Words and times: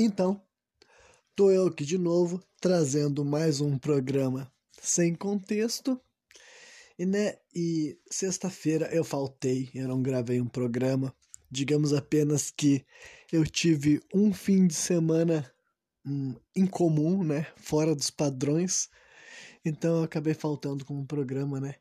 Então, 0.00 0.40
tô 1.34 1.50
eu 1.50 1.66
aqui 1.66 1.84
de 1.84 1.98
novo, 1.98 2.40
trazendo 2.60 3.24
mais 3.24 3.60
um 3.60 3.76
programa 3.76 4.48
sem 4.80 5.12
contexto. 5.12 6.00
E, 6.96 7.04
né, 7.04 7.36
e 7.52 7.98
sexta-feira 8.08 8.88
eu 8.94 9.02
faltei, 9.02 9.68
eu 9.74 9.88
não 9.88 10.00
gravei 10.00 10.40
um 10.40 10.46
programa. 10.46 11.12
Digamos 11.50 11.92
apenas 11.92 12.48
que 12.48 12.86
eu 13.32 13.44
tive 13.44 14.00
um 14.14 14.32
fim 14.32 14.68
de 14.68 14.74
semana 14.74 15.52
hum, 16.06 16.32
incomum, 16.54 17.24
né, 17.24 17.48
fora 17.56 17.92
dos 17.92 18.08
padrões. 18.08 18.88
Então 19.64 19.96
eu 19.96 20.02
acabei 20.04 20.32
faltando 20.32 20.84
com 20.84 20.94
um 20.94 21.04
programa, 21.04 21.60
né? 21.60 21.74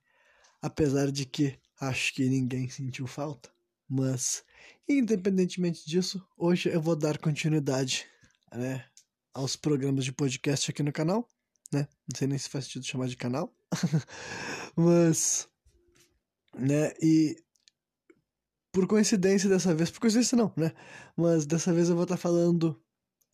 Apesar 0.60 1.12
de 1.12 1.24
que 1.24 1.60
acho 1.80 2.16
que 2.16 2.28
ninguém 2.28 2.68
sentiu 2.68 3.06
falta. 3.06 3.56
Mas, 3.90 4.44
independentemente 4.88 5.88
disso, 5.88 6.26
hoje 6.38 6.70
eu 6.70 6.82
vou 6.82 6.96
dar 6.96 7.18
continuidade 7.18 8.06
né, 8.54 8.86
aos 9.34 9.56
programas 9.56 10.04
de 10.04 10.12
podcast 10.12 10.70
aqui 10.70 10.84
no 10.84 10.92
canal. 10.92 11.28
Né? 11.72 11.88
Não 12.12 12.18
sei 12.18 12.28
nem 12.28 12.38
se 12.38 12.50
faz 12.50 12.66
sentido 12.66 12.86
chamar 12.86 13.08
de 13.08 13.18
canal. 13.18 13.54
Mas, 14.76 15.48
né, 16.54 16.94
e 17.02 17.36
por 18.72 18.88
coincidência 18.88 19.50
dessa 19.50 19.74
vez, 19.74 19.90
por 19.90 20.02
coincidência 20.02 20.38
não, 20.38 20.54
né? 20.56 20.72
Mas 21.16 21.46
dessa 21.46 21.74
vez 21.74 21.90
eu 21.90 21.96
vou 21.96 22.04
estar 22.04 22.18
falando 22.18 22.80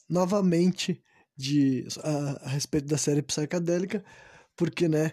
novamente 0.09 1.03
de 1.35 1.85
a, 2.01 2.45
a 2.45 2.49
respeito 2.49 2.87
da 2.87 2.97
série 2.97 3.21
psicadélica, 3.21 4.05
porque, 4.55 4.87
né, 4.87 5.11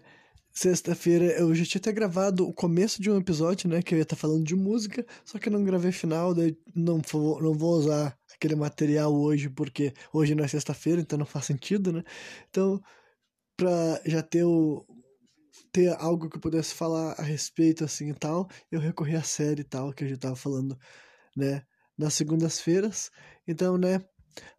Sexta-feira 0.53 1.27
eu 1.39 1.55
já 1.55 1.65
tinha 1.65 1.81
até 1.81 1.93
gravado 1.93 2.47
o 2.47 2.53
começo 2.53 3.01
de 3.01 3.11
um 3.11 3.17
episódio, 3.17 3.69
né? 3.69 3.83
Que 3.83 3.95
eu 3.95 3.99
ia 3.99 4.03
estar 4.03 4.17
tá 4.17 4.21
falando 4.21 4.45
de 4.45 4.57
música, 4.57 5.07
só 5.25 5.39
que 5.39 5.49
eu 5.49 5.53
não 5.53 5.65
gravei 5.65 5.93
final, 5.93 6.35
daí 6.35 6.57
não 6.75 7.01
vou, 7.01 7.41
não 7.41 7.55
vou 7.55 7.75
usar 7.75 8.19
aquele 8.35 8.57
material 8.57 9.15
hoje, 9.15 9.49
porque 9.49 9.93
hoje 10.13 10.35
não 10.35 10.45
é 10.45 10.49
sexta-feira, 10.49 11.01
então 11.01 11.19
não 11.19 11.27
faz 11.27 11.47
sentido, 11.47 11.93
né? 11.93 12.03
Então, 12.49 12.83
pra 13.57 14.01
já 14.05 14.23
ter 14.23 14.45
o. 14.45 14.85
ter 15.73 15.95
algo 16.01 16.29
que 16.29 16.37
eu 16.37 16.41
pudesse 16.41 16.75
falar 16.75 17.13
a 17.19 17.23
respeito, 17.23 17.85
assim 17.85 18.11
e 18.11 18.15
tal, 18.15 18.49
eu 18.73 18.81
recorri 18.81 19.15
à 19.17 19.23
série 19.23 19.61
e 19.63 19.65
tal, 19.65 19.93
que 19.93 20.05
eu 20.05 20.09
já 20.09 20.17
tava 20.17 20.37
falando, 20.37 20.77
né? 21.37 21.63
Nas 21.97 22.15
segundas-feiras. 22.15 23.11
Então, 23.47 23.79
né? 23.79 24.01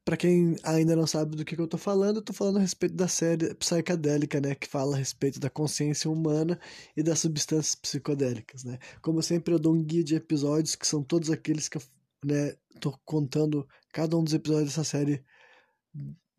Para 0.04 0.18
quem 0.18 0.56
ainda 0.64 0.96
não 0.96 1.06
sabe 1.06 1.36
do 1.36 1.46
que, 1.46 1.56
que 1.56 1.62
eu 1.62 1.68
tô 1.68 1.78
falando, 1.78 2.18
eu 2.18 2.22
tô 2.22 2.34
falando 2.34 2.58
a 2.58 2.62
respeito 2.62 2.96
da 2.96 3.08
série 3.08 3.54
psicadélica, 3.56 4.42
né, 4.42 4.56
que 4.56 4.68
fala 4.68 4.96
a 4.96 5.00
respeito 5.00 5.40
da 5.40 5.50
consciência 5.50 6.10
humana 6.10 6.60
e 6.98 7.04
das 7.04 7.20
substâncias 7.20 7.76
psicodélicas, 7.76 8.64
né? 8.64 8.80
Como 9.02 9.22
sempre 9.22 9.54
eu 9.54 9.60
dou 9.60 9.74
um 9.76 9.84
guia 9.84 10.04
de 10.04 10.16
episódios 10.16 10.76
que 10.76 10.88
são 10.88 11.04
todos 11.04 11.30
aqueles 11.30 11.70
que 11.70 11.78
eu, 11.78 11.82
né, 12.26 12.56
tô 12.80 12.98
contando 13.06 13.68
cada 13.94 14.18
um 14.18 14.24
dos 14.24 14.34
episódios 14.34 14.70
dessa 14.70 14.84
série 14.84 15.24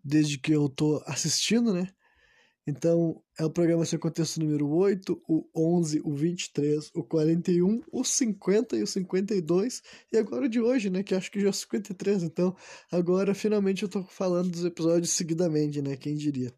desde 0.05 0.39
que 0.39 0.53
eu 0.53 0.69
tô 0.69 1.03
assistindo, 1.07 1.73
né? 1.73 1.89
Então, 2.67 3.21
é 3.39 3.45
o 3.45 3.51
programa 3.51 3.85
Sem 3.85 3.99
Contexto 3.99 4.39
número 4.39 4.69
8, 4.69 5.21
o 5.29 5.45
11, 5.55 6.01
o 6.05 6.15
23, 6.15 6.91
o 6.95 7.03
41, 7.03 7.81
o 7.91 8.05
50 8.05 8.77
e 8.77 8.83
o 8.83 8.87
52, 8.87 9.83
e 10.13 10.17
agora 10.17 10.47
o 10.47 10.49
de 10.49 10.61
hoje, 10.61 10.89
né, 10.89 11.03
que 11.03 11.15
acho 11.15 11.31
que 11.31 11.41
já 11.41 11.49
é 11.49 11.51
o 11.51 11.53
53, 11.53 12.23
então 12.23 12.55
agora 12.91 13.35
finalmente 13.35 13.83
eu 13.83 13.89
tô 13.89 14.05
falando 14.05 14.51
dos 14.51 14.65
episódios 14.65 15.11
seguidamente, 15.11 15.83
né, 15.83 15.97
quem 15.97 16.15
diria. 16.15 16.55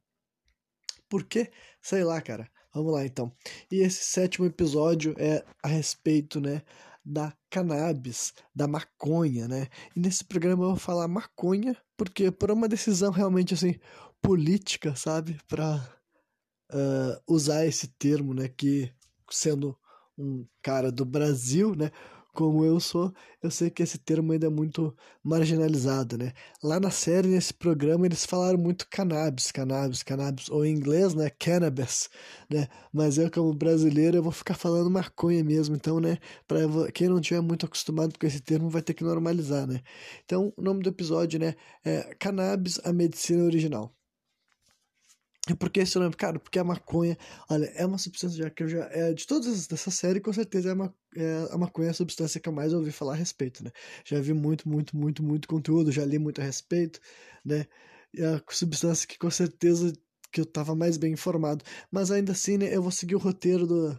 Por 1.09 1.25
quê? 1.25 1.51
Sei 1.81 2.05
lá, 2.05 2.21
cara. 2.21 2.51
Vamos 2.75 2.93
lá, 2.93 3.07
então. 3.07 3.33
E 3.71 3.77
esse 3.77 4.05
sétimo 4.05 4.47
episódio 4.47 5.15
é 5.17 5.45
a 5.63 5.69
respeito, 5.69 6.41
né, 6.41 6.63
da 7.05 7.33
cannabis, 7.51 8.33
da 8.55 8.67
maconha, 8.67 9.47
né? 9.47 9.69
E 9.95 10.01
nesse 10.01 10.25
programa 10.25 10.65
eu 10.65 10.69
vou 10.71 10.77
falar 10.77 11.07
maconha, 11.07 11.77
porque 11.97 12.31
por 12.31 12.51
uma 12.51 12.67
decisão 12.67 13.13
realmente, 13.13 13.55
assim, 13.55 13.79
política, 14.25 14.97
sabe? 14.97 15.39
Para 15.47 15.77
uh, 16.73 17.33
usar 17.33 17.67
esse 17.67 17.89
termo, 17.89 18.33
né? 18.33 18.49
Que 18.49 18.91
sendo 19.31 19.77
um 20.19 20.47
cara 20.63 20.91
do 20.91 21.05
Brasil, 21.05 21.75
né? 21.77 21.91
Como 22.33 22.65
eu 22.65 22.81
sou, 22.81 23.15
eu 23.41 23.49
sei 23.49 23.71
que 23.71 23.81
esse 23.83 23.97
termo 23.97 24.33
ainda 24.33 24.47
é 24.47 24.51
muito 24.51 24.97
marginalizado, 25.23 26.19
né? 26.19 26.33
Lá 26.63 26.81
na 26.81 26.91
série, 26.91 27.29
nesse 27.29 27.55
programa, 27.55 28.07
eles 28.07 28.27
falaram 28.27 28.59
muito 28.59 28.89
cannabis, 28.91 29.53
cannabis, 29.53 30.03
cannabis, 30.03 30.49
ou 30.51 30.65
em 30.65 30.73
inglês, 30.75 31.15
né? 31.15 31.31
Cannabis, 31.31 32.09
né? 32.51 32.67
Mas 32.93 33.19
eu, 33.19 33.31
como 33.31 33.55
brasileiro, 33.55 34.17
eu 34.17 34.23
vou 34.23 34.33
ficar 34.33 34.55
falando 34.55 34.91
maconha 34.91 35.45
mesmo, 35.45 35.77
então, 35.77 36.01
né? 36.01 36.19
Pra 36.49 36.59
quem 36.93 37.09
não 37.09 37.21
tiver 37.21 37.41
muito 37.41 37.67
acostumado 37.67 38.19
com 38.19 38.27
esse 38.27 38.41
termo, 38.41 38.69
vai 38.69 38.83
ter 38.83 38.95
que 38.95 39.05
normalizar, 39.05 39.67
né? 39.67 39.81
Então, 40.25 40.53
o 40.57 40.63
nome 40.63 40.83
do 40.83 40.89
episódio, 40.89 41.39
né? 41.39 41.55
É 41.85 42.15
Cannabis, 42.19 42.81
a 42.85 42.93
Medicina 42.93 43.45
Original. 43.45 43.95
E 45.49 45.55
por 45.55 45.69
que 45.69 45.81
esse 45.81 45.99
nome? 45.99 46.15
Cara, 46.15 46.39
porque 46.39 46.59
a 46.59 46.65
maconha, 46.65 47.19
olha, 47.51 47.67
é 47.75 47.85
uma 47.85 47.99
substância 47.99 48.45
já 48.45 48.49
que 48.51 48.63
eu 48.63 48.69
já. 48.69 48.89
É, 48.91 49.13
de 49.13 49.27
todas 49.27 49.67
dessa 49.67 49.91
série, 49.91 50.21
com 50.21 50.33
certeza 50.33 50.71
é, 50.71 50.73
uma, 50.73 50.95
é 51.15 51.49
a 51.51 51.59
maconha 51.59 51.89
é 51.89 51.91
a 51.91 51.95
substância 51.95 52.41
que 52.41 52.49
eu 52.49 52.53
mais 52.53 52.73
ouvi 52.73 52.91
falar 52.91 53.13
a 53.13 53.17
respeito, 53.17 53.63
né? 53.63 53.71
Já 54.07 54.21
vi 54.21 54.33
muito, 54.33 54.67
muito, 54.69 54.97
muito, 54.97 55.23
muito 55.23 55.47
conteúdo, 55.47 55.93
já 55.93 56.05
li 56.05 56.19
muito 56.19 56.41
a 56.41 56.45
respeito, 56.45 56.99
né? 57.45 57.67
E 58.15 58.23
a 58.23 58.43
substância 58.49 59.07
que 59.07 59.19
com 59.19 59.31
certeza 59.31 59.93
que 60.33 60.41
eu 60.41 60.47
tava 60.47 60.75
mais 60.75 60.97
bem 60.97 61.13
informado. 61.13 61.63
Mas 61.91 62.11
ainda 62.11 62.33
assim, 62.33 62.59
né, 62.59 62.75
eu 62.75 62.83
vou 62.83 62.91
seguir 62.91 63.15
o 63.15 63.19
roteiro 63.19 63.67
do, 63.67 63.99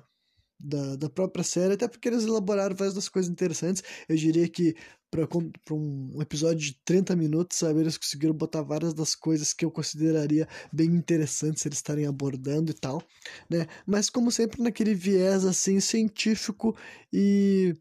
da, 0.59 0.95
da 0.95 1.09
própria 1.09 1.43
série, 1.43 1.73
até 1.73 1.87
porque 1.87 2.07
eles 2.07 2.23
elaboraram 2.23 2.75
várias 2.75 2.95
das 2.95 3.09
coisas 3.09 3.31
interessantes. 3.31 3.83
Eu 4.07 4.15
diria 4.15 4.47
que 4.47 4.75
para 5.09 5.27
um 5.75 6.21
episódio 6.21 6.59
de 6.59 6.79
30 6.83 7.15
minutos, 7.15 7.57
sabe, 7.57 7.79
eles 7.79 7.97
conseguiram 7.97 8.33
botar 8.33 8.61
várias 8.61 8.93
das 8.93 9.15
coisas 9.15 9.53
que 9.53 9.63
eu 9.63 9.71
consideraria 9.71 10.47
bem 10.73 10.87
interessantes 10.87 11.65
eles 11.65 11.77
estarem 11.77 12.05
abordando 12.05 12.71
e 12.71 12.73
tal, 12.73 13.01
né? 13.49 13.65
Mas 13.85 14.09
como 14.09 14.31
sempre 14.31 14.61
naquele 14.61 14.93
viés 14.93 15.45
assim 15.45 15.79
científico 15.79 16.75
e 17.13 17.73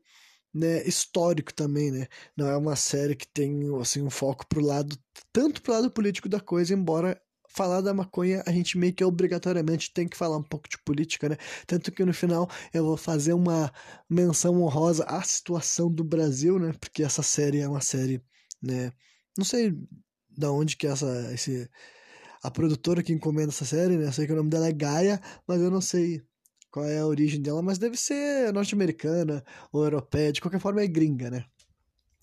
né, 0.55 0.87
histórico 0.87 1.53
também, 1.53 1.91
né? 1.91 2.07
Não 2.37 2.49
é 2.49 2.57
uma 2.57 2.77
série 2.77 3.17
que 3.17 3.27
tem 3.27 3.63
assim 3.81 4.03
um 4.03 4.11
foco 4.11 4.47
pro 4.47 4.65
lado 4.65 4.97
tanto 5.33 5.63
pro 5.63 5.73
lado 5.73 5.91
político 5.91 6.29
da 6.29 6.41
coisa, 6.41 6.73
embora 6.75 7.21
falar 7.55 7.81
da 7.81 7.95
maconha, 7.95 8.43
a 8.47 8.53
gente 8.53 8.77
meio 8.77 8.93
que 8.93 9.05
obrigatoriamente 9.05 9.93
tem 9.93 10.09
que 10.09 10.17
falar 10.17 10.37
um 10.37 10.43
pouco 10.43 10.69
de 10.69 10.77
política, 10.85 11.29
né? 11.29 11.37
Tanto 11.67 11.93
que 11.93 12.05
no 12.05 12.13
final 12.13 12.49
eu 12.73 12.85
vou 12.85 12.97
fazer 12.97 13.33
uma 13.33 13.73
menção 14.11 14.61
honrosa 14.61 15.05
à 15.05 15.23
situação 15.23 15.91
do 15.91 16.05
Brasil, 16.05 16.59
né? 16.59 16.73
Porque 16.81 17.03
essa 17.03 17.23
série 17.23 17.61
é 17.61 17.69
uma 17.69 17.81
série, 17.81 18.21
né? 18.63 18.93
Não 19.39 19.45
sei 19.45 19.73
da 20.37 20.51
onde 20.51 20.77
que 20.77 20.87
é 20.87 20.91
essa 20.91 21.33
esse 21.33 21.71
a 22.43 22.51
produtora 22.51 23.03
que 23.03 23.13
encomenda 23.13 23.51
essa 23.51 23.65
série, 23.65 23.97
né? 23.97 24.07
Eu 24.07 24.13
sei 24.13 24.27
que 24.27 24.33
o 24.33 24.37
nome 24.37 24.51
dela 24.51 24.69
é 24.69 24.73
Gaia, 24.73 25.21
mas 25.47 25.61
eu 25.61 25.71
não 25.71 25.81
sei 25.81 26.23
qual 26.71 26.85
é 26.85 26.99
a 26.99 27.07
origem 27.07 27.41
dela, 27.41 27.63
mas 27.63 27.79
deve 27.79 27.97
ser 27.97 28.53
norte-americana 28.53 29.45
ou 29.73 29.85
europeia, 29.85 30.33
de 30.33 30.41
qualquer 30.41 30.61
forma 30.61 30.83
é 30.83 30.87
gringa, 30.89 31.31
né? 31.31 31.45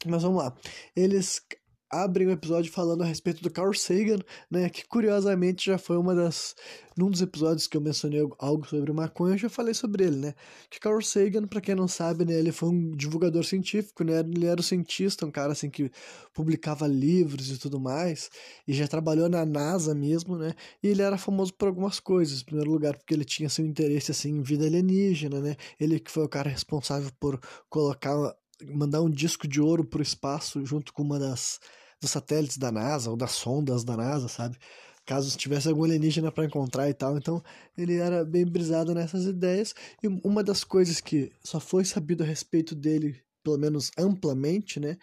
Mas 0.06 0.24
vamos 0.24 0.44
lá. 0.44 0.56
Eles 0.96 1.42
abrem 1.92 2.28
o 2.28 2.32
episódio 2.32 2.72
falando 2.72 3.04
a 3.04 3.06
respeito 3.06 3.42
do 3.44 3.52
Carl 3.52 3.74
Sagan, 3.74 4.20
né, 4.50 4.70
que 4.70 4.88
curiosamente 4.88 5.66
já 5.66 5.78
foi 5.78 5.98
uma 5.98 6.16
das 6.16 6.56
num 6.98 7.10
dos 7.10 7.22
episódios 7.22 7.68
que 7.68 7.78
eu 7.78 7.82
mencionei 7.82 8.22
algo 8.38 8.68
sobre 8.68 8.92
maconha, 8.92 9.36
eu 9.36 9.38
já 9.38 9.50
falei 9.50 9.74
sobre 9.74 10.04
ele, 10.06 10.18
né? 10.18 10.34
Que 10.70 10.80
Carl 10.80 11.02
Sagan, 11.02 11.48
para 11.48 11.62
quem 11.62 11.74
não 11.74 11.88
sabe, 11.88 12.26
né, 12.26 12.34
ele 12.34 12.52
foi 12.52 12.70
um 12.70 12.92
divulgador 12.92 13.44
científico, 13.46 14.04
né? 14.04 14.20
Ele 14.20 14.46
era 14.46 14.60
um 14.60 14.64
cientista, 14.64 15.26
um 15.26 15.32
cara 15.32 15.54
assim 15.54 15.70
que 15.70 15.90
publicava 16.34 16.88
livros 16.88 17.50
e 17.50 17.58
tudo 17.58 17.80
mais, 17.80 18.30
e 18.68 18.74
já 18.74 18.88
trabalhou 18.88 19.30
na 19.30 19.46
NASA 19.46 19.96
mesmo, 19.96 20.38
né? 20.38 20.54
E 20.84 20.88
ele 20.90 21.02
era 21.02 21.18
famoso 21.18 21.54
por 21.54 21.70
algumas 21.70 22.00
coisas, 22.00 22.42
em 22.42 22.46
primeiro 22.46 22.72
lugar, 22.72 22.98
porque 22.98 23.14
ele 23.14 23.26
tinha 23.26 23.50
seu 23.50 23.66
interesse 23.66 24.12
assim 24.12 24.32
em 24.32 24.42
vida 24.42 24.66
alienígena, 24.66 25.40
né? 25.40 25.56
Ele 25.80 26.00
que 26.00 26.12
foi 26.12 26.24
o 26.24 26.30
cara 26.30 26.50
responsável 26.50 27.10
por 27.20 27.40
colocar 27.70 28.36
mandar 28.70 29.02
um 29.02 29.10
disco 29.10 29.48
de 29.48 29.60
ouro 29.60 29.84
pro 29.84 30.02
espaço 30.02 30.64
junto 30.66 30.94
com 30.94 31.02
uma 31.02 31.18
das 31.18 31.60
dos 32.02 32.12
satélites 32.12 32.58
da 32.58 32.72
NASA 32.72 33.10
ou 33.10 33.16
das 33.16 33.32
sondas 33.32 33.84
da 33.84 33.96
NASA, 33.96 34.28
sabe? 34.28 34.58
Caso 35.06 35.36
tivesse 35.38 35.68
algum 35.68 35.84
alienígena 35.84 36.32
para 36.32 36.46
encontrar 36.46 36.90
e 36.90 36.94
tal. 36.94 37.18
Então, 37.18 37.42
ele 37.78 37.96
era 37.96 38.24
bem 38.26 38.46
brisado 38.46 38.94
nessas 38.94 39.26
ideias. 39.26 39.74
E 40.02 40.08
uma 40.08 40.44
das 40.44 40.64
coisas 40.64 41.00
que 41.00 41.32
só 41.44 41.60
foi 41.60 41.86
sabido 41.86 42.24
a 42.24 42.26
respeito 42.26 42.76
dele, 42.76 43.22
pelo 43.44 43.58
menos 43.58 43.92
amplamente, 43.98 44.80
né? 44.80 44.98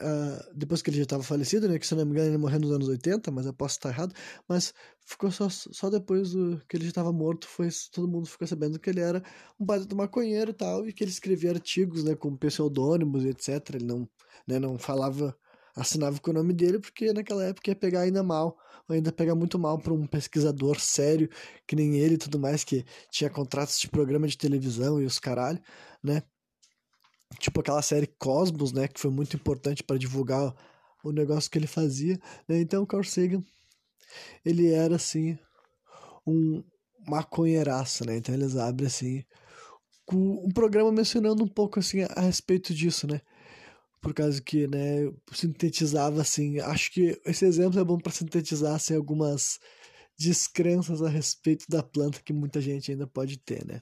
Uh, 0.00 0.56
depois 0.56 0.82
que 0.82 0.90
ele 0.90 0.96
já 0.96 1.04
estava 1.04 1.22
falecido, 1.22 1.68
né? 1.68 1.78
Que 1.78 1.86
se 1.86 1.94
não 1.94 2.04
me 2.04 2.12
engano 2.12 2.30
ele 2.30 2.38
morreu 2.38 2.60
nos 2.60 2.72
anos 2.72 2.88
80, 2.88 3.30
mas 3.30 3.46
eu 3.46 3.52
posso 3.52 3.76
estar 3.76 3.90
errado. 3.90 4.14
Mas 4.48 4.72
ficou 5.04 5.30
só, 5.30 5.48
só 5.48 5.90
depois 5.90 6.32
do, 6.32 6.60
que 6.68 6.76
ele 6.76 6.84
já 6.84 6.90
estava 6.90 7.12
morto, 7.12 7.46
foi 7.46 7.68
todo 7.92 8.08
mundo 8.08 8.26
ficou 8.26 8.46
sabendo 8.46 8.78
que 8.78 8.90
ele 8.90 9.00
era 9.00 9.22
um 9.58 9.64
baita 9.64 9.84
do 9.84 9.96
maconheiro 9.96 10.50
e 10.50 10.54
tal, 10.54 10.88
e 10.88 10.92
que 10.92 11.04
ele 11.04 11.10
escrevia 11.10 11.50
artigos, 11.50 12.04
né? 12.04 12.14
Com 12.14 12.36
pseudônimos 12.36 13.24
e 13.24 13.28
etc. 13.28 13.74
Ele 13.74 13.84
não, 13.84 14.08
né, 14.46 14.58
não 14.58 14.78
falava 14.78 15.36
assinava 15.74 16.18
com 16.20 16.30
o 16.30 16.34
nome 16.34 16.52
dele, 16.52 16.78
porque 16.78 17.12
naquela 17.12 17.44
época 17.44 17.70
ia 17.70 17.76
pegar 17.76 18.02
ainda 18.02 18.22
mal, 18.22 18.56
ainda 18.88 19.12
pegar 19.12 19.34
muito 19.34 19.58
mal 19.58 19.78
para 19.78 19.92
um 19.92 20.06
pesquisador 20.06 20.78
sério, 20.78 21.28
que 21.66 21.74
nem 21.74 21.96
ele 21.96 22.14
e 22.14 22.18
tudo 22.18 22.38
mais, 22.38 22.64
que 22.64 22.84
tinha 23.10 23.28
contratos 23.30 23.78
de 23.80 23.88
programa 23.88 24.26
de 24.26 24.38
televisão 24.38 25.00
e 25.00 25.04
os 25.04 25.18
caralho, 25.18 25.60
né? 26.02 26.22
Tipo 27.40 27.60
aquela 27.60 27.82
série 27.82 28.06
Cosmos, 28.06 28.72
né, 28.72 28.86
que 28.86 29.00
foi 29.00 29.10
muito 29.10 29.36
importante 29.36 29.82
para 29.82 29.98
divulgar 29.98 30.54
o 31.02 31.10
negócio 31.10 31.50
que 31.50 31.58
ele 31.58 31.66
fazia, 31.66 32.18
né? 32.48 32.60
Então 32.60 32.82
o 32.82 32.86
Carl 32.86 33.04
Sagan, 33.04 33.42
ele 34.44 34.72
era 34.72 34.96
assim 34.96 35.36
um 36.26 36.62
maconheiraço, 37.06 38.06
né? 38.06 38.16
Então 38.16 38.34
eles 38.34 38.56
abrem 38.56 38.86
assim 38.86 39.24
um 40.12 40.50
programa 40.50 40.92
mencionando 40.92 41.42
um 41.42 41.48
pouco 41.48 41.78
assim 41.78 42.02
a, 42.02 42.20
respeito 42.20 42.74
disso, 42.74 43.06
né? 43.06 43.20
Por 44.04 44.12
causa 44.12 44.40
que, 44.42 44.66
né, 44.66 45.10
sintetizava 45.32 46.20
assim, 46.20 46.60
acho 46.60 46.92
que 46.92 47.18
esse 47.24 47.46
exemplo 47.46 47.80
é 47.80 47.84
bom 47.84 47.98
para 47.98 48.12
sintetizar 48.12 48.74
assim, 48.74 48.94
algumas 48.94 49.58
descrenças 50.18 51.00
a 51.00 51.08
respeito 51.08 51.64
da 51.70 51.82
planta 51.82 52.20
que 52.22 52.30
muita 52.30 52.60
gente 52.60 52.92
ainda 52.92 53.06
pode 53.06 53.38
ter, 53.38 53.64
né? 53.66 53.80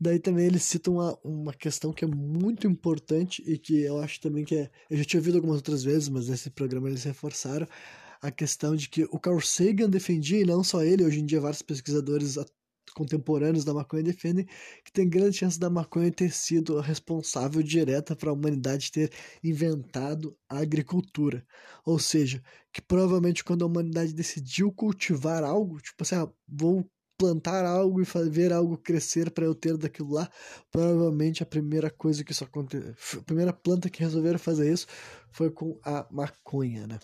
Daí 0.00 0.20
também 0.20 0.46
eles 0.46 0.62
citam 0.62 0.94
uma, 0.94 1.18
uma 1.24 1.52
questão 1.52 1.92
que 1.92 2.04
é 2.04 2.08
muito 2.08 2.68
importante 2.68 3.42
e 3.44 3.58
que 3.58 3.82
eu 3.82 3.98
acho 3.98 4.20
também 4.20 4.44
que 4.44 4.54
é. 4.54 4.70
Eu 4.88 4.98
já 4.98 5.04
tinha 5.04 5.18
ouvido 5.18 5.36
algumas 5.36 5.56
outras 5.56 5.82
vezes, 5.82 6.08
mas 6.08 6.28
nesse 6.28 6.48
programa 6.50 6.88
eles 6.88 7.02
reforçaram 7.02 7.66
a 8.22 8.30
questão 8.30 8.76
de 8.76 8.88
que 8.88 9.02
o 9.10 9.18
Carl 9.18 9.40
Sagan 9.40 9.90
defendia, 9.90 10.40
e 10.40 10.44
não 10.44 10.62
só 10.62 10.82
ele, 10.84 11.04
hoje 11.04 11.20
em 11.20 11.26
dia 11.26 11.40
vários 11.40 11.60
pesquisadores 11.60 12.36
contemporâneos 12.94 13.64
da 13.64 13.74
maconha 13.74 14.02
defendem 14.02 14.46
que 14.84 14.92
tem 14.92 15.08
grande 15.08 15.38
chance 15.38 15.58
da 15.58 15.68
maconha 15.68 16.10
ter 16.10 16.32
sido 16.32 16.80
responsável 16.80 17.62
direta 17.62 18.16
para 18.16 18.30
a 18.30 18.32
humanidade 18.32 18.90
ter 18.90 19.12
inventado 19.42 20.36
a 20.48 20.58
agricultura. 20.60 21.44
Ou 21.84 21.98
seja, 21.98 22.42
que 22.72 22.80
provavelmente 22.80 23.44
quando 23.44 23.62
a 23.62 23.66
humanidade 23.66 24.14
decidiu 24.14 24.72
cultivar 24.72 25.44
algo, 25.44 25.80
tipo 25.80 26.02
assim, 26.02 26.14
ah, 26.14 26.28
vou 26.48 26.88
plantar 27.16 27.64
algo 27.64 28.00
e 28.00 28.28
ver 28.28 28.52
algo 28.52 28.76
crescer 28.76 29.30
para 29.30 29.44
eu 29.44 29.54
ter 29.54 29.76
daquilo 29.76 30.12
lá, 30.12 30.30
provavelmente 30.70 31.42
a 31.42 31.46
primeira 31.46 31.90
coisa 31.90 32.24
que 32.24 32.32
isso 32.32 32.44
aconteceu, 32.44 32.94
a 33.20 33.22
primeira 33.22 33.52
planta 33.52 33.88
que 33.88 34.00
resolveram 34.00 34.38
fazer 34.38 34.72
isso 34.72 34.86
foi 35.30 35.50
com 35.50 35.78
a 35.84 36.06
maconha, 36.10 36.86
né? 36.86 36.98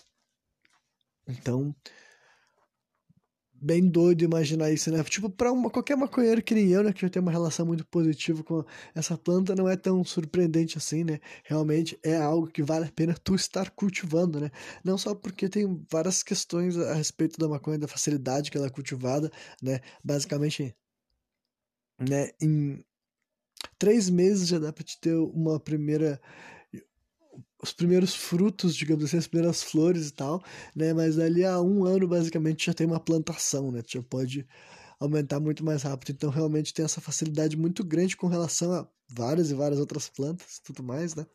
Então, 1.27 1.73
bem 3.61 3.87
doido 3.87 4.23
imaginar 4.23 4.71
isso, 4.71 4.91
né? 4.91 5.03
Tipo, 5.03 5.29
pra 5.29 5.51
uma, 5.51 5.69
qualquer 5.69 5.95
maconheiro 5.95 6.41
que 6.41 6.55
nem 6.55 6.69
eu, 6.69 6.83
né, 6.83 6.91
que 6.91 7.01
já 7.01 7.09
tem 7.09 7.21
uma 7.21 7.31
relação 7.31 7.65
muito 7.65 7.85
positiva 7.85 8.43
com 8.43 8.63
essa 8.95 9.17
planta, 9.17 9.55
não 9.55 9.69
é 9.69 9.77
tão 9.77 10.03
surpreendente 10.03 10.77
assim, 10.77 11.03
né? 11.03 11.19
Realmente 11.43 11.97
é 12.03 12.17
algo 12.17 12.47
que 12.47 12.63
vale 12.63 12.85
a 12.85 12.91
pena 12.91 13.13
tu 13.23 13.35
estar 13.35 13.69
cultivando, 13.71 14.39
né? 14.39 14.49
Não 14.83 14.97
só 14.97 15.13
porque 15.13 15.47
tem 15.47 15.85
várias 15.91 16.23
questões 16.23 16.77
a 16.77 16.93
respeito 16.95 17.37
da 17.39 17.47
maconha, 17.47 17.77
da 17.77 17.87
facilidade 17.87 18.49
que 18.49 18.57
ela 18.57 18.67
é 18.67 18.69
cultivada, 18.69 19.31
né? 19.61 19.79
Basicamente, 20.03 20.75
né, 21.99 22.31
em 22.41 22.83
três 23.77 24.09
meses 24.09 24.47
já 24.47 24.59
dá 24.59 24.73
pra 24.73 24.83
te 24.83 24.99
ter 24.99 25.13
uma 25.15 25.59
primeira 25.59 26.19
os 27.61 27.71
primeiros 27.71 28.15
frutos, 28.15 28.75
digamos 28.75 29.05
assim, 29.05 29.17
as 29.17 29.27
primeiras 29.27 29.61
flores 29.61 30.09
e 30.09 30.13
tal, 30.13 30.43
né? 30.75 30.93
Mas 30.93 31.19
ali 31.19 31.45
há 31.45 31.61
um 31.61 31.85
ano, 31.85 32.07
basicamente, 32.07 32.65
já 32.65 32.73
tem 32.73 32.87
uma 32.87 32.99
plantação, 32.99 33.71
né? 33.71 33.81
Já 33.87 34.01
pode 34.01 34.47
aumentar 34.99 35.39
muito 35.39 35.63
mais 35.63 35.83
rápido. 35.83 36.11
Então, 36.11 36.29
realmente 36.29 36.73
tem 36.73 36.85
essa 36.85 37.01
facilidade 37.01 37.55
muito 37.57 37.83
grande 37.83 38.17
com 38.17 38.27
relação 38.27 38.71
a 38.73 38.87
várias 39.09 39.51
e 39.51 39.53
várias 39.53 39.79
outras 39.79 40.09
plantas 40.09 40.57
e 40.57 40.63
tudo 40.63 40.83
mais, 40.83 41.15
né? 41.15 41.25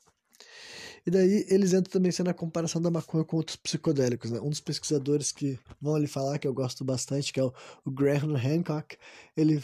E 1.06 1.10
daí 1.10 1.46
eles 1.48 1.72
entram 1.72 1.92
também 1.92 2.10
sendo 2.10 2.30
a 2.30 2.34
comparação 2.34 2.82
da 2.82 2.90
maconha 2.90 3.24
com 3.24 3.36
outros 3.36 3.56
psicodélicos, 3.56 4.32
né? 4.32 4.40
Um 4.40 4.50
dos 4.50 4.60
pesquisadores 4.60 5.30
que 5.30 5.56
vão 5.80 5.94
ali 5.94 6.08
falar, 6.08 6.38
que 6.38 6.48
eu 6.48 6.54
gosto 6.54 6.84
bastante, 6.84 7.32
que 7.32 7.38
é 7.38 7.44
o, 7.44 7.54
o 7.84 7.90
Graham 7.92 8.34
Hancock, 8.36 8.96
ele 9.36 9.62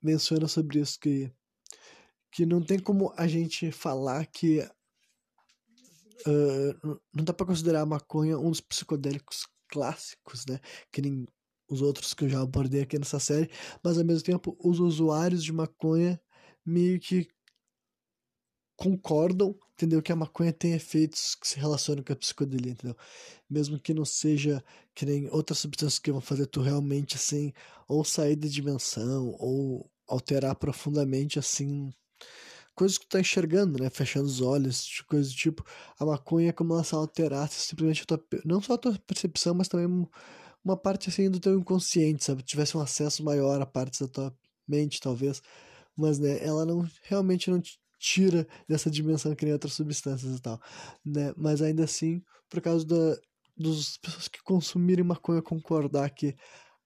menciona 0.00 0.46
sobre 0.46 0.78
isso, 0.78 1.00
que, 1.00 1.32
que 2.30 2.46
não 2.46 2.62
tem 2.62 2.78
como 2.78 3.12
a 3.16 3.26
gente 3.26 3.72
falar 3.72 4.24
que 4.26 4.64
uh, 6.26 7.00
não 7.14 7.24
dá 7.24 7.32
para 7.32 7.46
considerar 7.46 7.82
a 7.82 7.86
maconha 7.86 8.38
um 8.38 8.50
dos 8.50 8.60
psicodélicos 8.60 9.46
clássicos, 9.68 10.44
né? 10.46 10.60
Que 10.92 11.02
nem 11.02 11.26
os 11.68 11.82
outros 11.82 12.14
que 12.14 12.24
eu 12.24 12.28
já 12.28 12.40
abordei 12.40 12.82
aqui 12.82 12.98
nessa 12.98 13.18
série, 13.18 13.50
mas 13.82 13.98
ao 13.98 14.04
mesmo 14.04 14.24
tempo 14.24 14.56
os 14.62 14.80
usuários 14.80 15.42
de 15.42 15.52
maconha 15.52 16.20
meio 16.64 17.00
que 17.00 17.28
concordam, 18.76 19.56
entendeu? 19.72 20.02
Que 20.02 20.12
a 20.12 20.16
maconha 20.16 20.52
tem 20.52 20.74
efeitos 20.74 21.34
que 21.34 21.46
se 21.46 21.58
relacionam 21.58 22.02
com 22.02 22.12
a 22.12 22.16
psicodelia, 22.16 22.72
entendeu? 22.72 22.96
Mesmo 23.48 23.78
que 23.78 23.94
não 23.94 24.04
seja 24.04 24.62
que 24.94 25.06
nem 25.06 25.28
outras 25.30 25.58
substâncias 25.58 25.98
que 25.98 26.12
vão 26.12 26.20
fazer 26.20 26.46
tu 26.46 26.60
realmente 26.60 27.16
assim, 27.16 27.52
ou 27.88 28.04
sair 28.04 28.36
da 28.36 28.48
dimensão, 28.48 29.34
ou 29.38 29.90
alterar 30.06 30.54
profundamente 30.56 31.38
assim 31.38 31.92
coisas 32.74 32.98
que 32.98 33.06
tu 33.06 33.10
tá 33.10 33.20
enxergando, 33.20 33.82
né? 33.82 33.90
Fechando 33.90 34.26
os 34.26 34.40
olhos, 34.40 35.02
coisas 35.08 35.32
do 35.32 35.36
tipo. 35.36 35.64
A 35.98 36.04
maconha 36.04 36.50
é 36.50 36.52
como 36.52 36.74
ela 36.74 36.84
se 36.84 36.94
alterasse 36.94 37.60
simplesmente 37.60 38.02
a 38.02 38.06
tua, 38.06 38.24
não 38.44 38.60
só 38.60 38.74
a 38.74 38.78
tua 38.78 38.98
percepção, 39.06 39.54
mas 39.54 39.68
também 39.68 39.86
uma 40.64 40.76
parte 40.76 41.08
assim 41.08 41.30
do 41.30 41.40
teu 41.40 41.58
inconsciente, 41.58 42.24
sabe? 42.24 42.42
Tivesse 42.42 42.76
um 42.76 42.80
acesso 42.80 43.22
maior 43.24 43.60
a 43.60 43.66
partes 43.66 44.00
da 44.00 44.08
tua 44.08 44.38
mente, 44.66 45.00
talvez. 45.00 45.42
Mas, 45.96 46.18
né, 46.18 46.44
ela 46.44 46.64
não 46.66 46.88
realmente 47.02 47.50
não 47.50 47.60
te 47.60 47.78
tira 47.98 48.46
dessa 48.68 48.90
dimensão 48.90 49.34
que 49.34 49.44
nem 49.44 49.54
outras 49.54 49.74
substâncias 49.74 50.36
e 50.36 50.42
tal, 50.42 50.60
né? 51.04 51.32
Mas 51.36 51.62
ainda 51.62 51.84
assim, 51.84 52.22
por 52.50 52.60
causa 52.60 52.84
da, 52.86 53.16
dos 53.56 53.96
pessoas 53.98 54.28
que 54.28 54.42
consumirem 54.42 55.04
maconha 55.04 55.40
concordar 55.42 56.10
que 56.10 56.36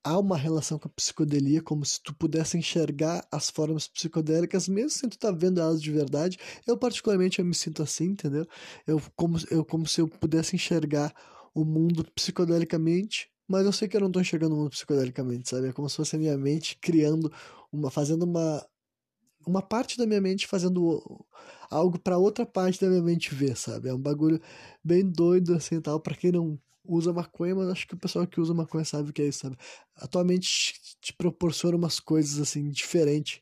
há 0.03 0.19
uma 0.19 0.37
relação 0.37 0.79
com 0.79 0.89
a 0.89 0.91
psicodelia, 0.91 1.63
como 1.63 1.85
se 1.85 2.03
tu 2.03 2.15
pudesse 2.15 2.57
enxergar 2.57 3.27
as 3.31 3.51
formas 3.51 3.89
psicodélicas, 3.89 4.69
mesmo 4.69 4.91
sem 4.91 5.09
tu 5.09 5.19
tá 5.19 5.31
vendo 5.31 5.61
elas 5.61 5.83
de 5.83 5.91
verdade. 5.91 6.39
Eu, 6.67 6.77
particularmente, 6.77 7.39
eu 7.39 7.45
me 7.45 7.55
sinto 7.55 7.83
assim, 7.83 8.07
entendeu? 8.07 8.47
Eu 8.87 9.01
como, 9.17 9.39
eu, 9.51 9.65
como 9.65 9.87
se 9.87 10.01
eu 10.01 10.09
pudesse 10.09 10.57
enxergar 10.57 11.15
o 11.55 11.65
mundo 11.65 12.07
psicodelicamente, 12.15 13.31
mas 13.47 13.65
eu 13.65 13.73
sei 13.73 13.89
que 13.89 13.97
eu 13.97 14.01
não 14.01 14.09
estou 14.09 14.23
enxergando 14.23 14.55
o 14.55 14.59
mundo 14.59 14.71
psicodelicamente, 14.71 15.49
sabe? 15.49 15.69
É 15.69 15.73
como 15.73 15.89
se 15.89 15.97
fosse 15.97 16.17
a 16.17 16.19
minha 16.19 16.37
mente 16.37 16.79
criando, 16.81 17.33
uma, 17.73 17.91
fazendo 17.91 18.25
uma, 18.25 18.65
uma 19.47 19.63
parte 19.63 19.97
da 19.97 20.07
minha 20.07 20.21
mente 20.21 20.47
fazendo 20.47 21.25
algo 21.71 21.99
para 21.99 22.19
outra 22.19 22.45
parte 22.47 22.81
da 22.81 22.89
minha 22.89 23.03
mente 23.03 23.35
ver, 23.35 23.57
sabe? 23.57 23.89
É 23.89 23.95
um 23.95 24.01
bagulho 24.01 24.41
bem 24.85 25.05
doido 25.05 25.55
assim 25.55 25.81
tal, 25.81 25.99
para 26.01 26.15
quem 26.15 26.33
não 26.33 26.59
usa 26.89 27.13
maconha, 27.13 27.55
mas 27.55 27.69
acho 27.69 27.87
que 27.87 27.95
o 27.95 27.99
pessoal 27.99 28.27
que 28.27 28.41
usa 28.41 28.55
maconha 28.55 28.85
sabe 28.85 29.11
o 29.11 29.13
que 29.13 29.23
é 29.23 29.27
isso, 29.29 29.41
sabe? 29.41 29.57
Atualmente 29.97 30.75
te 31.01 31.13
proporciona 31.13 31.77
umas 31.77 32.01
coisas 32.01 32.41
assim 32.41 32.69
diferentes. 32.71 33.41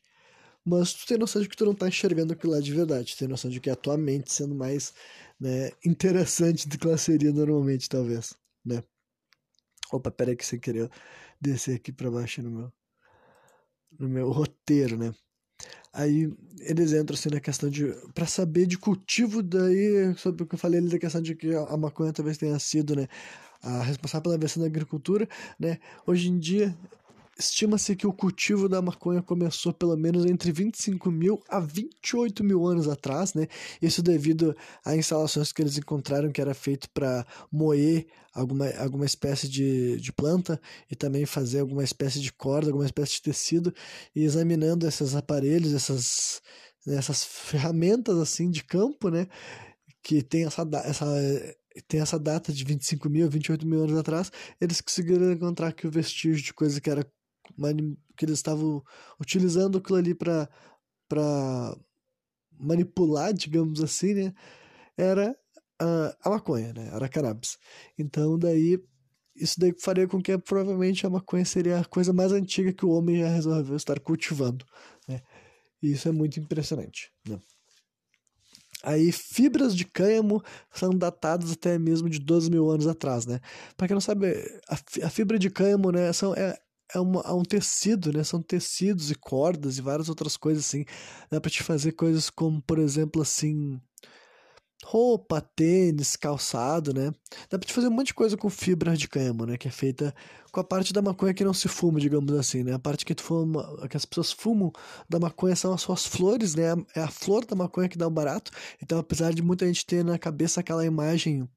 Mas 0.65 0.93
tu 0.93 1.07
tem 1.07 1.17
noção 1.17 1.41
de 1.41 1.49
que 1.49 1.55
tu 1.55 1.65
não 1.65 1.73
tá 1.73 1.87
enxergando 1.87 2.33
aquilo 2.33 2.53
lá 2.53 2.59
de 2.59 2.73
verdade. 2.73 3.15
Tu 3.15 3.19
tem 3.19 3.27
noção 3.27 3.49
de 3.49 3.59
que 3.61 3.69
é 3.69 3.73
a 3.73 3.75
tua 3.75 3.97
mente 3.97 4.31
sendo 4.33 4.53
mais 4.53 4.93
né, 5.39 5.71
interessante 5.85 6.67
do 6.67 6.77
que 6.77 6.87
ela 6.87 6.97
seria 6.97 7.31
normalmente, 7.31 7.87
talvez, 7.89 8.35
né? 8.65 8.83
Opa, 9.91 10.11
peraí 10.11 10.35
que 10.35 10.45
sem 10.45 10.59
querer 10.59 10.89
descer 11.39 11.75
aqui 11.77 11.91
pra 11.93 12.11
baixo 12.11 12.41
no 12.41 12.51
meu, 12.51 12.73
no 13.99 14.09
meu 14.09 14.31
roteiro, 14.31 14.97
né? 14.97 15.13
Aí 15.93 16.31
eles 16.59 16.93
entram 16.93 17.15
assim 17.15 17.29
na 17.29 17.39
questão 17.39 17.69
de. 17.69 17.85
para 18.13 18.25
saber 18.27 18.67
de 18.67 18.77
cultivo, 18.77 19.41
daí, 19.41 20.13
sobre 20.17 20.43
o 20.43 20.45
que 20.45 20.55
eu 20.55 20.59
falei 20.59 20.79
ali 20.79 20.89
da 20.89 20.99
questão 20.99 21.21
de 21.21 21.33
que 21.35 21.53
a 21.55 21.77
maconha 21.77 22.13
talvez 22.13 22.37
tenha 22.37 22.59
sido, 22.59 22.95
né? 22.95 23.07
A 23.61 23.81
responsável 23.83 24.23
pela 24.23 24.35
invenção 24.35 24.61
da 24.61 24.67
agricultura, 24.67 25.27
né? 25.59 25.79
Hoje 26.05 26.29
em 26.29 26.37
dia, 26.37 26.75
Estima-se 27.39 27.95
que 27.95 28.07
o 28.07 28.13
cultivo 28.13 28.67
da 28.67 28.81
maconha 28.81 29.21
começou 29.21 29.71
pelo 29.71 29.95
menos 29.95 30.25
entre 30.25 30.51
25 30.51 31.11
mil 31.11 31.39
a 31.47 31.59
28 31.59 32.43
mil 32.43 32.65
anos 32.65 32.87
atrás, 32.87 33.35
né? 33.35 33.47
Isso 33.79 34.01
devido 34.01 34.55
a 34.83 34.95
instalações 34.95 35.51
que 35.51 35.61
eles 35.61 35.77
encontraram 35.77 36.31
que 36.31 36.41
era 36.41 36.55
feito 36.55 36.89
para 36.89 37.27
moer 37.51 38.07
alguma, 38.33 38.67
alguma 38.79 39.05
espécie 39.05 39.47
de, 39.47 39.97
de 39.97 40.11
planta 40.11 40.59
e 40.89 40.95
também 40.95 41.27
fazer 41.27 41.59
alguma 41.59 41.83
espécie 41.83 42.19
de 42.19 42.33
corda, 42.33 42.69
alguma 42.69 42.85
espécie 42.85 43.13
de 43.13 43.21
tecido, 43.21 43.71
e 44.15 44.23
examinando 44.23 44.87
esses 44.87 45.15
aparelhos, 45.15 45.75
essas, 45.75 46.41
essas 46.87 47.23
ferramentas 47.23 48.17
assim 48.17 48.49
de 48.49 48.63
campo, 48.63 49.09
né? 49.09 49.27
Que 50.01 50.23
tem 50.23 50.45
essa, 50.45 50.67
essa 50.85 51.05
tem 51.81 51.99
essa 52.01 52.19
data 52.19 52.51
de 52.51 52.63
25 52.63 53.09
mil, 53.09 53.29
28 53.29 53.65
mil 53.67 53.83
anos 53.83 53.97
atrás, 53.97 54.31
eles 54.59 54.81
conseguiram 54.81 55.31
encontrar 55.31 55.73
que 55.73 55.87
o 55.87 55.91
vestígio 55.91 56.43
de 56.43 56.53
coisa 56.53 56.79
que 56.81 56.89
era 56.89 57.03
que 58.17 58.25
eles 58.25 58.39
estavam 58.39 58.83
utilizando 59.19 59.77
aquilo 59.77 59.97
ali 59.97 60.13
para 60.13 60.49
para 61.07 61.77
manipular, 62.59 63.33
digamos 63.33 63.81
assim, 63.81 64.13
né? 64.13 64.33
Era 64.97 65.31
uh, 65.81 66.13
a 66.21 66.29
maconha, 66.29 66.73
né? 66.73 66.89
Era 66.93 67.05
a 67.05 67.09
cannabis. 67.09 67.57
Então 67.97 68.37
daí 68.37 68.79
isso 69.35 69.59
daí 69.59 69.73
faria 69.79 70.07
com 70.07 70.21
que 70.21 70.37
provavelmente 70.37 71.05
a 71.05 71.09
maconha 71.09 71.45
seria 71.45 71.79
a 71.79 71.85
coisa 71.85 72.11
mais 72.11 72.31
antiga 72.31 72.73
que 72.73 72.85
o 72.85 72.89
homem 72.89 73.19
já 73.19 73.29
resolveu 73.29 73.75
estar 73.75 73.99
cultivando, 73.99 74.65
né? 75.07 75.21
E 75.81 75.91
isso 75.91 76.07
é 76.09 76.11
muito 76.11 76.39
impressionante, 76.39 77.11
né? 77.27 77.39
Aí, 78.83 79.11
fibras 79.11 79.75
de 79.75 79.85
cânhamo 79.85 80.41
são 80.71 80.91
datadas 80.91 81.51
até 81.51 81.79
mesmo 81.79 82.09
de 82.09 82.19
12 82.19 82.49
mil 82.49 82.69
anos 82.69 82.87
atrás, 82.87 83.25
né? 83.25 83.39
Para 83.75 83.87
quem 83.87 83.95
não 83.95 84.01
sabe, 84.01 84.33
a, 85.03 85.09
fibra 85.09 85.39
de 85.39 85.49
cânhamo, 85.49 85.91
né, 85.91 86.13
são, 86.13 86.33
é, 86.35 86.57
é, 86.93 86.99
uma, 86.99 87.21
é 87.21 87.31
um 87.31 87.43
tecido, 87.43 88.13
né? 88.13 88.23
São 88.23 88.41
tecidos 88.41 89.11
e 89.11 89.15
cordas 89.15 89.77
e 89.77 89.81
várias 89.81 90.09
outras 90.09 90.37
coisas 90.37 90.65
assim. 90.65 90.85
Dá 91.29 91.41
pra 91.41 91.49
te 91.51 91.63
fazer 91.63 91.93
coisas 91.93 92.29
como, 92.29 92.61
por 92.61 92.79
exemplo, 92.79 93.21
assim. 93.21 93.79
Roupa, 94.85 95.41
tênis, 95.41 96.15
calçado, 96.15 96.93
né? 96.93 97.11
Dá 97.49 97.57
pra 97.57 97.67
te 97.67 97.73
fazer 97.73 97.87
um 97.87 97.91
monte 97.91 98.07
de 98.07 98.13
coisa 98.13 98.37
com 98.37 98.49
fibra 98.49 98.95
de 98.95 99.07
cânhamo, 99.07 99.45
né? 99.45 99.57
Que 99.57 99.67
é 99.67 99.71
feita 99.71 100.13
com 100.51 100.59
a 100.59 100.63
parte 100.63 100.93
da 100.93 101.01
maconha 101.01 101.33
que 101.33 101.43
não 101.43 101.53
se 101.53 101.67
fuma, 101.67 101.99
digamos 101.99 102.33
assim, 102.33 102.63
né? 102.63 102.73
A 102.73 102.79
parte 102.79 103.05
que, 103.05 103.13
tu 103.13 103.23
fuma, 103.23 103.87
que 103.87 103.97
as 103.97 104.05
pessoas 104.05 104.31
fumam 104.31 104.71
da 105.09 105.19
maconha 105.19 105.55
são 105.55 105.73
as 105.73 105.81
suas 105.81 106.05
flores, 106.05 106.55
né? 106.55 106.75
É 106.95 107.01
a 107.01 107.07
flor 107.07 107.45
da 107.45 107.55
maconha 107.55 107.89
que 107.89 107.97
dá 107.97 108.07
o 108.07 108.11
barato. 108.11 108.51
Então, 108.81 108.99
apesar 108.99 109.33
de 109.33 109.41
muita 109.41 109.65
gente 109.65 109.85
ter 109.85 110.03
na 110.03 110.17
cabeça 110.17 110.59
aquela 110.59 110.85
imagem 110.85 111.47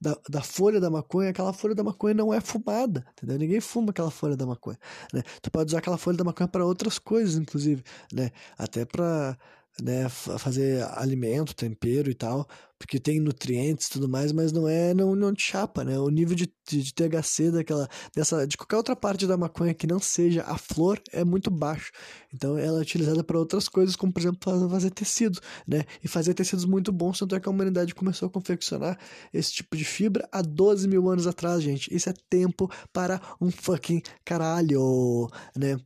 da, 0.00 0.16
da 0.28 0.42
folha 0.42 0.80
da 0.80 0.90
maconha, 0.90 1.30
aquela 1.30 1.52
folha 1.52 1.74
da 1.74 1.82
maconha 1.82 2.14
não 2.14 2.32
é 2.32 2.40
fumada, 2.40 3.04
entendeu? 3.12 3.38
Ninguém 3.38 3.60
fuma 3.60 3.90
aquela 3.90 4.10
folha 4.10 4.36
da 4.36 4.46
maconha, 4.46 4.78
né? 5.12 5.22
Tu 5.42 5.50
pode 5.50 5.70
usar 5.70 5.78
aquela 5.78 5.98
folha 5.98 6.16
da 6.16 6.24
maconha 6.24 6.48
para 6.48 6.64
outras 6.64 6.98
coisas, 6.98 7.36
inclusive, 7.36 7.82
né? 8.12 8.30
Até 8.56 8.84
para 8.84 9.36
né, 9.82 10.08
fazer 10.08 10.82
alimento, 10.96 11.54
tempero 11.54 12.10
e 12.10 12.14
tal, 12.14 12.46
porque 12.78 13.00
tem 13.00 13.20
nutrientes 13.20 13.86
e 13.86 13.90
tudo 13.90 14.08
mais, 14.08 14.32
mas 14.32 14.52
não 14.52 14.68
é, 14.68 14.94
não, 14.94 15.14
não 15.16 15.34
te 15.34 15.42
chapa, 15.42 15.84
né? 15.84 15.98
O 15.98 16.08
nível 16.08 16.36
de, 16.36 16.52
de, 16.68 16.82
de, 16.82 16.94
THC 16.94 17.50
daquela, 17.50 17.88
dessa, 18.14 18.46
de 18.46 18.56
qualquer 18.56 18.76
outra 18.76 18.94
parte 18.94 19.26
da 19.26 19.36
maconha 19.36 19.74
que 19.74 19.86
não 19.86 19.98
seja 19.98 20.42
a 20.42 20.56
flor 20.56 21.00
é 21.12 21.24
muito 21.24 21.50
baixo. 21.50 21.90
Então 22.32 22.56
ela 22.56 22.78
é 22.78 22.82
utilizada 22.82 23.24
para 23.24 23.38
outras 23.38 23.68
coisas, 23.68 23.96
como 23.96 24.12
por 24.12 24.20
exemplo 24.20 24.70
fazer 24.70 24.90
tecido, 24.90 25.40
né? 25.66 25.84
E 26.02 26.08
fazer 26.08 26.34
tecidos 26.34 26.64
muito 26.64 26.92
bons, 26.92 27.18
tanto 27.18 27.34
é 27.34 27.40
que 27.40 27.48
a 27.48 27.52
humanidade 27.52 27.94
começou 27.94 28.28
a 28.28 28.30
confeccionar 28.30 28.98
esse 29.32 29.52
tipo 29.52 29.76
de 29.76 29.84
fibra 29.84 30.28
há 30.30 30.40
12 30.40 30.86
mil 30.86 31.08
anos 31.08 31.26
atrás, 31.26 31.62
gente. 31.62 31.92
Isso 31.94 32.08
é 32.08 32.14
tempo 32.30 32.70
para 32.92 33.20
um 33.40 33.50
fucking 33.50 34.02
caralho, 34.24 35.28
né? 35.56 35.78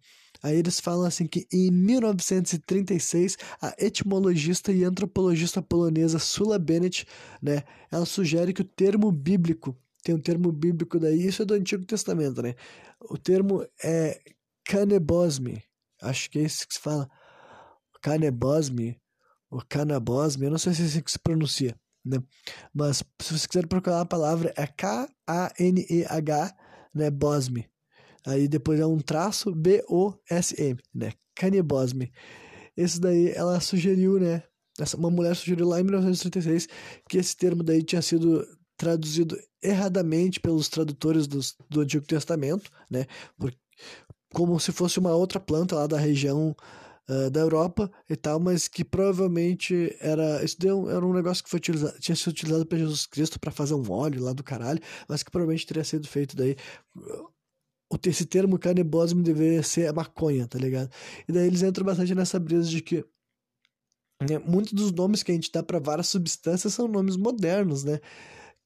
Aí 0.42 0.56
eles 0.56 0.80
falam 0.80 1.06
assim 1.06 1.26
que 1.26 1.46
em 1.52 1.70
1936 1.70 3.36
a 3.60 3.74
etimologista 3.78 4.72
e 4.72 4.84
antropologista 4.84 5.62
polonesa 5.62 6.18
Sula 6.18 6.58
Bennett, 6.58 7.06
né, 7.40 7.62
ela 7.90 8.04
sugere 8.04 8.52
que 8.52 8.62
o 8.62 8.64
termo 8.64 9.12
bíblico 9.12 9.76
tem 10.02 10.14
um 10.14 10.20
termo 10.20 10.50
bíblico 10.50 10.98
daí, 10.98 11.26
isso 11.26 11.42
é 11.42 11.44
do 11.44 11.54
Antigo 11.54 11.84
Testamento, 11.84 12.42
né? 12.42 12.54
O 13.00 13.16
termo 13.16 13.64
é 13.82 14.20
canebosme, 14.64 15.62
acho 16.02 16.28
que 16.28 16.40
é 16.40 16.42
isso 16.42 16.66
que 16.66 16.74
se 16.74 16.80
fala, 16.80 17.08
canebosme, 18.00 19.00
ou 19.48 19.62
canabosme, 19.68 20.46
eu 20.46 20.50
não 20.50 20.58
sei 20.58 20.74
se 20.74 20.82
é 20.82 20.86
assim 20.86 21.00
que 21.02 21.12
se 21.12 21.18
pronuncia, 21.18 21.78
né? 22.04 22.18
Mas 22.74 23.04
se 23.20 23.38
você 23.38 23.46
quiser 23.46 23.66
procurar 23.66 24.00
a 24.00 24.06
palavra 24.06 24.52
é 24.56 24.66
K-A-N-E-H, 24.66 26.56
né, 26.94 27.10
bosme, 27.10 27.70
Aí 28.26 28.46
depois 28.48 28.78
é 28.78 28.86
um 28.86 28.98
traço 28.98 29.54
B-O-S-M, 29.54 30.78
né? 30.94 31.12
Canibosme. 31.34 32.12
Esse 32.76 33.00
daí 33.00 33.30
ela 33.30 33.60
sugeriu, 33.60 34.18
né? 34.18 34.42
Essa, 34.78 34.96
uma 34.96 35.10
mulher 35.10 35.36
sugeriu 35.36 35.68
lá 35.68 35.80
em 35.80 35.84
1936 35.84 36.68
que 37.08 37.18
esse 37.18 37.36
termo 37.36 37.62
daí 37.62 37.82
tinha 37.82 38.00
sido 38.00 38.46
traduzido 38.76 39.38
erradamente 39.62 40.40
pelos 40.40 40.68
tradutores 40.68 41.26
dos, 41.26 41.54
do 41.68 41.80
Antigo 41.80 42.06
Testamento, 42.06 42.70
né? 42.90 43.06
Por, 43.38 43.54
como 44.32 44.58
se 44.58 44.72
fosse 44.72 44.98
uma 44.98 45.14
outra 45.14 45.38
planta 45.38 45.74
lá 45.74 45.86
da 45.86 45.98
região 45.98 46.56
uh, 47.08 47.30
da 47.30 47.40
Europa 47.40 47.90
e 48.08 48.16
tal, 48.16 48.40
mas 48.40 48.66
que 48.66 48.84
provavelmente 48.84 49.94
era 50.00 50.42
isso 50.42 50.58
deu, 50.58 50.90
era 50.90 51.04
um 51.04 51.12
negócio 51.12 51.44
que 51.44 51.50
foi 51.50 51.58
utilizado, 51.58 51.98
tinha 52.00 52.16
sido 52.16 52.28
utilizado 52.28 52.66
por 52.66 52.78
Jesus 52.78 53.06
Cristo 53.06 53.38
para 53.38 53.50
fazer 53.50 53.74
um 53.74 53.90
óleo 53.90 54.22
lá 54.22 54.32
do 54.32 54.42
caralho, 54.42 54.80
mas 55.08 55.22
que 55.22 55.30
provavelmente 55.30 55.66
teria 55.66 55.84
sido 55.84 56.08
feito 56.08 56.34
daí 56.34 56.56
esse 58.06 58.26
termo 58.26 58.58
canibosme 58.58 59.22
deveria 59.22 59.62
ser 59.62 59.88
a 59.88 59.92
maconha, 59.92 60.46
tá 60.46 60.58
ligado? 60.58 60.90
E 61.28 61.32
daí 61.32 61.46
eles 61.46 61.62
entram 61.62 61.84
bastante 61.84 62.14
nessa 62.14 62.38
brisa 62.38 62.68
de 62.68 62.80
que 62.80 63.04
né, 64.28 64.38
muitos 64.38 64.72
dos 64.72 64.92
nomes 64.92 65.22
que 65.22 65.32
a 65.32 65.34
gente 65.34 65.50
dá 65.50 65.62
para 65.62 65.78
várias 65.78 66.08
substâncias 66.08 66.74
são 66.74 66.86
nomes 66.88 67.16
modernos, 67.16 67.84
né? 67.84 68.00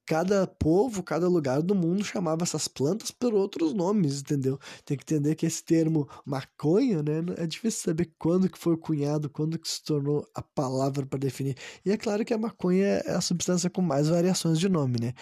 Cada 0.06 0.46
povo, 0.46 1.02
cada 1.02 1.28
lugar 1.28 1.60
do 1.60 1.74
mundo 1.74 2.04
chamava 2.04 2.44
essas 2.44 2.68
plantas 2.68 3.10
por 3.10 3.34
outros 3.34 3.72
nomes, 3.74 4.20
entendeu? 4.20 4.56
Tem 4.84 4.96
que 4.96 5.02
entender 5.02 5.34
que 5.34 5.46
esse 5.46 5.64
termo 5.64 6.08
maconha, 6.24 7.02
né? 7.02 7.24
É 7.38 7.46
difícil 7.46 7.82
saber 7.82 8.12
quando 8.16 8.48
que 8.48 8.58
foi 8.58 8.76
cunhado, 8.76 9.28
quando 9.28 9.58
que 9.58 9.68
se 9.68 9.82
tornou 9.82 10.24
a 10.32 10.42
palavra 10.42 11.04
para 11.04 11.18
definir. 11.18 11.56
E 11.84 11.90
é 11.90 11.96
claro 11.96 12.24
que 12.24 12.32
a 12.32 12.38
maconha 12.38 12.86
é 13.04 13.12
a 13.12 13.20
substância 13.20 13.68
com 13.68 13.82
mais 13.82 14.08
variações 14.08 14.60
de 14.60 14.68
nome, 14.68 14.96
né? 15.00 15.12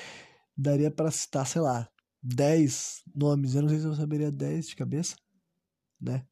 Daria 0.56 0.90
para 0.90 1.10
citar, 1.10 1.46
sei 1.46 1.62
lá, 1.62 1.88
10 2.24 3.02
nomes. 3.14 3.54
Eu 3.54 3.62
não 3.62 3.68
sei 3.68 3.78
se 3.78 3.84
eu 3.84 3.94
saberia 3.94 4.32
10 4.32 4.68
de 4.68 4.76
cabeça, 4.76 5.14
né? 6.00 6.26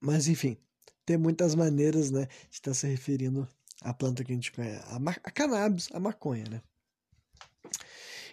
Mas 0.00 0.28
enfim, 0.28 0.56
tem 1.04 1.16
muitas 1.16 1.54
maneiras, 1.56 2.10
né, 2.10 2.26
de 2.26 2.54
estar 2.56 2.72
se 2.72 2.86
referindo 2.86 3.48
à 3.82 3.92
planta 3.92 4.22
que 4.22 4.30
a 4.30 4.34
gente 4.34 4.52
conhece, 4.52 4.84
a, 4.86 4.96
a 4.96 5.30
cannabis, 5.30 5.88
a 5.92 5.98
maconha, 5.98 6.44
né? 6.48 6.62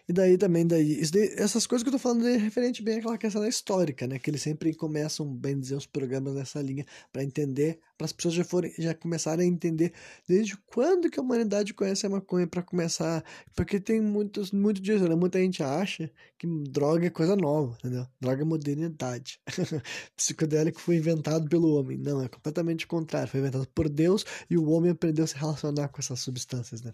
E 0.07 0.13
daí 0.13 0.37
também, 0.37 0.67
daí, 0.67 1.01
daí, 1.11 1.33
essas 1.35 1.65
coisas 1.65 1.83
que 1.83 1.89
eu 1.89 1.93
tô 1.93 1.97
falando 1.97 2.27
é 2.27 2.37
referente 2.37 2.83
bem 2.83 2.99
àquela 2.99 3.17
questão 3.17 3.41
da 3.41 3.49
histórica, 3.49 4.05
né? 4.05 4.19
Que 4.19 4.29
eles 4.29 4.41
sempre 4.41 4.71
começam, 4.75 5.25
bem 5.25 5.59
dizer, 5.59 5.75
os 5.75 5.87
programas 5.87 6.35
nessa 6.35 6.61
linha 6.61 6.85
para 7.11 7.23
entender, 7.23 7.79
para 7.97 8.05
as 8.05 8.13
pessoas 8.13 8.35
já 8.35 8.43
forem, 8.43 8.71
já 8.77 8.93
começarem 8.93 9.49
a 9.49 9.51
entender 9.51 9.93
desde 10.27 10.55
quando 10.67 11.09
que 11.09 11.19
a 11.19 11.23
humanidade 11.23 11.73
conhece 11.73 12.05
a 12.05 12.09
maconha 12.09 12.45
para 12.45 12.61
começar, 12.61 13.23
porque 13.55 13.79
tem 13.79 13.99
muitos, 13.99 14.51
muito 14.51 14.79
disso, 14.79 15.07
né? 15.07 15.15
Muita 15.15 15.39
gente 15.39 15.63
acha 15.63 16.11
que 16.37 16.45
droga 16.69 17.07
é 17.07 17.09
coisa 17.09 17.35
nova, 17.35 17.75
entendeu? 17.79 18.05
Droga 18.21 18.43
é 18.43 18.45
modernidade. 18.45 19.39
Psicodélico 20.15 20.79
foi 20.79 20.97
inventado 20.97 21.49
pelo 21.49 21.73
homem. 21.75 21.97
Não, 21.97 22.21
é 22.21 22.27
completamente 22.27 22.85
o 22.85 22.87
contrário. 22.87 23.29
Foi 23.29 23.39
inventado 23.39 23.67
por 23.73 23.89
Deus 23.89 24.23
e 24.49 24.55
o 24.55 24.69
homem 24.69 24.91
aprendeu 24.91 25.25
a 25.25 25.27
se 25.27 25.35
relacionar 25.35 25.87
com 25.87 25.99
essas 25.99 26.19
substâncias, 26.19 26.83
né? 26.83 26.93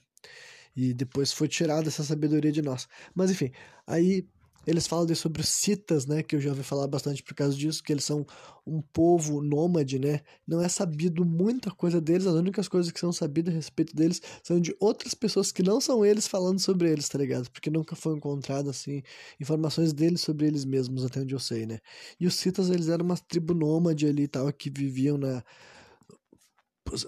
E 0.75 0.93
depois 0.93 1.31
foi 1.31 1.47
tirada 1.47 1.87
essa 1.87 2.03
sabedoria 2.03 2.51
de 2.51 2.61
nós. 2.61 2.87
Mas 3.15 3.31
enfim, 3.31 3.51
aí 3.85 4.27
eles 4.65 4.85
falam 4.85 5.13
sobre 5.15 5.41
os 5.41 5.49
citas, 5.49 6.05
né, 6.05 6.21
que 6.21 6.35
eu 6.35 6.39
já 6.39 6.49
ouvi 6.49 6.63
falar 6.63 6.87
bastante 6.87 7.23
por 7.23 7.33
causa 7.33 7.55
disso, 7.55 7.81
que 7.83 7.91
eles 7.91 8.03
são 8.03 8.25
um 8.65 8.81
povo 8.81 9.41
nômade, 9.41 9.97
né? 9.97 10.21
Não 10.47 10.61
é 10.61 10.69
sabido 10.69 11.25
muita 11.25 11.71
coisa 11.71 11.99
deles, 11.99 12.27
as 12.27 12.35
únicas 12.35 12.67
coisas 12.67 12.91
que 12.91 12.99
são 12.99 13.11
sabidas 13.11 13.53
a 13.53 13.57
respeito 13.57 13.95
deles 13.95 14.21
são 14.43 14.59
de 14.59 14.75
outras 14.79 15.15
pessoas 15.15 15.51
que 15.51 15.63
não 15.63 15.81
são 15.81 16.05
eles 16.05 16.27
falando 16.27 16.59
sobre 16.59 16.91
eles, 16.91 17.09
tá 17.09 17.17
ligado? 17.17 17.49
Porque 17.49 17.71
nunca 17.71 17.95
foi 17.95 18.15
encontrado 18.15 18.69
assim 18.69 19.01
informações 19.39 19.93
deles 19.93 20.21
sobre 20.21 20.45
eles 20.45 20.63
mesmos, 20.63 21.03
até 21.03 21.21
onde 21.21 21.33
eu 21.33 21.39
sei, 21.39 21.65
né? 21.65 21.79
E 22.19 22.27
os 22.27 22.35
citas, 22.35 22.69
eles 22.69 22.87
eram 22.87 23.05
uma 23.05 23.17
tribo 23.17 23.53
nômade 23.53 24.05
ali 24.05 24.23
e 24.23 24.27
tal 24.27 24.51
que 24.53 24.69
viviam 24.69 25.17
na 25.17 25.43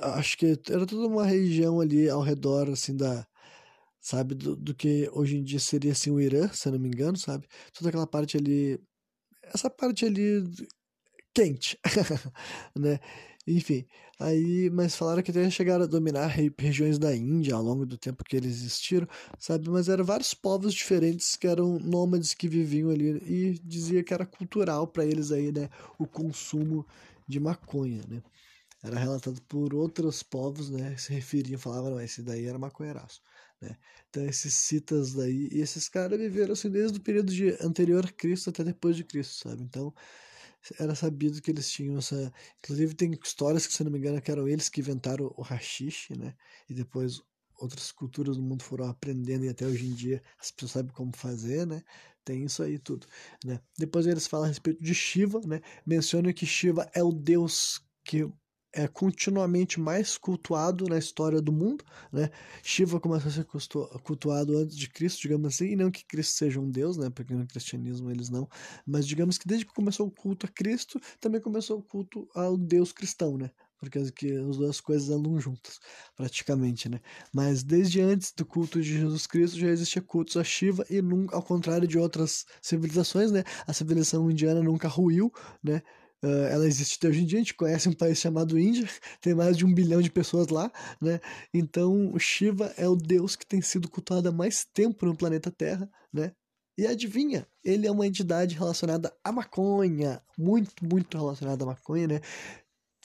acho 0.02 0.38
que 0.38 0.58
era 0.70 0.86
toda 0.86 1.08
uma 1.08 1.26
região 1.26 1.80
ali 1.82 2.10
ao 2.10 2.22
redor 2.22 2.70
assim 2.70 2.96
da 2.96 3.28
sabe? 4.04 4.36
Do, 4.36 4.56
do, 4.56 4.76
que 4.76 5.10
hoje 5.14 5.38
em 5.38 5.44
dia 5.44 5.60
seria 5.60 5.94
assim 5.94 6.12
o 6.12 6.20
Irã, 6.20 6.50
se 6.50 6.68
eu 6.68 6.74
não 6.74 6.80
me 6.80 6.90
engano, 6.90 7.18
sabe? 7.18 7.48
Toda 7.74 7.90
aquela 7.90 8.06
parte 8.08 8.38
ali. 8.38 8.80
Essa 9.44 9.70
parte 9.70 10.06
ali 10.06 10.44
quente, 11.34 11.80
né? 12.78 13.00
Enfim, 13.48 13.86
aí, 14.20 14.70
mas 14.72 14.96
falaram 14.96 15.22
que 15.22 15.32
até 15.32 15.50
chegaram 15.50 15.84
a 15.84 15.88
dominar 15.88 16.28
regiões 16.58 16.98
da 16.98 17.14
Índia 17.16 17.56
ao 17.56 17.64
longo 17.64 17.86
do 17.86 17.98
tempo 17.98 18.24
que 18.24 18.38
eles 18.38 18.52
existiram, 18.52 19.08
sabe? 19.38 19.70
Mas 19.70 19.90
eram 19.90 20.06
vários 20.06 20.34
povos 20.34 20.74
diferentes 20.74 21.36
que 21.36 21.48
eram 21.48 21.78
nômades 21.80 22.34
que 22.34 22.48
viviam 22.48 22.90
ali 22.90 23.22
e 23.26 23.60
dizia 23.60 24.04
que 24.04 24.14
era 24.14 24.26
cultural 24.26 24.88
para 24.88 25.06
eles 25.06 25.32
aí, 25.32 25.52
né? 25.52 25.70
O 26.00 26.08
consumo 26.08 26.86
de 27.28 27.40
maconha, 27.40 28.02
né? 28.08 28.24
Era 28.84 29.00
relatado 29.00 29.42
por 29.44 29.74
outros 29.74 30.24
povos, 30.24 30.70
né? 30.70 30.96
Se 30.98 31.14
referiam, 31.14 31.60
falavam, 31.60 31.92
não, 31.92 32.02
esse 32.02 32.22
daí 32.22 32.46
era 32.46 32.60
maconheiraço. 32.60 33.22
Né? 33.64 33.78
Então 34.10 34.26
esses 34.26 34.54
citas 34.54 35.14
daí, 35.14 35.50
e 35.52 35.62
esses 35.62 35.88
caras 35.88 36.20
viveram 36.20 36.54
assim 36.54 36.70
desde 36.70 36.98
o 36.98 37.02
período 37.02 37.34
de 37.34 37.50
anterior 37.62 38.06
a 38.06 38.12
Cristo 38.12 38.50
até 38.50 38.64
depois 38.64 38.96
de 38.96 39.04
Cristo, 39.04 39.50
sabe? 39.50 39.64
Então 39.64 39.94
era 40.80 40.96
sabido 40.96 41.42
que 41.42 41.52
eles 41.52 41.70
tinham 41.72 41.98
essa. 41.98 42.32
Inclusive 42.60 42.94
tem 42.94 43.12
histórias 43.24 43.68
que, 43.68 43.74
se 43.74 43.84
não 43.84 43.92
me 43.92 43.98
engano, 43.98 44.22
que 44.22 44.32
eram 44.32 44.48
eles 44.48 44.70
que 44.70 44.82
inventaram 44.82 45.34
o 45.38 45.42
hashish, 45.42 46.10
né? 46.12 46.36
E 46.70 46.74
depois 46.74 47.22
outras 47.58 47.92
culturas 47.92 48.38
do 48.38 48.44
mundo 48.44 48.64
foram 48.64 48.86
aprendendo 48.86 49.46
e 49.46 49.50
até 49.50 49.66
hoje 49.66 49.86
em 49.86 49.94
dia 49.94 50.22
as 50.40 50.52
pessoas 50.52 50.72
sabem 50.72 50.92
como 50.94 51.16
fazer, 51.16 51.66
né? 51.66 51.82
Tem 52.26 52.44
isso 52.46 52.64
aí 52.64 52.80
tudo, 52.80 53.08
né? 53.44 53.60
Depois 53.78 54.06
eles 54.08 54.28
falam 54.28 54.46
a 54.46 54.50
respeito 54.50 54.82
de 54.82 54.94
Shiva, 54.94 55.42
né? 55.46 55.62
Mencionam 55.86 56.32
que 56.34 56.46
Shiva 56.46 56.90
é 56.94 57.04
o 57.04 57.12
deus 57.12 57.82
que 58.04 58.30
é 58.74 58.88
continuamente 58.88 59.80
mais 59.80 60.18
cultuado 60.18 60.86
na 60.86 60.98
história 60.98 61.40
do 61.42 61.52
mundo, 61.54 61.86
né? 62.12 62.30
Shiva 62.64 63.00
começou 63.00 63.30
a 63.30 63.32
ser 63.32 63.46
cultuado 64.04 64.58
antes 64.58 64.76
de 64.76 64.90
Cristo, 64.90 65.22
digamos 65.22 65.54
assim, 65.54 65.68
e 65.68 65.76
não 65.76 65.92
que 65.92 66.04
Cristo 66.06 66.34
seja 66.38 66.60
um 66.60 66.70
deus, 66.70 66.98
né? 66.98 67.10
Porque 67.10 67.34
no 67.36 67.46
cristianismo 67.46 68.10
eles 68.10 68.30
não, 68.30 68.50
mas 68.86 69.08
digamos 69.08 69.38
que 69.38 69.48
desde 69.48 69.66
que 69.66 69.74
começou 69.74 70.08
o 70.08 70.12
culto 70.12 70.48
a 70.48 70.50
Cristo, 70.50 71.00
também 71.20 71.40
começou 71.40 71.78
o 71.80 71.84
culto 71.84 72.28
ao 72.34 72.58
deus 72.58 72.92
cristão, 72.92 73.38
né? 73.38 73.52
Porque 73.78 74.00
as 74.00 74.58
duas 74.58 74.80
coisas 74.80 75.10
andam 75.10 75.38
juntas, 75.42 75.80
praticamente, 76.16 76.88
né? 76.88 77.02
Mas 77.34 77.64
desde 77.64 78.00
antes 78.00 78.32
do 78.32 78.46
culto 78.46 78.82
de 78.82 78.98
Jesus 78.98 79.28
Cristo 79.28 79.60
já 79.60 79.68
existia 79.68 80.02
cultos 80.02 80.38
a 80.38 80.44
Shiva 80.44 80.86
e 80.90 81.02
nunca, 81.02 81.36
ao 81.36 81.44
contrário 81.44 81.86
de 81.86 82.00
outras 82.00 82.46
civilizações, 82.62 83.30
né? 83.32 83.44
A 83.68 83.74
civilização 83.74 84.32
indiana 84.32 84.64
nunca 84.64 84.88
ruiu, 84.88 85.32
né? 85.62 85.84
Uh, 86.24 86.48
ela 86.50 86.66
existe 86.66 86.96
até 86.98 87.10
hoje 87.10 87.22
em 87.22 87.26
dia, 87.26 87.38
a 87.38 87.42
gente 87.42 87.54
conhece 87.54 87.90
um 87.90 87.94
país 87.94 88.18
chamado 88.18 88.58
Índia, 88.58 88.88
tem 89.20 89.34
mais 89.34 89.58
de 89.58 89.66
um 89.66 89.74
bilhão 89.74 90.02
de 90.02 90.10
pessoas 90.10 90.48
lá, 90.48 90.72
né? 91.02 91.20
Então, 91.54 92.18
Shiva 92.18 92.74
é 92.78 92.88
o 92.88 92.96
deus 92.96 93.36
que 93.36 93.46
tem 93.46 93.62
sido 93.62 93.90
cultuado 93.90 94.30
há 94.30 94.32
mais 94.32 94.64
tempo 94.64 95.06
no 95.06 95.18
planeta 95.18 95.52
Terra, 95.52 95.90
né? 96.14 96.32
E 96.78 96.88
adivinha, 96.88 97.46
ele 97.64 97.86
é 97.86 97.92
uma 97.92 98.08
entidade 98.08 98.56
relacionada 98.56 99.14
à 99.24 99.32
maconha, 99.32 100.22
muito, 100.38 100.74
muito 100.84 101.18
relacionada 101.18 101.64
à 101.64 101.68
maconha, 101.68 102.08
né? 102.08 102.22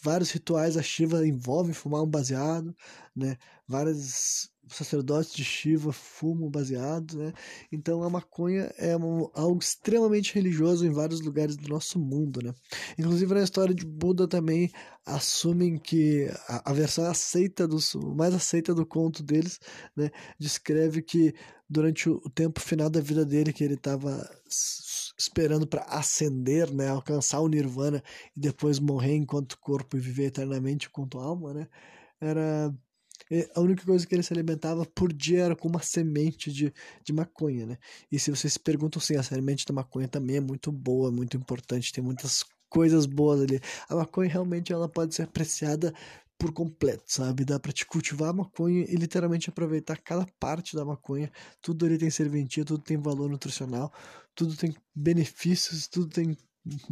Vários 0.02 0.30
rituais 0.30 0.76
a 0.76 0.82
Shiva 0.82 1.26
envolvem 1.26 1.72
fumar 1.72 2.02
um 2.02 2.06
baseado, 2.06 2.74
né? 3.14 3.36
Vários 3.66 4.50
sacerdotes 4.68 5.32
de 5.32 5.44
Shiva 5.44 5.92
fumam 5.92 6.50
baseado, 6.50 7.16
né? 7.16 7.32
Então 7.72 8.02
a 8.02 8.10
maconha 8.10 8.72
é 8.76 8.96
um, 8.96 9.28
algo 9.34 9.58
extremamente 9.58 10.34
religioso 10.34 10.86
em 10.86 10.90
vários 10.90 11.20
lugares 11.20 11.56
do 11.56 11.68
nosso 11.68 11.98
mundo, 11.98 12.40
né? 12.42 12.52
Inclusive 12.98 13.34
na 13.34 13.42
história 13.42 13.74
de 13.74 13.86
Buda 13.86 14.28
também 14.28 14.70
assumem 15.04 15.78
que 15.78 16.28
a, 16.48 16.70
a 16.70 16.72
versão 16.72 17.04
aceita 17.06 17.66
dos 17.66 17.94
mais 17.94 18.34
aceita 18.34 18.74
do 18.74 18.86
conto 18.86 19.22
deles, 19.22 19.58
né? 19.96 20.10
Descreve 20.38 21.02
que 21.02 21.34
durante 21.68 22.08
o, 22.08 22.20
o 22.24 22.30
tempo 22.30 22.60
final 22.60 22.88
da 22.90 23.00
vida 23.00 23.24
dele 23.24 23.52
que 23.52 23.64
ele 23.64 23.74
estava 23.74 24.28
esperando 25.18 25.66
para 25.66 25.82
ascender, 25.84 26.72
né, 26.72 26.88
alcançar 26.88 27.40
o 27.40 27.48
nirvana 27.48 28.02
e 28.36 28.40
depois 28.40 28.78
morrer 28.78 29.16
enquanto 29.16 29.58
corpo 29.58 29.96
e 29.96 30.00
viver 30.00 30.26
eternamente 30.26 30.86
enquanto 30.88 31.18
alma, 31.18 31.52
né? 31.52 31.68
Era 32.20 32.72
a 33.54 33.60
única 33.60 33.84
coisa 33.84 34.06
que 34.06 34.14
ele 34.14 34.22
se 34.22 34.32
alimentava 34.32 34.86
por 34.86 35.12
dia 35.12 35.44
era 35.44 35.56
com 35.56 35.68
uma 35.68 35.82
semente 35.82 36.52
de, 36.52 36.72
de 37.04 37.12
maconha, 37.12 37.66
né? 37.66 37.78
E 38.10 38.18
se 38.18 38.30
vocês 38.30 38.54
se 38.54 38.60
perguntam, 38.60 39.00
sim, 39.00 39.16
a 39.16 39.22
semente 39.22 39.66
da 39.66 39.74
maconha 39.74 40.08
também 40.08 40.36
é 40.36 40.40
muito 40.40 40.72
boa, 40.72 41.10
muito 41.10 41.36
importante, 41.36 41.92
tem 41.92 42.02
muitas 42.02 42.44
coisas 42.68 43.06
boas 43.06 43.40
ali. 43.40 43.60
A 43.88 43.96
maconha 43.96 44.30
realmente 44.30 44.72
ela 44.72 44.88
pode 44.88 45.14
ser 45.14 45.22
apreciada 45.22 45.92
por 46.38 46.52
completo, 46.52 47.04
sabe? 47.06 47.44
Dá 47.44 47.58
para 47.58 47.72
te 47.72 47.84
cultivar 47.84 48.30
a 48.30 48.32
maconha 48.32 48.84
e 48.88 48.94
literalmente 48.94 49.50
aproveitar 49.50 49.98
cada 49.98 50.26
parte 50.38 50.76
da 50.76 50.84
maconha. 50.84 51.30
Tudo 51.60 51.84
ali 51.84 51.98
tem 51.98 52.10
serventia, 52.10 52.64
tudo 52.64 52.82
tem 52.82 52.96
valor 52.96 53.28
nutricional, 53.28 53.92
tudo 54.34 54.56
tem 54.56 54.74
benefícios, 54.94 55.88
tudo 55.88 56.08
tem 56.08 56.36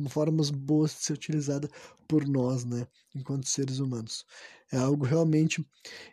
formas 0.09 0.51
boas 0.51 0.93
de 0.93 1.05
ser 1.05 1.13
utilizada 1.13 1.69
por 2.09 2.27
nós, 2.27 2.65
né, 2.65 2.87
enquanto 3.15 3.49
seres 3.49 3.79
humanos. 3.79 4.25
É 4.73 4.79
algo 4.79 5.05
realmente 5.05 5.65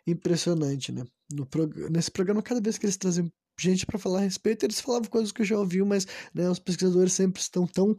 impressionante, 0.06 0.92
né? 0.92 1.04
No 1.32 1.46
prog 1.46 1.72
nesse 1.90 2.10
programa, 2.10 2.42
cada 2.42 2.60
vez 2.60 2.78
que 2.78 2.86
eles 2.86 2.96
trazem 2.96 3.32
gente 3.58 3.86
para 3.86 3.98
falar 3.98 4.18
a 4.18 4.22
respeito, 4.22 4.64
eles 4.64 4.80
falavam 4.80 5.08
coisas 5.08 5.32
que 5.32 5.42
eu 5.42 5.46
já 5.46 5.58
ouvi, 5.58 5.82
mas 5.82 6.06
né, 6.34 6.48
os 6.50 6.58
pesquisadores 6.58 7.12
sempre 7.12 7.40
estão 7.40 7.66
tão 7.66 7.96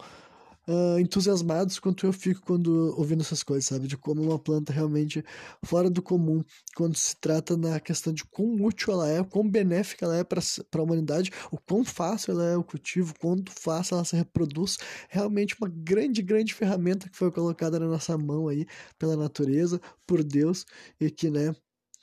uh, 0.67 0.99
entusiasmados 0.99 1.79
quanto 1.79 2.05
eu 2.05 2.13
fico 2.13 2.41
quando 2.41 2.93
ouvindo 2.97 3.21
essas 3.21 3.43
coisas, 3.43 3.65
sabe? 3.65 3.87
De 3.87 3.97
como 3.97 4.21
uma 4.21 4.39
planta 4.39 4.73
realmente 4.73 5.23
fora 5.63 5.89
do 5.89 6.01
comum, 6.01 6.43
quando 6.75 6.95
se 6.95 7.15
trata 7.17 7.55
na 7.57 7.79
questão 7.79 8.13
de 8.13 8.23
quão 8.25 8.55
útil 8.63 8.93
ela 8.93 9.09
é, 9.09 9.23
quão 9.23 9.47
benéfica 9.49 10.05
ela 10.05 10.17
é 10.17 10.23
para 10.23 10.41
a 10.41 10.81
humanidade, 10.81 11.31
o 11.51 11.57
quão 11.57 11.83
fácil 11.83 12.33
ela 12.33 12.45
é 12.45 12.57
o 12.57 12.63
cultivo, 12.63 13.13
quanto 13.19 13.51
fácil 13.51 13.95
ela 13.95 14.05
se 14.05 14.15
reproduz. 14.15 14.77
Realmente 15.09 15.55
uma 15.59 15.69
grande, 15.69 16.21
grande 16.21 16.53
ferramenta 16.53 17.09
que 17.09 17.17
foi 17.17 17.31
colocada 17.31 17.79
na 17.79 17.87
nossa 17.87 18.17
mão 18.17 18.47
aí 18.47 18.65
pela 18.97 19.15
natureza, 19.15 19.79
por 20.05 20.23
Deus, 20.23 20.65
e 20.99 21.09
que, 21.11 21.29
né, 21.29 21.55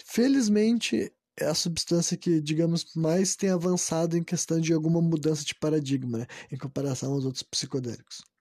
felizmente 0.04 1.12
é 1.38 1.47
a 1.47 1.54
substância 1.54 2.16
que, 2.16 2.40
digamos, 2.40 2.95
mais 2.95 3.37
tem 3.37 3.50
avançado 3.50 4.16
em 4.16 4.23
questão 4.25 4.61
de 4.61 4.73
alguma 4.73 5.00
mudança 5.00 5.45
de 5.45 5.54
paradigma, 5.54 6.19
né, 6.19 6.26
em 6.50 6.59
comparação 6.59 7.12
aos 7.12 7.25
outros 7.25 7.42
psicodélicos. 7.42 8.31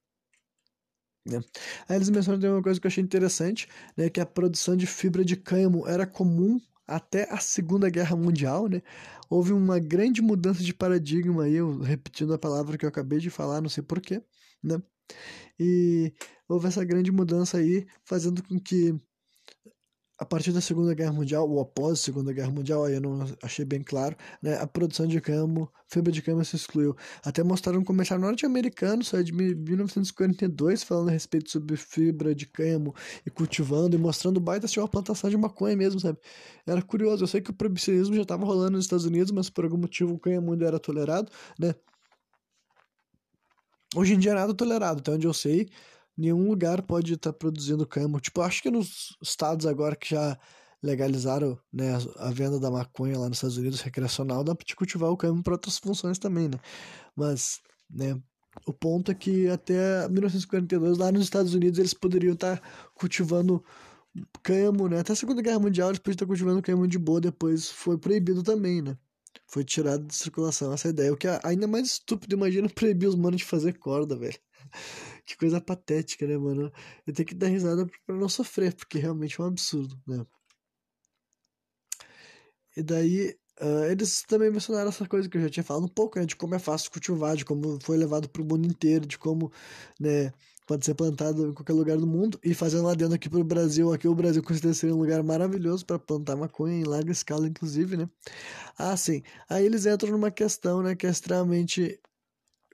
Né? 1.25 1.40
Aí 1.88 1.98
eles 1.98 2.10
mencionam 2.10 2.54
uma 2.54 2.63
coisa 2.63 2.80
que 2.80 2.88
eu 2.88 2.90
achei 2.90 3.04
interessante, 3.04 3.68
né, 3.96 4.10
que 4.10 4.20
a 4.20 4.25
produção 4.25 4.75
de 4.75 4.88
fibra 4.88 5.24
de 5.24 5.36
cânhamo 5.36 5.88
era 5.88 6.06
comum 6.08 6.60
até 6.88 7.32
a 7.32 7.40
Segunda 7.40 7.90
Guerra 7.90 8.16
Mundial, 8.16 8.68
né? 8.68 8.82
Houve 9.30 9.54
uma 9.54 9.80
grande 9.80 10.22
mudança 10.22 10.62
de 10.63 10.74
paradigma 10.74 11.44
aí, 11.46 11.56
eu 11.56 11.80
repetindo 11.80 12.34
a 12.34 12.40
palavra 12.40 12.78
que 12.78 12.84
eu 12.86 12.90
acabei 12.90 13.20
de 13.20 13.30
falar, 13.30 13.62
não 13.62 13.70
sei 13.70 13.82
porquê, 13.84 14.22
né? 14.63 14.82
E 15.60 16.13
houve 16.50 16.68
essa 16.68 16.84
grande 16.84 17.12
mudança 17.12 17.57
aí, 17.57 17.86
fazendo 18.05 18.44
com 18.44 18.60
que 18.60 18.96
a 20.22 20.25
partir 20.25 20.51
da 20.51 20.62
Segunda 20.62 20.94
Guerra 20.94 21.12
Mundial, 21.12 21.50
ou 21.50 21.60
após 21.60 21.94
a 21.94 21.96
Segunda 21.96 22.31
Guerra 22.31 22.51
Mundial, 22.51 22.86
aí 22.86 22.94
eu 22.94 23.01
não 23.01 23.25
achei 23.42 23.66
bem 23.66 23.81
claro, 23.81 24.16
né, 24.40 24.55
a 24.62 24.68
produção 24.68 25.07
de 25.07 25.20
camo, 25.20 25.68
fibra 25.88 26.12
de 26.12 26.22
cama 26.22 26.44
se 26.44 26.55
excluiu. 26.55 26.96
Até 27.25 27.42
mostraram 27.44 27.79
um 27.79 27.84
comercial 27.84 28.20
norte-americano, 28.20 29.03
só 29.03 29.18
é 29.18 29.24
de 29.24 29.34
1942, 29.34 30.84
falando 30.84 31.10
a 31.10 31.12
respeito 31.12 31.50
sobre 31.50 31.75
fibra 31.75 32.36
de 32.36 32.46
camo 32.46 32.94
e 33.25 33.31
cultivando 33.31 33.96
e 33.96 34.00
mostrando 34.00 34.40
baita 34.40 34.68
assim, 34.68 34.79
uma 34.79 34.88
plantação 34.88 35.27
de 35.27 35.38
maconha 35.38 35.75
mesmo, 35.75 36.00
sabe? 36.00 36.20
Era 36.68 36.84
curioso, 36.84 37.24
eu 37.24 37.27
sei 37.27 37.42
que 37.42 37.50
o 37.50 37.53
proibicionismo 37.53 38.14
já 38.14 38.22
estava 38.22 38.46
rolando 38.46 38.74
nos 38.74 38.86
Estados 38.86 39.05
Unidos, 39.05 39.31
mas 39.31 39.50
por 39.50 39.64
algum 39.64 39.77
motivo 39.77 40.14
o 40.14 40.20
cânhamo 40.20 40.51
ainda 40.51 40.68
era 40.68 40.79
tolerado, 40.79 41.31
né? 41.57 41.74
Hoje 43.96 44.14
em 44.14 44.20
dia 44.20 44.36
nada 44.36 44.51
é 44.51 44.55
tolerado, 44.55 45.00
até 45.00 45.12
onde 45.14 45.25
eu 45.25 45.34
sei, 45.34 45.68
nenhum 46.17 46.50
lugar 46.50 46.81
pode 46.81 47.13
estar 47.13 47.31
tá 47.31 47.37
produzindo 47.37 47.85
camo. 47.85 48.19
Tipo, 48.19 48.41
acho 48.41 48.61
que 48.61 48.71
nos 48.71 49.15
estados 49.21 49.65
agora 49.65 49.95
que 49.95 50.09
já 50.09 50.37
legalizaram 50.83 51.59
né, 51.71 51.93
a 52.17 52.31
venda 52.31 52.59
da 52.59 52.71
maconha 52.71 53.17
lá 53.17 53.29
nos 53.29 53.37
Estados 53.37 53.57
Unidos 53.57 53.81
recreacional, 53.81 54.43
dá 54.43 54.55
para 54.55 54.65
te 54.65 54.75
cultivar 54.75 55.11
o 55.11 55.17
camo 55.17 55.43
para 55.43 55.53
outras 55.53 55.77
funções 55.77 56.17
também, 56.17 56.50
né? 56.50 56.57
Mas, 57.15 57.59
né, 57.89 58.19
o 58.65 58.74
ponto 58.74 59.11
é 59.11 59.15
que 59.15 59.47
até 59.47 60.07
1942 60.09 60.97
lá 60.97 61.11
nos 61.11 61.24
Estados 61.24 61.53
Unidos 61.53 61.79
eles 61.79 61.93
poderiam 61.93 62.33
estar 62.33 62.57
tá 62.57 62.67
cultivando 62.95 63.63
camo, 64.43 64.87
né? 64.87 65.00
Até 65.00 65.13
a 65.13 65.15
Segunda 65.15 65.41
Guerra 65.41 65.59
Mundial 65.59 65.89
eles 65.89 66.00
podiam 66.00 66.13
estar 66.13 66.25
tá 66.25 66.29
cultivando 66.29 66.61
camo 66.61 66.87
de 66.87 66.97
boa, 66.97 67.21
depois 67.21 67.69
foi 67.69 67.97
proibido 67.97 68.43
também, 68.43 68.81
né? 68.81 68.97
Foi 69.47 69.63
tirado 69.63 70.05
de 70.05 70.15
circulação 70.15 70.74
essa 70.74 70.89
ideia. 70.89 71.13
O 71.13 71.17
que 71.17 71.27
é 71.27 71.39
ainda 71.43 71.67
mais 71.67 71.87
estúpido, 71.87 72.35
imagina 72.35 72.67
proibir 72.69 73.07
os 73.07 73.15
manos 73.15 73.37
de 73.39 73.45
fazer 73.45 73.77
corda, 73.77 74.15
velho. 74.17 74.37
Que 75.31 75.37
coisa 75.37 75.61
patética, 75.61 76.27
né, 76.27 76.37
mano? 76.37 76.72
Eu 77.05 77.13
tenho 77.13 77.27
que 77.27 77.35
dar 77.35 77.48
risada 77.48 77.85
pra 78.05 78.15
não 78.15 78.29
sofrer, 78.29 78.74
porque 78.74 79.00
realmente 79.00 79.39
é 79.39 79.44
um 79.44 79.48
absurdo, 79.48 80.00
né? 80.07 80.25
E 82.75 82.83
daí, 82.83 83.35
uh, 83.61 83.85
eles 83.89 84.24
também 84.24 84.51
mencionaram 84.51 84.89
essa 84.89 85.07
coisa 85.07 85.29
que 85.29 85.37
eu 85.37 85.41
já 85.41 85.50
tinha 85.50 85.63
falado 85.63 85.85
um 85.85 85.89
pouco, 85.89 86.20
né? 86.20 86.25
De 86.25 86.35
como 86.35 86.55
é 86.55 86.59
fácil 86.59 86.91
cultivar, 86.91 87.35
de 87.35 87.46
como 87.46 87.79
foi 87.81 87.98
levado 87.98 88.29
pro 88.29 88.46
mundo 88.46 88.65
inteiro, 88.67 89.05
de 89.05 89.17
como, 89.17 89.51
né? 90.00 90.31
Pode 90.67 90.85
ser 90.85 90.94
plantado 90.94 91.50
em 91.50 91.53
qualquer 91.53 91.74
lugar 91.74 91.98
do 91.98 92.07
mundo. 92.07 92.39
E 92.44 92.53
fazendo 92.53 92.83
lá 92.85 92.94
dentro 92.94 93.15
aqui 93.15 93.29
pro 93.29 93.44
Brasil, 93.44 93.91
aqui 93.94 94.07
o 94.07 94.15
Brasil 94.15 94.41
considera 94.44 94.74
ser 94.74 94.91
um 94.94 94.98
lugar 95.00 95.22
maravilhoso 95.24 95.85
para 95.85 96.00
plantar 96.00 96.35
maconha 96.35 96.75
em 96.75 96.83
larga 96.83 97.11
escala, 97.11 97.48
inclusive, 97.48 97.98
né? 97.98 98.09
Ah, 98.77 98.96
sim. 98.98 99.22
Aí 99.50 99.65
eles 99.65 99.85
entram 99.85 100.11
numa 100.11 100.31
questão, 100.31 100.81
né? 100.81 100.96
Que 100.96 101.07
é 101.07 101.09
extremamente 101.09 102.00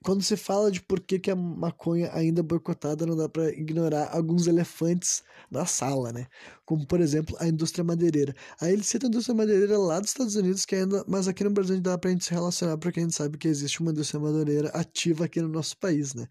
quando 0.03 0.23
se 0.23 0.37
fala 0.37 0.71
de 0.71 0.81
por 0.81 0.99
que, 0.99 1.19
que 1.19 1.31
a 1.31 1.35
maconha 1.35 2.11
ainda 2.13 2.41
é 2.41 2.43
boicotada, 2.43 3.05
não 3.05 3.15
dá 3.15 3.27
para 3.27 3.49
ignorar 3.49 4.09
alguns 4.15 4.47
elefantes 4.47 5.23
na 5.49 5.65
sala, 5.65 6.11
né? 6.13 6.27
Como, 6.67 6.85
por 6.85 6.99
exemplo, 6.99 7.35
a 7.39 7.47
indústria 7.47 7.83
madeireira. 7.83 8.35
Aí 8.59 8.73
ele 8.73 8.83
cita 8.83 9.07
a 9.07 9.09
indústria 9.09 9.33
madeireira 9.33 9.77
lá 9.77 10.01
dos 10.01 10.09
Estados 10.09 10.35
Unidos, 10.35 10.65
que 10.65 10.75
ainda, 10.75 11.03
mas 11.07 11.27
aqui 11.27 11.43
no 11.43 11.49
Brasil 11.49 11.75
ainda 11.75 11.91
dá 11.91 11.97
pra 11.97 12.11
gente 12.11 12.25
se 12.25 12.31
relacionar, 12.31 12.77
porque 12.77 12.99
a 12.99 13.03
gente 13.03 13.15
sabe 13.15 13.37
que 13.37 13.47
existe 13.47 13.79
uma 13.79 13.91
indústria 13.91 14.19
madeireira 14.19 14.69
ativa 14.69 15.25
aqui 15.25 15.41
no 15.41 15.47
nosso 15.47 15.77
país, 15.77 16.13
né? 16.13 16.27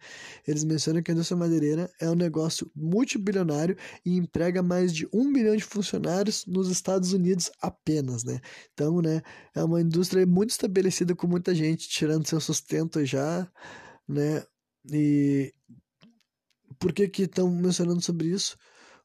Eles 0.46 0.62
mencionam 0.62 1.02
que 1.02 1.10
a 1.10 1.14
indústria 1.14 1.38
madeireira 1.38 1.90
é 1.98 2.10
um 2.10 2.14
negócio 2.14 2.70
multibilionário 2.76 3.76
e 4.04 4.16
emprega 4.16 4.62
mais 4.62 4.92
de 4.92 5.08
um 5.12 5.24
milhão 5.24 5.56
de 5.56 5.64
funcionários 5.64 6.44
nos 6.46 6.68
Estados 6.70 7.14
Unidos 7.14 7.50
apenas, 7.62 8.22
né? 8.22 8.38
Então, 8.74 9.00
né, 9.00 9.22
é 9.54 9.64
uma 9.64 9.80
indústria 9.80 10.26
muito 10.26 10.50
estabelecida 10.50 11.14
com 11.16 11.26
muita 11.26 11.54
gente 11.54 11.88
tirando 11.88 12.28
seu 12.28 12.40
sustento 12.40 13.04
já 13.04 13.50
né? 14.08 14.44
E 14.92 15.52
por 16.78 16.92
que 16.92 17.08
que 17.08 17.22
estão 17.22 17.50
mencionando 17.50 18.02
sobre 18.02 18.28
isso? 18.28 18.56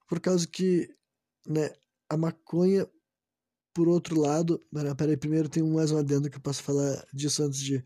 Por 0.08 0.20
causa 0.20 0.48
que, 0.48 0.88
né, 1.48 1.72
a 2.10 2.18
maconha, 2.18 2.88
por 3.74 3.88
outro 3.88 4.20
lado, 4.20 4.62
peraí, 4.98 5.18
primeiro 5.18 5.50
tem 5.50 5.64
mais 5.64 5.92
um 5.92 5.98
adendo 5.98 6.30
que 6.30 6.38
eu 6.38 6.42
posso 6.42 6.64
falar 6.64 7.06
disso 7.14 7.44
antes 7.44 7.60
de 7.60 7.84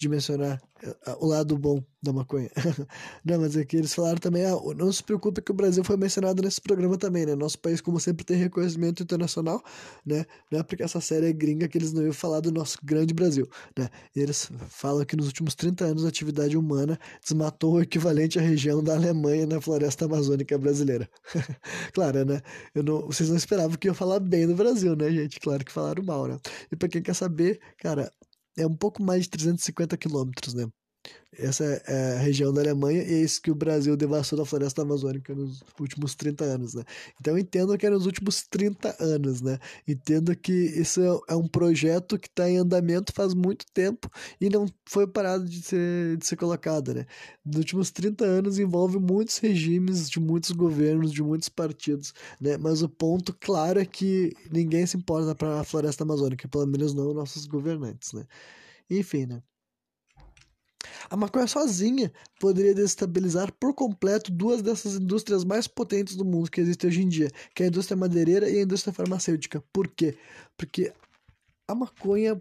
de 0.00 0.08
mencionar 0.08 0.60
eh, 0.82 1.16
o 1.20 1.26
lado 1.26 1.58
bom 1.58 1.84
da 2.02 2.10
maconha. 2.10 2.50
não, 3.22 3.38
mas 3.38 3.54
é 3.54 3.64
que 3.66 3.76
eles 3.76 3.92
falaram 3.92 4.16
também, 4.16 4.46
ah, 4.46 4.56
não 4.74 4.90
se 4.90 5.02
preocupe 5.02 5.42
que 5.42 5.50
o 5.50 5.54
Brasil 5.54 5.84
foi 5.84 5.98
mencionado 5.98 6.42
nesse 6.42 6.58
programa 6.58 6.96
também, 6.96 7.26
né? 7.26 7.34
Nosso 7.34 7.58
país, 7.58 7.82
como 7.82 8.00
sempre, 8.00 8.24
tem 8.24 8.38
reconhecimento 8.38 9.02
internacional, 9.02 9.62
né? 10.04 10.24
Não 10.50 10.60
é 10.60 10.62
porque 10.62 10.82
essa 10.82 11.00
série 11.02 11.26
é 11.26 11.32
gringa 11.34 11.68
que 11.68 11.76
eles 11.76 11.92
não 11.92 12.02
iam 12.02 12.14
falar 12.14 12.40
do 12.40 12.50
nosso 12.50 12.78
grande 12.82 13.12
Brasil, 13.12 13.46
né? 13.76 13.90
E 14.16 14.20
eles 14.20 14.50
falam 14.70 15.04
que 15.04 15.14
nos 15.16 15.26
últimos 15.26 15.54
30 15.54 15.84
anos 15.84 16.06
a 16.06 16.08
atividade 16.08 16.56
humana 16.56 16.98
desmatou 17.22 17.74
o 17.74 17.82
equivalente 17.82 18.38
à 18.38 18.42
região 18.42 18.82
da 18.82 18.94
Alemanha 18.94 19.46
na 19.46 19.60
floresta 19.60 20.06
amazônica 20.06 20.56
brasileira. 20.56 21.06
claro, 21.92 22.24
né? 22.24 22.40
Eu 22.74 22.82
não, 22.82 23.02
vocês 23.02 23.28
não 23.28 23.36
esperavam 23.36 23.76
que 23.76 23.90
eu 23.90 23.94
falar 23.94 24.18
bem 24.20 24.46
do 24.46 24.54
Brasil, 24.54 24.96
né, 24.96 25.10
gente? 25.10 25.38
Claro 25.38 25.62
que 25.62 25.70
falaram 25.70 26.02
mal, 26.02 26.26
né? 26.26 26.38
E 26.72 26.76
pra 26.76 26.88
quem 26.88 27.02
quer 27.02 27.14
saber, 27.14 27.60
cara, 27.76 28.10
é 28.62 28.66
um 28.66 28.76
pouco 28.76 29.02
mais 29.02 29.24
de 29.24 29.30
350 29.30 29.96
quilômetros, 29.96 30.54
né? 30.54 30.66
Essa 31.38 31.64
é 31.64 32.16
a 32.16 32.18
região 32.18 32.52
da 32.52 32.60
Alemanha 32.60 33.02
e 33.02 33.14
é 33.14 33.22
isso 33.22 33.40
que 33.40 33.52
o 33.52 33.54
Brasil 33.54 33.96
devastou 33.96 34.36
da 34.38 34.44
floresta 34.44 34.82
amazônica 34.82 35.32
nos 35.32 35.62
últimos 35.78 36.14
30 36.16 36.44
anos, 36.44 36.74
né? 36.74 36.82
Então 37.20 37.38
entendo 37.38 37.76
que 37.78 37.86
é 37.86 37.90
nos 37.90 38.04
últimos 38.04 38.42
30 38.42 38.96
anos, 38.98 39.40
né? 39.40 39.58
Entendo 39.86 40.36
que 40.36 40.52
isso 40.52 41.00
é 41.28 41.36
um 41.36 41.46
projeto 41.46 42.18
que 42.18 42.26
está 42.26 42.50
em 42.50 42.58
andamento 42.58 43.12
faz 43.12 43.32
muito 43.32 43.64
tempo 43.72 44.10
e 44.40 44.50
não 44.50 44.66
foi 44.84 45.06
parado 45.06 45.44
de 45.48 45.62
ser, 45.62 46.16
de 46.16 46.26
ser 46.26 46.36
colocado, 46.36 46.92
né? 46.92 47.06
Nos 47.44 47.56
últimos 47.58 47.90
30 47.92 48.24
anos 48.24 48.58
envolve 48.58 48.98
muitos 48.98 49.38
regimes 49.38 50.10
de 50.10 50.18
muitos 50.18 50.50
governos, 50.50 51.12
de 51.12 51.22
muitos 51.22 51.48
partidos, 51.48 52.12
né? 52.40 52.56
Mas 52.58 52.82
o 52.82 52.88
ponto 52.88 53.32
claro 53.40 53.78
é 53.78 53.86
que 53.86 54.32
ninguém 54.50 54.84
se 54.84 54.96
importa 54.96 55.34
para 55.34 55.60
a 55.60 55.64
floresta 55.64 56.02
amazônica, 56.02 56.48
pelo 56.48 56.66
menos 56.66 56.92
não 56.92 57.14
nossos 57.14 57.46
governantes, 57.46 58.12
né? 58.12 58.26
Enfim, 58.90 59.26
né? 59.26 59.42
A 61.08 61.16
maconha 61.16 61.46
sozinha 61.46 62.12
poderia 62.38 62.74
destabilizar 62.74 63.52
por 63.52 63.74
completo 63.74 64.30
duas 64.30 64.62
dessas 64.62 64.94
indústrias 64.94 65.44
mais 65.44 65.66
potentes 65.66 66.16
do 66.16 66.24
mundo 66.24 66.50
que 66.50 66.60
existem 66.60 66.88
hoje 66.88 67.02
em 67.02 67.08
dia, 67.08 67.30
que 67.54 67.62
é 67.62 67.66
a 67.66 67.68
indústria 67.68 67.96
madeireira 67.96 68.48
e 68.48 68.58
a 68.58 68.62
indústria 68.62 68.92
farmacêutica. 68.92 69.62
Por 69.72 69.88
quê? 69.88 70.16
Porque 70.56 70.92
a 71.66 71.74
maconha, 71.74 72.40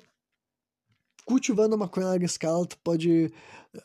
cultivando 1.26 1.76
a 1.76 1.78
maconha 1.78 2.08
a 2.08 2.10
larga 2.10 2.26
escala, 2.26 2.66
tu 2.66 2.78
pode 2.84 3.32
eh, 3.74 3.84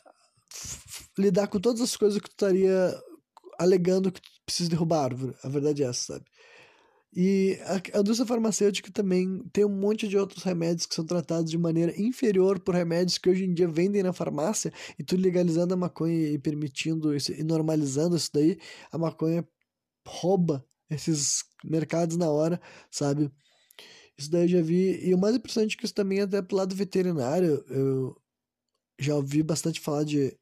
lidar 1.19 1.49
com 1.49 1.61
todas 1.61 1.81
as 1.81 1.97
coisas 1.97 2.21
que 2.21 2.29
tu 2.29 2.33
estaria 2.33 3.03
alegando 3.59 4.11
que 4.11 4.21
tu 4.21 4.31
precisa 4.45 4.71
derrubar 4.71 5.01
a 5.01 5.05
árvore. 5.05 5.35
A 5.43 5.49
verdade 5.49 5.83
é 5.83 5.87
essa, 5.87 6.15
sabe? 6.15 6.25
E 7.17 7.59
a, 7.95 8.01
indústria 8.01 8.27
farmacêutica 8.27 8.91
também 8.91 9.45
tem 9.53 9.65
um 9.65 9.69
monte 9.69 10.09
de 10.09 10.17
outros 10.17 10.43
remédios 10.43 10.85
que 10.85 10.95
são 10.95 11.07
tratados 11.07 11.49
de 11.49 11.57
maneira 11.57 11.95
inferior 12.01 12.59
por 12.59 12.75
remédios 12.75 13.19
que 13.19 13.31
hoje 13.31 13.45
em 13.45 13.55
dia 13.55 13.69
vendem 13.69 14.03
na 14.03 14.13
farmácia, 14.13 14.73
e 14.99 15.05
tu 15.05 15.17
legalizando 15.17 15.75
a 15.75 15.77
maconha 15.77 16.31
e 16.31 16.39
permitindo 16.39 17.15
isso, 17.15 17.33
e 17.33 17.45
normalizando 17.45 18.17
isso 18.17 18.31
daí, 18.35 18.59
a 18.91 18.99
maconha 18.99 19.47
rouba 20.07 20.67
esses 20.91 21.45
mercados 21.65 22.17
na 22.17 22.29
hora, 22.31 22.61
sabe? 22.91 23.31
Isso 24.19 24.31
daí 24.31 24.43
eu 24.43 24.49
já 24.49 24.63
vi, 24.63 25.07
e 25.07 25.15
o 25.15 25.19
mais 25.19 25.37
impressionante 25.37 25.77
é 25.77 25.79
que 25.79 25.85
isso 25.85 25.95
também 25.95 26.19
é 26.19 26.23
até 26.23 26.43
pro 26.43 26.57
lado 26.57 26.75
veterinário, 26.75 27.65
eu 27.69 28.17
já 28.99 29.15
ouvi 29.15 29.43
bastante 29.43 29.81
falar 29.81 30.05
de 30.05 30.37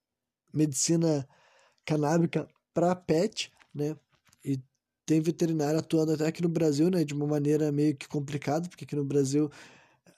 medicina 0.54 1.28
canábica 1.84 2.48
para 2.72 2.94
pet, 2.96 3.52
né? 3.74 3.96
Tem 5.04 5.20
veterinário 5.20 5.78
atuando 5.78 6.12
até 6.12 6.26
aqui 6.26 6.42
no 6.42 6.48
Brasil, 6.48 6.90
né, 6.90 7.04
de 7.04 7.14
uma 7.14 7.26
maneira 7.26 7.72
meio 7.72 7.96
que 7.96 8.06
complicada, 8.08 8.68
porque 8.68 8.84
aqui 8.84 8.96
no 8.96 9.04
Brasil 9.04 9.50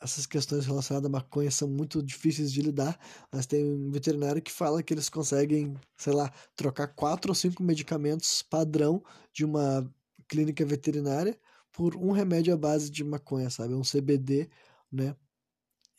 essas 0.00 0.26
questões 0.26 0.66
relacionadas 0.66 1.08
à 1.08 1.10
maconha 1.10 1.50
são 1.50 1.66
muito 1.66 2.02
difíceis 2.02 2.52
de 2.52 2.60
lidar, 2.60 2.98
mas 3.32 3.46
tem 3.46 3.64
um 3.64 3.90
veterinário 3.90 4.42
que 4.42 4.52
fala 4.52 4.82
que 4.82 4.92
eles 4.92 5.08
conseguem, 5.08 5.74
sei 5.96 6.12
lá, 6.12 6.30
trocar 6.54 6.88
quatro 6.88 7.30
ou 7.30 7.34
cinco 7.34 7.62
medicamentos 7.62 8.42
padrão 8.42 9.02
de 9.32 9.44
uma 9.44 9.90
clínica 10.28 10.64
veterinária 10.64 11.38
por 11.72 11.96
um 11.96 12.12
remédio 12.12 12.52
à 12.52 12.56
base 12.56 12.90
de 12.90 13.02
maconha, 13.02 13.48
sabe? 13.50 13.74
Um 13.74 13.82
CBD, 13.82 14.48
né? 14.92 15.16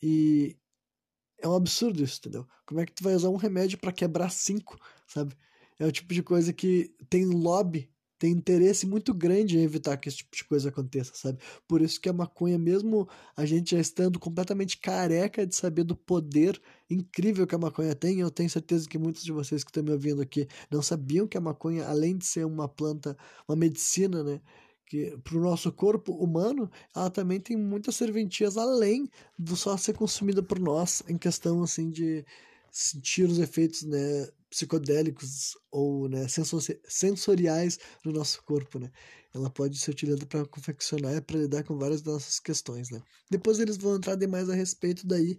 E 0.02 0.56
é 1.38 1.48
um 1.48 1.54
absurdo 1.54 2.02
isso, 2.02 2.18
entendeu? 2.20 2.46
Como 2.64 2.80
é 2.80 2.86
que 2.86 2.92
tu 2.92 3.02
vai 3.02 3.14
usar 3.14 3.28
um 3.28 3.36
remédio 3.36 3.78
para 3.78 3.92
quebrar 3.92 4.30
cinco, 4.30 4.78
sabe? 5.06 5.36
É 5.78 5.86
o 5.86 5.92
tipo 5.92 6.14
de 6.14 6.22
coisa 6.22 6.52
que 6.52 6.94
tem 7.10 7.24
lobby 7.24 7.90
tem 8.18 8.32
interesse 8.32 8.86
muito 8.86 9.12
grande 9.12 9.58
em 9.58 9.62
evitar 9.62 9.96
que 9.96 10.08
esse 10.08 10.18
tipo 10.18 10.34
de 10.34 10.44
coisa 10.44 10.68
aconteça, 10.68 11.12
sabe? 11.14 11.38
Por 11.68 11.82
isso 11.82 12.00
que 12.00 12.08
a 12.08 12.12
maconha, 12.12 12.58
mesmo 12.58 13.08
a 13.36 13.44
gente 13.44 13.72
já 13.72 13.80
estando 13.80 14.18
completamente 14.18 14.78
careca 14.78 15.46
de 15.46 15.54
saber 15.54 15.84
do 15.84 15.96
poder 15.96 16.60
incrível 16.88 17.46
que 17.46 17.54
a 17.54 17.58
maconha 17.58 17.94
tem, 17.94 18.20
eu 18.20 18.30
tenho 18.30 18.48
certeza 18.48 18.88
que 18.88 18.98
muitos 18.98 19.22
de 19.22 19.32
vocês 19.32 19.62
que 19.62 19.70
estão 19.70 19.82
me 19.82 19.92
ouvindo 19.92 20.22
aqui 20.22 20.46
não 20.70 20.82
sabiam 20.82 21.26
que 21.26 21.36
a 21.36 21.40
maconha, 21.40 21.86
além 21.86 22.16
de 22.16 22.24
ser 22.24 22.46
uma 22.46 22.68
planta, 22.68 23.16
uma 23.48 23.56
medicina, 23.56 24.22
né? 24.22 24.40
que 24.86 25.18
para 25.24 25.36
o 25.36 25.40
nosso 25.40 25.72
corpo 25.72 26.12
humano, 26.12 26.70
ela 26.94 27.10
também 27.10 27.40
tem 27.40 27.56
muitas 27.56 27.96
serventias 27.96 28.56
além 28.56 29.10
do 29.36 29.56
só 29.56 29.76
ser 29.76 29.94
consumida 29.94 30.42
por 30.42 30.60
nós, 30.60 31.02
em 31.08 31.18
questão 31.18 31.62
assim 31.62 31.90
de 31.90 32.24
sentir 32.70 33.24
os 33.24 33.38
efeitos 33.38 33.82
né, 33.82 34.28
psicodélicos 34.50 35.56
ou 35.70 36.08
né, 36.08 36.26
sensoriais 36.88 37.78
no 38.04 38.12
nosso 38.12 38.42
corpo, 38.44 38.78
né? 38.78 38.90
Ela 39.34 39.50
pode 39.50 39.78
ser 39.78 39.90
utilizada 39.90 40.26
para 40.26 40.46
confeccionar 40.46 41.14
e 41.16 41.20
para 41.20 41.38
lidar 41.38 41.64
com 41.64 41.76
várias 41.76 42.00
das 42.02 42.14
nossas 42.14 42.40
questões, 42.40 42.90
né? 42.90 43.02
Depois 43.30 43.58
eles 43.58 43.76
vão 43.76 43.96
entrar 43.96 44.14
demais 44.16 44.48
a 44.48 44.54
respeito 44.54 45.06
daí 45.06 45.38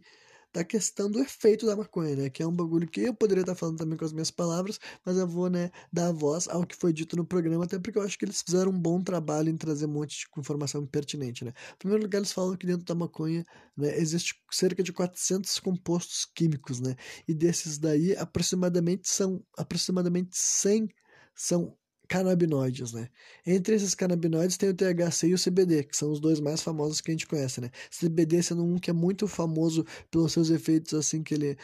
da 0.54 0.64
questão 0.64 1.10
do 1.10 1.20
efeito 1.20 1.66
da 1.66 1.76
maconha, 1.76 2.16
né? 2.16 2.30
Que 2.30 2.42
é 2.44 2.48
um 2.48 2.52
bagulho 2.56 2.88
que 2.90 3.02
eu 3.02 3.14
poderia 3.14 3.42
estar 3.42 3.56
falando 3.56 3.78
também 3.78 3.98
com 3.98 4.06
as 4.06 4.14
minhas 4.14 4.32
palavras, 4.32 4.80
mas 5.06 5.18
eu 5.18 5.28
vou, 5.28 5.50
né, 5.50 5.70
dar 5.92 6.12
voz 6.12 6.48
ao 6.48 6.66
que 6.66 6.76
foi 6.76 6.92
dito 6.94 7.16
no 7.16 7.26
programa, 7.26 7.66
até 7.66 7.78
porque 7.80 7.98
eu 7.98 8.04
acho 8.04 8.18
que 8.18 8.26
eles 8.26 8.42
fizeram 8.42 8.72
um 8.72 8.80
bom 8.80 9.02
trabalho 9.02 9.50
em 9.50 9.58
trazer 9.58 9.86
um 9.86 9.90
monte 9.90 10.18
de 10.20 10.26
informação 10.40 10.86
pertinente, 10.86 11.44
né? 11.46 11.52
Em 11.74 11.78
primeiro 11.78 12.04
lugar, 12.04 12.20
eles 12.20 12.32
falam 12.32 12.56
que 12.56 12.66
dentro 12.66 12.86
da 12.86 12.96
maconha, 12.96 13.46
né, 13.76 13.98
existe 14.00 14.36
cerca 14.52 14.82
de 14.84 14.92
400 14.94 15.60
compostos 15.60 16.26
químicos, 16.36 16.80
né? 16.80 16.96
E 17.28 17.34
desses 17.34 17.78
daí, 17.78 18.16
aproximadamente 18.16 19.10
são 19.10 19.44
aproximadamente 19.58 20.30
100 20.38 20.88
são 21.36 21.78
canabinoides, 22.08 22.94
né? 22.94 23.10
Entre 23.46 23.76
esses 23.76 23.96
canabinoides 23.96 24.58
tem 24.58 24.70
o 24.70 24.74
THC 24.74 25.28
e 25.28 25.34
o 25.34 25.40
CBD, 25.40 25.84
que 25.84 25.96
são 25.98 26.12
os 26.12 26.20
dois 26.20 26.40
mais 26.40 26.62
famosos 26.62 27.02
que 27.02 27.12
a 27.12 27.14
gente 27.14 27.28
conhece, 27.28 27.62
né? 27.62 27.72
CBD 27.90 28.42
sendo 28.44 28.64
um 28.64 28.78
que 28.78 28.90
é 28.90 28.94
muito 28.94 29.28
famoso 29.28 29.86
pelos 30.12 30.32
seus 30.34 30.50
efeitos, 30.50 30.94
assim, 30.94 31.24
que 31.24 31.34
ele... 31.34 31.58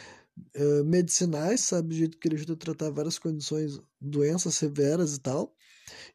Uh, 0.56 0.84
medicinais, 0.84 1.62
sabe? 1.62 1.89
Do 1.89 1.95
jeito 1.95 2.17
que 2.17 2.27
ele 2.27 2.36
ajuda 2.36 2.53
a 2.53 2.56
tratar 2.56 2.89
várias 2.89 3.19
condições, 3.19 3.79
doenças 4.01 4.56
severas 4.56 5.15
e 5.15 5.19
tal. 5.19 5.56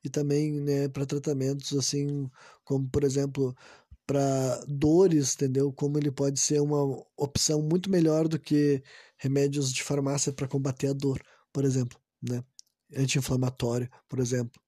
E 0.04 0.08
também, 0.08 0.52
né, 0.60 0.88
para 0.88 1.06
tratamentos, 1.06 1.72
assim, 1.76 2.28
como, 2.64 2.88
por 2.88 3.04
exemplo, 3.04 3.54
para 4.08 4.64
dores, 4.66 5.34
entendeu? 5.34 5.72
Como 5.72 5.98
ele 5.98 6.10
pode 6.10 6.40
ser 6.40 6.60
uma 6.60 6.82
opção 7.16 7.60
muito 7.62 7.90
melhor 7.90 8.26
do 8.26 8.38
que 8.38 8.82
remédios 9.18 9.72
de 9.72 9.82
farmácia 9.82 10.32
para 10.32 10.48
combater 10.48 10.88
a 10.88 10.92
dor, 10.94 11.22
por 11.52 11.64
exemplo, 11.64 11.98
né? 12.22 12.42
Anti-inflamatório, 12.96 13.88
por 14.08 14.18
exemplo. 14.18 14.60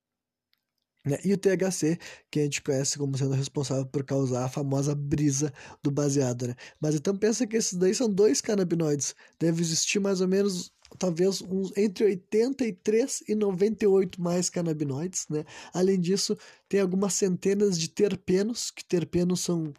Né? 1.05 1.19
E 1.25 1.33
o 1.33 1.39
THC, 1.39 1.99
que 2.31 2.41
a 2.41 2.43
gente 2.43 2.61
conhece 2.61 2.99
como 2.99 3.17
sendo 3.17 3.33
responsável 3.33 3.87
por 3.87 4.05
causar 4.05 4.45
a 4.45 4.49
famosa 4.49 4.95
brisa 4.95 5.53
do 5.83 5.91
baseado, 5.91 6.49
né? 6.49 6.55
Mas 6.79 6.95
então 6.95 7.17
pensa 7.17 7.47
que 7.47 7.57
esses 7.57 7.79
daí 7.79 7.95
são 7.95 8.09
dois 8.09 8.41
canabinoides. 8.41 9.15
Deve 9.39 9.63
existir 9.63 9.99
mais 9.99 10.21
ou 10.21 10.29
menos, 10.29 10.71
talvez, 10.99 11.41
uns 11.41 11.73
entre 11.77 12.05
83 12.05 13.25
e 13.29 13.35
98 13.35 14.21
mais 14.21 14.51
canabinoides, 14.51 15.27
né? 15.31 15.45
Além 15.73 15.99
disso, 15.99 16.37
tem 16.69 16.81
algumas 16.81 17.15
centenas 17.15 17.79
de 17.79 17.89
terpenos, 17.89 18.71
que 18.71 18.85
terpenos 18.85 19.41
são 19.41 19.73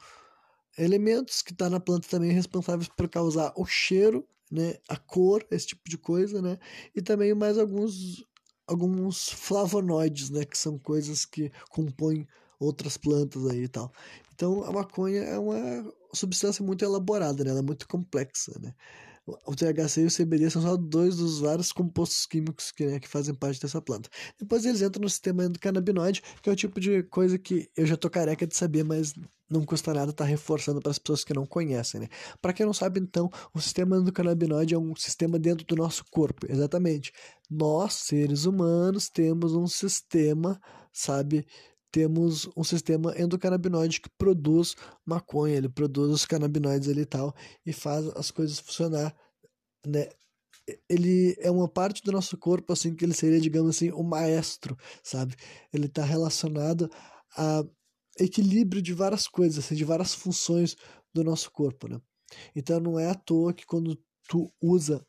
elementos 0.77 1.43
que 1.43 1.51
estão 1.51 1.67
tá 1.67 1.71
na 1.71 1.79
planta 1.79 2.07
também 2.07 2.31
responsáveis 2.31 2.87
por 2.87 3.07
causar 3.07 3.53
o 3.55 3.65
cheiro, 3.65 4.27
né? 4.51 4.75
A 4.89 4.97
cor, 4.97 5.45
esse 5.51 5.67
tipo 5.67 5.87
de 5.87 5.99
coisa, 5.99 6.41
né? 6.41 6.57
E 6.95 7.01
também 7.01 7.33
mais 7.35 7.59
alguns 7.59 8.25
alguns 8.71 9.29
flavonoides, 9.29 10.29
né, 10.29 10.45
que 10.45 10.57
são 10.57 10.79
coisas 10.79 11.25
que 11.25 11.51
compõem 11.69 12.25
outras 12.59 12.95
plantas 12.95 13.45
aí 13.47 13.63
e 13.63 13.67
tal. 13.67 13.91
Então 14.33 14.63
a 14.63 14.71
maconha 14.71 15.21
é 15.21 15.37
uma 15.37 15.93
substância 16.13 16.63
muito 16.63 16.83
elaborada, 16.85 17.43
né? 17.43 17.49
Ela 17.51 17.59
é 17.59 17.63
muito 17.63 17.87
complexa, 17.87 18.57
né? 18.59 18.73
O 19.45 19.55
THC 19.55 20.01
e 20.01 20.05
o 20.05 20.11
CBD 20.11 20.49
são 20.49 20.61
só 20.61 20.75
dois 20.75 21.17
dos 21.17 21.39
vários 21.39 21.71
compostos 21.71 22.25
químicos 22.25 22.71
que, 22.71 22.85
né, 22.85 22.99
que 22.99 23.07
fazem 23.07 23.35
parte 23.35 23.61
dessa 23.61 23.81
planta. 23.81 24.09
Depois 24.39 24.65
eles 24.65 24.81
entram 24.81 25.01
no 25.03 25.09
sistema 25.09 25.45
endocannabinoide, 25.45 26.23
que 26.41 26.49
é 26.49 26.53
o 26.53 26.55
tipo 26.55 26.79
de 26.79 27.03
coisa 27.03 27.37
que 27.37 27.69
eu 27.77 27.85
já 27.85 27.95
tô 27.95 28.09
careca 28.09 28.47
de 28.47 28.55
saber, 28.55 28.83
mas 28.83 29.13
não 29.51 29.65
custa 29.65 29.93
nada 29.93 30.11
estar 30.11 30.23
tá 30.23 30.29
reforçando 30.29 30.79
para 30.79 30.91
as 30.91 30.97
pessoas 30.97 31.23
que 31.23 31.33
não 31.33 31.45
conhecem, 31.45 32.01
né? 32.01 32.07
Para 32.41 32.53
quem 32.53 32.65
não 32.65 32.73
sabe, 32.73 32.99
então, 32.99 33.29
o 33.53 33.59
sistema 33.59 33.97
endocannabinoide 33.97 34.73
é 34.73 34.77
um 34.77 34.95
sistema 34.95 35.37
dentro 35.37 35.65
do 35.65 35.75
nosso 35.75 36.05
corpo, 36.09 36.45
exatamente. 36.49 37.11
Nós, 37.49 37.93
seres 37.93 38.45
humanos, 38.45 39.09
temos 39.09 39.53
um 39.53 39.67
sistema, 39.67 40.59
sabe, 40.93 41.45
temos 41.91 42.49
um 42.55 42.63
sistema 42.63 43.13
endocannabinoide 43.19 43.99
que 43.99 44.09
produz 44.17 44.75
maconha, 45.05 45.57
ele 45.57 45.69
produz 45.69 46.11
os 46.11 46.25
canabinoides 46.25 46.87
ali 46.87 47.01
e 47.01 47.05
tal, 47.05 47.35
e 47.65 47.73
faz 47.73 48.07
as 48.15 48.31
coisas 48.31 48.59
funcionar, 48.59 49.15
né? 49.85 50.07
Ele 50.87 51.35
é 51.39 51.51
uma 51.51 51.67
parte 51.67 52.01
do 52.03 52.11
nosso 52.11 52.37
corpo, 52.37 52.71
assim, 52.71 52.95
que 52.95 53.03
ele 53.03 53.13
seria, 53.13 53.41
digamos 53.41 53.75
assim, 53.75 53.91
o 53.91 54.03
maestro, 54.03 54.77
sabe? 55.03 55.35
Ele 55.73 55.87
está 55.87 56.03
relacionado 56.03 56.89
a 57.35 57.63
equilíbrio 58.23 58.81
de 58.81 58.93
várias 58.93 59.27
coisas, 59.27 59.63
assim, 59.63 59.75
de 59.75 59.85
várias 59.85 60.13
funções 60.13 60.75
do 61.13 61.23
nosso 61.23 61.51
corpo, 61.51 61.87
né? 61.87 61.99
Então 62.55 62.79
não 62.79 62.99
é 62.99 63.09
à 63.09 63.15
toa 63.15 63.53
que 63.53 63.65
quando 63.65 63.97
tu 64.27 64.53
usa 64.61 65.05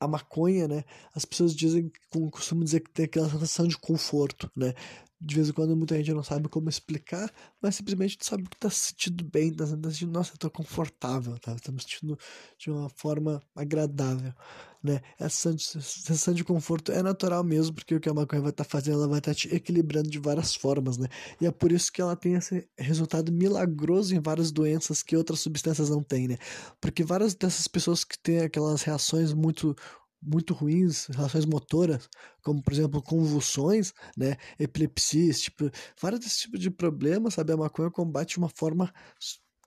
a 0.00 0.06
maconha, 0.06 0.68
né? 0.68 0.84
As 1.14 1.24
pessoas 1.24 1.54
dizem, 1.54 1.90
costumam 2.30 2.64
dizer 2.64 2.80
que 2.80 2.90
tem 2.92 3.04
aquela 3.06 3.28
sensação 3.28 3.66
de 3.66 3.76
conforto, 3.76 4.50
né? 4.56 4.74
De 5.20 5.34
vez 5.34 5.48
em 5.48 5.52
quando 5.52 5.76
muita 5.76 5.96
gente 5.96 6.12
não 6.12 6.22
sabe 6.22 6.48
como 6.48 6.68
explicar, 6.68 7.32
mas 7.60 7.74
simplesmente 7.74 8.16
tu 8.16 8.24
sabe 8.24 8.44
que 8.44 8.56
tá 8.56 8.70
se 8.70 8.90
sentindo 8.90 9.24
bem, 9.24 9.52
tá 9.52 9.66
sentindo, 9.66 10.12
nossa, 10.12 10.32
eu 10.34 10.38
tô 10.38 10.48
confortável, 10.48 11.36
tá? 11.38 11.56
Tá 11.56 11.72
me 11.72 11.80
sentindo 11.80 12.16
de 12.56 12.70
uma 12.70 12.88
forma 12.88 13.42
agradável, 13.56 14.32
né? 14.80 15.00
Essa 15.18 15.56
sensação 15.58 16.32
de 16.32 16.44
conforto 16.44 16.92
é 16.92 17.02
natural 17.02 17.42
mesmo, 17.42 17.74
porque 17.74 17.96
o 17.96 18.00
que 18.00 18.08
a 18.08 18.14
maconha 18.14 18.42
vai 18.42 18.50
estar 18.50 18.62
tá 18.62 18.70
fazendo, 18.70 18.98
ela 18.98 19.08
vai 19.08 19.18
estar 19.18 19.32
tá 19.32 19.34
te 19.34 19.52
equilibrando 19.52 20.08
de 20.08 20.20
várias 20.20 20.54
formas, 20.54 20.96
né? 20.96 21.08
E 21.40 21.46
é 21.46 21.50
por 21.50 21.72
isso 21.72 21.92
que 21.92 22.00
ela 22.00 22.14
tem 22.14 22.34
esse 22.34 22.68
resultado 22.78 23.32
milagroso 23.32 24.14
em 24.14 24.20
várias 24.20 24.52
doenças 24.52 25.02
que 25.02 25.16
outras 25.16 25.40
substâncias 25.40 25.90
não 25.90 26.02
têm, 26.02 26.28
né? 26.28 26.38
Porque 26.80 27.02
várias 27.02 27.34
dessas 27.34 27.66
pessoas 27.66 28.04
que 28.04 28.16
têm 28.18 28.40
aquelas 28.40 28.82
reações 28.82 29.32
muito 29.32 29.74
muito 30.22 30.54
ruins, 30.54 31.06
relações 31.06 31.44
motoras, 31.46 32.08
como 32.42 32.62
por 32.62 32.72
exemplo 32.72 33.02
convulsões, 33.02 33.92
né, 34.16 34.36
epilepsia, 34.58 35.32
tipo, 35.32 35.70
vários 36.00 36.20
desses 36.20 36.38
tipos 36.38 36.60
de 36.60 36.70
problemas, 36.70 37.34
sabe, 37.34 37.52
a 37.52 37.56
maconha 37.56 37.90
combate 37.90 38.32
de 38.32 38.38
uma 38.38 38.48
forma 38.48 38.92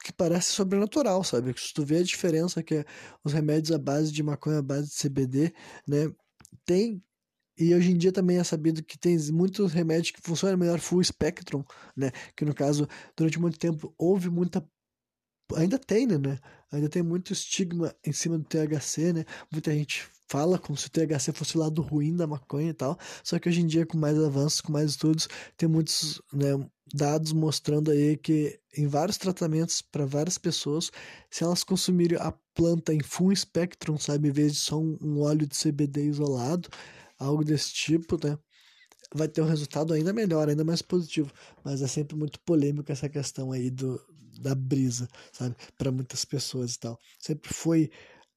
que 0.04 0.12
parece 0.12 0.52
sobrenatural, 0.52 1.24
sabe? 1.24 1.54
Se 1.58 1.74
tu 1.74 1.86
vê 1.86 1.98
a 1.98 2.04
diferença 2.04 2.64
que 2.64 2.84
os 3.24 3.34
remédios 3.34 3.72
à 3.72 3.78
base 3.78 4.12
de 4.12 4.24
maconha, 4.24 4.60
à 4.60 4.62
base 4.62 4.90
de 4.90 4.96
CBD, 4.96 5.54
né, 5.88 6.12
tem 6.66 7.02
e 7.58 7.76
hoje 7.76 7.92
em 7.92 7.98
dia 7.98 8.12
também 8.12 8.38
é 8.40 8.44
sabido 8.44 8.84
que 8.84 8.98
tem 8.98 9.18
muitos 9.32 9.72
remédios 9.74 10.12
que 10.12 10.22
funcionam 10.22 10.58
melhor 10.58 10.80
full 10.80 11.04
spectrum, 11.04 11.64
né? 11.96 12.10
Que 12.36 12.44
no 12.46 12.56
caso, 12.56 12.88
durante 13.16 13.40
muito 13.40 13.60
tempo 13.60 13.94
houve 13.98 14.30
muita 14.30 14.66
ainda 15.56 15.78
tem, 15.78 16.08
né? 16.08 16.40
Ainda 16.72 16.88
tem 16.90 17.04
muito 17.04 17.34
estigma 17.34 17.94
em 18.06 18.12
cima 18.14 18.38
do 18.38 18.46
THC, 18.46 19.14
né? 19.14 19.26
Muita 19.52 19.74
gente 19.74 20.08
fala 20.32 20.58
como 20.58 20.78
se 20.78 20.88
o 20.88 20.90
THC 20.90 21.34
fosse 21.34 21.58
o 21.58 21.60
lado 21.60 21.82
ruim 21.82 22.16
da 22.16 22.26
maconha 22.26 22.70
e 22.70 22.74
tal. 22.74 22.98
Só 23.24 23.38
que 23.38 23.50
hoje 23.50 23.62
em 23.62 23.68
dia, 23.68 23.86
com 23.86 23.98
mais 23.98 24.18
avanços, 24.18 24.62
com 24.62 24.72
mais 24.72 24.92
estudos, 24.92 25.28
tem 25.58 25.68
muitos 25.68 26.22
né, 26.32 26.52
dados 26.94 27.34
mostrando 27.34 27.92
aí 27.92 28.16
que 28.16 28.58
em 28.78 28.88
vários 28.88 29.18
tratamentos 29.18 29.82
para 29.82 30.06
várias 30.06 30.38
pessoas, 30.38 30.90
se 31.30 31.44
elas 31.44 31.66
consumirem 31.66 32.18
a 32.18 32.32
planta 32.54 32.94
em 32.94 33.02
full 33.02 33.36
spectrum, 33.36 33.98
sabe, 33.98 34.30
em 34.30 34.32
vez 34.32 34.54
de 34.54 34.60
só 34.60 34.80
um, 34.80 34.98
um 35.02 35.20
óleo 35.20 35.46
de 35.46 35.58
CBD 35.58 36.06
isolado, 36.06 36.70
algo 37.20 37.44
desse 37.44 37.74
tipo, 37.74 38.18
né? 38.26 38.38
Vai 39.14 39.28
ter 39.28 39.42
um 39.42 39.46
resultado 39.46 39.94
ainda 39.94 40.14
melhor, 40.14 40.48
ainda 40.48 40.64
mais 40.64 40.82
positivo. 40.82 41.34
Mas 41.66 41.82
é 41.82 41.88
sempre 41.88 42.16
muito 42.16 42.40
polêmico 42.40 42.90
essa 42.90 43.10
questão 43.10 43.52
aí 43.52 43.70
do, 43.70 44.02
da 44.40 44.56
brisa, 44.56 45.08
sabe? 45.32 45.56
Para 45.78 45.92
muitas 45.92 46.26
pessoas 46.26 46.76
e 46.76 46.80
tal. 46.80 47.00
Sempre 47.20 47.54
foi 47.54 47.90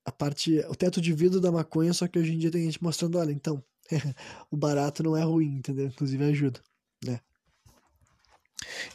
a 0.04 0.12
parte, 0.12 0.58
o 0.68 0.74
teto 0.74 1.00
de 1.00 1.12
vidro 1.12 1.40
da 1.40 1.50
maconha, 1.50 1.92
só 1.92 2.06
que 2.06 2.18
hoje 2.18 2.34
em 2.34 2.38
dia 2.38 2.50
tem 2.50 2.64
gente 2.64 2.82
mostrando, 2.82 3.18
olha, 3.18 3.32
então, 3.32 3.62
o 4.50 4.56
barato 4.56 5.02
não 5.02 5.16
é 5.16 5.22
ruim, 5.22 5.56
entendeu? 5.56 5.86
Inclusive 5.86 6.24
ajuda, 6.24 6.60
né? 7.04 7.20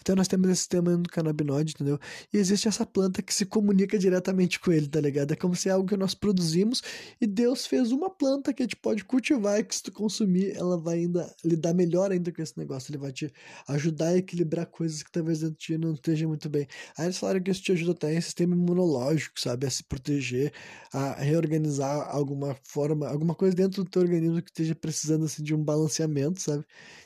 Então 0.02 0.16
nós 0.16 0.28
temos 0.28 0.50
esse 0.50 0.68
tema 0.68 0.98
do 0.98 1.10
canabinoide, 1.10 1.74
entendeu? 1.74 2.00
E 2.34 2.38
existe 2.38 2.68
essa 2.68 2.86
planta 2.86 3.22
que 3.22 3.34
se 3.34 3.46
comunica 3.46 3.98
diretamente 3.98 4.60
com 4.60 4.72
ele, 4.72 4.88
tá 4.88 5.02
ligado? 5.02 5.32
É 5.32 5.36
como 5.36 5.56
se 5.56 5.70
é 5.70 5.72
algo 5.72 5.88
que 5.88 5.98
nós 5.98 6.14
produzimos 6.14 6.82
e 7.20 7.28
Deus 7.28 7.66
fez 7.66 7.92
uma 7.92 8.10
planta 8.10 8.54
que 8.54 8.64
a 8.64 8.66
gente 8.66 8.76
pode 8.76 9.04
cultivar 9.04 9.60
e 9.60 9.64
que 9.64 9.76
se 9.76 9.84
tu 9.84 9.92
consumir, 9.92 10.56
ela 10.56 10.78
vai 10.78 11.00
ainda 11.00 11.34
lidar 11.44 11.74
melhor 11.74 12.12
ainda 12.12 12.32
com 12.32 12.42
esse 12.42 12.58
negócio. 12.58 12.92
Ele 12.92 12.98
vai 12.98 13.12
te 13.12 13.32
ajudar 13.68 14.10
a 14.10 14.18
equilibrar 14.18 14.66
coisas 14.66 15.04
que 15.04 15.12
talvez 15.12 15.40
dentro 15.40 15.56
de 15.56 15.66
ti 15.66 15.78
não 15.78 15.94
esteja 15.94 16.28
muito 16.28 16.50
bem. 16.50 16.68
Aí 16.98 17.06
eles 17.06 17.18
falaram 17.18 17.42
que 17.42 17.52
isso 17.52 17.62
te 17.62 17.72
ajuda 17.72 17.92
até 17.92 18.14
em 18.14 18.22
sistema 18.22 18.56
imunológico, 18.56 19.40
sabe? 19.40 19.68
A 19.68 19.70
se 19.70 19.84
proteger, 19.84 20.54
a 20.94 21.14
reorganizar 21.14 22.10
alguma 22.10 22.56
forma, 22.64 23.08
alguma 23.08 23.36
coisa 23.36 23.56
dentro 23.56 23.84
do 23.84 23.90
teu 23.90 24.02
organismo 24.02 24.42
que 24.42 24.50
esteja 24.50 24.76
precisando 24.76 25.26
assim, 25.26 25.44
de 25.44 25.54
um 25.54 25.64
balanceamento, 25.64 26.42
sabe? 26.42 26.66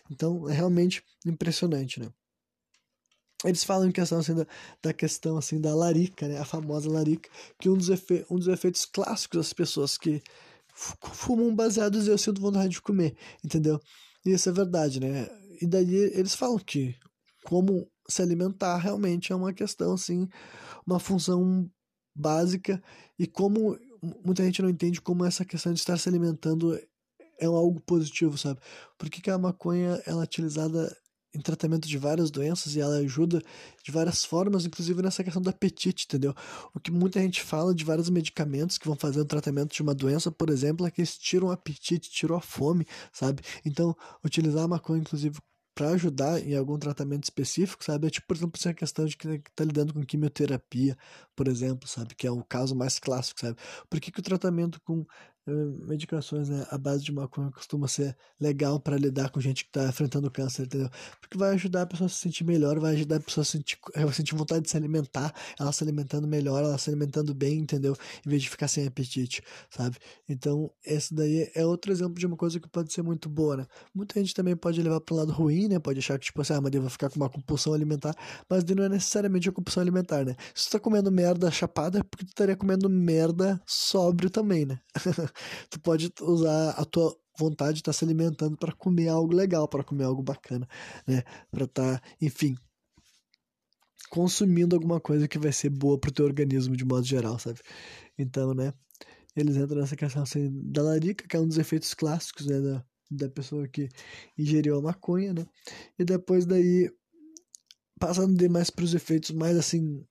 Então 0.10 0.50
é 0.50 0.54
realmente 0.54 1.04
impressionante, 1.26 2.00
né? 2.00 2.08
Eles 3.44 3.64
falam 3.64 3.88
em 3.88 3.92
questão 3.92 4.20
assim, 4.20 4.34
da, 4.34 4.48
da 4.82 4.94
questão 4.94 5.38
assim 5.38 5.60
da 5.60 5.76
larica, 5.76 6.28
né? 6.28 6.38
A 6.38 6.46
famosa 6.46 6.90
larica, 6.90 7.30
que 7.60 7.70
um 7.70 7.78
dos, 7.78 7.90
um 8.30 8.38
dos 8.38 8.48
efeitos 8.48 8.86
clássicos 8.86 9.38
das 9.38 9.54
pessoas 9.54 9.98
que 9.98 10.22
fumam 10.74 11.54
baseados 11.54 12.08
eu 12.08 12.18
sinto 12.18 12.42
vontade 12.42 12.70
de 12.70 12.82
comer, 12.82 13.16
entendeu? 13.44 13.80
E 14.26 14.32
isso 14.32 14.50
é 14.50 14.52
verdade, 14.52 15.00
né? 15.00 15.28
E 15.62 15.68
daí 15.68 15.94
eles 15.94 16.36
falam 16.36 16.58
que 16.58 16.96
como 17.44 17.88
se 18.08 18.22
alimentar 18.22 18.78
realmente 18.78 19.32
é 19.32 19.36
uma 19.36 19.54
questão 19.54 19.94
assim, 19.94 20.28
uma 20.86 21.00
função 21.00 21.70
básica 22.16 22.82
e 23.18 23.28
como 23.28 23.78
muita 24.26 24.44
gente 24.44 24.62
não 24.62 24.70
entende 24.70 25.02
como 25.02 25.26
essa 25.26 25.46
questão 25.46 25.74
de 25.74 25.80
estar 25.80 25.98
se 25.98 26.10
alimentando 26.10 26.78
é 27.40 27.46
algo 27.46 27.80
positivo, 27.82 28.38
sabe? 28.38 28.60
Por 28.98 29.10
que, 29.10 29.22
que 29.22 29.30
a 29.30 29.38
maconha 29.38 30.02
ela 30.06 30.22
é 30.22 30.24
utilizada 30.24 30.96
em 31.34 31.40
tratamento 31.40 31.88
de 31.88 31.98
várias 31.98 32.30
doenças 32.30 32.76
e 32.76 32.80
ela 32.80 32.98
ajuda 32.98 33.42
de 33.84 33.92
várias 33.92 34.24
formas, 34.24 34.66
inclusive 34.66 35.02
nessa 35.02 35.24
questão 35.24 35.42
do 35.42 35.50
apetite, 35.50 36.06
entendeu? 36.06 36.34
O 36.74 36.80
que 36.80 36.92
muita 36.92 37.20
gente 37.20 37.42
fala 37.42 37.74
de 37.74 37.84
vários 37.84 38.10
medicamentos 38.10 38.78
que 38.78 38.88
vão 38.88 38.96
fazer 38.96 39.20
o 39.20 39.26
tratamento 39.26 39.74
de 39.74 39.82
uma 39.82 39.96
doença, 39.96 40.32
por 40.32 40.50
exemplo, 40.50 40.86
é 40.86 40.92
que 40.92 41.02
eles 41.02 41.18
tiram 41.18 41.48
o 41.48 41.52
apetite, 41.52 42.10
tiram 42.12 42.36
a 42.36 42.42
fome, 42.42 42.86
sabe? 43.12 43.42
Então, 43.66 43.96
utilizar 44.24 44.64
a 44.64 44.68
maconha, 44.68 45.02
inclusive, 45.02 45.40
para 45.76 45.90
ajudar 45.90 46.40
em 46.40 46.56
algum 46.56 46.78
tratamento 46.78 47.24
específico, 47.24 47.84
sabe? 47.84 48.08
É 48.08 48.10
tipo, 48.10 48.28
por 48.28 48.38
exemplo, 48.38 48.60
essa 48.60 48.74
questão 48.74 49.06
de 49.06 49.18
que 49.18 49.42
tá 49.56 49.64
lidando 49.64 49.94
com 49.94 50.06
quimioterapia, 50.06 50.96
por 51.36 51.48
exemplo, 51.48 51.88
sabe? 51.88 52.14
Que 52.16 52.28
é 52.28 52.32
o 52.32 52.44
caso 52.44 52.76
mais 52.76 53.00
clássico, 53.00 53.40
sabe? 53.40 53.58
Por 53.90 54.00
que, 54.00 54.12
que 54.12 54.20
o 54.20 54.24
tratamento 54.24 54.80
com 54.82 55.06
medicações 55.46 56.48
né, 56.50 56.66
à 56.70 56.78
base 56.78 57.04
de 57.04 57.12
maconha 57.12 57.52
costuma 57.52 57.88
ser 57.88 58.16
legal 58.40 58.80
para 58.80 58.96
lidar 58.98 59.30
com 59.30 59.42
gente 59.42 59.64
que 59.66 59.70
está 59.70 59.90
enfrentando 59.90 60.32
câncer, 60.32 60.64
entendeu? 60.64 60.90
Porque 61.20 61.38
vai 61.38 61.54
ajudar 61.54 61.82
a 61.82 61.86
pessoa 61.86 62.06
a 62.06 62.10
se 62.10 62.16
sentir 62.16 62.44
melhor, 62.44 62.80
vai 62.80 62.94
ajudar 62.94 63.18
a 63.18 63.20
pessoa 63.20 63.44
a 63.44 63.46
sentir, 63.46 63.78
a 63.96 64.12
sentir 64.12 64.36
vontade 64.36 64.62
de 64.64 64.70
se 64.70 64.78
alimentar, 64.78 65.34
ela 65.60 65.72
se 65.72 65.84
alimentando 65.84 66.28
melhor, 66.28 66.64
ela 66.64 66.78
se 66.78 66.90
alimentando 66.90 67.34
bem, 67.34 67.60
entendeu? 67.60 67.96
Em 68.26 68.30
vez 68.30 68.42
de 68.42 68.50
ficar 68.50 68.68
sem 68.68 68.88
apetite, 68.88 69.44
sabe? 69.70 69.98
Então, 70.30 70.72
esse 70.86 71.14
daí 71.14 71.52
é 71.54 71.66
outro 71.66 71.92
exemplo 71.92 72.16
de 72.16 72.26
uma 72.26 72.38
coisa 72.38 72.60
que 72.60 72.70
pode 72.70 72.94
ser 72.94 73.02
muito 73.02 73.28
boa, 73.28 73.58
né? 73.58 73.68
Muita 73.94 74.20
gente 74.20 74.34
também 74.34 74.56
pode 74.56 74.82
levar 74.82 75.02
para 75.02 75.14
o 75.14 75.18
lado 75.18 75.32
ruim, 75.34 75.68
né? 75.68 75.78
Pode 75.80 76.00
achar 76.00 76.18
que, 76.18 76.26
tipo 76.26 76.42
assim, 76.42 76.54
ah, 76.54 76.62
mas 76.62 76.74
eu 76.74 76.82
vou 76.82 76.90
ficar 76.90 77.10
com 77.10 77.18
uma 77.18 77.30
compulsão 77.30 77.74
alimentar, 77.74 78.16
mas 78.50 78.64
não 78.64 78.84
é 78.84 78.90
necessariamente 78.90 79.50
a 79.50 79.52
compulsão 79.52 79.82
alimentar, 79.82 80.26
né? 80.26 80.36
Se 80.56 80.70
tu 80.70 80.72
tá 80.74 80.80
comendo 80.80 81.12
merda 81.12 81.52
chapada, 81.52 82.00
é 82.00 82.04
porque 82.04 82.26
tu 82.26 82.30
estaria 82.30 82.56
comendo 82.56 82.90
merda 82.90 83.62
sóbrio 83.66 84.30
também, 84.30 84.66
né? 84.66 84.80
tu 85.70 85.80
pode 85.80 86.12
usar 86.22 86.72
a 86.72 86.86
tua 86.86 87.16
vontade 87.38 87.74
de 87.74 87.80
estar 87.82 87.92
tá 87.92 87.98
se 87.98 88.06
alimentando 88.06 88.58
para 88.58 88.74
comer 88.74 89.08
algo 89.08 89.34
legal, 89.34 89.68
para 89.68 89.84
comer 89.84 90.04
algo 90.06 90.22
bacana, 90.22 90.68
né? 91.08 91.24
Para 91.52 91.66
estar, 91.66 92.00
tá, 92.00 92.08
enfim, 92.22 92.56
consumindo 94.10 94.76
alguma 94.76 95.00
coisa 95.00 95.28
que 95.28 95.40
vai 95.40 95.52
ser 95.52 95.70
boa 95.70 95.98
pro 96.00 96.12
teu 96.12 96.26
organismo 96.26 96.76
de 96.76 96.86
modo 96.86 97.06
geral, 97.06 97.40
sabe? 97.40 97.60
Então, 98.18 98.54
né? 98.54 98.74
Eles 99.36 99.56
entram 99.56 99.82
nessa 99.82 99.96
questão 99.96 100.22
assim, 100.22 100.52
da 100.72 100.84
larica, 100.84 101.28
que 101.28 101.36
é 101.36 101.40
um 101.40 101.48
dos 101.48 101.58
efeitos 101.58 101.94
clássicos, 101.94 102.46
né? 102.46 102.62
Da, 102.62 102.86
da 103.10 103.30
pessoa 103.30 103.68
que 103.68 103.90
ingeriu 104.38 104.78
a 104.78 104.82
maconha, 104.82 105.34
né? 105.34 105.46
E 105.98 106.06
depois 106.06 106.46
daí, 106.46 106.92
passando 108.00 108.36
de 108.36 108.48
mais 108.48 108.70
para 108.70 108.86
os 108.86 108.94
efeitos 108.94 109.32
mais 109.32 109.58
assim 109.58 110.06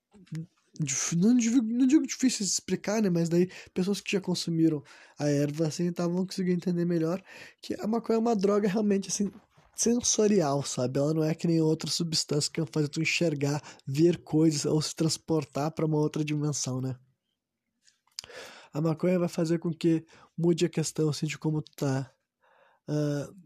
não 1.16 1.36
digo, 1.36 1.62
não 1.62 1.86
digo 1.86 2.06
difícil 2.06 2.46
de 2.46 2.52
explicar, 2.52 3.02
né? 3.02 3.10
Mas 3.10 3.28
daí 3.28 3.50
pessoas 3.74 4.00
que 4.00 4.12
já 4.12 4.20
consumiram 4.20 4.82
a 5.18 5.28
erva 5.28 5.66
assim 5.66 5.88
estavam 5.88 6.26
conseguindo 6.26 6.56
entender 6.56 6.84
melhor 6.84 7.22
que 7.60 7.74
a 7.80 7.86
maconha 7.86 8.16
é 8.16 8.20
uma 8.20 8.34
droga 8.34 8.68
realmente 8.68 9.08
assim 9.08 9.30
sensorial, 9.74 10.62
sabe? 10.62 10.98
Ela 10.98 11.14
não 11.14 11.24
é 11.24 11.34
que 11.34 11.46
nem 11.46 11.60
outra 11.60 11.90
substância 11.90 12.50
que 12.52 12.64
faz 12.66 12.88
tu 12.88 13.00
enxergar, 13.00 13.62
ver 13.86 14.18
coisas 14.22 14.64
ou 14.64 14.80
se 14.80 14.94
transportar 14.94 15.72
para 15.72 15.86
uma 15.86 15.98
outra 15.98 16.24
dimensão, 16.24 16.80
né? 16.80 16.96
A 18.72 18.80
maconha 18.80 19.18
vai 19.18 19.28
fazer 19.28 19.58
com 19.58 19.72
que 19.72 20.04
mude 20.36 20.64
a 20.64 20.68
questão 20.68 21.08
assim 21.10 21.26
de 21.26 21.38
como 21.38 21.60
tu 21.60 21.72
tá. 21.76 22.10
Uh, 22.88 23.41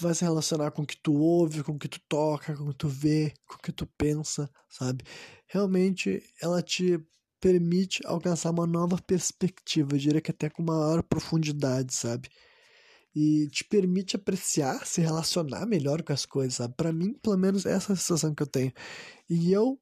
tu 0.00 0.04
vai 0.04 0.14
se 0.14 0.24
relacionar 0.24 0.70
com 0.70 0.82
o 0.82 0.86
que 0.86 0.96
tu 0.96 1.14
ouve, 1.14 1.62
com 1.62 1.72
o 1.72 1.78
que 1.78 1.88
tu 1.88 2.00
toca, 2.08 2.56
com 2.56 2.64
o 2.64 2.68
que 2.70 2.78
tu 2.78 2.88
vê, 2.88 3.34
com 3.46 3.56
o 3.56 3.58
que 3.58 3.70
tu 3.70 3.86
pensa, 3.98 4.50
sabe? 4.68 5.04
Realmente 5.46 6.22
ela 6.40 6.62
te 6.62 6.98
permite 7.38 8.00
alcançar 8.06 8.50
uma 8.50 8.66
nova 8.66 8.98
perspectiva, 8.98 9.94
eu 9.94 9.98
diria 9.98 10.20
que 10.20 10.30
até 10.30 10.48
com 10.48 10.62
maior 10.62 11.02
profundidade, 11.02 11.94
sabe? 11.94 12.28
E 13.14 13.48
te 13.48 13.64
permite 13.64 14.16
apreciar, 14.16 14.86
se 14.86 15.00
relacionar 15.00 15.66
melhor 15.66 16.02
com 16.02 16.12
as 16.12 16.24
coisas, 16.24 16.54
sabe? 16.54 16.74
Para 16.76 16.92
mim, 16.92 17.14
pelo 17.14 17.36
menos, 17.36 17.66
essa 17.66 17.92
é 17.92 17.94
a 17.94 17.96
sensação 17.96 18.34
que 18.34 18.42
eu 18.42 18.46
tenho. 18.46 18.72
E 19.28 19.52
eu, 19.52 19.78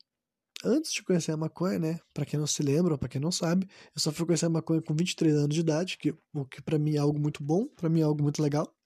antes 0.65 0.93
de 0.93 1.03
conhecer 1.03 1.33
a 1.33 1.37
maconha, 1.37 1.79
né? 1.79 2.01
Para 2.15 2.25
quem 2.25 2.41
não 2.41 2.47
se 2.47 2.63
lembra, 2.63 2.99
para 2.99 3.09
quem 3.09 3.21
não 3.21 3.33
sabe, 3.33 3.69
eu 3.95 4.01
só 4.01 4.11
fui 4.13 4.27
conhecer 4.27 4.47
a 4.47 4.51
maconha 4.51 4.83
com 4.83 4.95
23 4.95 5.35
anos 5.37 5.55
de 5.55 5.61
idade, 5.61 5.99
que, 5.99 6.15
o 6.35 6.45
que 6.47 6.63
para 6.63 6.79
mim 6.79 6.97
é 6.97 6.99
algo 6.99 7.19
muito 7.21 7.43
bom, 7.45 7.67
para 7.69 7.89
mim 7.89 8.01
é 8.01 8.05
algo 8.05 8.23
muito 8.23 8.43
legal 8.43 8.78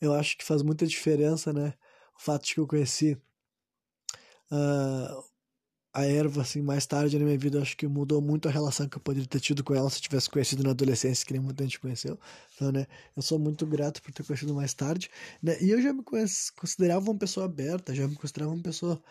eu 0.00 0.14
acho 0.14 0.36
que 0.36 0.44
faz 0.44 0.62
muita 0.62 0.86
diferença, 0.86 1.52
né? 1.52 1.74
O 2.16 2.20
fato 2.22 2.46
de 2.46 2.54
que 2.54 2.60
eu 2.60 2.66
conheci 2.66 3.18
uh, 4.50 5.24
a 5.92 6.04
erva, 6.04 6.42
assim, 6.42 6.60
mais 6.60 6.86
tarde 6.86 7.18
na 7.18 7.24
minha 7.24 7.38
vida, 7.38 7.60
acho 7.60 7.76
que 7.76 7.86
mudou 7.86 8.20
muito 8.20 8.48
a 8.48 8.50
relação 8.50 8.86
que 8.88 8.98
eu 8.98 9.00
poderia 9.00 9.26
ter 9.26 9.40
tido 9.40 9.64
com 9.64 9.74
ela 9.74 9.88
se 9.88 9.96
eu 9.96 10.02
tivesse 10.02 10.28
conhecido 10.28 10.62
na 10.62 10.70
adolescência, 10.70 11.24
que 11.26 11.32
nem 11.32 11.40
muita 11.40 11.64
gente 11.64 11.80
conheceu. 11.80 12.18
Então, 12.54 12.70
né, 12.70 12.86
eu 13.16 13.22
sou 13.22 13.38
muito 13.38 13.66
grato 13.66 14.02
por 14.02 14.12
ter 14.12 14.22
conhecido 14.22 14.54
mais 14.54 14.74
tarde, 14.74 15.10
né, 15.42 15.56
e 15.62 15.70
eu 15.70 15.80
já 15.80 15.92
me 15.94 16.02
considerava 16.54 17.10
uma 17.10 17.18
pessoa 17.18 17.46
aberta, 17.46 17.94
já 17.94 18.06
me 18.06 18.14
considerava 18.14 18.52
uma 18.52 18.62
pessoa 18.62 19.02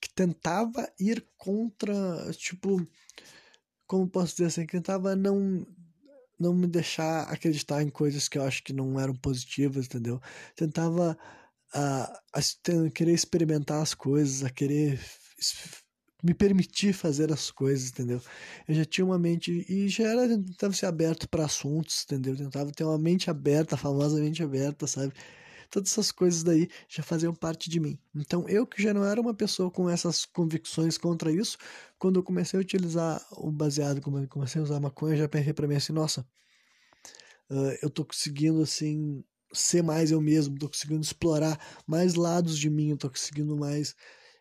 que 0.00 0.08
tentava 0.14 0.90
ir 0.98 1.26
contra, 1.36 2.32
tipo, 2.32 2.86
como 3.86 4.08
posso 4.08 4.32
dizer 4.32 4.46
assim, 4.46 4.64
que 4.64 4.72
tentava 4.72 5.14
não 5.14 5.66
não 6.40 6.54
me 6.54 6.66
deixar 6.66 7.22
acreditar 7.24 7.82
em 7.82 7.90
coisas 7.90 8.28
que 8.28 8.38
eu 8.38 8.42
acho 8.44 8.62
que 8.64 8.72
não 8.72 8.98
eram 8.98 9.14
positivas, 9.14 9.86
entendeu? 9.86 10.20
Tentava 10.56 11.16
a, 11.74 12.20
a 12.34 12.90
querer 12.94 13.12
experimentar 13.12 13.82
as 13.82 13.94
coisas, 13.94 14.42
a 14.44 14.50
querer 14.50 14.98
me 16.22 16.34
permitir 16.34 16.92
fazer 16.92 17.32
as 17.32 17.50
coisas, 17.50 17.90
entendeu? 17.90 18.20
Eu 18.68 18.74
já 18.74 18.84
tinha 18.84 19.04
uma 19.04 19.18
mente 19.18 19.64
e 19.68 19.88
já 19.88 20.04
era 20.08 20.28
tentava 20.28 20.72
ser 20.72 20.86
aberto 20.86 21.28
para 21.28 21.44
assuntos, 21.44 22.04
entendeu? 22.04 22.36
Tentava 22.36 22.70
ter 22.72 22.84
uma 22.84 22.98
mente 22.98 23.30
aberta, 23.30 23.74
a 23.74 23.78
famosa 23.78 24.20
mente 24.20 24.42
aberta, 24.42 24.86
sabe? 24.86 25.12
Todas 25.70 25.92
essas 25.92 26.10
coisas 26.10 26.42
daí 26.42 26.68
já 26.88 27.02
faziam 27.02 27.34
parte 27.34 27.70
de 27.70 27.78
mim. 27.78 27.98
Então, 28.14 28.48
eu 28.48 28.66
que 28.66 28.82
já 28.82 28.92
não 28.92 29.04
era 29.04 29.20
uma 29.20 29.32
pessoa 29.32 29.70
com 29.70 29.88
essas 29.88 30.26
convicções 30.26 30.98
contra 30.98 31.30
isso, 31.30 31.56
quando 31.98 32.18
eu 32.18 32.22
comecei 32.22 32.58
a 32.58 32.60
utilizar 32.60 33.24
o 33.32 33.50
baseado, 33.52 34.00
quando 34.00 34.20
eu 34.20 34.28
comecei 34.28 34.60
a 34.60 34.64
usar 34.64 34.80
maconha, 34.80 35.16
já 35.16 35.28
pensei 35.28 35.52
para 35.52 35.68
mim 35.68 35.76
assim, 35.76 35.92
nossa, 35.92 36.26
uh, 37.50 37.78
eu 37.82 37.88
tô 37.88 38.04
conseguindo 38.04 38.62
assim 38.62 39.22
ser 39.52 39.82
mais 39.82 40.10
eu 40.10 40.20
mesmo, 40.20 40.58
tô 40.58 40.68
conseguindo 40.68 41.00
explorar 41.00 41.58
mais 41.86 42.14
lados 42.14 42.58
de 42.58 42.70
mim, 42.70 42.90
eu 42.90 42.96
tô 42.96 43.10
conseguindo 43.10 43.56
mais 43.56 43.94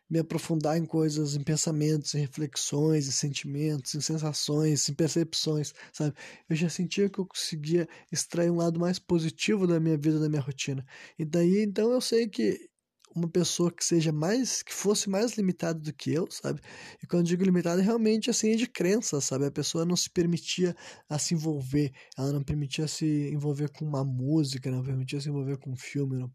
me 0.10 0.20
aprofundar 0.20 0.78
em 0.78 0.86
coisas, 0.86 1.36
em 1.36 1.44
pensamentos, 1.44 2.16
em 2.16 2.22
reflexões, 2.22 3.08
em 3.08 3.12
sentimentos, 3.12 3.94
em 3.96 4.02
sensações, 4.02 4.90
em 4.90 4.94
percepções, 4.94 5.74
sabe? 5.94 6.16
Eu 6.50 6.56
já 6.56 6.70
sentia 6.70 7.10
que 7.10 7.20
eu 7.20 7.26
conseguia 7.26 7.88
extrair 8.12 8.50
um 8.50 8.56
lado 8.56 8.80
mais 8.80 8.98
positivo 9.00 9.68
da 9.68 9.80
minha 9.80 9.98
vida, 9.98 10.20
da 10.20 10.30
minha 10.30 10.42
rotina. 10.42 10.86
E 11.18 11.26
daí, 11.26 11.62
então, 11.64 11.92
eu 11.92 12.02
sei 12.02 12.28
que 12.28 12.70
uma 13.16 13.28
pessoa 13.28 13.72
que 13.72 13.84
seja 13.84 14.12
mais, 14.12 14.62
que 14.62 14.74
fosse 14.74 15.10
mais 15.10 15.34
limitada 15.38 15.80
do 15.80 15.94
que 15.94 16.12
eu, 16.12 16.28
sabe? 16.30 16.62
E 17.02 17.08
quando 17.08 17.26
digo 17.26 17.44
limitada, 17.44 17.82
realmente 17.82 18.30
assim 18.30 18.52
é 18.52 18.56
de 18.56 18.68
crença, 18.68 19.20
sabe? 19.20 19.46
A 19.46 19.52
pessoa 19.52 19.86
não 19.86 19.96
se 19.96 20.10
permitia 20.10 20.76
a 21.10 21.18
se 21.18 21.34
envolver, 21.34 21.92
ela 22.18 22.32
não 22.32 22.44
permitia 22.44 22.88
se 22.88 23.30
envolver 23.34 23.70
com 23.70 23.86
uma 23.86 24.04
música, 24.04 24.70
não 24.70 24.84
permitia 24.84 25.20
se 25.20 25.30
envolver 25.30 25.58
com 25.58 25.72
um 25.72 25.76
filme, 25.76 26.18
não 26.18 26.30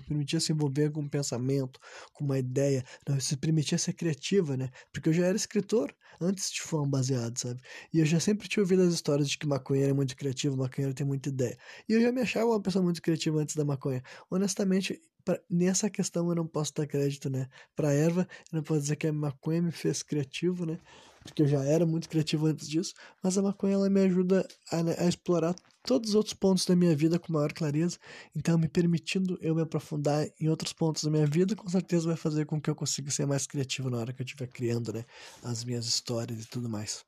permitia 0.00 0.40
se 0.40 0.52
envolver 0.52 0.90
com 0.90 1.00
um 1.00 1.08
pensamento, 1.08 1.80
com 2.12 2.24
uma 2.24 2.38
ideia, 2.38 2.84
não 3.08 3.18
se 3.20 3.36
permitia 3.36 3.78
ser 3.78 3.92
criativa, 3.92 4.56
né? 4.56 4.70
Porque 4.92 5.08
eu 5.08 5.12
já 5.12 5.26
era 5.26 5.36
escritor 5.36 5.94
antes 6.20 6.50
de 6.52 6.60
fumar 6.60 6.86
um 6.86 6.90
baseado, 6.90 7.36
sabe? 7.38 7.60
E 7.92 7.98
eu 7.98 8.06
já 8.06 8.20
sempre 8.20 8.48
tinha 8.48 8.62
ouvido 8.62 8.82
as 8.82 8.94
histórias 8.94 9.28
de 9.28 9.36
que 9.38 9.46
maconheiro 9.46 9.90
é 9.90 9.94
muito 9.94 10.16
criativo, 10.16 10.56
maconheiro 10.56 10.94
tem 10.94 11.06
muita 11.06 11.28
ideia. 11.28 11.56
E 11.88 11.92
eu 11.94 12.00
já 12.00 12.12
me 12.12 12.20
achava 12.20 12.46
uma 12.46 12.62
pessoa 12.62 12.82
muito 12.84 13.02
criativa 13.02 13.40
antes 13.40 13.56
da 13.56 13.64
maconha. 13.64 14.02
Honestamente, 14.30 15.00
pra, 15.24 15.40
nessa 15.48 15.88
questão 15.90 16.28
eu 16.28 16.34
não 16.34 16.46
posso 16.46 16.74
dar 16.74 16.86
crédito, 16.86 17.30
né? 17.30 17.48
Pra 17.74 17.92
erva, 17.92 18.28
eu 18.52 18.56
não 18.56 18.62
posso 18.62 18.80
dizer 18.80 18.96
que 18.96 19.06
a 19.06 19.12
maconha 19.12 19.62
me 19.62 19.72
fez 19.72 20.02
criativo, 20.02 20.66
né? 20.66 20.78
Porque 21.22 21.42
eu 21.42 21.46
já 21.46 21.64
era 21.64 21.86
muito 21.86 22.08
criativo 22.08 22.46
antes 22.46 22.68
disso, 22.68 22.94
mas 23.22 23.38
a 23.38 23.42
maconha 23.42 23.74
ela 23.74 23.88
me 23.88 24.00
ajuda 24.00 24.46
a, 24.70 24.82
né, 24.82 24.96
a 24.98 25.06
explorar 25.06 25.54
todos 25.84 26.10
os 26.10 26.14
outros 26.14 26.34
pontos 26.34 26.66
da 26.66 26.74
minha 26.74 26.94
vida 26.96 27.18
com 27.18 27.32
maior 27.32 27.52
clareza. 27.52 27.98
Então, 28.34 28.58
me 28.58 28.68
permitindo 28.68 29.38
eu 29.40 29.54
me 29.54 29.62
aprofundar 29.62 30.28
em 30.40 30.48
outros 30.48 30.72
pontos 30.72 31.04
da 31.04 31.10
minha 31.10 31.26
vida, 31.26 31.54
com 31.54 31.68
certeza 31.68 32.06
vai 32.08 32.16
fazer 32.16 32.44
com 32.46 32.60
que 32.60 32.70
eu 32.70 32.74
consiga 32.74 33.10
ser 33.10 33.26
mais 33.26 33.46
criativo 33.46 33.88
na 33.90 33.98
hora 33.98 34.12
que 34.12 34.20
eu 34.20 34.24
estiver 34.24 34.48
criando, 34.48 34.92
né? 34.92 35.04
As 35.42 35.64
minhas 35.64 35.86
histórias 35.86 36.44
e 36.44 36.48
tudo 36.48 36.68
mais. 36.68 37.04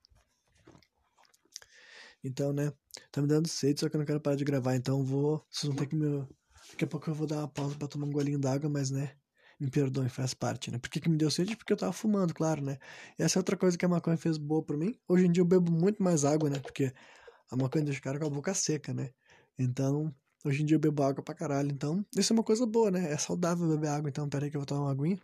Então, 2.23 2.53
né? 2.53 2.73
Tá 3.13 3.21
me 3.21 3.29
dando 3.29 3.49
sede, 3.49 3.81
só 3.81 3.89
que 3.89 3.97
eu 3.97 3.99
não 3.99 4.07
quero 4.07 4.21
parar 4.21 4.37
de 4.37 4.45
gravar, 4.45 4.75
então 4.77 5.05
vou. 5.05 5.45
Vocês 5.51 5.69
vão 5.69 5.77
ter 5.77 5.87
que 5.87 5.97
me 5.97 6.27
Daqui 6.71 6.85
a 6.85 6.87
pouco 6.87 7.09
eu 7.11 7.15
vou 7.15 7.27
dar 7.27 7.39
uma 7.39 7.49
pausa 7.49 7.77
para 7.77 7.89
tomar 7.89 8.07
um 8.07 8.11
golinho 8.11 8.39
d'água, 8.39 8.69
mas 8.69 8.91
né, 8.91 9.13
me 9.61 9.71
perdoem, 9.71 10.09
faz 10.09 10.35
parte, 10.35 10.71
né? 10.71 10.79
Por 10.79 10.91
que, 10.91 11.01
que 11.01 11.09
me 11.09 11.17
deu 11.17 11.31
sede? 11.31 11.57
Porque 11.57 11.73
eu 11.73 11.77
tava 11.77 11.93
fumando, 11.93 12.35
claro, 12.35 12.63
né? 12.63 12.79
E 13.19 13.23
essa 13.23 13.39
é 13.39 13.41
outra 13.41 13.57
coisa 13.57 13.79
que 13.79 13.85
a 13.85 13.89
maconha 13.89 14.17
fez 14.17 14.39
boa 14.39 14.63
para 14.63 14.77
mim. 14.77 14.95
Hoje 15.09 15.27
em 15.27 15.33
dia 15.33 15.43
eu 15.43 15.47
bebo 15.47 15.71
muito 15.73 16.03
mais 16.03 16.25
água, 16.25 16.51
né? 16.51 16.59
Porque 16.59 16.93
a 17.51 17.57
maconha 17.57 17.85
deixa 17.85 18.01
o 18.01 18.03
cara 18.03 18.19
com 18.19 18.27
a 18.27 18.31
boca 18.31 18.55
seca, 18.55 18.93
né? 18.95 19.11
Então, 19.59 20.15
hoje 20.45 20.63
em 20.63 20.67
dia 20.67 20.77
eu 20.77 20.81
bebo 20.81 21.03
água 21.03 21.23
pra 21.23 21.35
caralho. 21.35 21.71
Então, 21.71 22.05
isso 22.17 22.33
é 22.33 22.37
uma 22.37 22.45
coisa 22.45 22.67
boa, 22.67 22.91
né? 22.91 23.13
É 23.13 23.17
saudável 23.19 23.69
beber 23.69 23.89
água. 23.91 24.09
Então, 24.11 24.29
peraí 24.29 24.51
que 24.51 24.57
eu 24.57 24.61
vou 24.61 24.67
tomar 24.67 24.83
uma 24.83 24.93
aguinha. 24.93 25.19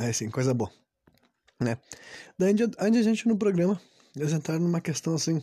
É 0.00 0.12
sim, 0.12 0.30
coisa 0.30 0.54
boa. 0.54 0.72
Né? 1.60 1.76
Daí, 2.38 2.54
antes 2.78 3.00
a 3.00 3.02
gente 3.02 3.28
no 3.28 3.36
programa, 3.36 3.80
eles 4.16 4.32
entraram 4.32 4.62
numa 4.62 4.80
questão 4.80 5.14
assim. 5.14 5.42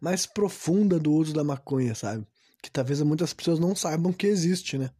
mais 0.00 0.26
profunda 0.26 0.98
do 0.98 1.12
uso 1.12 1.32
da 1.32 1.44
maconha, 1.44 1.94
sabe? 1.94 2.26
Que 2.62 2.70
talvez 2.70 3.00
muitas 3.02 3.32
pessoas 3.32 3.58
não 3.58 3.74
saibam 3.74 4.12
que 4.12 4.26
existe, 4.26 4.76
né? 4.76 4.90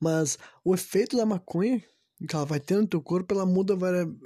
Mas 0.00 0.38
o 0.64 0.74
efeito 0.74 1.16
da 1.16 1.26
maconha 1.26 1.82
que 2.26 2.34
ela 2.34 2.44
vai 2.44 2.58
ter 2.58 2.76
no 2.76 2.86
teu 2.86 3.00
corpo, 3.00 3.32
ela 3.32 3.46
muda, 3.46 3.74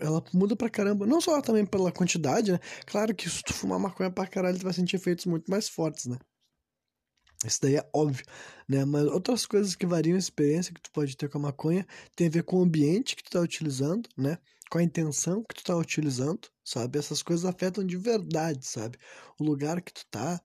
ela 0.01 0.25
muda 0.33 0.57
pra 0.57 0.71
caramba. 0.71 1.07
Não 1.07 1.21
só 1.21 1.43
também 1.43 1.67
pela 1.67 1.93
quantidade, 1.93 2.53
né? 2.53 2.59
Claro 2.87 3.15
que 3.15 3.29
se 3.29 3.43
tu 3.43 3.53
fumar 3.53 3.79
maconha 3.79 4.11
pra 4.11 4.27
caralho, 4.27 4.59
tu 4.59 4.65
vai 4.65 4.73
sentir 4.73 4.97
efeitos 4.97 5.27
muito 5.27 5.51
mais 5.51 5.69
fortes, 5.69 6.07
né? 6.07 6.17
Isso 7.47 7.61
daí 7.61 7.77
é 7.77 7.89
óbvio, 7.93 8.25
né? 8.69 8.85
Mas 8.85 9.05
outras 9.07 9.47
coisas 9.47 9.75
que 9.75 9.87
variam 9.87 10.17
a 10.17 10.19
experiência 10.19 10.73
que 10.73 10.81
tu 10.81 10.91
pode 10.93 11.17
ter 11.17 11.29
com 11.29 11.39
a 11.39 11.43
maconha 11.43 11.87
tem 12.15 12.27
a 12.27 12.31
ver 12.31 12.43
com 12.45 12.59
o 12.59 12.63
ambiente 12.63 13.17
que 13.17 13.23
tu 13.23 13.31
tá 13.31 13.41
utilizando, 13.41 14.09
né? 14.17 14.39
Com 14.71 14.79
a 14.79 14.83
intenção 14.83 15.43
que 15.43 15.55
tu 15.55 15.65
tá 15.65 15.77
utilizando, 15.77 16.49
sabe? 16.65 16.99
Essas 16.99 17.23
coisas 17.23 17.45
afetam 17.45 17.85
de 17.85 17.97
verdade, 17.97 18.67
sabe? 18.67 18.99
O 19.39 19.45
lugar 19.45 19.83
que 19.83 19.93
tu 19.93 20.07
tá, 20.11 20.41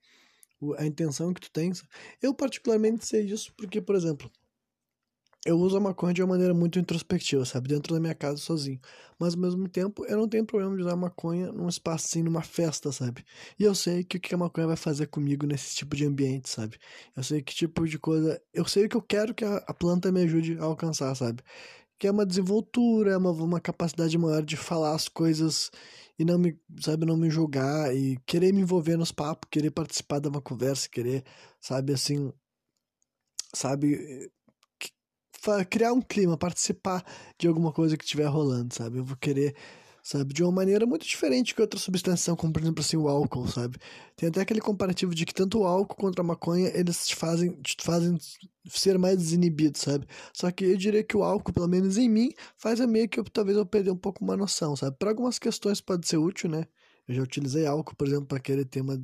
a 0.77 0.86
intenção 0.86 1.33
que 1.33 1.41
tu 1.41 1.51
tens. 1.51 1.83
Eu 2.21 2.33
particularmente 2.33 3.05
sei 3.05 3.25
isso 3.25 3.53
porque, 3.55 3.81
por 3.81 3.95
exemplo, 3.95 4.31
eu 5.47 5.57
uso 5.57 5.77
a 5.77 5.79
maconha 5.79 6.13
de 6.13 6.21
uma 6.21 6.33
maneira 6.33 6.53
muito 6.53 6.77
introspectiva, 6.77 7.45
sabe? 7.45 7.69
Dentro 7.69 7.93
da 7.93 8.01
minha 8.01 8.13
casa 8.13 8.36
sozinho. 8.36 8.81
Mas 9.17 9.33
ao 9.33 9.39
mesmo 9.39 9.67
tempo, 9.69 10.05
eu 10.05 10.17
não 10.17 10.27
tenho 10.27 10.45
problema 10.45 10.75
de 10.75 10.81
usar 10.81 10.97
maconha 10.97 11.53
num 11.53 11.69
espaço 11.69 12.07
assim, 12.07 12.21
numa 12.21 12.41
festa, 12.41 12.91
sabe? 12.91 13.23
E 13.57 13.63
eu 13.63 13.73
sei 13.73 14.03
que 14.03 14.17
o 14.17 14.19
que 14.19 14.36
a 14.36 14.38
maconha 14.38 14.67
vai 14.67 14.75
fazer 14.75 15.07
comigo 15.07 15.45
nesse 15.45 15.73
tipo 15.73 15.95
de 15.95 16.05
ambiente, 16.05 16.49
sabe? 16.49 16.77
Eu 17.15 17.23
sei 17.23 17.41
que 17.41 17.55
tipo 17.55 17.88
de 17.88 17.97
coisa. 17.97 18.41
Eu 18.53 18.65
sei 18.65 18.86
o 18.86 18.89
que 18.89 18.97
eu 18.97 19.01
quero 19.01 19.33
que 19.33 19.45
a, 19.45 19.73
planta 19.73 20.12
me 20.12 20.21
ajude 20.23 20.57
a 20.60 20.63
alcançar, 20.65 21.15
sabe? 21.15 21.41
Que 21.97 22.07
é 22.07 22.12
uma 22.12 22.25
desenvoltura, 22.25 23.12
é 23.12 23.17
uma, 23.17 23.31
uma 23.31 23.62
capacidade 23.62 24.17
maior 24.17 24.43
de 24.43 24.57
falar 24.57 24.95
as 24.95 25.07
coisas 25.07 25.71
e 26.19 26.25
não 26.25 26.38
me, 26.38 26.60
sabe, 26.81 27.05
não 27.05 27.17
me 27.17 27.29
julgar 27.29 27.95
e 27.95 28.17
querer 28.25 28.53
me 28.53 28.62
envolver 28.62 28.97
nos 28.97 29.12
papos, 29.13 29.47
querer 29.49 29.71
participar 29.71 30.19
de 30.19 30.27
uma 30.27 30.41
conversa, 30.41 30.89
querer, 30.89 31.23
sabe, 31.62 31.93
assim, 31.93 32.33
sabe, 33.53 34.29
criar 35.69 35.93
um 35.93 36.02
clima, 36.02 36.38
participar 36.38 37.04
de 37.38 37.47
alguma 37.47 37.71
coisa 37.71 37.97
que 37.97 38.04
estiver 38.04 38.26
rolando, 38.28 38.73
sabe? 38.73 38.97
Eu 39.00 39.06
vou 39.06 39.17
querer, 39.17 39.56
sabe, 40.04 40.34
de 40.34 40.43
uma 40.43 40.52
maneira 40.52 40.86
muito 40.86 41.06
diferente 41.06 41.54
que 41.56 41.62
outra 41.62 41.80
substância, 41.80 42.36
como 42.36 42.54
por 42.54 42.62
exemplo 42.62 42.82
assim 42.82 42.97
o 42.97 43.08
álcool, 43.08 43.47
sabe? 43.47 43.78
Tem 44.15 44.30
até 44.30 44.41
aquele 44.41 44.62
comparativo 44.62 45.13
de 45.15 45.26
que 45.26 45.34
tanto 45.34 45.60
o 45.60 45.65
álcool 45.65 45.95
quanto 45.95 46.19
a 46.19 46.23
maconha, 46.23 46.71
eles 46.73 47.08
te 47.08 47.15
fazem, 47.15 47.52
te 47.62 47.78
fazem 47.84 48.17
ser 48.69 48.97
mais 48.97 49.17
desinibido, 49.17 49.78
sabe? 49.78 50.06
Só 50.34 50.52
que 50.52 50.65
eu 50.65 50.78
diria 50.78 51.04
que 51.04 51.15
o 51.15 51.23
álcool, 51.23 51.54
pelo 51.54 51.67
menos 51.67 51.97
em 51.97 52.10
mim, 52.10 52.32
faz 52.58 52.80
meio 52.82 53.08
que 53.10 53.19
eu, 53.19 53.23
talvez 53.26 53.58
eu 53.58 53.65
perder 53.65 53.91
um 53.91 53.97
pouco 53.97 54.23
uma 54.23 54.36
noção, 54.38 54.76
sabe? 54.76 54.97
Para 54.97 55.10
algumas 55.10 55.39
questões 55.39 55.82
pode 55.82 56.08
ser 56.08 56.17
útil, 56.17 56.50
né? 56.50 56.65
Eu 57.08 57.15
já 57.15 57.21
utilizei 57.23 57.65
álcool, 57.65 57.95
por 57.95 58.08
exemplo, 58.08 58.28
para 58.28 58.39
querer 58.39 58.65
ter 58.65 58.82
uma 58.82 59.02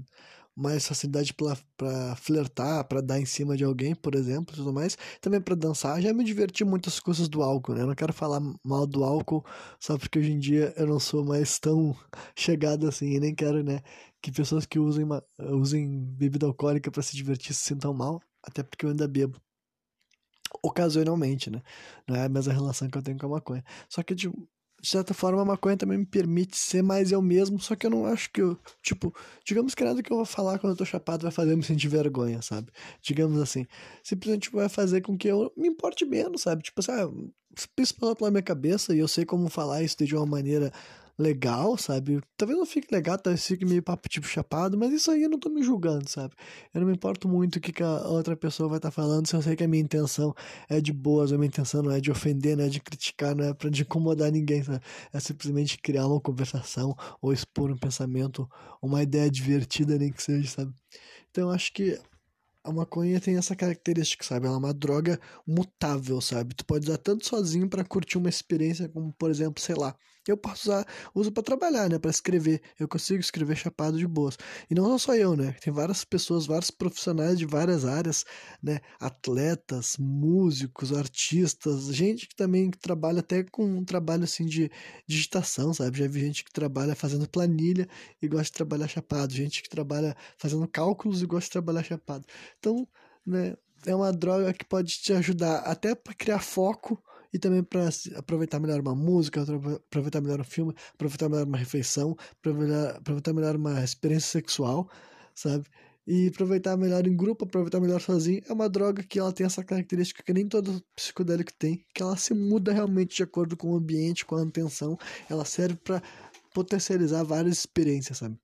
mais 0.56 0.88
facilidade 0.88 1.34
para 1.34 2.16
flertar, 2.16 2.86
para 2.86 3.02
dar 3.02 3.20
em 3.20 3.26
cima 3.26 3.58
de 3.58 3.64
alguém, 3.64 3.96
por 3.96 4.16
exemplo, 4.16 4.56
tudo 4.56 4.72
mais. 4.72 4.98
Também 5.22 5.42
para 5.42 5.56
dançar. 5.56 6.02
Já 6.02 6.14
me 6.14 6.24
diverti 6.24 6.64
muito 6.64 6.90
as 6.90 7.00
coisas 7.00 7.28
do 7.28 7.42
álcool, 7.42 7.74
né? 7.74 7.82
Eu 7.82 7.88
não 7.88 7.96
quero 7.96 8.14
falar 8.14 8.40
mal 8.64 8.86
do 8.86 9.04
álcool 9.04 9.46
só 9.80 9.98
porque 9.98 10.20
hoje 10.20 10.32
em 10.32 10.40
dia 10.40 10.74
eu 10.78 10.88
não 10.88 11.00
sou 11.00 11.26
mais 11.26 11.60
tão 11.60 11.96
chegado 12.38 12.88
assim 12.88 13.14
e 13.14 13.20
nem 13.20 13.34
quero, 13.36 13.64
né, 13.64 13.82
que 14.22 14.32
pessoas 14.32 14.66
que 14.66 14.80
usem, 14.80 15.04
uma, 15.04 15.24
usem 15.40 16.06
bebida 16.06 16.46
alcoólica 16.46 16.92
para 16.92 17.02
se 17.02 17.16
divertir 17.16 17.54
se 17.54 17.62
sintam 17.64 17.94
mal, 17.94 18.22
até 18.44 18.64
porque 18.64 18.86
eu 18.86 18.90
ainda 18.92 19.08
bebo 19.08 19.40
ocasionalmente, 20.62 21.50
né? 21.50 21.62
Não 22.08 22.16
é 22.16 22.26
a 22.26 22.30
mesma 22.30 22.54
relação 22.54 22.90
que 22.90 22.98
eu 22.98 23.02
tenho 23.02 23.18
com 23.18 23.26
a 23.26 23.30
maconha. 23.30 23.64
Só 23.90 24.04
que, 24.04 24.16
tipo, 24.16 24.48
de 24.84 24.90
certa 24.90 25.14
forma, 25.14 25.42
a 25.42 25.46
maconha 25.46 25.78
também 25.78 25.98
me 25.98 26.06
permite 26.06 26.58
ser 26.58 26.84
mais 26.84 27.10
eu 27.10 27.22
mesmo, 27.22 27.58
só 27.58 27.74
que 27.74 27.86
eu 27.86 27.90
não 27.90 28.06
acho 28.06 28.30
que 28.30 28.42
eu, 28.42 28.60
tipo, 28.82 29.16
digamos 29.46 29.74
que 29.74 29.82
nada 29.82 30.04
que 30.04 30.12
eu 30.12 30.18
vou 30.18 30.26
falar 30.26 30.60
quando 30.60 30.74
eu 30.74 30.78
tô 30.78 30.84
chapado 30.84 31.22
vai 31.22 31.32
fazer 31.32 31.54
eu 31.54 31.58
me 31.58 31.64
sentir 31.64 31.88
vergonha, 31.88 32.42
sabe? 32.42 32.70
Digamos 33.02 33.42
assim, 33.42 33.66
simplesmente 34.04 34.52
vai 34.52 34.68
fazer 34.68 35.00
com 35.00 35.18
que 35.18 35.30
eu 35.30 35.54
me 35.56 35.70
importe 35.70 36.04
menos, 36.06 36.42
sabe? 36.42 36.64
Tipo, 36.64 36.82
sabe, 36.82 37.32
isso 37.80 37.96
passou 37.96 38.14
pela 38.14 38.30
minha 38.30 38.44
cabeça 38.44 38.94
e 38.94 39.00
eu 39.00 39.08
sei 39.08 39.24
como 39.24 39.50
falar 39.50 39.84
isso 39.84 40.04
de 40.04 40.18
uma 40.18 40.26
maneira 40.26 40.70
legal, 41.18 41.78
sabe? 41.78 42.22
Talvez 42.36 42.58
não 42.58 42.66
fique 42.66 42.94
legal, 42.94 43.18
talvez 43.18 43.46
fique 43.46 43.66
meio 43.66 43.84
papo 43.84 44.10
tipo 44.10 44.28
chapado, 44.28 44.78
mas 44.78 44.92
isso 44.92 45.12
aí 45.12 45.24
eu 45.24 45.30
não 45.30 45.40
tô 45.40 45.50
me 45.50 45.62
julgando, 45.64 46.10
sabe? 46.10 46.34
Eu 46.74 46.82
não 46.82 46.88
me 46.88 46.94
importo 46.94 47.28
muito 47.28 47.58
o 47.58 47.60
que, 47.62 47.72
que 47.72 47.84
a 47.84 48.08
outra 48.08 48.36
pessoa 48.36 48.68
vai 48.68 48.78
estar 48.78 48.90
tá 48.90 48.92
falando, 48.92 49.28
se 49.28 49.36
eu 49.36 49.42
sei 49.42 49.56
que 49.56 49.64
a 49.64 49.68
minha 49.68 49.84
intenção 49.84 50.34
é 50.70 50.82
de 50.82 50.92
boas, 50.92 51.32
a 51.32 51.38
minha 51.38 51.48
intenção 51.48 51.84
não 51.84 51.92
é 51.92 52.00
de 52.00 52.12
ofender, 52.12 52.58
não 52.58 52.66
é 52.66 52.70
de 52.70 52.80
criticar, 52.82 53.36
não 53.36 53.46
é 53.46 53.54
pra 53.54 53.70
de 53.70 53.84
incomodar 53.84 54.32
ninguém, 54.32 54.64
sabe? 54.64 54.82
É 55.12 55.20
simplesmente 55.20 55.78
criar 55.78 56.08
uma 56.08 56.20
conversação 56.20 56.96
ou 57.22 57.32
expor 57.32 57.72
um 57.72 57.78
pensamento, 57.78 58.50
uma 58.82 59.04
ideia 59.04 59.30
divertida, 59.30 59.98
nem 59.98 60.12
que 60.12 60.22
seja, 60.22 60.50
sabe? 60.50 60.74
Então 61.30 61.50
eu 61.50 61.52
acho 61.52 61.72
que 61.74 62.00
a 62.64 62.72
maconha 62.72 63.20
tem 63.20 63.38
essa 63.38 63.56
característica, 63.56 64.24
sabe? 64.24 64.46
Ela 64.48 64.56
é 64.56 64.60
uma 64.60 64.74
droga 64.74 65.20
mutável, 65.46 66.22
sabe? 66.22 66.56
Tu 66.56 66.66
pode 66.66 66.86
usar 66.88 66.98
tanto 66.98 67.28
sozinho 67.28 67.70
para 67.70 67.84
curtir 67.84 68.18
uma 68.18 68.30
experiência, 68.30 68.88
como 68.90 69.14
por 69.14 69.30
exemplo, 69.30 69.62
sei 69.62 69.76
lá, 69.76 69.96
eu 70.32 70.38
posso 70.38 70.70
usar, 70.70 70.88
uso 71.14 71.32
para 71.32 71.44
trabalhar, 71.44 71.90
né, 71.90 72.00
para 72.00 72.10
escrever. 72.10 72.62
Eu 72.80 72.88
consigo 72.88 73.20
escrever 73.20 73.58
chapado 73.58 73.98
de 73.98 74.08
boas. 74.08 74.38
E 74.70 74.74
não 74.74 74.98
só 74.98 75.16
eu, 75.16 75.36
né? 75.36 75.54
Tem 75.62 75.74
várias 75.74 76.06
pessoas, 76.06 76.46
vários 76.46 76.72
profissionais 76.72 77.38
de 77.38 77.46
várias 77.46 77.84
áreas, 77.84 78.24
né? 78.62 78.80
Atletas, 79.00 79.98
músicos, 80.00 80.94
artistas, 80.94 81.94
gente 81.94 82.28
que 82.28 82.36
também 82.36 82.72
trabalha 82.72 83.20
até 83.20 83.44
com 83.44 83.66
um 83.66 83.84
trabalho 83.84 84.24
assim 84.24 84.46
de 84.46 84.72
digitação, 85.06 85.74
sabe? 85.74 86.00
Já 86.00 86.08
vi 86.08 86.22
gente 86.22 86.44
que 86.46 86.52
trabalha 86.54 86.96
fazendo 86.96 87.28
planilha 87.28 87.88
e 88.22 88.28
gosta 88.28 88.46
de 88.46 88.52
trabalhar 88.54 88.88
chapado, 88.88 89.34
gente 89.34 89.62
que 89.62 89.70
trabalha 89.70 90.16
fazendo 90.38 90.68
cálculos 90.68 91.22
e 91.22 91.26
gosta 91.26 91.48
de 91.48 91.52
trabalhar 91.52 91.84
chapado. 91.84 92.26
Então, 92.64 92.88
né, 93.26 93.56
é 93.86 93.94
uma 93.94 94.14
droga 94.14 94.54
que 94.54 94.64
pode 94.64 94.98
te 95.02 95.12
ajudar 95.12 95.58
até 95.60 95.94
para 95.94 96.14
criar 96.14 96.40
foco 96.40 96.98
e 97.34 97.38
também 97.38 97.62
para 97.62 97.90
aproveitar 98.16 98.58
melhor 98.58 98.80
uma 98.80 98.96
música, 98.96 99.42
aproveitar 99.42 100.22
melhor 100.22 100.40
um 100.40 100.46
filme, 100.46 100.74
aproveitar 100.94 101.28
melhor 101.30 101.46
uma 101.46 101.58
refeição, 101.58 102.16
aproveitar, 102.40 102.98
aproveitar 102.98 103.34
melhor 103.34 103.56
uma 103.58 103.84
experiência 103.84 104.30
sexual, 104.32 104.90
sabe? 105.36 105.66
E 106.08 106.28
aproveitar 106.30 106.78
melhor 106.78 107.06
em 107.06 107.16
grupo, 107.18 107.44
aproveitar 107.44 107.82
melhor 107.82 108.00
sozinho. 108.00 108.42
É 108.48 108.54
uma 108.54 108.70
droga 108.70 109.04
que 109.04 109.20
ela 109.20 109.34
tem 109.34 109.46
essa 109.46 109.64
característica 109.64 110.24
que 110.24 110.34
nem 110.34 110.48
todo 110.48 110.82
psicodélico 110.96 111.52
tem, 111.60 111.86
que 111.94 112.02
ela 112.02 112.16
se 112.16 112.34
muda 112.34 112.72
realmente 112.72 113.18
de 113.18 113.24
acordo 113.24 113.58
com 113.58 113.72
o 113.72 113.76
ambiente, 113.76 114.26
com 114.26 114.38
a 114.38 114.44
intenção. 114.44 114.98
Ela 115.30 115.44
serve 115.44 115.76
para 115.76 116.02
potencializar 116.54 117.24
várias 117.24 117.58
experiências, 117.58 118.20
sabe? 118.20 118.38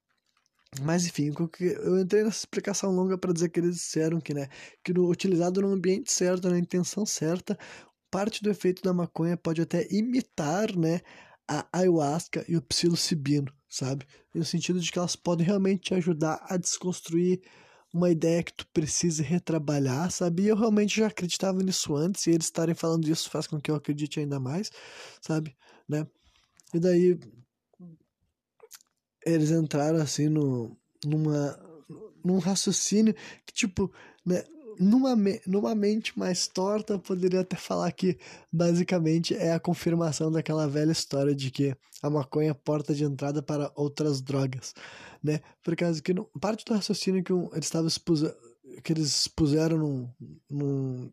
Mas 0.81 1.05
enfim, 1.05 1.31
eu 1.59 1.99
entrei 1.99 2.23
nessa 2.23 2.39
explicação 2.39 2.91
longa 2.91 3.17
para 3.17 3.33
dizer 3.33 3.49
que 3.49 3.59
eles 3.59 3.75
disseram 3.75 4.21
que, 4.21 4.33
né, 4.33 4.47
que 4.83 4.93
no, 4.93 5.09
utilizado 5.09 5.61
no 5.61 5.73
ambiente 5.73 6.11
certo, 6.11 6.49
na 6.49 6.59
intenção 6.59 7.05
certa, 7.05 7.57
parte 8.11 8.43
do 8.43 8.49
efeito 8.49 8.81
da 8.83 8.93
maconha 8.93 9.35
pode 9.35 9.61
até 9.61 9.87
imitar, 9.91 10.75
né, 10.75 11.01
a 11.47 11.67
ayahuasca 11.73 12.45
e 12.47 12.55
o 12.55 12.61
psilocibino, 12.61 13.51
sabe? 13.67 14.05
No 14.33 14.45
sentido 14.45 14.79
de 14.79 14.91
que 14.91 14.99
elas 14.99 15.15
podem 15.15 15.45
realmente 15.45 15.81
te 15.85 15.93
ajudar 15.95 16.39
a 16.47 16.55
desconstruir 16.57 17.41
uma 17.91 18.11
ideia 18.11 18.43
que 18.43 18.53
tu 18.53 18.67
precisa 18.67 19.23
retrabalhar, 19.23 20.11
sabe? 20.11 20.43
E 20.43 20.47
eu 20.47 20.55
realmente 20.55 20.97
já 20.97 21.07
acreditava 21.07 21.61
nisso 21.63 21.95
antes, 21.95 22.27
e 22.27 22.31
eles 22.31 22.45
estarem 22.45 22.75
falando 22.75 23.09
isso 23.09 23.29
faz 23.31 23.47
com 23.47 23.59
que 23.59 23.71
eu 23.71 23.75
acredite 23.75 24.19
ainda 24.19 24.39
mais, 24.39 24.71
sabe? 25.19 25.55
Né? 25.87 26.05
E 26.73 26.79
daí 26.79 27.19
eles 29.25 29.51
entraram 29.51 29.99
assim 29.99 30.29
no 30.29 30.75
numa 31.05 31.57
num 32.23 32.37
raciocínio 32.37 33.15
que 33.45 33.53
tipo, 33.53 33.91
né, 34.25 34.43
numa, 34.79 35.15
numa 35.45 35.75
mente 35.75 36.17
mais 36.17 36.47
torta, 36.47 36.97
poderia 36.97 37.41
até 37.41 37.57
falar 37.57 37.91
que 37.91 38.17
basicamente 38.51 39.35
é 39.35 39.51
a 39.51 39.59
confirmação 39.59 40.31
daquela 40.31 40.67
velha 40.67 40.91
história 40.91 41.35
de 41.35 41.51
que 41.51 41.75
a 42.01 42.09
maconha 42.09 42.51
é 42.51 42.53
porta 42.53 42.95
de 42.95 43.03
entrada 43.03 43.43
para 43.43 43.71
outras 43.75 44.21
drogas, 44.21 44.73
né? 45.21 45.41
Por 45.61 45.75
causa 45.75 46.01
que 46.01 46.13
no, 46.13 46.25
parte 46.39 46.63
do 46.63 46.73
raciocínio 46.73 47.23
que 47.23 47.33
um, 47.33 47.49
eles 47.51 47.65
estavam 47.65 47.89
que 48.83 48.93
eles 48.93 49.07
expuseram 49.07 49.77
num, 49.77 50.09
num 50.49 51.11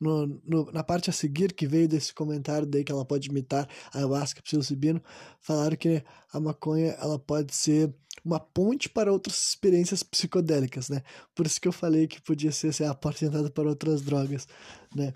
no, 0.00 0.26
no, 0.44 0.70
na 0.72 0.82
parte 0.82 1.10
a 1.10 1.12
seguir, 1.12 1.52
que 1.52 1.66
veio 1.66 1.88
desse 1.88 2.14
comentário 2.14 2.66
daí 2.66 2.84
que 2.84 2.92
ela 2.92 3.04
pode 3.04 3.28
imitar 3.28 3.68
a 3.92 3.98
ayahuasca 3.98 4.42
psilocibino, 4.42 5.02
falaram 5.40 5.76
que 5.76 6.02
a 6.32 6.40
maconha 6.40 6.92
ela 7.00 7.18
pode 7.18 7.54
ser 7.54 7.94
uma 8.24 8.40
ponte 8.40 8.88
para 8.88 9.12
outras 9.12 9.48
experiências 9.48 10.02
psicodélicas, 10.02 10.88
né? 10.88 11.02
Por 11.34 11.46
isso 11.46 11.60
que 11.60 11.68
eu 11.68 11.72
falei 11.72 12.06
que 12.06 12.20
podia 12.20 12.52
ser 12.52 12.68
assim, 12.68 12.84
a 12.84 12.94
porta 12.94 13.20
de 13.20 13.26
entrada 13.26 13.50
para 13.50 13.68
outras 13.68 14.02
drogas, 14.02 14.46
né? 14.94 15.14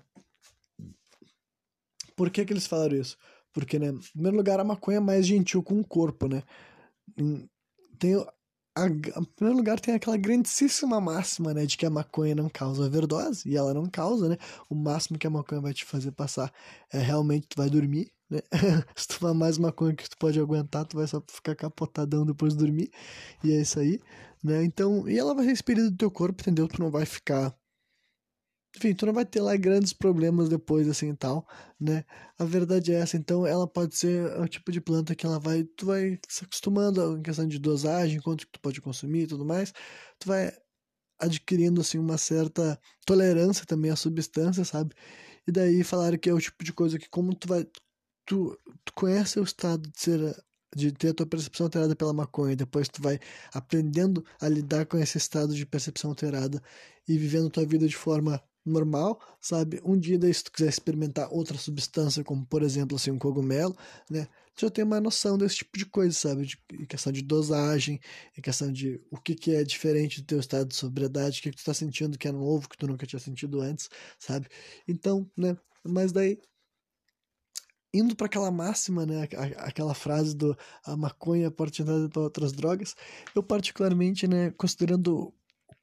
Por 2.15 2.29
que 2.29 2.45
que 2.45 2.53
eles 2.53 2.67
falaram 2.67 2.95
isso? 2.95 3.17
Porque, 3.51 3.77
né, 3.77 3.89
em 3.89 3.99
primeiro 3.99 4.37
lugar, 4.37 4.59
a 4.59 4.63
maconha 4.63 4.97
é 4.97 5.01
mais 5.01 5.25
gentil 5.27 5.61
com 5.61 5.79
o 5.79 5.87
corpo, 5.87 6.27
né? 6.27 6.43
Tem 7.99 8.15
a, 8.75 8.87
em 8.87 9.23
primeiro 9.35 9.57
lugar, 9.57 9.79
tem 9.79 9.93
aquela 9.93 10.17
grandíssima 10.17 10.99
máxima, 10.99 11.53
né, 11.53 11.65
de 11.65 11.77
que 11.77 11.85
a 11.85 11.89
maconha 11.89 12.35
não 12.35 12.49
causa 12.49 12.83
overdose, 12.85 13.47
e 13.47 13.55
ela 13.55 13.73
não 13.73 13.85
causa, 13.87 14.29
né? 14.29 14.37
O 14.69 14.75
máximo 14.75 15.17
que 15.17 15.27
a 15.27 15.29
maconha 15.29 15.61
vai 15.61 15.73
te 15.73 15.85
fazer 15.85 16.11
passar 16.11 16.51
é 16.91 16.99
realmente 16.99 17.47
tu 17.47 17.55
vai 17.57 17.69
dormir, 17.69 18.11
né? 18.29 18.39
Se 18.95 19.07
tu 19.07 19.15
fumar 19.15 19.33
mais 19.33 19.57
maconha 19.57 19.95
que 19.95 20.09
tu 20.09 20.17
pode 20.17 20.39
aguentar, 20.39 20.85
tu 20.85 20.97
vai 20.97 21.07
só 21.07 21.21
ficar 21.27 21.55
capotadão 21.55 22.25
depois 22.25 22.53
de 22.53 22.59
dormir, 22.59 22.91
e 23.43 23.51
é 23.51 23.61
isso 23.61 23.79
aí, 23.79 23.99
né? 24.43 24.63
Então, 24.63 25.07
e 25.07 25.17
ela 25.17 25.35
vai 25.35 25.47
expelida 25.47 25.89
do 25.91 25.97
teu 25.97 26.11
corpo, 26.11 26.41
entendeu? 26.41 26.67
Tu 26.67 26.79
não 26.81 26.91
vai 26.91 27.05
ficar 27.05 27.55
enfim, 28.75 28.93
tu 28.95 29.05
não 29.05 29.13
vai 29.13 29.25
ter 29.25 29.41
lá 29.41 29.55
grandes 29.55 29.93
problemas 29.93 30.49
depois, 30.49 30.87
assim, 30.89 31.09
e 31.09 31.15
tal, 31.15 31.47
né? 31.79 32.03
A 32.37 32.43
verdade 32.45 32.91
é 32.91 32.95
essa, 32.95 33.17
então 33.17 33.45
ela 33.45 33.67
pode 33.67 33.95
ser 33.95 34.25
o 34.39 34.47
tipo 34.47 34.71
de 34.71 34.81
planta 34.81 35.15
que 35.15 35.25
ela 35.25 35.39
vai, 35.39 35.63
tu 35.63 35.85
vai 35.85 36.19
se 36.27 36.43
acostumando 36.43 37.17
em 37.17 37.21
questão 37.21 37.47
de 37.47 37.59
dosagem, 37.59 38.19
quanto 38.21 38.45
que 38.47 38.53
tu 38.53 38.59
pode 38.59 38.81
consumir 38.81 39.23
e 39.23 39.27
tudo 39.27 39.45
mais, 39.45 39.71
tu 40.19 40.27
vai 40.27 40.51
adquirindo, 41.19 41.81
assim, 41.81 41.99
uma 41.99 42.17
certa 42.17 42.79
tolerância 43.05 43.65
também 43.65 43.91
à 43.91 43.95
substância, 43.95 44.65
sabe? 44.65 44.95
E 45.47 45.51
daí 45.51 45.83
falaram 45.83 46.17
que 46.17 46.29
é 46.29 46.33
o 46.33 46.39
tipo 46.39 46.63
de 46.63 46.73
coisa 46.73 46.99
que 46.99 47.09
como 47.09 47.35
tu 47.35 47.47
vai, 47.47 47.65
tu, 48.25 48.57
tu 48.85 48.93
conhece 48.95 49.39
o 49.39 49.43
estado 49.43 49.89
de 49.89 49.99
ser 49.99 50.35
de 50.75 50.91
ter 50.91 51.09
a 51.09 51.13
tua 51.13 51.25
percepção 51.25 51.67
alterada 51.67 51.95
pela 51.95 52.13
maconha, 52.13 52.55
depois 52.55 52.89
tu 52.89 53.01
vai 53.01 53.19
aprendendo 53.53 54.25
a 54.41 54.49
lidar 54.49 54.85
com 54.87 54.97
esse 54.97 55.17
estado 55.17 55.53
de 55.53 55.65
percepção 55.65 56.11
alterada 56.11 56.61
e 57.07 57.17
vivendo 57.17 57.49
tua 57.49 57.65
vida 57.65 57.87
de 57.87 57.95
forma 57.95 58.41
normal, 58.65 59.19
sabe? 59.41 59.81
Um 59.83 59.97
dia 59.97 60.17
daí, 60.17 60.33
se 60.33 60.43
tu 60.43 60.51
quiser 60.51 60.69
experimentar 60.69 61.31
outra 61.31 61.57
substância, 61.57 62.23
como 62.23 62.45
por 62.45 62.63
exemplo 62.63 62.95
assim, 62.97 63.11
um 63.11 63.19
cogumelo, 63.19 63.75
né? 64.09 64.27
Tu 64.55 64.61
já 64.65 64.69
tem 64.69 64.83
uma 64.83 65.01
noção 65.01 65.37
desse 65.37 65.57
tipo 65.57 65.77
de 65.77 65.85
coisa, 65.85 66.13
sabe? 66.13 66.45
De, 66.45 66.57
em 66.73 66.85
questão 66.85 67.11
de 67.11 67.21
dosagem, 67.21 67.99
em 68.37 68.41
questão 68.41 68.71
de 68.71 69.01
o 69.11 69.19
que, 69.19 69.35
que 69.35 69.55
é 69.55 69.63
diferente 69.63 70.21
do 70.21 70.27
teu 70.27 70.39
estado 70.39 70.67
de 70.69 70.75
sobriedade, 70.75 71.39
o 71.39 71.43
que, 71.43 71.51
que 71.51 71.57
tu 71.57 71.65
tá 71.65 71.73
sentindo 71.73 72.17
que 72.17 72.27
é 72.27 72.31
novo, 72.31 72.69
que 72.69 72.77
tu 72.77 72.87
nunca 72.87 73.05
tinha 73.07 73.19
sentido 73.19 73.61
antes, 73.61 73.89
sabe? 74.19 74.47
Então, 74.87 75.29
né? 75.37 75.57
Mas 75.83 76.11
daí 76.11 76.39
indo 77.93 78.15
para 78.15 78.25
aquela 78.25 78.49
máxima, 78.49 79.05
né, 79.05 79.27
aquela 79.59 79.93
frase 79.93 80.35
do 80.35 80.57
a 80.83 80.97
maconha 80.97 81.51
pode 81.51 81.79
entrada 81.79 82.09
para 82.09 82.21
outras 82.23 82.51
drogas, 82.51 82.95
eu 83.35 83.43
particularmente, 83.43 84.27
né, 84.27 84.49
considerando 84.51 85.31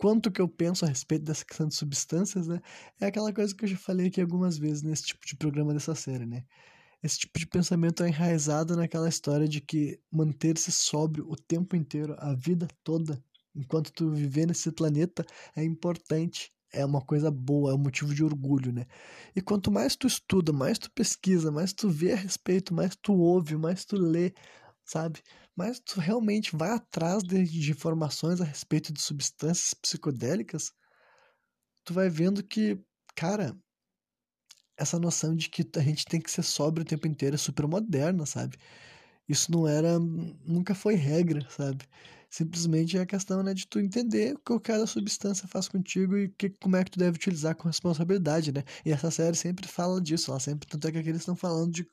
quanto 0.00 0.30
que 0.32 0.40
eu 0.40 0.48
penso 0.48 0.86
a 0.86 0.88
respeito 0.88 1.26
dessa 1.26 1.44
questão 1.44 1.68
de 1.68 1.74
substâncias, 1.74 2.48
né? 2.48 2.58
É 2.98 3.06
aquela 3.06 3.30
coisa 3.34 3.54
que 3.54 3.64
eu 3.64 3.68
já 3.68 3.76
falei 3.76 4.06
aqui 4.06 4.18
algumas 4.18 4.56
vezes 4.56 4.82
nesse 4.82 5.04
tipo 5.08 5.26
de 5.26 5.36
programa 5.36 5.74
dessa 5.74 5.94
série, 5.94 6.24
né? 6.24 6.42
Esse 7.02 7.18
tipo 7.18 7.38
de 7.38 7.46
pensamento 7.46 8.02
é 8.02 8.08
enraizado 8.08 8.74
naquela 8.74 9.10
história 9.10 9.46
de 9.46 9.60
que 9.60 10.00
manter-se 10.10 10.72
sóbrio 10.72 11.26
o 11.28 11.36
tempo 11.36 11.76
inteiro, 11.76 12.16
a 12.18 12.34
vida 12.34 12.66
toda, 12.82 13.22
enquanto 13.54 13.92
tu 13.92 14.10
viver 14.10 14.46
nesse 14.46 14.72
planeta, 14.72 15.22
é 15.54 15.62
importante, 15.62 16.50
é 16.72 16.82
uma 16.82 17.02
coisa 17.02 17.30
boa, 17.30 17.72
é 17.72 17.74
um 17.74 17.78
motivo 17.78 18.14
de 18.14 18.24
orgulho, 18.24 18.72
né? 18.72 18.86
E 19.36 19.42
quanto 19.42 19.70
mais 19.70 19.96
tu 19.96 20.06
estuda, 20.06 20.50
mais 20.50 20.78
tu 20.78 20.90
pesquisa, 20.92 21.52
mais 21.52 21.74
tu 21.74 21.90
vê 21.90 22.12
a 22.12 22.16
respeito, 22.16 22.72
mais 22.72 22.96
tu 22.96 23.12
ouve, 23.12 23.54
mais 23.54 23.84
tu 23.84 23.96
lê, 23.96 24.32
sabe? 24.82 25.20
Mas 25.60 25.78
tu 25.78 26.00
realmente 26.00 26.56
vai 26.56 26.70
atrás 26.70 27.22
de, 27.22 27.70
informações 27.70 28.40
a 28.40 28.44
respeito 28.44 28.94
de 28.94 29.02
substâncias 29.02 29.74
psicodélicas, 29.74 30.72
tu 31.84 31.92
vai 31.92 32.08
vendo 32.08 32.42
que, 32.42 32.82
cara, 33.14 33.54
essa 34.74 34.98
noção 34.98 35.36
de 35.36 35.50
que 35.50 35.62
a 35.76 35.82
gente 35.82 36.06
tem 36.06 36.18
que 36.18 36.30
ser 36.30 36.44
sóbrio 36.44 36.82
o 36.82 36.86
tempo 36.88 37.06
inteiro 37.06 37.34
é 37.34 37.38
super 37.38 37.66
moderna, 37.66 38.24
sabe? 38.24 38.56
Isso 39.28 39.52
não 39.52 39.68
era, 39.68 39.98
nunca 39.98 40.74
foi 40.74 40.94
regra, 40.94 41.46
sabe? 41.50 41.86
Simplesmente 42.30 42.96
é 42.96 43.00
a 43.00 43.06
questão, 43.06 43.42
né, 43.42 43.52
de 43.52 43.66
tu 43.66 43.80
entender 43.80 44.34
o 44.34 44.38
que 44.38 44.60
cada 44.60 44.86
substância 44.86 45.48
faz 45.48 45.66
contigo 45.66 46.16
e 46.16 46.28
que, 46.28 46.48
como 46.48 46.76
é 46.76 46.84
que 46.84 46.92
tu 46.92 46.98
deve 46.98 47.16
utilizar 47.16 47.56
com 47.56 47.66
responsabilidade, 47.66 48.52
né? 48.52 48.62
E 48.84 48.92
essa 48.92 49.10
série 49.10 49.36
sempre 49.36 49.66
fala 49.66 50.00
disso, 50.00 50.30
ela 50.30 50.38
sempre, 50.38 50.68
tanto 50.68 50.86
é 50.86 50.92
que 50.92 50.98
aqui 50.98 51.08
eles 51.08 51.22
estão 51.22 51.34
falando 51.34 51.72
de 51.72 51.86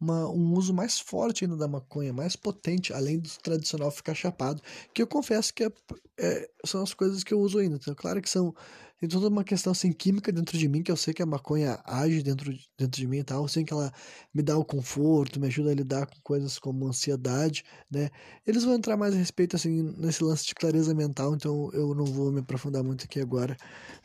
uma, 0.00 0.28
um 0.30 0.54
uso 0.54 0.72
mais 0.72 0.98
forte 0.98 1.44
ainda 1.44 1.58
da 1.58 1.68
maconha, 1.68 2.12
mais 2.12 2.34
potente, 2.34 2.92
além 2.92 3.18
do 3.18 3.28
tradicional 3.42 3.90
ficar 3.90 4.14
chapado, 4.14 4.62
que 4.94 5.02
eu 5.02 5.06
confesso 5.06 5.52
que 5.52 5.64
é, 5.64 5.72
é, 6.18 6.50
são 6.64 6.82
as 6.82 6.94
coisas 6.94 7.22
que 7.22 7.34
eu 7.34 7.40
uso 7.40 7.58
ainda. 7.58 7.76
Então, 7.76 7.94
claro 7.94 8.22
que 8.22 8.30
são 8.30 8.54
tem 9.02 9.08
toda 9.08 9.26
uma 9.26 9.42
questão 9.42 9.72
assim 9.72 9.90
química 9.92 10.30
dentro 10.30 10.56
de 10.56 10.68
mim, 10.68 10.80
que 10.80 10.92
eu 10.92 10.96
sei 10.96 11.12
que 11.12 11.20
a 11.20 11.26
maconha 11.26 11.80
age 11.84 12.22
dentro, 12.22 12.52
dentro 12.78 13.00
de 13.00 13.08
mim 13.08 13.18
e 13.18 13.24
tal, 13.24 13.42
eu 13.42 13.48
sei 13.48 13.64
que 13.64 13.72
ela 13.72 13.92
me 14.32 14.44
dá 14.44 14.56
o 14.56 14.64
conforto, 14.64 15.40
me 15.40 15.48
ajuda 15.48 15.72
a 15.72 15.74
lidar 15.74 16.06
com 16.06 16.20
coisas 16.22 16.56
como 16.56 16.86
ansiedade, 16.86 17.64
né? 17.90 18.10
Eles 18.46 18.62
vão 18.62 18.74
entrar 18.74 18.96
mais 18.96 19.12
a 19.12 19.16
respeito 19.16 19.56
assim 19.56 19.81
nesse 19.82 20.22
lance 20.24 20.46
de 20.46 20.54
clareza 20.54 20.94
mental, 20.94 21.34
então 21.34 21.70
eu 21.72 21.94
não 21.94 22.04
vou 22.04 22.32
me 22.32 22.40
aprofundar 22.40 22.82
muito 22.82 23.04
aqui 23.04 23.20
agora, 23.20 23.56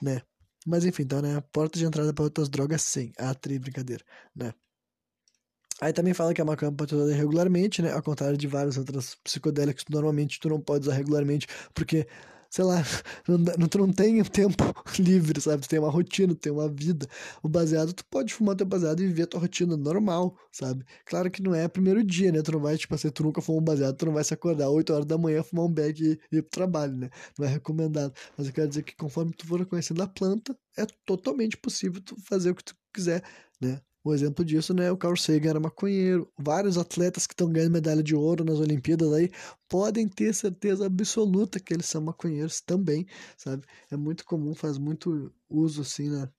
né? 0.02 0.22
Mas 0.66 0.86
enfim, 0.86 1.04
então, 1.04 1.22
né, 1.22 1.42
porta 1.52 1.80
de 1.80 1.86
entrada 1.86 2.14
para 2.14 2.24
outras 2.26 2.50
drogas 2.50 2.82
sim, 2.82 3.12
a 3.18 3.34
tri 3.34 3.60
brincadeira, 3.60 4.04
né? 4.36 4.54
Aí 5.80 5.94
também 5.94 6.14
fala 6.14 6.34
que 6.34 6.42
a 6.42 6.46
maconha 6.46 6.72
pode 6.72 6.90
ser 6.90 6.96
usada 6.96 7.14
regularmente, 7.14 7.82
né? 7.82 7.92
Ao 7.92 8.02
contrário 8.02 8.38
de 8.38 8.48
várias 8.48 8.78
outras 8.78 9.16
psicodélicas 9.24 9.84
que 9.84 9.92
normalmente 9.94 10.40
tu 10.40 10.50
não 10.50 10.60
pode 10.60 10.88
usar 10.88 10.96
regularmente, 10.96 11.48
porque 11.74 12.08
sei 12.50 12.64
lá, 12.66 12.76
não, 13.28 13.68
tu 13.68 13.78
não 13.80 13.92
tem 13.92 14.24
tempo 14.26 14.64
livre, 15.00 15.40
sabe? 15.42 15.62
Tu 15.64 15.70
tem 15.70 15.80
uma 15.80 15.90
rotina, 15.90 16.34
tu 16.34 16.40
tem 16.40 16.52
uma 16.52 16.70
vida. 16.70 17.08
O 17.44 17.50
baseado, 17.50 17.94
tu 17.94 18.06
pode 18.06 18.34
fumar 18.34 18.56
teu 18.56 18.66
baseado 18.66 19.02
e 19.02 19.08
viver 19.08 19.24
a 19.24 19.28
tua 19.28 19.40
rotina 19.42 19.76
normal, 19.78 20.38
sabe? 20.52 20.86
Claro 21.06 21.30
que 21.32 21.42
não 21.42 21.54
é 21.56 21.68
primeiro 21.68 22.04
dia, 22.04 22.32
né? 22.32 22.42
Tu 22.42 22.52
não 22.52 22.60
vai, 22.60 22.78
tipo 22.78 22.94
assim, 22.96 23.10
tu 23.10 23.24
nunca 23.24 23.42
fumou 23.42 23.62
um 23.62 23.64
baseado, 23.64 23.96
tu 23.96 24.06
não 24.06 24.14
vai 24.14 24.24
se 24.24 24.34
acordar 24.34 24.70
8 24.70 24.94
horas 24.94 25.06
da 25.06 25.18
manhã, 25.18 25.44
fumar 25.44 25.66
um 25.66 25.72
bag 25.74 26.20
e 26.32 26.36
ir 26.38 26.42
pro 26.42 26.52
trabalho, 26.52 26.96
né? 26.98 27.10
Não 27.38 27.46
é 27.46 27.50
recomendado. 27.50 28.14
Mas 28.38 28.48
eu 28.48 28.54
quero 28.54 28.68
dizer 28.70 28.84
que 28.84 28.96
conforme 28.96 29.32
tu 29.34 29.46
for 29.48 29.66
conhecendo 29.66 30.02
a 30.04 30.08
planta, 30.08 30.58
é 30.78 30.86
totalmente 31.06 31.58
possível 31.58 32.02
tu 32.02 32.16
fazer 32.22 32.52
o 32.52 32.56
que 32.56 32.64
tu 32.64 32.76
quiser, 32.94 33.24
né? 33.62 33.82
Um 34.06 34.14
exemplo 34.14 34.44
disso, 34.46 34.74
né, 34.74 34.92
o 34.92 34.98
Carl 34.98 35.16
Sagan 35.18 35.50
era 35.52 35.60
maconheiro. 35.60 36.32
Vários 36.38 36.78
atletas 36.78 37.28
que 37.28 37.34
estão 37.34 37.52
ganhando 37.52 37.74
medalha 37.74 38.02
de 38.04 38.16
ouro 38.16 38.44
nas 38.44 38.60
Olimpíadas 38.60 39.12
aí 39.14 39.30
podem 39.68 40.08
ter 40.08 40.34
certeza 40.34 40.86
absoluta 40.86 41.60
que 41.60 41.74
eles 41.74 41.86
são 41.88 42.02
maconheiros 42.02 42.62
também, 42.62 43.06
sabe? 43.38 43.66
É 43.92 43.98
muito 43.98 44.24
comum, 44.26 44.56
faz 44.56 44.78
muito 44.78 45.32
uso 45.50 45.82
assim, 45.82 46.10
né? 46.10 46.30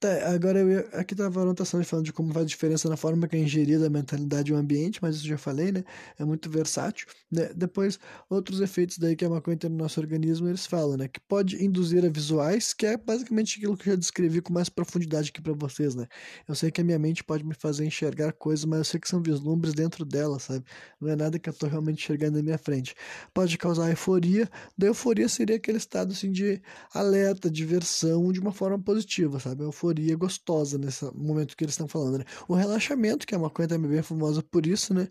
Tá, 0.00 0.32
agora 0.32 0.60
eu 0.60 0.70
ia, 0.70 0.80
aqui 0.92 1.12
tava 1.12 1.40
a 1.40 1.42
anotação 1.42 1.82
falando 1.82 2.04
de 2.04 2.12
como 2.12 2.32
faz 2.32 2.46
diferença 2.46 2.88
na 2.88 2.96
forma 2.96 3.26
que 3.26 3.34
é 3.34 3.40
ingerida 3.40 3.88
a 3.88 3.90
mentalidade 3.90 4.52
e 4.52 4.54
o 4.54 4.56
ambiente, 4.56 5.00
mas 5.02 5.16
isso 5.16 5.26
já 5.26 5.36
falei, 5.36 5.72
né? 5.72 5.82
É 6.16 6.24
muito 6.24 6.48
versátil. 6.48 7.08
Né? 7.28 7.50
Depois, 7.52 7.98
outros 8.30 8.60
efeitos 8.60 8.96
daí 8.98 9.16
que 9.16 9.24
a 9.24 9.28
maconha 9.28 9.56
tem 9.56 9.68
no 9.68 9.76
nosso 9.76 9.98
organismo, 9.98 10.46
eles 10.48 10.66
falam, 10.66 10.96
né? 10.96 11.08
Que 11.08 11.18
pode 11.18 11.64
induzir 11.64 12.04
a 12.04 12.08
visuais, 12.08 12.72
que 12.72 12.86
é 12.86 12.96
basicamente 12.96 13.56
aquilo 13.58 13.76
que 13.76 13.88
eu 13.88 13.94
já 13.94 13.98
descrevi 13.98 14.40
com 14.40 14.52
mais 14.52 14.68
profundidade 14.68 15.30
aqui 15.30 15.42
para 15.42 15.52
vocês, 15.52 15.96
né? 15.96 16.06
Eu 16.46 16.54
sei 16.54 16.70
que 16.70 16.80
a 16.80 16.84
minha 16.84 16.98
mente 16.98 17.24
pode 17.24 17.44
me 17.44 17.54
fazer 17.54 17.84
enxergar 17.84 18.32
coisas, 18.32 18.64
mas 18.64 18.78
eu 18.78 18.84
sei 18.84 19.00
que 19.00 19.08
são 19.08 19.20
vislumbres 19.20 19.74
dentro 19.74 20.04
dela, 20.04 20.38
sabe? 20.38 20.64
Não 21.00 21.08
é 21.10 21.16
nada 21.16 21.40
que 21.40 21.48
eu 21.48 21.52
tô 21.52 21.66
realmente 21.66 22.04
enxergando 22.04 22.36
na 22.36 22.42
minha 22.44 22.58
frente. 22.58 22.94
Pode 23.34 23.58
causar 23.58 23.90
euforia, 23.90 24.48
da 24.76 24.86
euforia 24.86 25.28
seria 25.28 25.56
aquele 25.56 25.78
estado 25.78 26.12
assim 26.12 26.30
de 26.30 26.62
alerta, 26.94 27.50
diversão, 27.50 28.30
de 28.30 28.38
uma 28.38 28.52
forma 28.52 28.78
positiva, 28.78 29.40
sabe? 29.40 29.64
euforia 29.64 29.87
euforia 29.88 30.16
gostosa 30.16 30.78
nesse 30.78 31.04
momento 31.14 31.56
que 31.56 31.64
eles 31.64 31.74
estão 31.74 31.88
falando, 31.88 32.18
né? 32.18 32.24
O 32.48 32.54
relaxamento, 32.54 33.26
que 33.26 33.34
a 33.34 33.38
maconha 33.38 33.68
também 33.68 33.90
é 33.90 33.94
bem 33.94 34.02
famosa 34.02 34.42
por 34.42 34.66
isso, 34.66 34.94
né? 34.94 35.08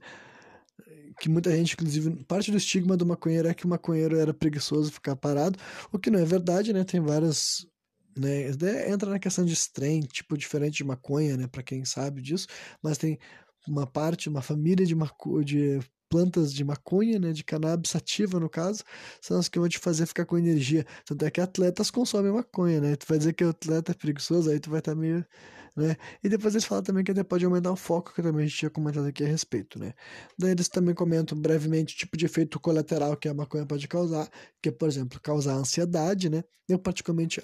Que 1.20 1.30
muita 1.30 1.52
gente, 1.52 1.74
inclusive, 1.74 2.24
parte 2.26 2.52
do 2.52 2.58
estigma 2.58 2.96
do 2.96 3.06
maconheiro 3.06 3.48
é 3.48 3.54
que 3.54 3.66
o 3.66 3.70
maconheiro 3.70 4.18
era 4.18 4.34
preguiçoso 4.34 4.92
ficar 4.92 5.16
parado, 5.16 5.58
o 5.92 5.98
que 5.98 6.12
não 6.12 6.20
é 6.20 6.26
verdade, 6.26 6.74
né? 6.74 6.84
Tem 6.84 7.00
várias 7.00 7.66
né? 8.18 8.50
Entra 8.90 9.12
na 9.12 9.20
questão 9.20 9.46
de 9.46 9.54
strain, 9.54 10.02
tipo 10.02 10.38
diferente 10.38 10.78
de 10.78 10.84
maconha, 10.84 11.38
né? 11.38 11.48
Para 11.48 11.64
quem 11.64 11.86
sabe 11.86 12.22
disso, 12.22 12.48
mas 12.82 12.98
tem 12.98 13.20
uma 13.68 13.86
parte, 13.86 14.30
uma 14.30 14.42
família 14.42 14.86
de, 14.86 14.96
maco 14.96 15.44
de 15.44 15.80
plantas 16.10 16.54
de 16.54 16.64
maconha, 16.64 17.20
né, 17.20 17.32
de 17.32 17.44
cannabis 17.44 17.92
sativa 17.92 18.40
no 18.40 18.50
caso, 18.50 18.84
são 19.22 19.40
as 19.40 19.50
que 19.50 19.60
vão 19.60 19.70
te 19.70 19.80
fazer 19.80 20.06
ficar 20.06 20.26
com 20.26 20.38
energia. 20.38 20.86
Tanto 21.06 21.26
é 21.26 21.32
que 21.32 21.42
atletas 21.42 21.92
consomem 21.92 22.32
maconha, 22.32 22.82
né? 22.82 22.96
Tu 22.96 23.06
vai 23.08 23.18
dizer 23.18 23.34
que 23.34 23.44
o 23.44 23.50
atleta 23.50 23.92
é 23.92 23.96
preguiçoso, 23.96 24.50
aí 24.50 24.60
tu 24.60 24.70
vai 24.70 24.80
estar 24.80 24.94
tá 24.94 24.98
meio, 25.00 25.26
né? 25.76 25.96
E 26.24 26.30
depois 26.30 26.56
eles 26.56 26.66
falam 26.66 26.84
também 26.84 27.04
que 27.04 27.12
até 27.12 27.24
pode 27.24 27.46
aumentar 27.46 27.72
o 27.72 27.76
foco, 27.76 28.14
que 28.14 28.22
também 28.22 28.46
a 28.46 28.48
gente 28.48 28.58
tinha 28.58 28.70
comentado 28.70 29.06
aqui 29.08 29.24
a 29.24 29.28
respeito, 29.28 29.80
né? 29.80 29.94
Daí 30.38 30.52
eles 30.52 30.68
também 30.70 30.96
comentam 30.96 31.38
brevemente 31.40 31.96
o 31.96 31.98
tipo 31.98 32.18
de 32.18 32.26
efeito 32.26 32.60
colateral 32.60 33.16
que 33.18 33.30
a 33.30 33.34
maconha 33.34 33.66
pode 33.66 33.88
causar, 33.88 34.30
que 34.62 34.70
é, 34.70 34.72
por 34.72 34.88
exemplo, 34.90 35.20
causar 35.22 35.54
ansiedade, 35.54 36.30
né? 36.30 36.44
Eu 36.68 36.80
particularmente 36.80 37.42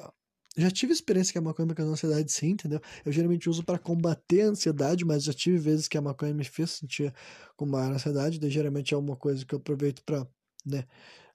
já 0.57 0.69
tive 0.71 0.93
experiência 0.93 1.31
que 1.31 1.37
a 1.37 1.41
maconha 1.41 1.67
me 1.67 1.73
causou 1.75 1.93
ansiedade, 1.93 2.31
sim, 2.31 2.51
entendeu? 2.51 2.79
Eu 3.05 3.11
geralmente 3.11 3.49
uso 3.49 3.63
para 3.63 3.79
combater 3.79 4.41
a 4.41 4.47
ansiedade, 4.49 5.05
mas 5.05 5.23
já 5.23 5.33
tive 5.33 5.57
vezes 5.57 5.87
que 5.87 5.97
a 5.97 6.01
maconha 6.01 6.33
me 6.33 6.43
fez 6.43 6.71
sentir 6.71 7.13
com 7.55 7.65
maior 7.65 7.91
ansiedade, 7.93 8.39
daí 8.39 8.49
geralmente 8.51 8.93
é 8.93 8.97
uma 8.97 9.15
coisa 9.15 9.45
que 9.45 9.53
eu 9.55 9.59
aproveito 9.59 10.03
para, 10.05 10.27
né? 10.65 10.85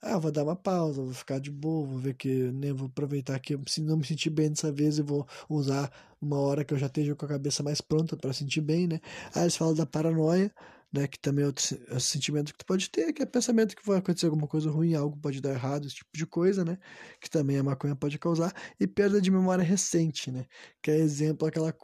Ah, 0.01 0.17
vou 0.19 0.31
dar 0.31 0.45
uma 0.45 0.55
pausa, 0.57 1.03
vou 1.03 1.13
ficar 1.13 1.41
de 1.41 1.51
boa, 1.51 1.87
vou 1.87 1.99
ver 1.99 2.15
que, 2.15 2.29
né, 2.53 2.73
vou 2.73 2.87
aproveitar 2.87 3.39
que 3.41 3.59
se 3.67 3.81
não 3.83 3.97
me 3.97 4.07
sentir 4.07 4.31
bem 4.31 4.51
dessa 4.51 4.71
vez, 4.73 4.99
eu 4.99 5.05
vou 5.05 5.27
usar 5.49 5.91
uma 6.21 6.39
hora 6.39 6.65
que 6.65 6.73
eu 6.73 6.79
já 6.79 6.87
esteja 6.87 7.15
com 7.17 7.25
a 7.27 7.29
cabeça 7.29 7.63
mais 7.65 7.81
pronta 7.81 8.17
para 8.17 8.33
sentir 8.33 8.61
bem, 8.61 8.87
né? 8.87 9.01
Aí 9.35 9.43
eles 9.43 9.57
falam 9.57 9.75
da 9.75 9.85
paranoia, 9.87 10.53
né? 10.93 11.07
Que 11.07 11.19
também 11.19 11.45
é 11.45 11.47
outro 11.47 11.65
sentimento 12.01 12.53
que 12.53 12.59
tu 12.59 12.67
pode 12.67 12.91
ter, 12.91 13.13
que 13.13 13.23
é 13.23 13.27
pensamento 13.27 13.77
que 13.77 13.87
vai 13.87 13.99
acontecer 13.99 14.27
alguma 14.27 14.47
coisa 14.49 14.71
ruim, 14.71 14.95
algo 14.95 15.17
pode 15.19 15.41
dar 15.41 15.51
errado, 15.51 15.87
esse 15.87 15.97
tipo 15.97 16.11
de 16.15 16.27
coisa, 16.27 16.65
né? 16.65 16.79
Que 17.21 17.31
também 17.31 17.59
a 17.59 17.63
maconha 17.63 17.97
pode 17.97 18.19
causar. 18.19 18.53
E 18.81 18.87
perda 18.87 19.21
de 19.21 19.31
memória 19.31 19.65
recente, 19.65 20.31
né? 20.31 20.47
Que 20.83 20.91
é 20.91 20.97
exemplo 20.99 21.47
aquela, 21.49 21.75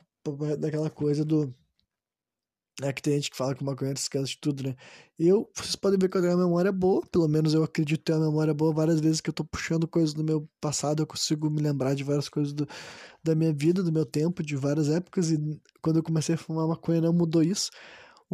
daquela 0.59 0.91
coisa 0.91 1.25
do. 1.25 1.55
É 2.83 2.93
que 2.93 3.01
tem 3.01 3.15
gente 3.15 3.31
que 3.31 3.37
fala 3.37 3.55
que 3.55 3.63
maconha 3.63 3.93
esquece 3.93 4.33
de 4.33 4.41
tudo, 4.41 4.65
né? 4.65 4.75
Eu, 5.17 5.49
vocês 5.55 5.77
podem 5.77 5.97
ver 5.97 6.09
que 6.09 6.17
eu 6.17 6.21
tenho 6.23 6.35
uma 6.35 6.45
memória 6.45 6.73
boa, 6.73 7.03
pelo 7.07 7.29
menos 7.29 7.55
eu 7.55 7.63
acredito 7.63 8.03
ter 8.03 8.15
uma 8.15 8.27
memória 8.27 8.53
boa. 8.53 8.75
Várias 8.75 8.99
vezes 8.99 9.21
que 9.21 9.31
eu 9.31 9.35
tô 9.35 9.45
puxando 9.45 9.87
coisas 9.87 10.13
do 10.13 10.25
meu 10.25 10.49
passado, 10.61 11.01
eu 11.01 11.07
consigo 11.07 11.49
me 11.49 11.63
lembrar 11.63 11.95
de 11.95 12.03
várias 12.03 12.29
coisas 12.29 12.53
do, 12.53 12.67
da 13.23 13.33
minha 13.37 13.53
vida, 13.53 13.81
do 13.81 13.93
meu 13.93 14.05
tempo, 14.05 14.43
de 14.43 14.57
várias 14.57 14.89
épocas. 14.89 15.31
E 15.31 15.39
quando 15.81 15.99
eu 15.99 16.03
comecei 16.03 16.35
a 16.35 16.39
fumar 16.39 16.67
maconha, 16.67 17.01
não 17.01 17.13
mudou 17.13 17.45
isso. 17.45 17.71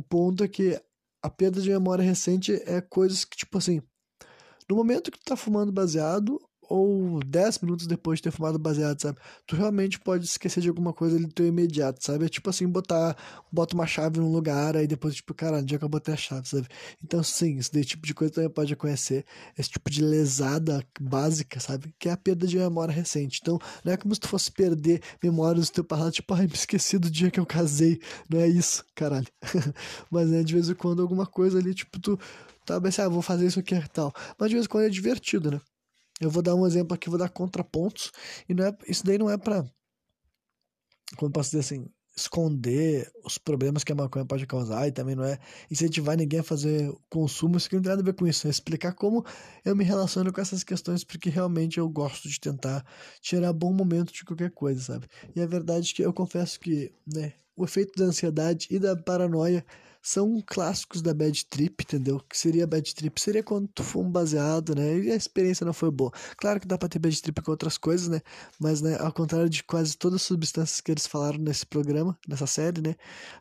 O 0.00 0.02
ponto 0.02 0.42
é 0.42 0.48
que 0.48 0.82
a 1.22 1.28
perda 1.28 1.60
de 1.60 1.68
memória 1.68 2.02
recente 2.02 2.54
é 2.64 2.80
coisas 2.80 3.22
que, 3.22 3.36
tipo 3.36 3.58
assim, 3.58 3.82
no 4.66 4.74
momento 4.74 5.10
que 5.10 5.18
tu 5.18 5.24
tá 5.26 5.36
fumando 5.36 5.70
baseado, 5.70 6.40
ou 6.70 7.18
10 7.24 7.58
minutos 7.58 7.84
depois 7.88 8.20
de 8.20 8.22
ter 8.22 8.30
fumado 8.30 8.56
baseado, 8.56 9.00
sabe? 9.00 9.18
Tu 9.44 9.56
realmente 9.56 9.98
pode 9.98 10.24
esquecer 10.24 10.60
de 10.60 10.68
alguma 10.68 10.92
coisa 10.92 11.16
ali 11.16 11.26
do 11.26 11.32
teu 11.32 11.44
imediato, 11.44 12.02
sabe? 12.02 12.26
É 12.26 12.28
tipo 12.28 12.48
assim, 12.48 12.68
botar, 12.68 13.16
bota 13.50 13.74
uma 13.74 13.88
chave 13.88 14.20
num 14.20 14.30
lugar, 14.30 14.76
aí 14.76 14.86
depois, 14.86 15.16
tipo, 15.16 15.34
caralho, 15.34 15.64
onde 15.64 15.74
é 15.74 15.78
que 15.78 15.84
eu 15.84 15.88
botei 15.88 16.14
a 16.14 16.16
chave, 16.16 16.48
sabe? 16.48 16.68
Então, 17.02 17.24
sim, 17.24 17.58
esse 17.58 17.84
tipo 17.84 18.06
de 18.06 18.14
coisa 18.14 18.32
também 18.32 18.48
pode 18.48 18.72
acontecer, 18.72 19.26
esse 19.58 19.68
tipo 19.68 19.90
de 19.90 20.00
lesada 20.00 20.84
básica, 21.00 21.58
sabe? 21.58 21.92
Que 21.98 22.08
é 22.08 22.12
a 22.12 22.16
perda 22.16 22.46
de 22.46 22.56
memória 22.56 22.94
recente. 22.94 23.40
Então, 23.42 23.58
não 23.84 23.92
é 23.92 23.96
como 23.96 24.14
se 24.14 24.20
tu 24.20 24.28
fosse 24.28 24.52
perder 24.52 25.02
memórias 25.20 25.70
do 25.70 25.72
teu 25.72 25.84
passado, 25.84 26.12
tipo, 26.12 26.32
ai, 26.34 26.46
me 26.46 26.54
esqueci 26.54 26.98
do 26.98 27.10
dia 27.10 27.32
que 27.32 27.40
eu 27.40 27.46
casei. 27.46 28.00
Não 28.28 28.38
é 28.38 28.46
isso, 28.46 28.84
caralho. 28.94 29.26
Mas, 30.08 30.30
né, 30.30 30.44
de 30.44 30.54
vez 30.54 30.68
em 30.68 30.74
quando 30.74 31.02
alguma 31.02 31.26
coisa 31.26 31.58
ali, 31.58 31.74
tipo, 31.74 31.98
tu 31.98 32.16
tá 32.64 32.80
pensando, 32.80 33.06
ah, 33.06 33.08
vou 33.08 33.22
fazer 33.22 33.46
isso 33.46 33.58
aqui 33.58 33.74
e 33.74 33.88
tal. 33.88 34.12
Mas 34.38 34.50
de 34.50 34.54
vez 34.54 34.66
em 34.66 34.68
quando 34.68 34.84
é 34.84 34.88
divertido, 34.88 35.50
né? 35.50 35.60
Eu 36.20 36.30
vou 36.30 36.42
dar 36.42 36.54
um 36.54 36.66
exemplo 36.66 36.94
aqui, 36.94 37.08
vou 37.08 37.18
dar 37.18 37.30
contrapontos. 37.30 38.12
E 38.48 38.54
não 38.54 38.64
é, 38.64 38.76
isso 38.86 39.04
daí 39.04 39.18
não 39.18 39.30
é 39.30 39.38
para, 39.38 39.64
como 41.16 41.32
posso 41.32 41.50
dizer 41.50 41.60
assim, 41.60 41.86
esconder 42.16 43.10
os 43.24 43.38
problemas 43.38 43.82
que 43.82 43.92
a 43.92 43.94
maconha 43.94 44.26
pode 44.26 44.46
causar 44.46 44.86
e 44.86 44.92
também 44.92 45.14
não 45.14 45.24
é 45.24 45.38
incentivar 45.70 46.16
ninguém 46.16 46.40
a 46.40 46.44
fazer 46.44 46.92
consumo, 47.08 47.56
isso 47.56 47.68
que 47.68 47.76
não 47.76 47.82
tem 47.82 47.90
nada 47.90 48.02
a 48.02 48.04
ver 48.04 48.14
com 48.14 48.26
isso, 48.26 48.46
é 48.46 48.50
explicar 48.50 48.92
como 48.92 49.24
eu 49.64 49.74
me 49.74 49.84
relaciono 49.84 50.32
com 50.32 50.40
essas 50.40 50.62
questões, 50.62 51.02
porque 51.02 51.30
realmente 51.30 51.78
eu 51.78 51.88
gosto 51.88 52.28
de 52.28 52.38
tentar 52.38 52.84
tirar 53.20 53.52
bom 53.52 53.72
momento 53.72 54.12
de 54.12 54.24
qualquer 54.24 54.50
coisa, 54.50 54.80
sabe? 54.82 55.06
E 55.34 55.40
a 55.40 55.46
verdade 55.46 55.90
é 55.90 55.94
que 55.94 56.02
eu 56.02 56.12
confesso 56.12 56.60
que, 56.60 56.92
né, 57.06 57.32
o 57.56 57.64
efeito 57.64 57.98
da 57.98 58.06
ansiedade 58.06 58.66
e 58.70 58.78
da 58.78 58.96
paranoia 58.96 59.64
são 60.02 60.42
clássicos 60.46 61.02
da 61.02 61.12
bad 61.12 61.44
trip, 61.46 61.82
entendeu? 61.82 62.20
Que 62.28 62.36
seria 62.36 62.66
bad 62.66 62.94
trip? 62.94 63.20
Seria 63.20 63.42
quando 63.42 63.68
tu 63.68 63.82
for 63.82 64.00
um 64.00 64.10
baseado, 64.10 64.74
né? 64.74 64.98
E 64.98 65.10
a 65.10 65.16
experiência 65.16 65.64
não 65.64 65.72
foi 65.72 65.90
boa. 65.90 66.10
Claro 66.36 66.60
que 66.60 66.66
dá 66.66 66.78
pra 66.78 66.88
ter 66.88 66.98
bad 66.98 67.20
trip 67.20 67.42
com 67.42 67.50
outras 67.50 67.76
coisas, 67.76 68.08
né? 68.08 68.20
Mas, 68.58 68.80
né, 68.80 68.96
ao 68.98 69.12
contrário 69.12 69.48
de 69.48 69.62
quase 69.64 69.96
todas 69.96 70.16
as 70.16 70.22
substâncias 70.22 70.80
que 70.80 70.90
eles 70.90 71.06
falaram 71.06 71.38
nesse 71.38 71.66
programa, 71.66 72.18
nessa 72.26 72.46
série, 72.46 72.80
né? 72.80 72.94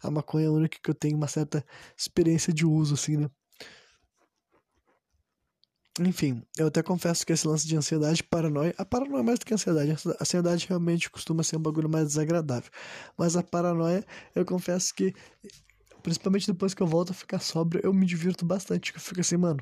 A 0.03 0.11
maconha 0.11 0.45
é 0.45 0.49
a 0.49 0.51
única 0.51 0.77
que 0.81 0.89
eu 0.89 0.95
tenho 0.95 1.15
uma 1.17 1.27
certa 1.27 1.65
experiência 1.97 2.53
de 2.53 2.65
uso, 2.65 2.95
assim, 2.95 3.17
né? 3.17 3.29
Enfim, 5.99 6.41
eu 6.57 6.67
até 6.67 6.81
confesso 6.81 7.25
que 7.25 7.33
esse 7.33 7.45
lance 7.45 7.67
de 7.67 7.75
ansiedade, 7.75 8.23
paranoia, 8.23 8.73
a 8.77 8.85
paranoia 8.85 9.19
é 9.19 9.23
mais 9.23 9.39
do 9.39 9.45
que 9.45 9.53
a 9.53 9.55
ansiedade, 9.55 9.91
a 9.91 10.23
ansiedade 10.23 10.65
realmente 10.67 11.09
costuma 11.09 11.43
ser 11.43 11.57
um 11.57 11.61
bagulho 11.61 11.89
mais 11.89 12.07
desagradável. 12.07 12.71
Mas 13.17 13.35
a 13.35 13.43
paranoia, 13.43 14.05
eu 14.33 14.45
confesso 14.45 14.93
que 14.95 15.13
Principalmente 16.01 16.47
depois 16.47 16.73
que 16.73 16.81
eu 16.81 16.87
volto 16.87 17.11
a 17.11 17.13
ficar 17.13 17.39
sóbrio, 17.39 17.81
eu 17.83 17.93
me 17.93 18.05
divirto 18.05 18.45
bastante. 18.45 18.93
Eu 18.93 18.99
fico 18.99 19.21
assim, 19.21 19.37
mano, 19.37 19.59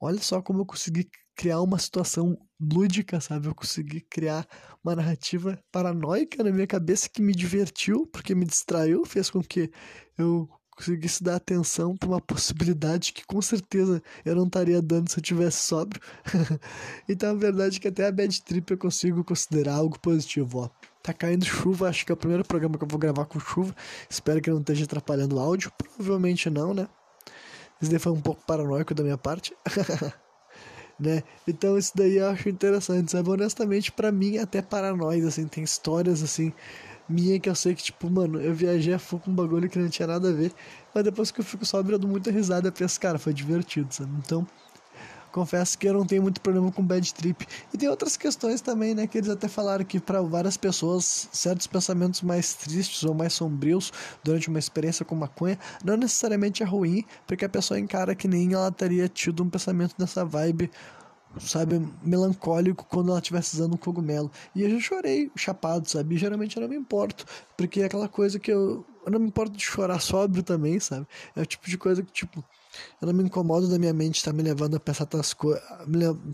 olha 0.00 0.20
só 0.20 0.42
como 0.42 0.60
eu 0.60 0.66
consegui 0.66 1.08
criar 1.34 1.60
uma 1.60 1.78
situação 1.78 2.36
lúdica, 2.60 3.20
sabe? 3.20 3.48
Eu 3.48 3.54
consegui 3.54 4.00
criar 4.00 4.46
uma 4.84 4.94
narrativa 4.94 5.58
paranoica 5.70 6.42
na 6.42 6.50
minha 6.50 6.66
cabeça 6.66 7.08
que 7.08 7.22
me 7.22 7.34
divertiu, 7.34 8.06
porque 8.06 8.34
me 8.34 8.44
distraiu, 8.44 9.04
fez 9.04 9.30
com 9.30 9.42
que 9.42 9.70
eu 10.18 10.48
conseguisse 10.76 11.22
dar 11.22 11.36
atenção 11.36 11.96
para 11.96 12.08
uma 12.08 12.20
possibilidade 12.20 13.12
que 13.12 13.24
com 13.26 13.40
certeza 13.40 14.02
eu 14.24 14.34
não 14.34 14.46
estaria 14.46 14.80
dando 14.80 15.10
se 15.10 15.18
eu 15.18 15.22
tivesse 15.22 15.62
sóbrio. 15.62 16.00
então 17.08 17.30
a 17.30 17.34
verdade 17.34 17.76
é 17.76 17.80
que 17.80 17.88
até 17.88 18.06
a 18.06 18.12
bad 18.12 18.42
trip 18.42 18.70
eu 18.70 18.78
consigo 18.78 19.24
considerar 19.24 19.74
algo 19.74 19.98
positivo, 20.00 20.58
ó. 20.60 20.91
Tá 21.02 21.12
caindo 21.12 21.44
chuva, 21.44 21.88
acho 21.88 22.06
que 22.06 22.12
é 22.12 22.14
o 22.14 22.16
primeiro 22.16 22.44
programa 22.44 22.78
que 22.78 22.84
eu 22.84 22.88
vou 22.88 22.98
gravar 22.98 23.24
com 23.24 23.40
chuva. 23.40 23.74
Espero 24.08 24.40
que 24.40 24.50
não 24.50 24.60
esteja 24.60 24.84
atrapalhando 24.84 25.36
o 25.36 25.40
áudio. 25.40 25.72
Provavelmente 25.76 26.48
não, 26.48 26.72
né? 26.72 26.88
Isso 27.80 27.90
daí 27.90 27.98
foi 27.98 28.12
um 28.12 28.20
pouco 28.20 28.42
paranoico 28.46 28.94
da 28.94 29.02
minha 29.02 29.18
parte. 29.18 29.52
né? 30.98 31.24
Então 31.48 31.76
isso 31.76 31.92
daí 31.94 32.18
eu 32.18 32.28
acho 32.28 32.48
interessante, 32.48 33.10
sabe? 33.10 33.28
Honestamente, 33.28 33.90
para 33.90 34.12
mim 34.12 34.38
até 34.38 34.62
paranoia, 34.62 35.26
assim, 35.26 35.48
tem 35.48 35.64
histórias 35.64 36.22
assim 36.22 36.52
minha 37.08 37.38
que 37.38 37.48
eu 37.48 37.54
sei 37.54 37.74
que, 37.74 37.82
tipo, 37.82 38.10
mano, 38.10 38.40
eu 38.40 38.54
viajei 38.54 38.94
a 38.94 38.98
full 38.98 39.20
com 39.20 39.30
um 39.30 39.34
bagulho 39.34 39.68
que 39.68 39.78
não 39.78 39.88
tinha 39.88 40.06
nada 40.06 40.30
a 40.30 40.32
ver. 40.32 40.52
Mas 40.94 41.04
depois 41.04 41.30
que 41.30 41.40
eu 41.40 41.44
fico 41.44 41.64
sóbrio, 41.64 41.94
eu 41.94 41.98
dou 41.98 42.10
muita 42.10 42.30
risada. 42.30 42.68
Eu 42.68 42.72
penso, 42.72 42.98
cara, 43.00 43.18
foi 43.18 43.32
divertido, 43.32 43.92
sabe? 43.92 44.10
Então, 44.18 44.46
confesso 45.32 45.76
que 45.78 45.88
eu 45.88 45.94
não 45.94 46.06
tenho 46.06 46.22
muito 46.22 46.40
problema 46.40 46.70
com 46.70 46.84
bad 46.84 47.12
trip. 47.14 47.46
E 47.72 47.78
tem 47.78 47.88
outras 47.88 48.16
questões 48.16 48.60
também, 48.60 48.94
né? 48.94 49.06
Que 49.06 49.18
eles 49.18 49.30
até 49.30 49.48
falaram 49.48 49.84
que 49.84 49.98
para 49.98 50.20
várias 50.22 50.56
pessoas, 50.56 51.28
certos 51.32 51.66
pensamentos 51.66 52.22
mais 52.22 52.54
tristes 52.54 53.02
ou 53.04 53.14
mais 53.14 53.32
sombrios 53.32 53.92
durante 54.22 54.48
uma 54.48 54.58
experiência 54.58 55.04
com 55.04 55.14
maconha 55.14 55.58
não 55.84 55.96
necessariamente 55.96 56.62
é 56.62 56.66
ruim, 56.66 57.04
porque 57.26 57.44
a 57.44 57.48
pessoa 57.48 57.80
encara 57.80 58.14
que 58.14 58.28
nem 58.28 58.52
ela 58.52 58.70
teria 58.70 59.08
tido 59.08 59.42
um 59.42 59.50
pensamento 59.50 59.94
dessa 59.98 60.24
vibe 60.24 60.70
sabe, 61.40 61.80
melancólico 62.02 62.84
quando 62.88 63.10
ela 63.10 63.18
estivesse 63.18 63.54
usando 63.54 63.74
um 63.74 63.78
cogumelo. 63.78 64.30
E 64.54 64.62
eu 64.62 64.70
já 64.70 64.80
chorei 64.80 65.30
chapado, 65.36 65.88
sabe? 65.88 66.14
E 66.14 66.18
geralmente 66.18 66.56
eu 66.56 66.62
não 66.62 66.68
me 66.68 66.76
importo, 66.76 67.24
porque 67.56 67.80
é 67.80 67.86
aquela 67.86 68.08
coisa 68.08 68.38
que 68.38 68.52
eu, 68.52 68.84
eu 69.04 69.12
não 69.12 69.18
me 69.18 69.28
importo 69.28 69.56
de 69.56 69.64
chorar 69.64 69.98
sóbrio 70.00 70.42
também, 70.42 70.78
sabe? 70.78 71.06
É 71.34 71.40
o 71.42 71.46
tipo 71.46 71.68
de 71.68 71.78
coisa 71.78 72.02
que, 72.02 72.12
tipo, 72.12 72.44
eu 73.00 73.06
não 73.06 73.14
me 73.14 73.22
incomodo 73.24 73.68
da 73.68 73.78
minha 73.78 73.92
mente 73.92 74.16
estar 74.16 74.30
tá 74.30 74.36
me 74.36 74.42
levando 74.42 74.76
a 74.76 74.80
pensar, 74.80 75.06
tantas 75.06 75.34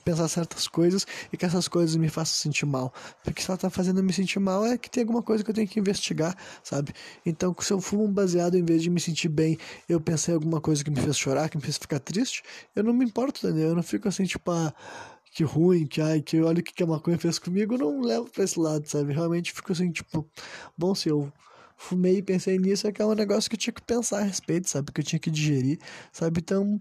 pensar 0.05 0.29
certas 0.29 0.69
coisas 0.69 1.07
e 1.33 1.37
que 1.37 1.45
essas 1.45 1.69
coisas 1.69 1.97
me 1.97 2.09
façam 2.09 2.37
sentir 2.37 2.67
mal. 2.67 2.93
Porque 3.25 3.43
se 3.43 3.51
ela 3.51 3.57
está 3.57 3.71
fazendo 3.71 4.03
me 4.03 4.13
sentir 4.13 4.39
mal, 4.39 4.67
é 4.67 4.77
que 4.77 4.91
tem 4.91 5.03
alguma 5.03 5.23
coisa 5.23 5.43
que 5.43 5.51
eu 5.51 5.55
tenho 5.55 5.69
que 5.69 5.79
investigar, 5.81 6.37
sabe? 6.63 6.93
Então, 7.25 7.55
se 7.61 7.73
eu 7.73 7.81
fumo 7.81 8.05
um 8.05 8.13
baseado, 8.13 8.57
em 8.57 8.65
vez 8.65 8.83
de 8.83 8.91
me 8.91 9.01
sentir 9.01 9.29
bem, 9.29 9.59
eu 9.89 10.01
pensei 10.01 10.33
em 10.33 10.37
alguma 10.37 10.61
coisa 10.61 10.85
que 10.85 10.91
me 10.91 11.01
fez 11.01 11.17
chorar, 11.17 11.49
que 11.49 11.57
me 11.57 11.63
fez 11.63 11.79
ficar 11.79 12.01
triste, 12.01 12.43
eu 12.75 12.83
não 12.83 12.93
me 12.93 13.05
importo, 13.05 13.47
entendeu? 13.47 13.69
Eu 13.69 13.75
não 13.75 13.83
fico 13.83 14.09
assim, 14.09 14.25
tipo, 14.25 14.51
ah, 14.51 14.73
que 15.33 15.45
ruim, 15.45 15.87
que 15.87 16.01
ai, 16.01 16.21
que 16.21 16.41
olha 16.41 16.61
o 16.61 16.63
que 16.63 16.83
a 16.83 16.87
maconha 16.87 17.19
fez 17.19 17.39
comigo, 17.39 17.75
eu 17.75 17.79
não 17.79 18.01
levo 18.01 18.31
pra 18.31 18.45
esse 18.45 18.59
lado, 18.59 18.87
sabe? 18.89 19.13
Realmente 19.13 19.53
fico 19.53 19.73
assim, 19.73 19.91
tipo, 19.91 20.29
bom, 20.77 20.95
se 20.95 21.09
eu 21.09 21.33
fumei 21.79 22.19
e 22.19 22.23
pensei 22.23 22.59
nisso, 22.59 22.87
é 22.87 22.93
que 22.93 23.01
é 23.01 23.07
um 23.07 23.15
negócio 23.15 23.49
que 23.49 23.57
eu 23.57 23.61
tinha 23.61 23.73
que 23.73 23.83
pensar 23.83 24.19
a 24.21 24.23
respeito, 24.25 24.69
sabe? 24.69 24.93
Que 24.93 25.01
eu 25.01 25.05
tinha 25.05 25.21
que 25.21 25.31
digerir, 25.31 25.79
sabe? 26.13 26.41
Então, 26.41 26.81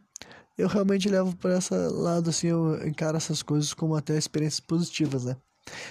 eu 0.58 0.68
realmente 0.68 1.08
levo 1.10 1.36
para 1.38 1.58
esse 1.58 1.74
lado, 1.74 2.30
assim, 2.32 2.48
eu 2.48 2.86
encaro 2.88 3.18
essas 3.18 3.44
coisas 3.44 3.74
como 3.74 3.96
até 3.96 4.18
experiências 4.18 4.60
positivas, 4.60 5.26
né? 5.26 5.38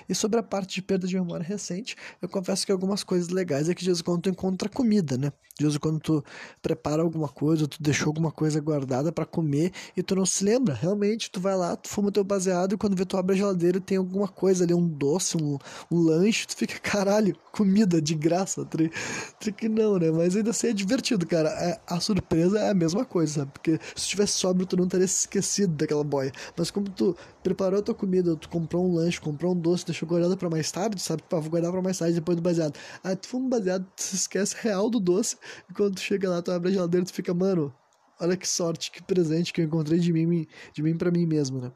E 0.08 0.14
sobre 0.14 0.38
a 0.38 0.42
parte 0.42 0.76
de 0.76 0.82
perda 0.82 1.06
de 1.06 1.14
memória 1.14 1.44
recente, 1.44 1.96
eu 2.20 2.28
confesso 2.28 2.64
que 2.64 2.72
algumas 2.72 3.02
coisas 3.02 3.28
legais 3.28 3.68
é 3.68 3.74
que 3.74 3.82
de 3.82 3.86
vez 3.86 4.00
em 4.00 4.02
quando 4.02 4.22
tu 4.22 4.28
encontra 4.28 4.68
comida, 4.68 5.16
né? 5.16 5.32
De 5.58 5.64
vez 5.64 5.74
em 5.74 5.78
quando 5.78 5.98
tu 5.98 6.24
prepara 6.60 7.02
alguma 7.02 7.28
coisa, 7.28 7.66
tu 7.66 7.82
deixou 7.82 8.08
alguma 8.08 8.30
coisa 8.30 8.60
guardada 8.60 9.10
para 9.10 9.24
comer 9.24 9.72
e 9.96 10.02
tu 10.02 10.14
não 10.14 10.26
se 10.26 10.44
lembra. 10.44 10.74
Realmente, 10.74 11.30
tu 11.30 11.40
vai 11.40 11.56
lá, 11.56 11.74
tu 11.74 11.88
fuma 11.88 12.12
teu 12.12 12.22
baseado 12.22 12.74
e 12.74 12.76
quando 12.76 12.94
vê 12.94 13.06
tu 13.06 13.16
abre 13.16 13.34
a 13.34 13.38
geladeira 13.38 13.80
tem 13.80 13.96
alguma 13.96 14.28
coisa 14.28 14.64
ali, 14.64 14.74
um 14.74 14.86
doce, 14.86 15.36
um, 15.36 15.56
um 15.90 15.98
lanche, 15.98 16.46
tu 16.46 16.56
fica, 16.56 16.78
caralho, 16.80 17.34
comida 17.52 18.02
de 18.02 18.14
graça. 18.14 18.66
Tri, 18.66 18.92
tri 19.40 19.50
que 19.50 19.68
não, 19.68 19.98
né? 19.98 20.10
Mas 20.10 20.36
ainda 20.36 20.50
assim 20.50 20.68
é 20.68 20.72
divertido, 20.72 21.26
cara. 21.26 21.48
É, 21.48 21.80
a 21.86 22.00
surpresa 22.00 22.58
é 22.58 22.70
a 22.70 22.74
mesma 22.74 23.04
coisa, 23.04 23.40
sabe? 23.40 23.52
Porque 23.52 23.78
se 23.94 24.08
tivesse 24.08 24.34
sóbrio, 24.34 24.66
tu 24.66 24.76
não 24.76 24.86
teria 24.86 25.08
se 25.08 25.20
esquecido 25.20 25.74
daquela 25.74 26.04
boia. 26.04 26.32
Mas 26.56 26.70
como 26.70 26.90
tu 26.90 27.16
preparou 27.42 27.80
a 27.80 27.82
tua 27.82 27.94
comida, 27.94 28.36
tu 28.36 28.48
comprou 28.48 28.86
um 28.86 28.94
lanche, 28.94 29.20
comprou 29.20 29.54
um 29.54 29.58
doce, 29.66 29.84
deixou 29.84 30.08
guardado 30.08 30.36
para 30.36 30.48
mais 30.48 30.70
tarde, 30.70 31.00
sabe? 31.00 31.22
Vou 31.28 31.42
guardar 31.42 31.72
para 31.72 31.82
mais 31.82 31.98
tarde 31.98 32.14
depois 32.14 32.36
do 32.36 32.42
baseado. 32.42 32.78
Aí 33.02 33.16
tu 33.16 33.26
fuma 33.28 33.48
baseado, 33.48 33.84
tu 33.96 34.02
se 34.02 34.14
esquece 34.14 34.54
real 34.60 34.88
do 34.88 35.00
doce, 35.00 35.36
e 35.68 35.74
quando 35.74 35.96
tu 35.96 36.00
chega 36.00 36.30
lá, 36.30 36.40
tu 36.40 36.52
abre 36.52 36.70
a 36.70 36.72
geladeira, 36.72 37.04
tu 37.04 37.12
fica, 37.12 37.34
mano, 37.34 37.74
olha 38.20 38.36
que 38.36 38.48
sorte, 38.48 38.90
que 38.90 39.02
presente 39.02 39.52
que 39.52 39.60
eu 39.60 39.64
encontrei 39.64 39.98
de 39.98 40.12
mim, 40.12 40.46
de 40.72 40.82
mim 40.82 40.96
para 40.96 41.10
mim 41.10 41.26
mesmo, 41.26 41.60
né? 41.60 41.72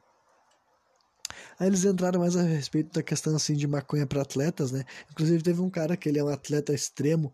Aí 1.58 1.66
eles 1.66 1.84
entraram 1.84 2.20
mais 2.20 2.36
a 2.36 2.42
respeito 2.42 2.92
da 2.92 3.02
questão 3.02 3.34
assim 3.36 3.54
de 3.54 3.66
maconha 3.66 4.06
para 4.06 4.22
atletas, 4.22 4.72
né? 4.72 4.84
Inclusive 5.10 5.42
teve 5.42 5.60
um 5.60 5.70
cara 5.70 5.96
que 5.96 6.08
ele 6.08 6.18
é 6.18 6.24
um 6.24 6.28
atleta 6.28 6.72
extremo, 6.72 7.32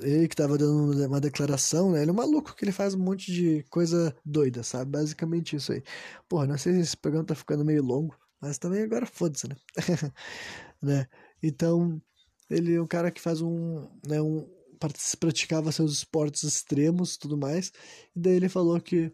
ele 0.00 0.28
que 0.28 0.36
tava 0.36 0.56
dando 0.58 1.06
uma 1.06 1.20
declaração, 1.20 1.92
né? 1.92 2.02
Ele 2.02 2.10
é 2.10 2.12
um 2.12 2.16
maluco 2.16 2.54
que 2.54 2.64
ele 2.64 2.72
faz 2.72 2.94
um 2.94 2.98
monte 2.98 3.32
de 3.32 3.64
coisa 3.70 4.14
doida, 4.24 4.62
sabe? 4.62 4.90
Basicamente 4.90 5.56
isso 5.56 5.72
aí. 5.72 5.82
Porra, 6.28 6.46
não 6.46 6.58
sei 6.58 6.74
se 6.74 6.80
esse 6.80 6.96
programa 6.96 7.26
tá 7.26 7.34
ficando 7.34 7.64
meio 7.64 7.82
longo. 7.82 8.14
Mas 8.40 8.58
também 8.58 8.82
agora 8.82 9.06
foda-se, 9.06 9.48
né? 9.48 9.56
né? 10.82 11.08
Então, 11.42 12.00
ele 12.48 12.74
é 12.74 12.80
um 12.80 12.86
cara 12.86 13.10
que 13.10 13.20
faz 13.20 13.40
um, 13.40 13.88
né, 14.06 14.20
um 14.20 14.48
praticava 15.18 15.72
seus 15.72 15.92
esportes 15.92 16.44
extremos 16.44 17.16
tudo 17.16 17.36
mais. 17.36 17.72
E 18.14 18.20
daí 18.20 18.34
ele 18.34 18.48
falou 18.48 18.80
que 18.80 19.12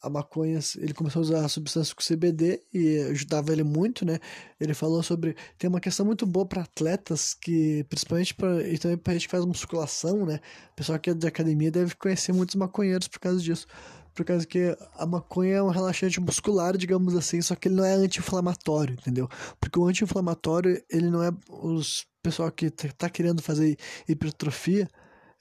a 0.00 0.10
maconha, 0.10 0.60
ele 0.76 0.92
começou 0.92 1.20
a 1.20 1.22
usar 1.22 1.44
a 1.46 1.48
substância 1.48 1.94
com 1.94 2.02
CBD 2.02 2.62
e 2.72 2.98
ajudava 3.10 3.52
ele 3.52 3.64
muito, 3.64 4.04
né? 4.04 4.18
Ele 4.60 4.74
falou 4.74 5.02
sobre 5.02 5.34
tem 5.56 5.68
uma 5.68 5.80
questão 5.80 6.04
muito 6.04 6.26
boa 6.26 6.46
para 6.46 6.62
atletas 6.62 7.32
que 7.32 7.84
principalmente 7.88 8.34
para 8.34 8.68
e 8.68 8.78
também 8.78 8.98
para 8.98 9.14
gente 9.14 9.26
que 9.26 9.30
faz 9.30 9.44
musculação, 9.46 10.26
né? 10.26 10.40
O 10.72 10.74
pessoal 10.76 10.98
que 10.98 11.08
é 11.08 11.14
de 11.14 11.26
academia 11.26 11.70
deve 11.70 11.94
conhecer 11.94 12.32
muitos 12.32 12.54
maconheiros 12.54 13.08
por 13.08 13.18
causa 13.18 13.40
disso 13.40 13.66
por 14.14 14.24
causa 14.24 14.46
que 14.46 14.76
a 14.96 15.06
maconha 15.06 15.56
é 15.56 15.62
um 15.62 15.70
relaxante 15.70 16.20
muscular, 16.20 16.76
digamos 16.76 17.16
assim, 17.16 17.42
só 17.42 17.54
que 17.54 17.68
ele 17.68 17.74
não 17.74 17.84
é 17.84 17.94
anti-inflamatório, 17.94 18.94
entendeu? 18.94 19.28
Porque 19.60 19.78
o 19.78 19.86
anti-inflamatório, 19.86 20.82
ele 20.88 21.10
não 21.10 21.22
é 21.22 21.30
os 21.48 22.06
pessoal 22.22 22.50
que 22.50 22.70
tá 22.70 23.10
querendo 23.10 23.42
fazer 23.42 23.76
hipertrofia, 24.08 24.88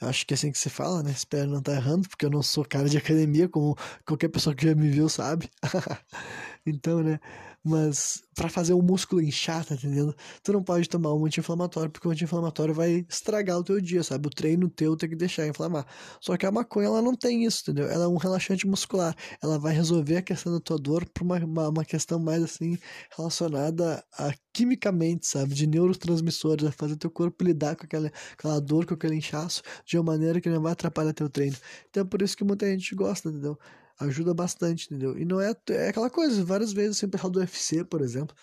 acho 0.01 0.25
que 0.25 0.33
é 0.33 0.35
assim 0.35 0.51
que 0.51 0.59
se 0.59 0.69
fala, 0.69 1.01
né? 1.01 1.11
Espero 1.11 1.49
não 1.49 1.59
estar 1.59 1.71
tá 1.71 1.77
errando, 1.77 2.09
porque 2.09 2.25
eu 2.25 2.29
não 2.29 2.43
sou 2.43 2.65
cara 2.65 2.89
de 2.89 2.97
academia, 2.97 3.47
como 3.47 3.77
qualquer 4.05 4.27
pessoa 4.27 4.55
que 4.55 4.67
já 4.67 4.75
me 4.75 4.89
viu 4.89 5.07
sabe. 5.07 5.49
então, 6.65 7.01
né? 7.01 7.19
Mas 7.65 8.21
para 8.35 8.49
fazer 8.49 8.73
o 8.73 8.81
músculo 8.81 9.21
inchar, 9.21 9.63
tá 9.63 9.75
entendendo? 9.75 10.13
Tu 10.43 10.51
não 10.51 10.61
pode 10.61 10.89
tomar 10.89 11.13
um 11.13 11.25
anti-inflamatório, 11.25 11.89
porque 11.89 12.07
o 12.07 12.11
anti-inflamatório 12.11 12.73
vai 12.73 13.05
estragar 13.09 13.57
o 13.57 13.63
teu 13.63 13.79
dia, 13.79 14.03
sabe? 14.03 14.27
O 14.27 14.29
treino 14.29 14.69
teu 14.69 14.97
tem 14.97 15.09
que 15.09 15.15
deixar 15.15 15.47
inflamar. 15.47 15.85
Só 16.19 16.35
que 16.35 16.45
a 16.45 16.51
maconha, 16.51 16.87
ela 16.87 17.01
não 17.01 17.15
tem 17.15 17.45
isso, 17.45 17.61
entendeu? 17.61 17.89
Ela 17.89 18.05
é 18.05 18.07
um 18.07 18.17
relaxante 18.17 18.67
muscular. 18.67 19.15
Ela 19.41 19.57
vai 19.57 19.73
resolver 19.73 20.17
a 20.17 20.21
questão 20.21 20.51
da 20.51 20.59
tua 20.59 20.77
dor 20.77 21.05
por 21.09 21.23
uma, 21.23 21.37
uma, 21.37 21.69
uma 21.69 21.85
questão 21.85 22.19
mais, 22.19 22.43
assim, 22.43 22.77
relacionada 23.15 24.03
a 24.17 24.33
quimicamente, 24.51 25.25
sabe? 25.27 25.53
De 25.53 25.65
neurotransmissores, 25.65 26.63
vai 26.63 26.71
fazer 26.73 26.97
teu 26.97 27.09
corpo 27.09 27.43
lidar 27.45 27.75
com 27.75 27.85
aquela, 27.85 28.11
aquela 28.33 28.59
dor, 28.59 28.85
com 28.85 28.93
aquele 28.93 29.15
inchaço, 29.15 29.61
de 29.85 29.97
uma 29.97 30.11
maneira 30.11 30.41
que 30.41 30.49
não 30.49 30.61
vai 30.61 30.73
atrapalhar 30.73 31.13
teu 31.13 31.29
treino. 31.29 31.55
Então 31.89 32.01
é 32.03 32.05
por 32.05 32.21
isso 32.21 32.35
que 32.35 32.43
muita 32.43 32.69
gente 32.69 32.93
gosta, 32.95 33.29
entendeu? 33.29 33.57
Ajuda 33.99 34.33
bastante, 34.33 34.85
entendeu? 34.85 35.17
E 35.17 35.25
não 35.25 35.39
é, 35.39 35.53
é 35.69 35.89
aquela 35.89 36.09
coisa, 36.09 36.43
várias 36.43 36.73
vezes 36.73 36.97
assim, 36.97 37.05
o 37.05 37.29
do 37.29 37.39
UFC, 37.39 37.83
por 37.83 38.01
exemplo, 38.01 38.35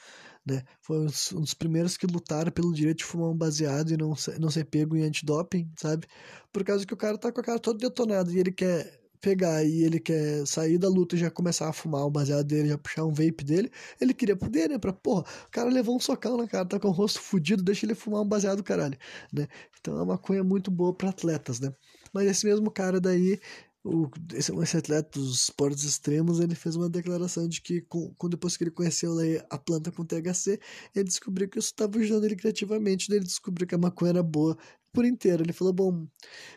né, 0.46 0.62
foi 0.80 0.98
um 1.00 1.06
dos 1.40 1.54
primeiros 1.54 1.96
que 1.96 2.06
lutaram 2.06 2.50
pelo 2.50 2.72
direito 2.72 2.98
de 2.98 3.04
fumar 3.04 3.30
um 3.30 3.36
baseado 3.36 3.90
e 3.90 3.96
não, 3.96 4.14
não 4.38 4.50
ser 4.50 4.64
pego 4.64 4.96
em 4.96 5.02
antidoping, 5.02 5.70
sabe? 5.78 6.06
Por 6.52 6.64
causa 6.64 6.86
que 6.86 6.94
o 6.94 6.96
cara 6.96 7.18
tá 7.18 7.30
com 7.30 7.40
a 7.40 7.44
cara 7.44 7.58
toda 7.58 7.78
detonada 7.78 8.32
e 8.32 8.38
ele 8.38 8.52
quer 8.52 9.00
pegar 9.20 9.62
e 9.62 9.84
ele 9.84 10.00
quer 10.00 10.46
sair 10.46 10.78
da 10.78 10.88
luta 10.88 11.14
e 11.14 11.18
já 11.18 11.30
começar 11.30 11.68
a 11.68 11.72
fumar 11.72 12.06
o 12.06 12.10
baseado 12.10 12.46
dele, 12.46 12.68
já 12.68 12.78
puxar 12.78 13.04
um 13.04 13.12
vape 13.12 13.44
dele, 13.44 13.70
ele 14.00 14.14
queria 14.14 14.34
poder, 14.34 14.68
né? 14.68 14.78
Pra, 14.78 14.92
porra, 14.92 15.24
o 15.46 15.50
cara 15.50 15.68
levou 15.68 15.94
um 15.96 16.00
socão 16.00 16.36
na 16.36 16.48
cara, 16.48 16.64
tá 16.64 16.80
com 16.80 16.88
o 16.88 16.92
rosto 16.92 17.20
fudido, 17.20 17.62
deixa 17.62 17.86
ele 17.86 17.94
fumar 17.94 18.22
um 18.22 18.26
baseado, 18.26 18.62
caralho, 18.62 18.98
né? 19.32 19.46
Então 19.78 19.94
é 19.94 19.96
uma 19.98 20.14
maconha 20.14 20.42
muito 20.42 20.70
boa 20.70 20.94
para 20.94 21.10
atletas, 21.10 21.60
né? 21.60 21.70
Mas 22.12 22.28
esse 22.28 22.46
mesmo 22.46 22.70
cara 22.70 23.00
daí, 23.00 23.38
o, 23.84 24.10
esse, 24.34 24.52
esse 24.52 24.76
atleta 24.76 25.18
dos 25.18 25.44
esportes 25.44 25.84
extremos, 25.84 26.40
ele 26.40 26.54
fez 26.54 26.76
uma 26.76 26.88
declaração 26.88 27.48
de 27.48 27.60
que 27.62 27.80
com, 27.82 28.12
com, 28.14 28.28
depois 28.28 28.56
que 28.56 28.64
ele 28.64 28.70
conheceu 28.70 29.12
a 29.48 29.58
planta 29.58 29.90
com 29.90 30.04
THC, 30.04 30.60
ele 30.94 31.04
descobriu 31.04 31.48
que 31.48 31.58
isso 31.58 31.68
estava 31.68 31.98
ajudando 31.98 32.24
ele 32.24 32.36
criativamente, 32.36 33.10
ele 33.10 33.24
descobriu 33.24 33.66
que 33.66 33.74
a 33.74 33.78
maconha 33.78 34.10
era 34.10 34.22
boa 34.22 34.56
por 34.92 35.04
inteiro. 35.04 35.42
Ele 35.42 35.52
falou, 35.52 35.72
bom, 35.72 36.06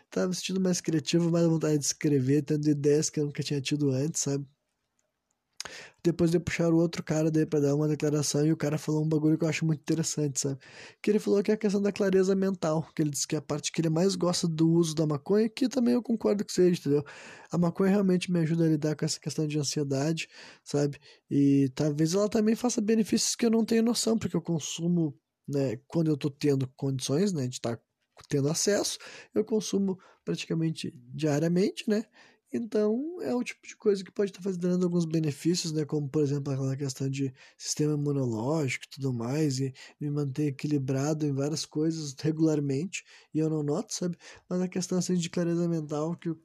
estava 0.06 0.28
me 0.28 0.36
sentindo 0.36 0.60
mais 0.60 0.82
criativo, 0.82 1.32
mais 1.32 1.46
vontade 1.48 1.78
de 1.78 1.86
escrever, 1.86 2.44
tendo 2.44 2.68
ideias 2.70 3.10
que 3.10 3.20
eu 3.20 3.26
nunca 3.26 3.44
tinha 3.44 3.62
tido 3.62 3.90
antes, 3.92 4.22
sabe? 4.22 4.46
Depois 6.04 6.32
de 6.32 6.40
puxar 6.40 6.72
o 6.74 6.78
outro 6.78 7.02
cara 7.04 7.32
daí 7.32 7.46
pra 7.46 7.60
dar 7.60 7.76
uma 7.76 7.88
declaração 7.88 8.46
e 8.46 8.52
o 8.52 8.58
cara 8.58 8.78
falou 8.78 9.04
um 9.04 9.08
bagulho 9.08 9.38
que 9.38 9.46
eu 9.46 9.50
acho 9.50 9.66
muito 9.66 9.80
interessante, 9.80 10.40
sabe? 10.40 10.60
Que 11.02 11.12
ele 11.12 11.20
falou 11.20 11.42
que 11.42 11.52
é 11.52 11.54
a 11.54 11.58
questão 11.58 11.82
da 11.82 11.92
clareza 11.92 12.36
mental, 12.36 12.88
que 12.96 13.02
ele 13.02 13.10
disse 13.10 13.28
que 13.28 13.36
é 13.36 13.40
a 13.40 13.42
parte 13.42 13.72
que 13.72 13.82
ele 13.82 13.90
mais 13.90 14.16
gosta 14.16 14.48
do 14.48 14.70
uso 14.70 14.94
da 14.94 15.06
maconha, 15.08 15.48
que 15.50 15.70
também 15.70 15.94
eu 15.94 16.04
concordo 16.04 16.44
que 16.44 16.52
seja, 16.52 16.80
entendeu? 16.80 17.04
A 17.52 17.58
maconha 17.58 17.92
realmente 17.92 18.32
me 18.32 18.40
ajuda 18.40 18.66
a 18.66 18.68
lidar 18.68 18.96
com 18.96 19.06
essa 19.06 19.20
questão 19.20 19.48
de 19.48 19.58
ansiedade, 19.58 20.28
sabe? 20.64 21.00
E 21.30 21.70
talvez 21.76 22.14
ela 22.14 22.30
também 22.30 22.56
faça 22.56 22.82
benefícios 22.82 23.36
que 23.36 23.46
eu 23.46 23.52
não 23.52 23.64
tenho 23.66 23.84
noção, 23.84 24.18
porque 24.18 24.36
eu 24.36 24.42
consumo, 24.42 25.18
né, 25.48 25.78
quando 25.88 26.10
eu 26.10 26.18
tô 26.18 26.30
tendo 26.30 26.68
condições, 26.76 27.32
né, 27.32 27.48
de 27.48 27.56
estar 27.56 27.78
tá 27.78 27.84
tendo 28.30 28.50
acesso, 28.50 28.98
eu 29.34 29.44
consumo 29.44 29.98
praticamente 30.24 30.94
diariamente, 31.14 31.90
né? 31.90 32.06
Então, 32.56 33.20
é 33.22 33.34
o 33.34 33.44
tipo 33.44 33.66
de 33.68 33.76
coisa 33.76 34.04
que 34.04 34.12
pode 34.12 34.30
estar 34.32 34.42
fazendo 34.44 34.84
alguns 34.84 35.06
benefícios, 35.06 35.72
né? 35.72 35.86
Como, 35.86 36.08
por 36.08 36.22
exemplo, 36.22 36.54
aquela 36.54 36.78
questão 36.78 37.10
de 37.10 37.34
sistema 37.58 37.94
imunológico 37.96 38.86
e 38.86 38.90
tudo 38.90 39.12
mais, 39.12 39.60
e 39.60 39.74
me 40.00 40.10
manter 40.12 40.48
equilibrado 40.48 41.26
em 41.26 41.34
várias 41.34 41.66
coisas 41.66 42.14
regularmente, 42.20 43.04
e 43.34 43.40
eu 43.40 43.50
não 43.50 43.64
noto, 43.64 43.94
sabe? 43.94 44.18
Mas 44.48 44.62
a 44.62 44.68
questão, 44.68 45.00
assim, 45.00 45.16
de 45.16 45.30
clareza 45.32 45.68
mental, 45.68 46.16
que 46.16 46.30
o, 46.30 46.40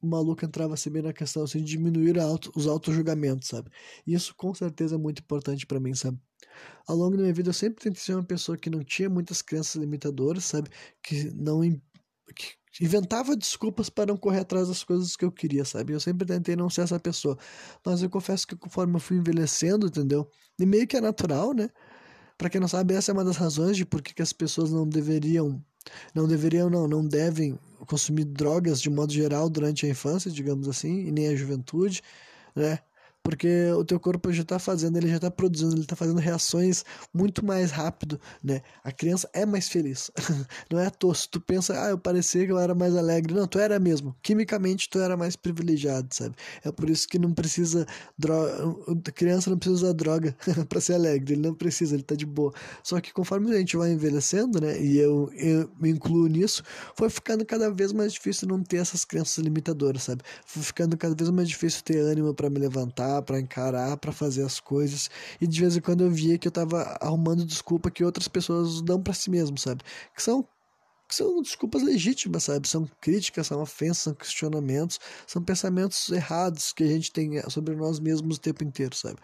o 0.00 0.06
maluco 0.06 0.44
entrava 0.44 0.74
assim 0.74 0.90
bem 0.90 1.02
na 1.02 1.12
questão, 1.12 1.42
assim, 1.42 1.58
de 1.58 1.64
diminuir 1.72 2.18
auto, 2.20 2.52
os 2.54 2.66
auto-julgamentos, 2.68 3.48
sabe? 3.48 3.70
Isso, 4.06 4.34
com 4.36 4.54
certeza, 4.54 4.94
é 4.94 4.98
muito 4.98 5.20
importante 5.22 5.66
para 5.66 5.80
mim, 5.80 5.94
sabe? 5.94 6.18
Ao 6.86 6.96
longo 6.96 7.16
da 7.16 7.22
minha 7.22 7.34
vida, 7.34 7.48
eu 7.50 7.54
sempre 7.54 7.82
tentei 7.82 8.00
ser 8.00 8.14
uma 8.14 8.24
pessoa 8.24 8.56
que 8.56 8.70
não 8.70 8.84
tinha 8.84 9.10
muitas 9.10 9.42
crenças 9.42 9.74
limitadoras, 9.76 10.44
sabe? 10.44 10.70
Que 11.02 11.30
não... 11.34 11.60
Inventava 12.80 13.34
desculpas 13.34 13.88
para 13.88 14.06
não 14.06 14.16
correr 14.16 14.40
atrás 14.40 14.68
das 14.68 14.84
coisas 14.84 15.16
que 15.16 15.24
eu 15.24 15.32
queria, 15.32 15.64
sabe? 15.64 15.92
Eu 15.94 16.00
sempre 16.00 16.26
tentei 16.26 16.54
não 16.56 16.68
ser 16.68 16.82
essa 16.82 17.00
pessoa. 17.00 17.38
Mas 17.84 18.02
eu 18.02 18.10
confesso 18.10 18.46
que 18.46 18.54
conforme 18.56 18.96
eu 18.96 19.00
fui 19.00 19.16
envelhecendo, 19.16 19.86
entendeu? 19.86 20.28
E 20.58 20.66
meio 20.66 20.86
que 20.86 20.96
é 20.96 21.00
natural, 21.00 21.54
né? 21.54 21.70
Para 22.36 22.50
quem 22.50 22.60
não 22.60 22.68
sabe, 22.68 22.94
essa 22.94 23.12
é 23.12 23.14
uma 23.14 23.24
das 23.24 23.36
razões 23.36 23.76
de 23.76 23.86
por 23.86 24.02
que 24.02 24.20
as 24.20 24.32
pessoas 24.32 24.70
não 24.70 24.86
deveriam 24.88 25.62
não 26.14 26.26
deveriam 26.26 26.68
não, 26.68 26.88
não 26.88 27.06
devem 27.06 27.58
consumir 27.86 28.24
drogas 28.24 28.80
de 28.82 28.90
modo 28.90 29.12
geral 29.12 29.48
durante 29.48 29.86
a 29.86 29.88
infância, 29.88 30.30
digamos 30.30 30.68
assim, 30.68 31.06
e 31.06 31.12
nem 31.12 31.28
a 31.28 31.36
juventude, 31.36 32.02
né? 32.54 32.80
Porque 33.26 33.72
o 33.72 33.84
teu 33.84 33.98
corpo 33.98 34.32
já 34.32 34.42
está 34.42 34.56
fazendo, 34.56 34.96
ele 34.98 35.08
já 35.08 35.16
está 35.16 35.28
produzindo, 35.28 35.74
ele 35.74 35.80
está 35.80 35.96
fazendo 35.96 36.20
reações 36.20 36.84
muito 37.12 37.44
mais 37.44 37.72
rápido, 37.72 38.20
né? 38.40 38.62
A 38.84 38.92
criança 38.92 39.28
é 39.32 39.44
mais 39.44 39.68
feliz, 39.68 40.12
não 40.70 40.78
é. 40.78 40.86
Se 41.12 41.28
tu 41.28 41.40
pensa, 41.40 41.74
ah, 41.82 41.90
eu 41.90 41.98
parecia 41.98 42.46
que 42.46 42.52
eu 42.52 42.58
era 42.58 42.72
mais 42.72 42.94
alegre, 42.94 43.34
não, 43.34 43.48
tu 43.48 43.58
era 43.58 43.80
mesmo. 43.80 44.14
Quimicamente 44.22 44.88
tu 44.88 45.00
era 45.00 45.16
mais 45.16 45.34
privilegiado, 45.34 46.06
sabe? 46.12 46.36
É 46.64 46.70
por 46.70 46.88
isso 46.88 47.08
que 47.08 47.18
não 47.18 47.32
precisa 47.32 47.84
droga, 48.16 48.76
a 49.08 49.10
criança 49.10 49.50
não 49.50 49.58
precisa 49.58 49.86
usar 49.86 49.92
droga 49.92 50.36
para 50.68 50.80
ser 50.80 50.94
alegre, 50.94 51.34
ele 51.34 51.42
não 51.42 51.54
precisa, 51.54 51.96
ele 51.96 52.04
tá 52.04 52.14
de 52.14 52.26
boa. 52.26 52.54
Só 52.84 53.00
que 53.00 53.12
conforme 53.12 53.52
a 53.52 53.58
gente 53.58 53.76
vai 53.76 53.90
envelhecendo, 53.90 54.60
né? 54.60 54.80
E 54.80 54.98
eu, 54.98 55.32
eu 55.34 55.68
me 55.80 55.90
incluo 55.90 56.28
nisso, 56.28 56.62
foi 56.94 57.10
ficando 57.10 57.44
cada 57.44 57.70
vez 57.70 57.92
mais 57.92 58.12
difícil 58.12 58.46
não 58.46 58.62
ter 58.62 58.76
essas 58.76 59.04
crenças 59.04 59.38
limitadoras, 59.42 60.04
sabe? 60.04 60.22
Foi 60.46 60.62
ficando 60.62 60.96
cada 60.96 61.14
vez 61.14 61.28
mais 61.30 61.48
difícil 61.48 61.82
ter 61.82 61.98
ânimo 61.98 62.32
para 62.32 62.48
me 62.48 62.60
levantar 62.60 63.15
para 63.22 63.40
encarar, 63.40 63.96
para 63.98 64.12
fazer 64.12 64.42
as 64.44 64.60
coisas. 64.60 65.10
E 65.40 65.46
de 65.46 65.60
vez 65.60 65.76
em 65.76 65.80
quando 65.80 66.02
eu 66.04 66.10
via 66.10 66.38
que 66.38 66.48
eu 66.48 66.52
tava 66.52 66.82
arrumando 67.00 67.44
desculpa 67.44 67.90
que 67.90 68.04
outras 68.04 68.28
pessoas 68.28 68.80
dão 68.82 69.02
para 69.02 69.14
si 69.14 69.30
mesmo, 69.30 69.58
sabe? 69.58 69.82
Que 70.14 70.22
são 70.22 70.48
que 71.08 71.14
são 71.14 71.40
desculpas 71.42 71.82
legítimas, 71.82 72.44
sabe? 72.44 72.68
São 72.68 72.86
críticas, 73.00 73.46
são 73.48 73.60
ofensas, 73.62 73.98
são 73.98 74.14
questionamentos, 74.14 74.98
são 75.26 75.42
pensamentos 75.42 76.08
errados 76.10 76.72
que 76.72 76.84
a 76.84 76.86
gente 76.88 77.12
tem 77.12 77.40
sobre 77.50 77.76
nós 77.76 78.00
mesmos 78.00 78.36
o 78.38 78.40
tempo 78.40 78.64
inteiro, 78.64 78.96
sabe? 78.96 79.18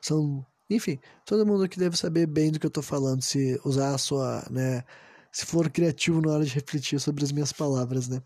São, 0.00 0.44
enfim, 0.70 0.98
todo 1.24 1.46
mundo 1.46 1.64
aqui 1.64 1.78
deve 1.78 1.96
saber 1.96 2.26
bem 2.26 2.50
do 2.52 2.58
que 2.60 2.66
eu 2.66 2.70
tô 2.70 2.82
falando, 2.82 3.22
se 3.22 3.60
usar 3.64 3.94
a 3.94 3.98
sua, 3.98 4.46
né, 4.50 4.84
se 5.32 5.46
for 5.46 5.70
criativo 5.70 6.20
na 6.20 6.32
hora 6.32 6.44
de 6.44 6.54
refletir 6.54 7.00
sobre 7.00 7.24
as 7.24 7.32
minhas 7.32 7.52
palavras, 7.52 8.08
né? 8.08 8.22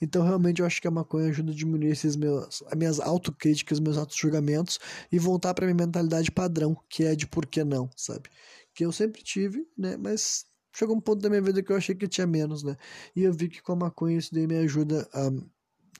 Então, 0.00 0.22
realmente, 0.22 0.60
eu 0.60 0.66
acho 0.66 0.80
que 0.80 0.88
a 0.88 0.90
maconha 0.90 1.28
ajuda 1.28 1.52
a 1.52 1.54
diminuir 1.54 1.90
esses 1.90 2.16
meus, 2.16 2.62
as 2.66 2.74
minhas 2.76 3.00
autocríticas, 3.00 3.80
meus 3.80 3.96
auto-julgamentos 3.98 4.78
e 5.12 5.18
voltar 5.18 5.54
para 5.54 5.66
minha 5.66 5.86
mentalidade 5.86 6.30
padrão, 6.30 6.76
que 6.88 7.04
é 7.04 7.14
de 7.14 7.26
por 7.26 7.46
que 7.46 7.64
não, 7.64 7.90
sabe? 7.96 8.28
Que 8.74 8.84
eu 8.84 8.92
sempre 8.92 9.22
tive, 9.22 9.66
né? 9.76 9.96
Mas 9.96 10.46
chegou 10.74 10.96
um 10.96 11.00
ponto 11.00 11.20
da 11.20 11.28
minha 11.28 11.42
vida 11.42 11.62
que 11.62 11.72
eu 11.72 11.76
achei 11.76 11.94
que 11.94 12.08
tinha 12.08 12.26
menos, 12.26 12.62
né? 12.62 12.76
E 13.14 13.24
eu 13.24 13.32
vi 13.32 13.48
que 13.48 13.62
com 13.62 13.72
a 13.72 13.76
maconha 13.76 14.18
isso 14.18 14.32
daí 14.34 14.46
me 14.46 14.56
ajuda 14.58 15.08
a 15.12 15.30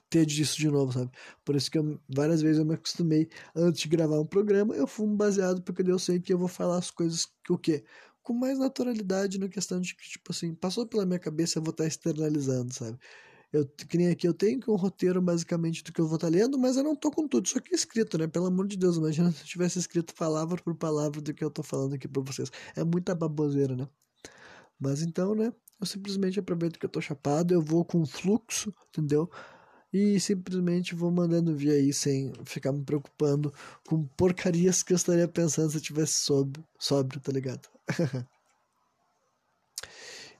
ter 0.09 0.25
disso 0.25 0.57
de 0.57 0.67
novo, 0.69 0.91
sabe? 0.91 1.11
Por 1.45 1.55
isso 1.55 1.69
que 1.69 1.77
eu, 1.77 1.99
várias 2.09 2.41
vezes 2.41 2.57
eu 2.59 2.65
me 2.65 2.73
acostumei, 2.73 3.29
antes 3.55 3.81
de 3.81 3.87
gravar 3.87 4.19
um 4.19 4.25
programa, 4.25 4.75
eu 4.75 4.87
fumo 4.87 5.15
baseado 5.15 5.61
porque 5.61 5.83
eu 5.83 5.99
sei 5.99 6.19
que 6.19 6.33
eu 6.33 6.37
vou 6.37 6.47
falar 6.47 6.77
as 6.77 6.89
coisas, 6.91 7.27
o 7.49 7.57
quê? 7.57 7.83
Com 8.23 8.33
mais 8.33 8.57
naturalidade 8.59 9.39
na 9.39 9.47
questão 9.47 9.79
de 9.79 9.95
que, 9.95 10.09
tipo 10.09 10.31
assim, 10.31 10.53
passou 10.55 10.85
pela 10.87 11.05
minha 11.05 11.19
cabeça, 11.19 11.59
eu 11.59 11.63
vou 11.63 11.71
estar 11.71 11.85
externalizando, 11.85 12.73
sabe? 12.73 12.97
Eu, 13.51 13.67
nem 13.95 14.09
aqui, 14.09 14.27
eu 14.27 14.33
tenho 14.33 14.59
um 14.67 14.75
roteiro 14.75 15.21
basicamente 15.21 15.83
do 15.83 15.91
que 15.91 15.99
eu 15.99 16.07
vou 16.07 16.15
estar 16.15 16.27
tá 16.29 16.33
lendo, 16.35 16.57
mas 16.57 16.77
eu 16.77 16.83
não 16.83 16.95
tô 16.95 17.09
com 17.09 17.27
tudo 17.27 17.47
isso 17.47 17.57
aqui 17.57 17.73
escrito, 17.73 18.17
né? 18.17 18.27
Pelo 18.27 18.45
amor 18.45 18.67
de 18.67 18.77
Deus, 18.77 18.97
imagina 18.97 19.31
se 19.33 19.41
eu 19.41 19.45
tivesse 19.45 19.79
escrito 19.79 20.13
palavra 20.13 20.61
por 20.61 20.75
palavra 20.75 21.19
do 21.19 21.33
que 21.33 21.43
eu 21.43 21.49
tô 21.49 21.63
falando 21.63 21.95
aqui 21.95 22.07
pra 22.07 22.21
vocês. 22.21 22.51
É 22.75 22.83
muita 22.83 23.15
baboseira, 23.15 23.75
né? 23.75 23.87
Mas 24.79 25.01
então, 25.01 25.35
né? 25.35 25.53
Eu 25.79 25.85
simplesmente 25.87 26.39
aproveito 26.39 26.77
que 26.79 26.85
eu 26.85 26.89
tô 26.89 27.01
chapado, 27.01 27.53
eu 27.53 27.61
vou 27.61 27.85
com 27.85 28.05
fluxo, 28.05 28.73
entendeu? 28.89 29.29
E 29.91 30.19
simplesmente 30.19 30.93
vou 30.95 31.11
mandando 31.11 31.55
via 31.55 31.73
aí 31.73 31.91
sem 31.93 32.31
ficar 32.45 32.71
me 32.71 32.83
preocupando 32.83 33.53
com 33.87 34.05
porcarias 34.05 34.83
que 34.83 34.93
eu 34.93 34.97
estaria 34.97 35.27
pensando 35.27 35.71
se 35.71 35.77
eu 35.77 35.81
tivesse 35.81 36.13
sóbrio, 36.25 36.63
sóbrio 36.77 37.19
tá 37.19 37.31
ligado? 37.31 37.67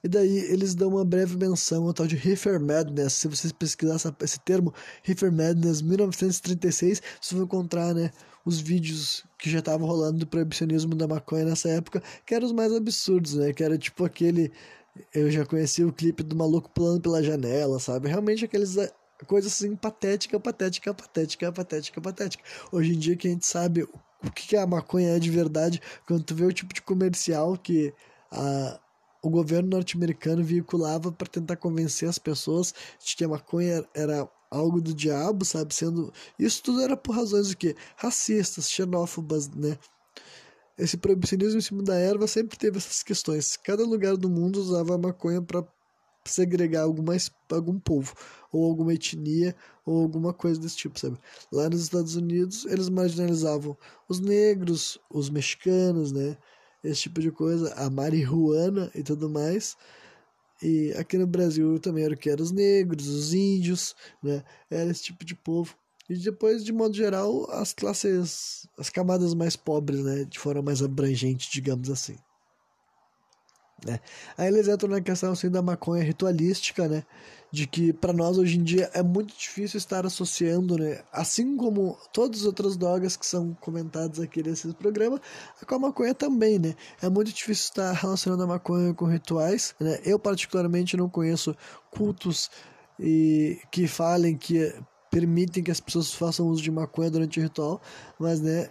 E 0.02 0.08
daí 0.08 0.38
eles 0.50 0.74
dão 0.74 0.88
uma 0.88 1.04
breve 1.04 1.36
menção 1.36 1.86
ao 1.86 1.92
tal 1.92 2.06
de 2.06 2.16
Reefer 2.16 2.60
Madness. 2.60 3.14
Se 3.14 3.28
vocês 3.28 3.52
pesquisarem 3.52 4.14
esse 4.22 4.40
termo, 4.40 4.72
Reefer 5.02 5.30
Madness 5.30 5.82
1936, 5.82 7.02
vocês 7.20 7.32
vão 7.32 7.44
encontrar, 7.44 7.94
né, 7.94 8.10
os 8.44 8.60
vídeos 8.60 9.24
que 9.38 9.50
já 9.50 9.58
estavam 9.58 9.86
rolando 9.86 10.18
do 10.18 10.26
proibicionismo 10.26 10.94
da 10.94 11.06
maconha 11.06 11.44
nessa 11.44 11.68
época, 11.68 12.02
que 12.24 12.34
eram 12.34 12.46
os 12.46 12.52
mais 12.52 12.72
absurdos, 12.72 13.34
né? 13.34 13.52
Que 13.52 13.62
era 13.62 13.76
tipo 13.76 14.04
aquele. 14.04 14.50
Eu 15.14 15.30
já 15.30 15.44
conheci 15.46 15.84
o 15.84 15.92
clipe 15.92 16.22
do 16.22 16.34
maluco 16.34 16.70
pulando 16.70 17.00
pela 17.00 17.22
janela, 17.22 17.78
sabe? 17.78 18.08
Realmente 18.08 18.44
aqueles 18.44 18.76
eh, 18.76 18.92
coisas 19.26 19.52
assim, 19.52 19.76
patética, 19.76 20.40
patética, 20.40 20.92
patética, 20.92 21.52
patética, 21.52 22.00
patética. 22.00 22.44
Hoje 22.72 22.94
em 22.94 22.98
dia 22.98 23.16
que 23.16 23.28
a 23.28 23.30
gente 23.30 23.46
sabe 23.46 23.82
o 23.82 24.30
que 24.34 24.56
a 24.56 24.66
maconha 24.66 25.16
é 25.16 25.18
de 25.18 25.30
verdade, 25.30 25.80
quando 26.06 26.24
tu 26.24 26.34
vê 26.34 26.44
o 26.44 26.52
tipo 26.52 26.74
de 26.74 26.82
comercial 26.82 27.56
que 27.56 27.94
a, 28.30 28.80
o 29.22 29.28
governo 29.28 29.70
norte-americano 29.70 30.42
veiculava 30.42 31.12
para 31.12 31.28
tentar 31.28 31.56
convencer 31.56 32.08
as 32.08 32.18
pessoas 32.18 32.74
de 33.04 33.16
que 33.16 33.24
a 33.24 33.28
maconha 33.28 33.84
era 33.94 34.28
algo 34.50 34.80
do 34.80 34.94
diabo, 34.94 35.44
sabe? 35.44 35.74
Sendo 35.74 36.12
isso 36.38 36.62
tudo 36.62 36.80
era 36.82 36.96
por 36.96 37.14
razões 37.14 37.48
de 37.48 37.56
que 37.56 37.76
racistas, 37.96 38.70
xenófobas, 38.70 39.48
né? 39.48 39.78
Esse 40.76 40.96
proibicionismo 40.96 41.58
em 41.58 41.62
cima 41.62 41.82
da 41.82 41.94
erva 41.94 42.26
sempre 42.26 42.58
teve 42.58 42.78
essas 42.78 43.02
questões. 43.02 43.56
Cada 43.56 43.84
lugar 43.84 44.16
do 44.16 44.30
mundo 44.30 44.56
usava 44.56 44.94
a 44.94 44.98
maconha 44.98 45.42
para 45.42 45.62
segregar 46.24 46.82
alguma, 46.82 47.14
algum 47.50 47.78
povo, 47.78 48.14
ou 48.52 48.64
alguma 48.66 48.94
etnia, 48.94 49.54
ou 49.84 50.02
alguma 50.02 50.32
coisa 50.32 50.60
desse 50.60 50.76
tipo, 50.76 50.98
sabe? 50.98 51.18
Lá 51.52 51.68
nos 51.68 51.82
Estados 51.82 52.16
Unidos, 52.16 52.64
eles 52.66 52.88
marginalizavam 52.88 53.76
os 54.08 54.20
negros, 54.20 54.98
os 55.10 55.28
mexicanos, 55.30 56.12
né? 56.12 56.36
Esse 56.82 57.02
tipo 57.02 57.20
de 57.20 57.30
coisa, 57.30 57.72
a 57.74 57.90
marihuana 57.90 58.90
e 58.94 59.02
tudo 59.02 59.28
mais. 59.28 59.76
E 60.62 60.92
aqui 60.98 61.16
no 61.16 61.26
Brasil 61.26 61.78
também 61.78 62.04
era 62.04 62.14
o 62.14 62.16
que 62.16 62.28
eram 62.28 62.42
os 62.42 62.52
negros, 62.52 63.08
os 63.08 63.32
índios, 63.32 63.94
né? 64.22 64.44
Era 64.70 64.90
esse 64.90 65.02
tipo 65.04 65.24
de 65.24 65.34
povo. 65.34 65.74
E 66.08 66.16
depois, 66.16 66.64
de 66.64 66.72
modo 66.72 66.94
geral, 66.94 67.48
as 67.50 67.72
classes, 67.72 68.66
as 68.76 68.90
camadas 68.90 69.32
mais 69.32 69.56
pobres, 69.56 70.00
né? 70.00 70.24
De 70.24 70.38
forma 70.38 70.60
mais 70.60 70.82
abrangente, 70.82 71.50
digamos 71.52 71.88
assim. 71.88 72.16
Né? 73.84 74.00
Aí 74.36 74.48
eles 74.48 74.68
entram 74.68 74.90
na 74.90 75.00
questão 75.00 75.32
assim, 75.32 75.50
da 75.50 75.62
maconha 75.62 76.02
ritualística, 76.02 76.88
né? 76.88 77.02
De 77.52 77.66
que 77.66 77.92
para 77.92 78.12
nós 78.12 78.38
hoje 78.38 78.58
em 78.58 78.62
dia 78.62 78.90
é 78.94 79.02
muito 79.02 79.36
difícil 79.36 79.78
estar 79.78 80.06
associando, 80.06 80.78
né? 80.78 81.02
Assim 81.12 81.56
como 81.56 81.98
todas 82.12 82.40
as 82.40 82.46
outras 82.46 82.76
drogas 82.76 83.16
que 83.16 83.26
são 83.26 83.56
comentadas 83.60 84.20
aqui 84.20 84.42
nesse 84.42 84.72
programa, 84.74 85.20
com 85.66 85.74
a 85.74 85.78
maconha 85.78 86.14
também, 86.14 86.58
né? 86.58 86.74
É 87.02 87.08
muito 87.08 87.32
difícil 87.32 87.64
estar 87.64 87.92
relacionando 87.92 88.42
a 88.42 88.46
maconha 88.46 88.94
com 88.94 89.06
rituais, 89.06 89.74
né? 89.80 89.98
Eu 90.04 90.18
particularmente 90.18 90.96
não 90.96 91.08
conheço 91.08 91.56
cultos 91.90 92.50
e 92.98 93.58
que 93.70 93.88
falem 93.88 94.36
que 94.36 94.72
permitem 95.10 95.62
que 95.62 95.70
as 95.70 95.80
pessoas 95.80 96.14
façam 96.14 96.46
uso 96.46 96.62
de 96.62 96.70
maconha 96.70 97.10
durante 97.10 97.40
o 97.40 97.42
ritual, 97.42 97.80
mas 98.18 98.40
né, 98.40 98.70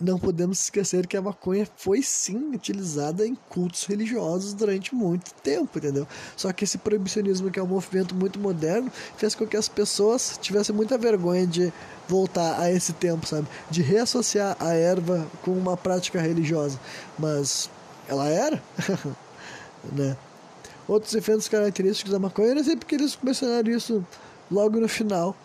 não 0.00 0.18
podemos 0.18 0.60
esquecer 0.60 1.06
que 1.06 1.16
a 1.16 1.22
maconha 1.22 1.68
foi 1.76 2.02
sim 2.02 2.54
utilizada 2.54 3.26
em 3.26 3.34
cultos 3.48 3.84
religiosos 3.84 4.54
durante 4.54 4.94
muito 4.94 5.32
tempo, 5.34 5.78
entendeu? 5.78 6.06
Só 6.36 6.52
que 6.52 6.64
esse 6.64 6.78
proibicionismo, 6.78 7.50
que 7.50 7.58
é 7.58 7.62
um 7.62 7.66
movimento 7.66 8.14
muito 8.14 8.38
moderno, 8.38 8.90
fez 9.16 9.34
com 9.34 9.46
que 9.46 9.56
as 9.56 9.68
pessoas 9.68 10.38
tivessem 10.40 10.74
muita 10.74 10.96
vergonha 10.96 11.46
de 11.46 11.72
voltar 12.08 12.58
a 12.58 12.72
esse 12.72 12.92
tempo, 12.94 13.26
sabe? 13.26 13.46
De 13.70 13.82
reassociar 13.82 14.56
a 14.58 14.72
erva 14.72 15.26
com 15.42 15.52
uma 15.52 15.76
prática 15.76 16.20
religiosa. 16.20 16.80
Mas 17.18 17.68
ela 18.08 18.26
era, 18.28 18.62
né? 19.92 20.16
Outros 20.88 21.14
efeitos 21.14 21.46
característicos 21.46 22.12
da 22.12 22.18
maconha 22.18 22.52
era 22.52 22.64
sempre 22.64 22.86
que 22.86 22.94
eles 22.94 23.16
mencionaram 23.22 23.70
isso 23.70 24.04
logo 24.50 24.80
no 24.80 24.88
final 24.88 25.36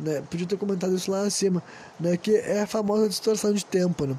né? 0.00 0.22
Podia 0.30 0.46
ter 0.46 0.56
comentado 0.56 0.94
isso 0.94 1.10
lá 1.10 1.22
acima, 1.22 1.62
né? 1.98 2.16
Que 2.16 2.36
é 2.36 2.62
a 2.62 2.66
famosa 2.66 3.08
distorção 3.08 3.52
de 3.52 3.64
tempo, 3.64 4.06
né? 4.06 4.16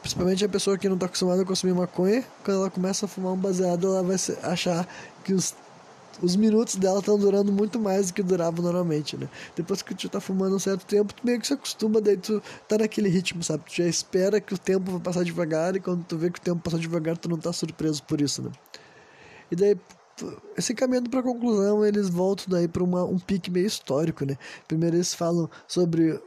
Principalmente 0.00 0.44
a 0.44 0.48
pessoa 0.48 0.76
que 0.76 0.88
não 0.88 0.96
está 0.96 1.06
acostumada 1.06 1.42
a 1.42 1.44
consumir 1.44 1.74
maconha, 1.74 2.24
quando 2.44 2.56
ela 2.58 2.70
começa 2.70 3.06
a 3.06 3.08
fumar 3.08 3.32
um 3.32 3.36
baseado, 3.36 3.86
ela 3.86 4.02
vai 4.02 4.16
achar 4.42 4.86
que 5.24 5.32
os, 5.32 5.54
os 6.20 6.34
minutos 6.34 6.74
dela 6.74 6.98
estão 6.98 7.16
durando 7.16 7.52
muito 7.52 7.78
mais 7.78 8.08
do 8.08 8.14
que 8.14 8.22
duravam 8.22 8.64
normalmente, 8.64 9.16
né? 9.16 9.28
Depois 9.54 9.80
que 9.80 9.94
tu 9.94 10.08
tá 10.08 10.20
fumando 10.20 10.56
um 10.56 10.58
certo 10.58 10.84
tempo, 10.84 11.14
tu 11.14 11.24
meio 11.24 11.40
que 11.40 11.46
se 11.46 11.52
acostuma, 11.54 12.00
daí 12.00 12.16
tu 12.16 12.42
tá 12.66 12.78
naquele 12.78 13.08
ritmo, 13.08 13.44
sabe? 13.44 13.62
Tu 13.64 13.76
já 13.76 13.86
espera 13.86 14.40
que 14.40 14.52
o 14.52 14.58
tempo 14.58 14.90
vai 14.90 15.00
passar 15.00 15.24
devagar 15.24 15.76
e 15.76 15.80
quando 15.80 16.02
tu 16.04 16.18
vê 16.18 16.30
que 16.30 16.40
o 16.40 16.42
tempo 16.42 16.60
passa 16.60 16.78
devagar, 16.78 17.16
tu 17.16 17.28
não 17.28 17.38
tá 17.38 17.52
surpreso 17.52 18.02
por 18.02 18.20
isso, 18.20 18.42
né? 18.42 18.50
E 19.52 19.54
daí, 19.54 19.76
se 20.58 20.74
caminhando 20.74 21.10
para 21.10 21.20
a 21.20 21.22
conclusão, 21.22 21.84
eles 21.84 22.08
voltam 22.08 22.46
daí 22.48 22.68
para 22.68 22.82
um 22.82 23.18
pique 23.18 23.50
meio 23.50 23.66
histórico, 23.66 24.24
né? 24.24 24.36
Primeiro 24.66 24.96
eles 24.96 25.14
falam 25.14 25.48
sobre 25.66 26.20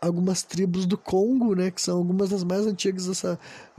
algumas 0.00 0.42
tribos 0.42 0.86
do 0.86 0.96
Congo, 0.96 1.54
né, 1.54 1.70
que 1.70 1.80
são 1.80 1.98
algumas 1.98 2.28
das 2.28 2.44
mais 2.44 2.66
antigas 2.66 3.06
dessa, 3.06 3.38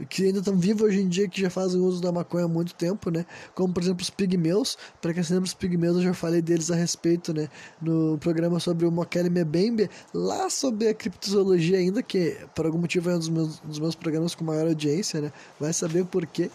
que 0.09 0.25
ainda 0.25 0.39
estão 0.39 0.55
vivas 0.55 0.87
hoje 0.87 1.01
em 1.01 1.07
dia, 1.07 1.27
que 1.27 1.41
já 1.41 1.49
fazem 1.49 1.79
uso 1.79 2.01
da 2.01 2.11
maconha 2.11 2.45
há 2.45 2.47
muito 2.47 2.73
tempo, 2.73 3.09
né, 3.09 3.25
como 3.53 3.73
por 3.73 3.83
exemplo 3.83 4.01
os 4.01 4.09
pigmeus, 4.09 4.77
para 5.01 5.13
quem 5.13 5.23
se 5.23 5.31
lembra 5.31 5.45
os 5.45 5.53
pigmeus, 5.53 5.97
eu 5.97 6.03
já 6.03 6.13
falei 6.13 6.41
deles 6.41 6.71
a 6.71 6.75
respeito, 6.75 7.33
né, 7.33 7.49
no 7.81 8.17
programa 8.17 8.59
sobre 8.59 8.85
o 8.85 8.91
Mokele 8.91 9.29
Mebembe, 9.29 9.89
lá 10.13 10.49
sobre 10.49 10.89
a 10.89 10.93
criptozoologia 10.93 11.77
ainda, 11.77 12.01
que 12.01 12.35
por 12.55 12.65
algum 12.65 12.79
motivo 12.79 13.09
é 13.09 13.15
um 13.15 13.19
dos 13.19 13.29
meus, 13.29 13.59
dos 13.59 13.79
meus 13.79 13.95
programas 13.95 14.33
com 14.33 14.43
maior 14.43 14.67
audiência, 14.67 15.21
né, 15.21 15.31
vai 15.59 15.71
saber 15.71 16.05
por 16.05 16.25
quê, 16.25 16.49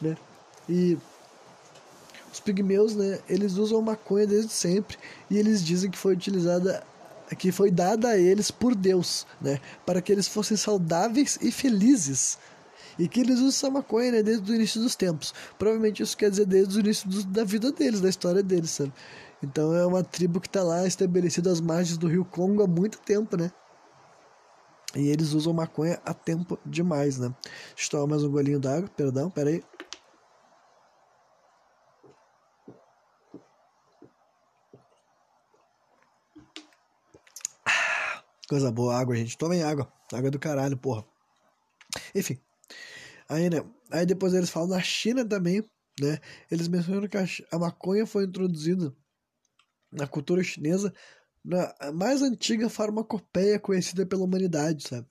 né, 0.00 0.16
e 0.68 0.96
os 2.38 2.40
pigmeus, 2.40 2.94
né, 2.94 3.18
eles 3.28 3.56
usam 3.56 3.82
maconha 3.82 4.26
desde 4.26 4.52
sempre 4.52 4.96
e 5.28 5.36
eles 5.36 5.64
dizem 5.64 5.90
que 5.90 5.98
foi 5.98 6.14
utilizada 6.14 6.82
que 7.36 7.52
foi 7.52 7.70
dada 7.70 8.08
a 8.08 8.16
eles 8.16 8.50
por 8.50 8.74
Deus, 8.74 9.26
né, 9.40 9.60
para 9.84 10.00
que 10.00 10.10
eles 10.10 10.26
fossem 10.26 10.56
saudáveis 10.56 11.38
e 11.42 11.52
felizes. 11.52 12.38
E 12.98 13.06
que 13.06 13.20
eles 13.20 13.36
usam 13.36 13.48
essa 13.48 13.70
maconha 13.70 14.10
né, 14.10 14.22
desde 14.22 14.50
o 14.50 14.54
início 14.54 14.80
dos 14.80 14.96
tempos. 14.96 15.32
Provavelmente 15.56 16.02
isso 16.02 16.16
quer 16.16 16.30
dizer 16.30 16.46
desde 16.46 16.78
o 16.78 16.80
início 16.80 17.08
do, 17.08 17.22
da 17.26 17.44
vida 17.44 17.70
deles, 17.70 18.00
da 18.00 18.08
história 18.08 18.42
deles, 18.42 18.70
sabe? 18.70 18.92
Então 19.42 19.74
é 19.74 19.86
uma 19.86 20.02
tribo 20.02 20.40
que 20.40 20.48
está 20.48 20.64
lá 20.64 20.84
estabelecida 20.84 21.52
às 21.52 21.60
margens 21.60 21.96
do 21.96 22.08
rio 22.08 22.24
Congo 22.24 22.62
há 22.62 22.66
muito 22.66 22.98
tempo, 22.98 23.36
né? 23.36 23.52
E 24.96 25.08
eles 25.08 25.32
usam 25.32 25.52
maconha 25.52 26.00
há 26.04 26.12
tempo 26.12 26.58
demais, 26.66 27.18
né? 27.18 27.32
Deixa 27.76 27.86
eu 27.86 27.90
tomar 27.90 28.06
mais 28.08 28.24
um 28.24 28.30
golinho 28.30 28.58
d'água, 28.58 28.90
perdão, 28.96 29.30
peraí. 29.30 29.62
Coisa 38.48 38.72
boa, 38.72 38.96
água, 38.98 39.14
gente. 39.14 39.36
Tomem 39.36 39.62
água. 39.62 39.92
Água 40.12 40.30
do 40.30 40.38
caralho, 40.38 40.76
porra. 40.76 41.04
Enfim. 42.14 42.38
Aí, 43.28 43.50
né? 43.50 43.62
Aí 43.90 44.06
depois 44.06 44.32
eles 44.32 44.48
falam 44.48 44.70
na 44.70 44.80
China 44.80 45.24
também, 45.24 45.62
né? 46.00 46.18
Eles 46.50 46.66
mencionam 46.66 47.06
que 47.08 47.18
a 47.18 47.58
maconha 47.58 48.06
foi 48.06 48.24
introduzida 48.24 48.94
na 49.92 50.06
cultura 50.06 50.42
chinesa 50.42 50.92
na 51.44 51.74
mais 51.92 52.22
antiga 52.22 52.68
farmacopeia 52.68 53.58
conhecida 53.58 54.06
pela 54.06 54.24
humanidade, 54.24 54.88
sabe? 54.88 55.06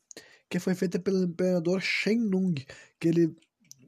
Que 0.50 0.60
foi 0.60 0.74
feita 0.74 1.00
pelo 1.00 1.24
imperador 1.24 1.82
Shen 1.82 2.18
Nung, 2.18 2.56
que 3.00 3.08
ele 3.08 3.36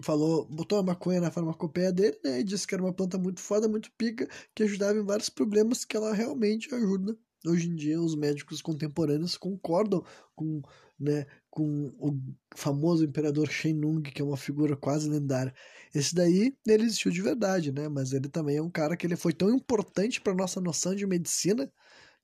falou, 0.02 0.46
botou 0.46 0.80
a 0.80 0.84
maconha 0.84 1.22
na 1.22 1.32
farmacopeia 1.32 1.92
dele, 1.92 2.20
né? 2.24 2.40
E 2.40 2.44
disse 2.44 2.68
que 2.68 2.76
era 2.76 2.84
uma 2.84 2.94
planta 2.94 3.18
muito 3.18 3.40
foda, 3.40 3.68
muito 3.68 3.92
pica, 3.98 4.28
que 4.54 4.64
ajudava 4.64 4.98
em 5.00 5.06
vários 5.06 5.30
problemas 5.30 5.84
que 5.84 5.98
ela 5.98 6.14
realmente 6.14 6.74
ajuda 6.74 7.18
hoje 7.46 7.70
em 7.70 7.76
dia 7.76 8.02
os 8.02 8.16
médicos 8.16 8.62
contemporâneos 8.62 9.38
concordam 9.38 10.04
com, 10.36 10.62
né, 11.00 11.26
com 11.50 11.88
o 11.98 12.20
famoso 12.56 13.06
imperador 13.06 13.50
Shen 13.50 13.74
Nung, 13.74 14.02
que 14.02 14.22
é 14.22 14.26
uma 14.26 14.38
figura 14.38 14.76
quase 14.76 15.10
lendária. 15.10 15.54
Esse 15.94 16.14
daí, 16.14 16.56
ele 16.68 16.84
existiu 16.84 17.12
de 17.12 17.22
verdade, 17.22 17.72
né? 17.72 17.88
Mas 17.88 18.14
ele 18.14 18.30
também 18.30 18.58
é 18.58 18.62
um 18.62 18.70
cara 18.70 18.96
que 18.98 19.08
ele 19.08 19.16
foi 19.16 19.34
tão 19.34 19.50
importante 19.50 20.22
para 20.22 20.34
nossa 20.34 20.62
noção 20.62 20.94
de 20.96 21.06
medicina 21.08 21.72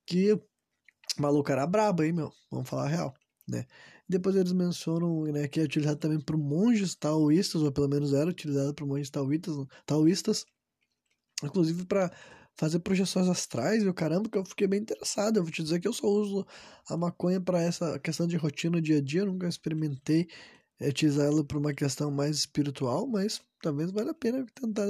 que 0.05 0.39
maluco 1.17 1.51
era 1.51 1.65
brabo 1.65 2.03
aí, 2.03 2.11
meu. 2.13 2.31
Vamos 2.51 2.69
falar 2.69 2.85
a 2.85 2.89
real, 2.89 3.13
né? 3.47 3.65
Depois 4.07 4.35
eles 4.35 4.51
mencionam 4.51 5.23
né, 5.23 5.47
que 5.47 5.59
é 5.59 5.63
utilizado 5.63 5.97
também 5.97 6.19
por 6.19 6.37
monges 6.37 6.95
taoístas, 6.95 7.61
ou 7.63 7.71
pelo 7.71 7.89
menos 7.89 8.13
era 8.13 8.29
utilizado 8.29 8.73
por 8.73 8.85
monges 8.85 9.09
taoístas, 9.09 9.55
taoístas 9.85 10.45
inclusive 11.43 11.85
para 11.85 12.11
fazer 12.55 12.79
projeções 12.79 13.27
astrais 13.27 13.83
e 13.83 13.87
o 13.87 13.93
caramba, 13.93 14.29
que 14.29 14.37
eu 14.37 14.45
fiquei 14.45 14.67
bem 14.67 14.81
interessado. 14.81 15.37
Eu 15.37 15.43
vou 15.43 15.51
te 15.51 15.63
dizer 15.63 15.79
que 15.79 15.87
eu 15.87 15.93
só 15.93 16.07
uso 16.07 16.45
a 16.87 16.97
maconha 16.97 17.41
para 17.41 17.61
essa 17.61 17.99
questão 17.99 18.27
de 18.27 18.37
rotina 18.37 18.81
dia 18.81 18.97
a 18.97 19.01
dia, 19.01 19.21
eu 19.21 19.27
nunca 19.27 19.47
experimentei 19.47 20.27
utilizar 20.81 21.27
ela 21.27 21.43
para 21.43 21.57
uma 21.57 21.73
questão 21.73 22.11
mais 22.11 22.37
espiritual, 22.37 23.07
mas 23.07 23.41
talvez 23.61 23.91
valha 23.91 24.11
a 24.11 24.13
pena 24.13 24.45
tentar 24.53 24.85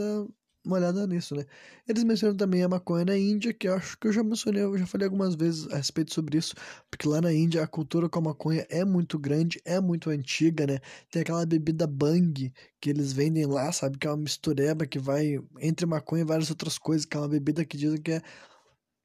uma 0.66 0.78
olhada 0.78 1.06
nisso, 1.08 1.36
né? 1.36 1.46
Eles 1.88 2.04
mencionam 2.04 2.36
também 2.36 2.64
a 2.64 2.70
maconha 2.70 3.06
na 3.06 3.18
Índia, 3.18 3.54
que 3.54 3.68
eu 3.68 3.76
acho 3.76 3.98
que 3.98 4.08
eu 4.08 4.14
já 4.14 4.24
mencionei, 4.24 4.64
eu 4.64 4.78
já 4.78 4.86
falei 4.86 5.06
algumas 5.06 5.36
vezes 5.36 5.68
a 5.72 5.78
respeito 5.78 6.14
sobre 6.14 6.38
isso, 6.38 6.56
porque 6.90 7.08
lá 7.08 7.22
na 7.22 7.34
Índia 7.34 7.64
a 7.64 7.68
cultura 7.68 8.10
com 8.10 8.20
a 8.20 8.22
maconha 8.22 8.66
é 8.70 8.84
muito 8.86 9.20
grande, 9.20 9.62
é 9.66 9.80
muito 9.80 10.10
antiga, 10.10 10.66
né? 10.68 10.80
Tem 11.12 11.22
aquela 11.22 11.46
bebida 11.46 11.88
bang 11.88 12.52
que 12.82 12.90
eles 12.90 13.14
vendem 13.14 13.46
lá, 13.46 13.72
sabe? 13.72 13.98
Que 13.98 14.08
é 14.08 14.10
uma 14.10 14.18
mistureba 14.18 14.86
que 14.86 15.00
vai 15.00 15.40
entre 15.60 15.86
maconha 15.86 16.22
e 16.24 16.26
várias 16.26 16.50
outras 16.50 16.78
coisas, 16.78 17.06
que 17.06 17.16
é 17.18 17.20
uma 17.20 17.30
bebida 17.30 17.66
que 17.66 17.78
dizem 17.78 18.02
que 18.02 18.14
é 18.14 18.22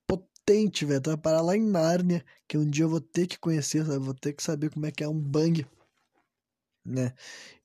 potente, 0.06 0.84
velho. 0.84 1.02
Vai 1.04 1.16
parar 1.16 1.42
lá 1.42 1.56
em 1.56 1.62
Nárnia, 1.62 2.24
que 2.48 2.58
um 2.58 2.68
dia 2.68 2.84
eu 2.84 2.88
vou 2.88 3.00
ter 3.00 3.26
que 3.26 3.38
conhecer, 3.38 3.84
sabe? 3.86 4.04
Vou 4.04 4.14
ter 4.14 4.32
que 4.32 4.42
saber 4.42 4.70
como 4.70 4.86
é 4.86 4.90
que 4.90 5.04
é 5.04 5.08
um 5.08 5.18
bang 5.20 5.66
né? 6.84 7.12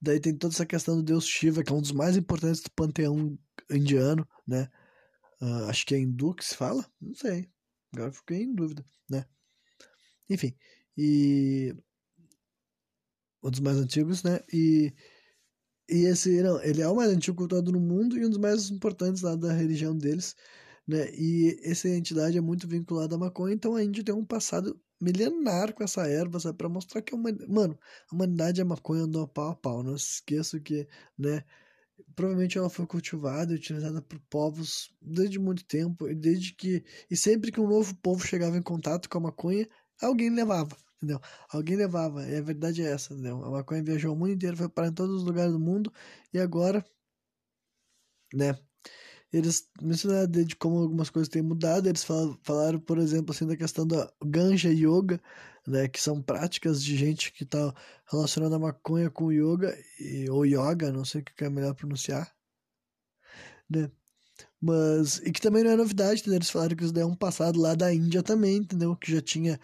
Daí 0.01 0.19
tem 0.19 0.35
toda 0.35 0.53
essa 0.53 0.65
questão 0.65 0.97
do 0.97 1.03
deus 1.03 1.25
Shiva, 1.27 1.63
que 1.63 1.71
é 1.71 1.75
um 1.75 1.81
dos 1.81 1.91
mais 1.91 2.17
importantes 2.17 2.61
do 2.61 2.71
panteão 2.71 3.37
indiano, 3.71 4.27
né? 4.47 4.69
Uh, 5.41 5.69
acho 5.69 5.85
que 5.85 5.95
é 5.95 5.99
hindu 5.99 6.33
que 6.35 6.45
se 6.45 6.55
fala? 6.55 6.85
Não 7.01 7.13
sei. 7.15 7.49
Agora 7.93 8.11
fiquei 8.11 8.43
em 8.43 8.53
dúvida, 8.53 8.85
né? 9.09 9.25
Enfim, 10.29 10.55
e 10.97 11.75
um 13.43 13.49
dos 13.51 13.59
mais 13.59 13.77
antigos, 13.77 14.23
né? 14.23 14.39
E 14.51 14.93
e 15.89 16.05
esse, 16.05 16.41
não, 16.41 16.61
ele 16.63 16.81
é 16.81 16.87
o 16.87 16.95
mais 16.95 17.11
antigo 17.11 17.37
cultuado 17.37 17.71
no 17.71 17.79
mundo 17.79 18.17
e 18.17 18.25
um 18.25 18.29
dos 18.29 18.39
mais 18.39 18.69
importantes 18.71 19.21
lá 19.21 19.35
da 19.35 19.53
religião 19.53 19.95
deles, 19.97 20.35
né? 20.87 21.11
E 21.15 21.59
essa 21.63 21.87
entidade 21.89 22.37
é 22.37 22.41
muito 22.41 22.67
vinculada 22.67 23.15
à 23.15 23.17
maconha, 23.19 23.53
então 23.53 23.75
a 23.75 23.83
Índia 23.83 24.03
tem 24.03 24.15
um 24.15 24.25
passado 24.25 24.79
milenar 24.99 25.73
com 25.73 25.83
essa 25.83 26.07
erva, 26.07 26.39
sabe? 26.39 26.57
Pra 26.57 26.69
mostrar 26.69 27.01
que 27.03 27.13
a 27.13 27.17
humanidade, 27.17 27.51
mano, 27.51 27.77
a 28.11 28.15
humanidade 28.15 28.61
é 28.61 28.63
maconha 28.63 29.03
andou 29.03 29.27
pau 29.27 29.51
a 29.51 29.55
pau. 29.55 29.83
Não 29.83 29.97
se 29.97 30.13
esqueça 30.15 30.59
que, 30.59 30.87
né? 31.17 31.43
Provavelmente 32.15 32.57
ela 32.57 32.69
foi 32.69 32.85
cultivada 32.85 33.53
e 33.53 33.55
utilizada 33.55 34.01
por 34.01 34.19
povos 34.29 34.93
desde 35.01 35.39
muito 35.39 35.65
tempo, 35.65 36.07
e 36.09 36.15
desde 36.15 36.53
que. 36.53 36.83
E 37.09 37.15
sempre 37.15 37.51
que 37.51 37.59
um 37.59 37.67
novo 37.67 37.95
povo 37.95 38.25
chegava 38.25 38.57
em 38.57 38.61
contato 38.61 39.09
com 39.09 39.17
a 39.17 39.21
maconha, 39.21 39.67
alguém 40.01 40.29
levava, 40.29 40.77
entendeu? 40.97 41.19
Alguém 41.49 41.75
levava, 41.77 42.27
e 42.27 42.37
a 42.37 42.41
verdade 42.41 42.81
é 42.81 42.91
essa, 42.91 43.13
entendeu? 43.13 43.43
A 43.43 43.51
maconha 43.51 43.83
viajou 43.83 44.13
o 44.13 44.15
mundo 44.17 44.31
inteiro, 44.33 44.57
foi 44.57 44.69
para 44.69 44.87
em 44.87 44.93
todos 44.93 45.15
os 45.17 45.23
lugares 45.23 45.53
do 45.53 45.59
mundo, 45.59 45.91
e 46.33 46.39
agora, 46.39 46.85
né? 48.33 48.55
eles 49.37 49.69
mencionaram 49.81 50.31
de 50.31 50.55
como 50.55 50.79
algumas 50.79 51.09
coisas 51.09 51.29
têm 51.29 51.41
mudado. 51.41 51.87
Eles 51.87 52.03
falaram, 52.03 52.79
por 52.79 52.97
exemplo, 52.97 53.31
assim, 53.33 53.45
da 53.45 53.57
questão 53.57 53.85
da 53.85 54.11
ganja 54.23 54.69
yoga, 54.69 55.21
né, 55.67 55.87
que 55.87 56.01
são 56.01 56.21
práticas 56.21 56.83
de 56.83 56.95
gente 56.95 57.31
que 57.31 57.43
está 57.43 57.73
relacionando 58.11 58.55
a 58.55 58.59
maconha 58.59 59.09
com 59.09 59.31
yoga, 59.31 59.75
e, 59.99 60.29
ou 60.29 60.45
yoga, 60.45 60.91
não 60.91 61.05
sei 61.05 61.21
o 61.21 61.23
que 61.23 61.43
é 61.43 61.49
melhor 61.49 61.73
pronunciar, 61.73 62.33
né? 63.69 63.89
Mas, 64.61 65.17
e 65.19 65.31
que 65.31 65.41
também 65.41 65.63
não 65.63 65.71
é 65.71 65.75
novidade, 65.75 66.21
entendeu? 66.21 66.37
Eles 66.37 66.49
falaram 66.49 66.75
que 66.75 66.83
isso 66.83 66.93
daí 66.93 67.03
é 67.03 67.05
um 67.05 67.15
passado 67.15 67.59
lá 67.59 67.75
da 67.75 67.93
Índia 67.93 68.23
também, 68.23 68.57
entendeu? 68.57 68.95
Que 68.95 69.11
já 69.11 69.21
tinha 69.21 69.59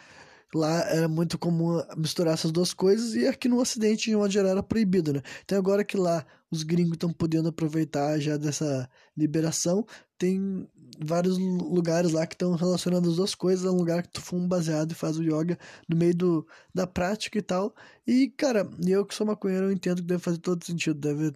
lá 0.54 0.82
era 0.89 1.08
muito 1.08 1.38
comum 1.38 1.82
misturar 1.97 2.34
essas 2.34 2.52
duas 2.52 2.74
coisas 2.74 3.16
e 3.16 3.28
aqui 3.28 3.47
no 3.47 3.60
Ocidente, 3.60 4.10
de 4.10 4.16
uma 4.16 4.30
geral, 4.30 4.52
era 4.52 4.64
proibido, 4.64 5.14
né? 5.14 5.22
Então 5.43 5.58
agora 5.58 5.84
que 5.84 5.97
lá 5.97 6.26
os 6.52 6.64
gringos 6.64 6.93
estão 6.93 7.12
podendo 7.14 7.49
aproveitar 7.49 8.20
já 8.20 8.36
dessa 8.38 8.89
liberação, 9.16 9.86
tem 10.18 10.68
vários 10.99 11.38
lugares 11.38 12.12
lá 12.12 12.28
que 12.28 12.36
estão 12.36 12.54
relacionando 12.56 13.10
as 13.10 13.16
duas 13.16 13.34
coisas, 13.34 13.66
é 13.66 13.70
um 13.70 13.78
lugar 13.78 14.04
que 14.04 14.10
tu 14.10 14.22
fuma 14.22 14.47
baseado 14.47 14.91
e 14.91 14.95
faz 14.95 15.18
o 15.18 15.24
yoga 15.24 15.58
no 15.88 15.95
meio 15.95 16.16
do, 16.16 16.47
da 16.74 16.86
prática 16.86 17.38
e 17.39 17.41
tal. 17.41 17.74
E, 18.06 18.30
cara, 18.30 18.70
eu 18.86 19.06
que 19.06 19.16
sou 19.16 19.26
maconheiro, 19.26 19.66
eu 19.66 19.72
entendo 19.72 20.02
que 20.02 20.08
deve 20.08 20.22
fazer 20.22 20.38
todo 20.39 20.66
sentido, 20.66 20.99
deve 20.99 21.34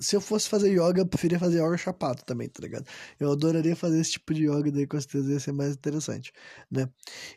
se 0.00 0.16
eu 0.16 0.20
fosse 0.20 0.48
fazer 0.48 0.70
yoga, 0.70 1.00
eu 1.00 1.06
preferia 1.06 1.38
fazer 1.38 1.62
yoga 1.62 1.76
chapado 1.76 2.22
também, 2.24 2.48
tá 2.48 2.62
ligado? 2.62 2.86
Eu 3.18 3.32
adoraria 3.32 3.74
fazer 3.74 4.00
esse 4.00 4.12
tipo 4.12 4.34
de 4.34 4.44
yoga, 4.44 4.70
daí 4.70 4.86
com 4.86 5.00
certeza 5.00 5.32
ia 5.32 5.40
ser 5.40 5.52
mais 5.52 5.74
interessante, 5.74 6.32
né? 6.70 6.88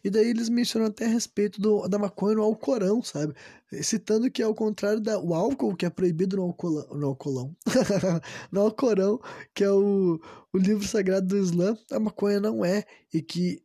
E 0.04 0.10
daí 0.10 0.30
eles 0.30 0.50
mencionam 0.50 0.88
até 0.88 1.06
a 1.06 1.10
respeito 1.10 1.62
do, 1.62 1.88
da 1.88 1.98
maconha 1.98 2.36
no 2.36 2.44
Alcorão, 2.44 3.02
sabe? 3.02 3.34
Citando 3.82 4.30
que 4.30 4.42
ao 4.42 4.54
contrário 4.54 5.00
da 5.00 5.20
o 5.20 5.34
álcool, 5.34 5.76
que 5.76 5.86
é 5.86 5.90
proibido 5.90 6.38
no 6.38 6.44
Alcolão, 6.44 6.88
no 6.94 7.08
Alcolão, 7.08 7.56
no 8.52 8.62
Alcorão, 8.62 9.20
que 9.54 9.64
é 9.64 9.72
o, 9.72 10.20
o 10.54 10.58
livro 10.58 10.88
sagrado 10.88 11.28
do 11.28 11.38
Islã, 11.38 11.78
a 11.92 12.00
maconha 12.00 12.40
não 12.40 12.66
é, 12.66 12.84
e 13.14 13.22
que 13.22 13.62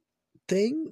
tem 0.47 0.91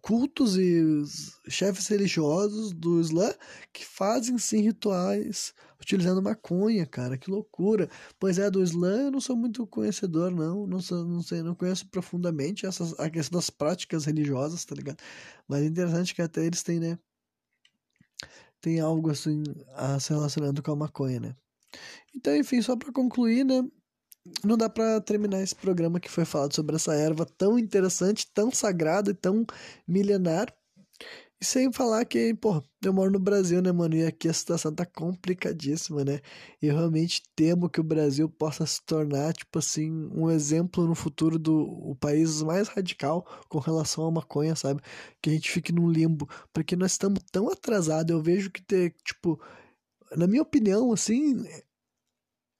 cultos 0.00 0.56
e 0.56 1.02
chefes 1.48 1.86
religiosos 1.88 2.72
do 2.72 3.00
Islã 3.00 3.32
que 3.72 3.84
fazem 3.84 4.38
sim 4.38 4.62
rituais 4.62 5.52
utilizando 5.80 6.22
maconha, 6.22 6.86
cara, 6.86 7.16
que 7.16 7.30
loucura. 7.30 7.88
Pois 8.18 8.38
é, 8.38 8.50
do 8.50 8.62
Islã 8.62 9.04
eu 9.04 9.10
não 9.10 9.20
sou 9.20 9.36
muito 9.36 9.66
conhecedor, 9.66 10.30
não, 10.30 10.66
não, 10.66 10.80
sou, 10.80 11.04
não 11.04 11.22
sei, 11.22 11.42
não 11.42 11.54
conheço 11.54 11.88
profundamente 11.88 12.66
essas, 12.66 12.98
a 12.98 13.08
questão 13.08 13.38
das 13.38 13.50
práticas 13.50 14.04
religiosas, 14.04 14.64
tá 14.64 14.74
ligado? 14.74 14.98
Mas 15.48 15.62
é 15.62 15.66
interessante 15.66 16.14
que 16.14 16.22
até 16.22 16.44
eles 16.44 16.62
têm, 16.62 16.80
né, 16.80 16.98
tem 18.60 18.80
algo 18.80 19.10
assim 19.10 19.42
a 19.74 19.98
se 19.98 20.12
relacionando 20.12 20.62
com 20.62 20.72
a 20.72 20.76
maconha, 20.76 21.20
né? 21.20 21.36
Então, 22.14 22.36
enfim, 22.36 22.60
só 22.60 22.76
para 22.76 22.92
concluir, 22.92 23.44
né, 23.44 23.62
não 24.44 24.56
dá 24.56 24.68
para 24.68 25.00
terminar 25.00 25.42
esse 25.42 25.54
programa 25.54 26.00
que 26.00 26.10
foi 26.10 26.24
falado 26.24 26.54
sobre 26.54 26.76
essa 26.76 26.94
erva 26.94 27.24
tão 27.24 27.58
interessante, 27.58 28.30
tão 28.34 28.50
sagrada 28.50 29.10
e 29.10 29.14
tão 29.14 29.46
milenar 29.88 30.54
e 31.40 31.44
sem 31.44 31.72
falar 31.72 32.04
que, 32.04 32.34
pô, 32.34 32.62
eu 32.84 32.92
moro 32.92 33.10
no 33.10 33.18
Brasil, 33.18 33.62
né, 33.62 33.72
mano? 33.72 33.96
E 33.96 34.04
aqui 34.04 34.28
a 34.28 34.32
situação 34.32 34.74
tá 34.74 34.84
complicadíssima, 34.84 36.04
né? 36.04 36.20
E 36.60 36.66
eu 36.66 36.76
realmente 36.76 37.22
temo 37.34 37.70
que 37.70 37.80
o 37.80 37.84
Brasil 37.84 38.28
possa 38.28 38.66
se 38.66 38.84
tornar, 38.84 39.32
tipo 39.32 39.58
assim, 39.58 39.90
um 40.14 40.30
exemplo 40.30 40.86
no 40.86 40.94
futuro 40.94 41.38
do 41.38 41.56
o 41.62 41.96
país 41.96 42.42
mais 42.42 42.68
radical 42.68 43.26
com 43.48 43.58
relação 43.58 44.06
à 44.06 44.10
maconha, 44.10 44.54
sabe? 44.54 44.82
Que 45.22 45.30
a 45.30 45.32
gente 45.32 45.50
fique 45.50 45.72
num 45.72 45.90
limbo. 45.90 46.28
Porque 46.52 46.76
nós 46.76 46.92
estamos 46.92 47.22
tão 47.32 47.48
atrasados. 47.48 48.10
Eu 48.10 48.22
vejo 48.22 48.50
que 48.50 48.62
ter, 48.62 48.94
tipo, 49.04 49.40
na 50.16 50.26
minha 50.26 50.42
opinião, 50.42 50.92
assim. 50.92 51.42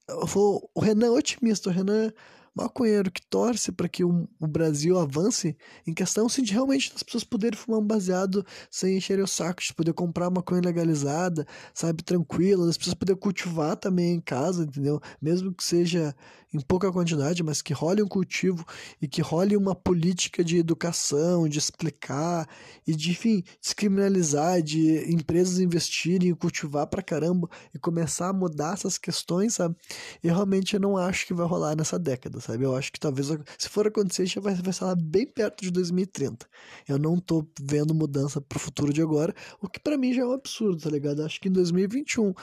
Eu 0.08 0.26
vou, 0.26 0.70
o 0.74 0.80
Renan 0.80 1.08
é 1.08 1.10
otimista, 1.10 1.70
o 1.70 1.72
Renan 1.72 2.12
maconheiro 2.54 3.10
que 3.10 3.22
torce 3.22 3.70
para 3.70 3.88
que 3.88 4.04
o, 4.04 4.28
o, 4.40 4.46
Brasil 4.46 4.98
avance 4.98 5.56
em 5.86 5.94
questão 5.94 6.26
assim, 6.26 6.42
de 6.42 6.52
realmente 6.52 6.92
as 6.94 7.02
pessoas 7.02 7.24
poderem 7.24 7.58
fumar 7.58 7.80
um 7.80 7.86
baseado 7.86 8.44
sem 8.70 8.96
encher 8.96 9.20
o 9.20 9.26
saco, 9.26 9.62
de 9.62 9.72
poder 9.72 9.92
comprar 9.92 10.30
maconha 10.30 10.60
legalizada, 10.64 11.46
sabe, 11.72 12.02
tranquila, 12.02 12.68
as 12.68 12.76
pessoas 12.76 12.94
poderem 12.94 13.20
cultivar 13.20 13.76
também 13.76 14.14
em 14.14 14.20
casa, 14.20 14.64
entendeu? 14.64 15.00
Mesmo 15.20 15.52
que 15.54 15.62
seja 15.62 16.14
em 16.52 16.60
pouca 16.60 16.90
quantidade, 16.90 17.42
mas 17.42 17.62
que 17.62 17.72
role 17.72 18.02
um 18.02 18.08
cultivo 18.08 18.64
e 19.00 19.06
que 19.06 19.22
role 19.22 19.56
uma 19.56 19.74
política 19.74 20.42
de 20.42 20.58
educação, 20.58 21.48
de 21.48 21.58
explicar 21.58 22.48
e 22.86 22.94
de, 22.94 23.10
enfim, 23.12 23.44
descriminalizar, 23.60 24.60
de 24.60 25.12
empresas 25.12 25.60
investirem 25.60 26.30
e 26.30 26.34
cultivar 26.34 26.86
pra 26.88 27.02
caramba 27.02 27.48
e 27.72 27.78
começar 27.78 28.28
a 28.28 28.32
mudar 28.32 28.74
essas 28.74 28.98
questões, 28.98 29.54
sabe? 29.54 29.76
Eu 30.22 30.34
realmente 30.34 30.78
não 30.78 30.96
acho 30.96 31.26
que 31.26 31.34
vai 31.34 31.46
rolar 31.46 31.76
nessa 31.76 31.98
década, 31.98 32.39
sabe? 32.40 32.64
Eu 32.64 32.76
acho 32.76 32.92
que 32.92 33.00
talvez, 33.00 33.28
se 33.58 33.68
for 33.68 33.86
acontecer, 33.86 34.26
já 34.26 34.40
vai, 34.40 34.54
vai 34.54 34.72
ser 34.72 34.94
bem 34.96 35.26
perto 35.26 35.62
de 35.62 35.70
2030. 35.70 36.46
Eu 36.88 36.98
não 36.98 37.18
tô 37.18 37.46
vendo 37.60 37.94
mudança 37.94 38.40
pro 38.40 38.58
futuro 38.58 38.92
de 38.92 39.02
agora, 39.02 39.34
o 39.60 39.68
que 39.68 39.80
para 39.80 39.96
mim 39.96 40.12
já 40.12 40.22
é 40.22 40.26
um 40.26 40.32
absurdo, 40.32 40.82
tá 40.82 40.90
ligado? 40.90 41.22
Acho 41.24 41.40
que 41.40 41.48
em 41.48 41.52
2021 41.52 42.34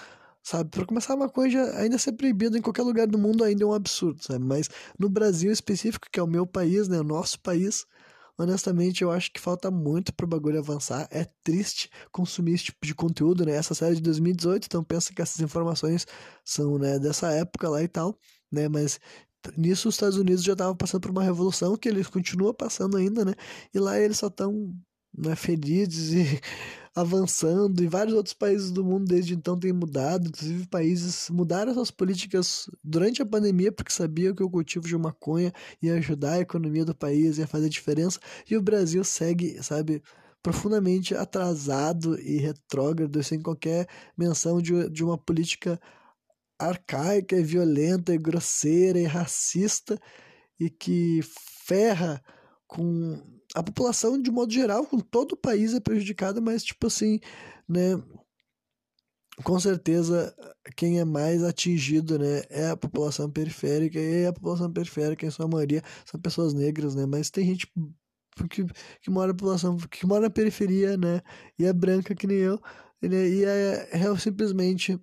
sabe? 0.47 0.69
Para 0.69 0.85
começar, 0.85 1.13
a 1.13 1.17
maconha 1.17 1.61
ainda 1.77 1.97
ser 1.97 2.13
proibida 2.13 2.57
em 2.57 2.61
qualquer 2.61 2.83
lugar 2.83 3.05
do 3.05 3.17
mundo 3.17 3.43
ainda 3.43 3.63
é 3.63 3.67
um 3.67 3.73
absurdo, 3.73 4.23
sabe? 4.23 4.45
Mas 4.45 4.69
no 4.97 5.09
Brasil 5.09 5.51
específico, 5.51 6.07
que 6.09 6.19
é 6.19 6.23
o 6.23 6.27
meu 6.27 6.47
país, 6.47 6.87
né, 6.87 6.99
o 6.99 7.03
nosso 7.03 7.39
país, 7.41 7.85
honestamente 8.37 9.01
eu 9.01 9.11
acho 9.11 9.31
que 9.33 9.41
falta 9.41 9.69
muito 9.69 10.13
pro 10.13 10.25
bagulho 10.25 10.59
avançar. 10.59 11.05
É 11.11 11.27
triste 11.43 11.89
consumir 12.11 12.53
esse 12.53 12.65
tipo 12.65 12.85
de 12.85 12.95
conteúdo, 12.95 13.45
né? 13.45 13.53
Essa 13.53 13.73
série 13.75 13.95
de 13.95 14.01
2018, 14.01 14.65
então 14.65 14.83
pensa 14.83 15.13
que 15.13 15.21
essas 15.21 15.41
informações 15.41 16.07
são, 16.45 16.77
né, 16.77 16.97
dessa 16.97 17.29
época 17.31 17.67
lá 17.69 17.83
e 17.83 17.87
tal, 17.89 18.17
né? 18.49 18.69
Mas 18.69 18.99
nisso 19.57 19.89
os 19.89 19.95
Estados 19.95 20.17
Unidos 20.17 20.43
já 20.43 20.53
estavam 20.53 20.75
passando 20.75 21.01
por 21.01 21.11
uma 21.11 21.23
revolução 21.23 21.75
que 21.77 21.89
eles 21.89 22.07
continuam 22.07 22.53
passando 22.53 22.97
ainda, 22.97 23.25
né? 23.25 23.33
E 23.73 23.79
lá 23.79 23.99
eles 23.99 24.17
só 24.17 24.27
estão 24.27 24.73
né, 25.17 25.35
felizes 25.35 26.13
e 26.13 26.41
avançando. 26.95 27.83
E 27.83 27.87
vários 27.87 28.15
outros 28.15 28.33
países 28.33 28.71
do 28.71 28.83
mundo 28.83 29.05
desde 29.05 29.33
então 29.33 29.59
têm 29.59 29.73
mudado, 29.73 30.27
inclusive 30.27 30.67
países 30.67 31.29
mudaram 31.29 31.73
suas 31.73 31.91
políticas 31.91 32.69
durante 32.83 33.21
a 33.21 33.25
pandemia 33.25 33.71
porque 33.71 33.91
sabiam 33.91 34.33
que 34.35 34.43
o 34.43 34.49
cultivo 34.49 34.87
de 34.87 34.97
maconha 34.97 35.53
ia 35.81 35.95
ajudar 35.95 36.33
a 36.33 36.39
economia 36.39 36.85
do 36.85 36.95
país, 36.95 37.37
ia 37.37 37.47
fazer 37.47 37.69
diferença, 37.69 38.19
e 38.49 38.57
o 38.57 38.61
Brasil 38.61 39.03
segue, 39.03 39.61
sabe, 39.63 40.01
profundamente 40.41 41.15
atrasado 41.15 42.19
e 42.19 42.37
retrógrado, 42.37 43.21
sem 43.23 43.41
qualquer 43.41 43.87
menção 44.17 44.61
de, 44.61 44.89
de 44.89 45.03
uma 45.03 45.17
política 45.17 45.79
arcaica 46.59 47.35
e 47.35 47.43
violenta 47.43 48.13
e 48.13 48.17
grosseira 48.17 48.99
e 48.99 49.05
racista 49.05 49.99
e 50.59 50.69
que 50.69 51.21
ferra 51.65 52.21
com 52.67 53.21
a 53.55 53.63
população 53.63 54.21
de 54.21 54.31
modo 54.31 54.51
geral, 54.51 54.85
com 54.85 54.99
todo 54.99 55.33
o 55.33 55.37
país 55.37 55.73
é 55.73 55.79
prejudicada, 55.79 56.41
mas 56.41 56.63
tipo 56.63 56.87
assim, 56.87 57.19
né, 57.67 58.01
com 59.43 59.59
certeza 59.59 60.35
quem 60.75 60.99
é 60.99 61.05
mais 61.05 61.43
atingido, 61.43 62.17
né, 62.19 62.41
é 62.49 62.69
a 62.69 62.77
população 62.77 63.29
periférica 63.29 63.99
e 63.99 64.25
a 64.25 64.33
população 64.33 64.71
periférica 64.71 65.25
em 65.25 65.31
sua 65.31 65.47
maioria 65.47 65.81
são 66.05 66.19
pessoas 66.19 66.53
negras, 66.53 66.95
né, 66.95 67.05
mas 67.05 67.29
tem 67.29 67.45
gente 67.45 67.67
que, 68.49 68.65
que 69.01 69.09
mora 69.09 69.27
na 69.27 69.33
população 69.33 69.77
que 69.77 70.05
mora 70.05 70.21
na 70.21 70.29
periferia, 70.29 70.97
né, 70.97 71.21
e 71.57 71.65
é 71.65 71.73
branca 71.73 72.15
que 72.15 72.27
nem 72.27 72.37
eu, 72.37 72.59
né, 73.01 73.29
e 73.29 73.45
é, 73.45 73.89
é 73.91 74.17
simplesmente 74.17 74.99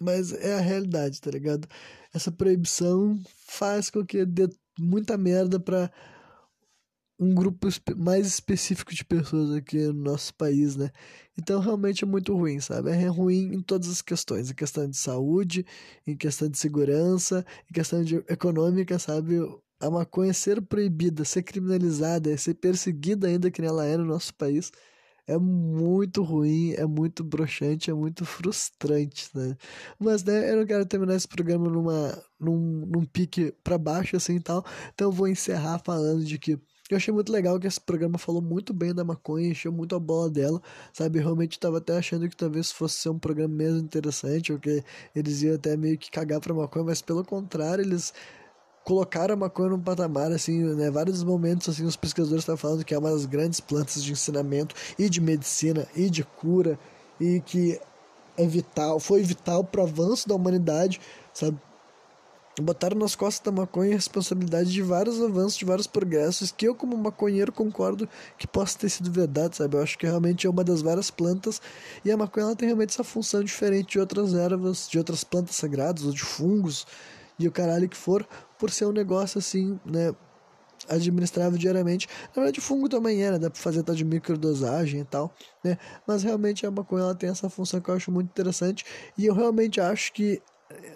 mas 0.00 0.32
é 0.32 0.54
a 0.54 0.60
realidade, 0.60 1.20
tá 1.20 1.30
ligado? 1.30 1.68
Essa 2.12 2.30
proibição 2.30 3.18
faz 3.46 3.90
com 3.90 4.04
que 4.04 4.24
dê 4.24 4.48
muita 4.78 5.16
merda 5.16 5.58
para 5.58 5.90
um 7.18 7.34
grupo 7.34 7.68
mais 7.96 8.26
específico 8.26 8.94
de 8.94 9.04
pessoas 9.04 9.50
aqui 9.52 9.78
no 9.86 9.94
nosso 9.94 10.34
país, 10.34 10.76
né? 10.76 10.90
Então 11.38 11.60
realmente 11.60 12.04
é 12.04 12.06
muito 12.06 12.34
ruim, 12.36 12.60
sabe? 12.60 12.90
É 12.90 13.06
ruim 13.08 13.54
em 13.54 13.60
todas 13.62 13.88
as 13.88 14.02
questões, 14.02 14.50
em 14.50 14.54
questão 14.54 14.88
de 14.88 14.96
saúde, 14.96 15.64
em 16.06 16.16
questão 16.16 16.48
de 16.48 16.58
segurança, 16.58 17.44
em 17.70 17.72
questão 17.72 18.02
de 18.04 18.16
econômica, 18.28 18.98
sabe? 18.98 19.36
A 19.80 19.90
maconha 19.90 20.32
ser 20.34 20.60
proibida, 20.62 21.24
ser 21.24 21.42
criminalizada, 21.42 22.36
ser 22.36 22.54
perseguida 22.54 23.28
ainda 23.28 23.50
que 23.50 23.62
ela 23.62 23.86
é 23.86 23.96
no 23.96 24.04
nosso 24.04 24.34
país, 24.34 24.70
é 25.26 25.36
muito 25.38 26.22
ruim, 26.22 26.72
é 26.72 26.86
muito 26.86 27.24
broxante, 27.24 27.90
é 27.90 27.94
muito 27.94 28.24
frustrante, 28.24 29.28
né? 29.34 29.56
Mas, 29.98 30.22
né, 30.24 30.52
eu 30.52 30.58
não 30.58 30.66
quero 30.66 30.86
terminar 30.86 31.14
esse 31.16 31.26
programa 31.28 31.68
numa, 31.68 32.22
num, 32.38 32.86
num 32.86 33.04
pique 33.04 33.52
para 33.64 33.78
baixo 33.78 34.16
assim 34.16 34.40
tal, 34.40 34.64
então 34.94 35.08
eu 35.08 35.12
vou 35.12 35.28
encerrar 35.28 35.78
falando 35.80 36.24
de 36.24 36.38
que 36.38 36.58
eu 36.88 36.96
achei 36.96 37.12
muito 37.12 37.32
legal 37.32 37.58
que 37.58 37.66
esse 37.66 37.80
programa 37.80 38.16
falou 38.16 38.40
muito 38.40 38.72
bem 38.72 38.94
da 38.94 39.04
maconha, 39.04 39.48
encheu 39.48 39.72
muito 39.72 39.96
a 39.96 39.98
bola 39.98 40.30
dela, 40.30 40.62
sabe? 40.92 41.18
Realmente 41.18 41.58
tava 41.58 41.78
até 41.78 41.96
achando 41.98 42.28
que 42.28 42.36
talvez 42.36 42.70
fosse 42.70 42.94
ser 42.96 43.08
um 43.08 43.18
programa 43.18 43.52
mesmo 43.54 43.80
interessante, 43.80 44.52
ou 44.52 44.58
que 44.58 44.84
eles 45.14 45.42
iam 45.42 45.56
até 45.56 45.76
meio 45.76 45.98
que 45.98 46.10
cagar 46.10 46.40
pra 46.40 46.54
maconha, 46.54 46.84
mas 46.84 47.02
pelo 47.02 47.24
contrário, 47.24 47.82
eles 47.84 48.12
colocaram 48.86 49.34
a 49.34 49.36
maconha 49.36 49.70
num 49.70 49.80
patamar, 49.80 50.30
assim, 50.30 50.62
né? 50.76 50.92
Vários 50.92 51.24
momentos, 51.24 51.68
assim, 51.68 51.84
os 51.84 51.96
pesquisadores 51.96 52.42
estavam 52.42 52.56
falando 52.56 52.84
que 52.84 52.94
é 52.94 52.98
uma 52.98 53.10
das 53.10 53.26
grandes 53.26 53.58
plantas 53.58 54.02
de 54.02 54.12
ensinamento 54.12 54.76
e 54.96 55.10
de 55.10 55.20
medicina 55.20 55.88
e 55.96 56.08
de 56.08 56.22
cura, 56.22 56.78
e 57.20 57.40
que 57.40 57.80
é 58.36 58.46
vital, 58.46 59.00
foi 59.00 59.22
vital 59.24 59.64
pro 59.64 59.82
avanço 59.82 60.28
da 60.28 60.36
humanidade, 60.36 61.00
sabe? 61.34 61.58
botaram 62.62 62.96
nas 62.96 63.14
costas 63.14 63.44
da 63.44 63.52
maconha 63.52 63.92
a 63.92 63.96
responsabilidade 63.96 64.72
de 64.72 64.80
vários 64.80 65.20
avanços, 65.20 65.58
de 65.58 65.64
vários 65.64 65.86
progressos, 65.86 66.50
que 66.50 66.66
eu, 66.66 66.74
como 66.74 66.96
maconheiro, 66.96 67.52
concordo 67.52 68.08
que 68.38 68.46
possa 68.46 68.78
ter 68.78 68.88
sido 68.88 69.10
verdade, 69.10 69.56
sabe? 69.56 69.76
Eu 69.76 69.82
acho 69.82 69.98
que 69.98 70.06
realmente 70.06 70.46
é 70.46 70.50
uma 70.50 70.64
das 70.64 70.80
várias 70.80 71.10
plantas, 71.10 71.60
e 72.04 72.10
a 72.10 72.16
maconha 72.16 72.46
ela 72.46 72.56
tem 72.56 72.66
realmente 72.66 72.90
essa 72.90 73.04
função 73.04 73.42
diferente 73.44 73.92
de 73.92 73.98
outras 73.98 74.32
ervas, 74.32 74.88
de 74.88 74.96
outras 74.96 75.22
plantas 75.22 75.56
sagradas, 75.56 76.04
ou 76.04 76.12
de 76.12 76.22
fungos, 76.22 76.86
e 77.38 77.46
o 77.46 77.52
caralho 77.52 77.88
que 77.88 77.96
for, 77.96 78.26
por 78.58 78.70
ser 78.70 78.86
um 78.86 78.92
negócio 78.92 79.38
assim, 79.38 79.78
né? 79.84 80.14
administrável 80.88 81.58
diariamente. 81.58 82.06
Na 82.28 82.42
verdade, 82.42 82.60
fungo 82.60 82.88
também 82.88 83.22
é, 83.22 83.32
né? 83.32 83.38
Dá 83.38 83.50
pra 83.50 83.60
fazer 83.60 83.82
tal 83.82 83.94
de 83.94 84.04
microdosagem 84.04 85.00
e 85.00 85.04
tal, 85.04 85.34
né? 85.64 85.78
Mas 86.06 86.22
realmente 86.22 86.66
a 86.66 86.70
maconha 86.70 87.04
ela 87.04 87.14
tem 87.14 87.30
essa 87.30 87.48
função 87.48 87.80
que 87.80 87.88
eu 87.88 87.94
acho 87.94 88.12
muito 88.12 88.28
interessante. 88.28 88.84
E 89.16 89.26
eu 89.26 89.34
realmente 89.34 89.80
acho 89.80 90.12
que 90.12 90.40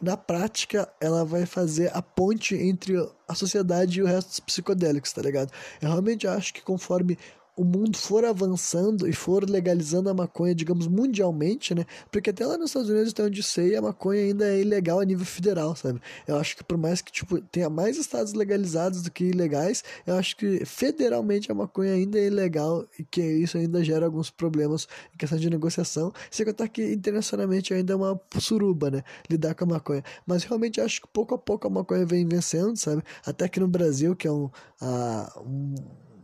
na 0.02 0.16
prática, 0.16 0.92
ela 1.00 1.24
vai 1.24 1.46
fazer 1.46 1.90
a 1.94 2.02
ponte 2.02 2.56
entre 2.56 2.94
a 3.28 3.34
sociedade 3.34 4.00
e 4.00 4.02
o 4.02 4.06
resto 4.06 4.28
dos 4.28 4.40
psicodélicos, 4.40 5.12
tá 5.12 5.22
ligado? 5.22 5.52
Eu 5.80 5.88
realmente 5.88 6.26
acho 6.26 6.52
que 6.52 6.60
conforme 6.60 7.16
o 7.60 7.64
mundo 7.64 7.98
for 7.98 8.24
avançando 8.24 9.06
e 9.06 9.12
for 9.12 9.46
legalizando 9.46 10.08
a 10.08 10.14
maconha, 10.14 10.54
digamos, 10.54 10.86
mundialmente, 10.86 11.74
né? 11.74 11.84
Porque 12.10 12.30
até 12.30 12.46
lá 12.46 12.56
nos 12.56 12.70
Estados 12.70 12.88
Unidos, 12.88 13.12
até 13.12 13.22
onde 13.22 13.42
sei, 13.42 13.76
a 13.76 13.82
maconha 13.82 14.22
ainda 14.22 14.46
é 14.46 14.62
ilegal 14.62 14.98
a 14.98 15.04
nível 15.04 15.26
federal, 15.26 15.76
sabe? 15.76 16.00
Eu 16.26 16.38
acho 16.38 16.56
que 16.56 16.64
por 16.64 16.78
mais 16.78 17.02
que, 17.02 17.12
tipo, 17.12 17.38
tenha 17.38 17.68
mais 17.68 17.98
estados 17.98 18.32
legalizados 18.32 19.02
do 19.02 19.10
que 19.10 19.24
ilegais, 19.24 19.84
eu 20.06 20.14
acho 20.14 20.38
que 20.38 20.64
federalmente 20.64 21.52
a 21.52 21.54
maconha 21.54 21.92
ainda 21.92 22.18
é 22.18 22.28
ilegal 22.28 22.86
e 22.98 23.04
que 23.04 23.20
isso 23.20 23.58
ainda 23.58 23.84
gera 23.84 24.06
alguns 24.06 24.30
problemas 24.30 24.88
em 25.14 25.18
questão 25.18 25.38
de 25.38 25.50
negociação. 25.50 26.14
Sem 26.30 26.46
contar 26.46 26.66
que 26.66 26.94
internacionalmente 26.94 27.74
ainda 27.74 27.92
é 27.92 27.96
uma 27.96 28.18
suruba, 28.38 28.90
né? 28.90 29.04
Lidar 29.28 29.54
com 29.54 29.64
a 29.64 29.68
maconha. 29.68 30.02
Mas 30.26 30.44
realmente 30.44 30.80
acho 30.80 31.02
que 31.02 31.08
pouco 31.08 31.34
a 31.34 31.38
pouco 31.38 31.66
a 31.66 31.70
maconha 31.70 32.06
vem 32.06 32.26
vencendo, 32.26 32.74
sabe? 32.78 33.02
Até 33.22 33.46
que 33.50 33.60
no 33.60 33.68
Brasil, 33.68 34.16
que 34.16 34.26
é 34.26 34.32
um, 34.32 34.46
uh, 34.80 35.40
um, 35.44 35.74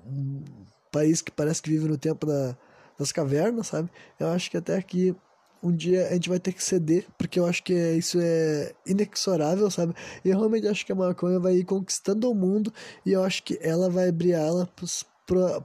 um 0.07 0.66
país 0.97 1.21
que 1.21 1.31
parece 1.31 1.61
que 1.61 1.71
vive 1.71 1.89
no 1.89 1.99
tempo 1.99 2.27
da, 2.27 2.57
das 2.99 3.13
cavernas, 3.13 3.67
sabe? 3.69 3.91
Eu 4.19 4.29
acho 4.29 4.51
que 4.51 4.57
até 4.57 4.77
aqui 4.77 5.15
um 5.63 5.73
dia 5.75 6.09
a 6.09 6.13
gente 6.13 6.29
vai 6.29 6.39
ter 6.39 6.53
que 6.53 6.63
ceder, 6.63 7.07
porque 7.19 7.39
eu 7.39 7.47
acho 7.47 7.63
que 7.63 7.75
isso 7.93 8.19
é 8.21 8.73
inexorável, 8.87 9.71
sabe? 9.71 9.95
E 10.25 10.31
eu 10.31 10.39
realmente 10.39 10.69
acho 10.69 10.87
que 10.87 10.93
a 10.93 10.95
maconha 10.95 11.39
vai 11.39 11.57
ir 11.57 11.65
conquistando 11.65 12.31
o 12.31 12.35
mundo 12.35 12.73
e 13.05 13.13
eu 13.13 13.23
acho 13.23 13.43
que 13.43 13.59
ela 13.61 13.91
vai 13.91 14.09
abrir 14.09 14.33
ela 14.33 14.69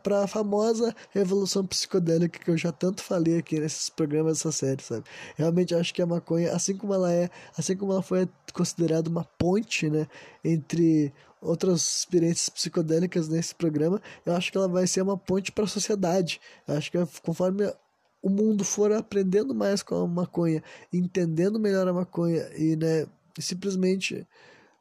para 0.02 0.24
a 0.24 0.28
famosa 0.28 0.96
revolução 1.12 1.66
psicodélica 1.66 2.40
que 2.40 2.50
eu 2.50 2.58
já 2.58 2.72
tanto 2.72 3.04
falei 3.04 3.38
aqui 3.38 3.60
nesses 3.60 3.90
programas 3.90 4.38
dessa 4.38 4.52
série, 4.52 4.82
sabe? 4.82 5.04
Realmente 5.36 5.76
acho 5.76 5.94
que 5.94 6.02
a 6.02 6.06
maconha, 6.06 6.52
assim 6.54 6.76
como 6.76 6.94
ela 6.94 7.14
é, 7.14 7.30
assim 7.58 7.78
como 7.78 7.92
ela 7.92 8.02
foi 8.02 8.28
considerada 8.54 9.10
uma 9.10 9.24
ponte, 9.24 9.90
né, 9.90 10.08
entre 10.44 11.14
outras 11.42 12.00
experiências 12.00 12.50
psicodélicas 12.50 13.28
nesse 13.28 13.54
programa, 13.56 14.02
eu 14.26 14.36
acho 14.36 14.52
que 14.52 14.58
ela 14.58 14.68
vai 14.68 14.86
ser 14.88 15.02
uma 15.02 15.18
ponte 15.18 15.52
para 15.52 15.64
a 15.64 15.68
sociedade. 15.68 16.40
Eu 16.68 16.78
acho 16.78 16.92
que 16.92 16.98
conforme 17.24 17.72
o 18.22 18.30
mundo 18.30 18.64
for 18.64 18.92
aprendendo 18.92 19.54
mais 19.54 19.82
com 19.82 19.96
a 19.96 20.08
maconha, 20.08 20.64
entendendo 20.94 21.60
melhor 21.60 21.88
a 21.88 21.94
maconha 21.94 22.48
e, 22.56 22.76
né, 22.76 23.08
simplesmente 23.40 24.28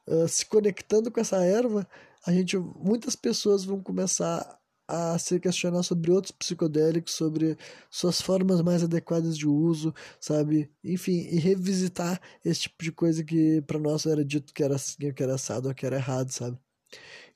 uh, 0.07 0.29
se 0.29 0.45
conectando 0.45 1.11
com 1.11 1.21
essa 1.21 1.43
erva, 1.45 1.87
a 2.27 2.33
gente, 2.33 2.59
muitas 2.59 3.17
pessoas 3.17 3.65
vão 3.65 3.81
começar 3.83 4.60
a 4.91 5.19
se 5.19 5.39
questionar 5.41 5.83
sobre 5.83 6.11
outros 6.11 6.33
psicodélicos, 6.33 7.15
sobre 7.15 7.57
suas 7.91 8.21
formas 8.21 8.61
mais 8.63 8.83
adequadas 8.83 9.37
de 9.39 9.47
uso, 9.47 9.95
sabe? 10.21 10.71
Enfim, 10.85 11.21
e 11.31 11.39
revisitar 11.39 12.21
esse 12.45 12.63
tipo 12.63 12.83
de 12.85 12.93
coisa 12.93 13.25
que 13.25 13.63
para 13.63 13.79
nós 13.79 14.07
era 14.07 14.25
dito 14.25 14.53
que 14.53 14.63
era 14.63 14.77
assim, 14.77 15.13
que 15.13 15.23
era 15.23 15.35
assado, 15.35 15.75
que 15.75 15.87
era 15.87 15.97
errado, 15.97 16.31
sabe? 16.31 16.59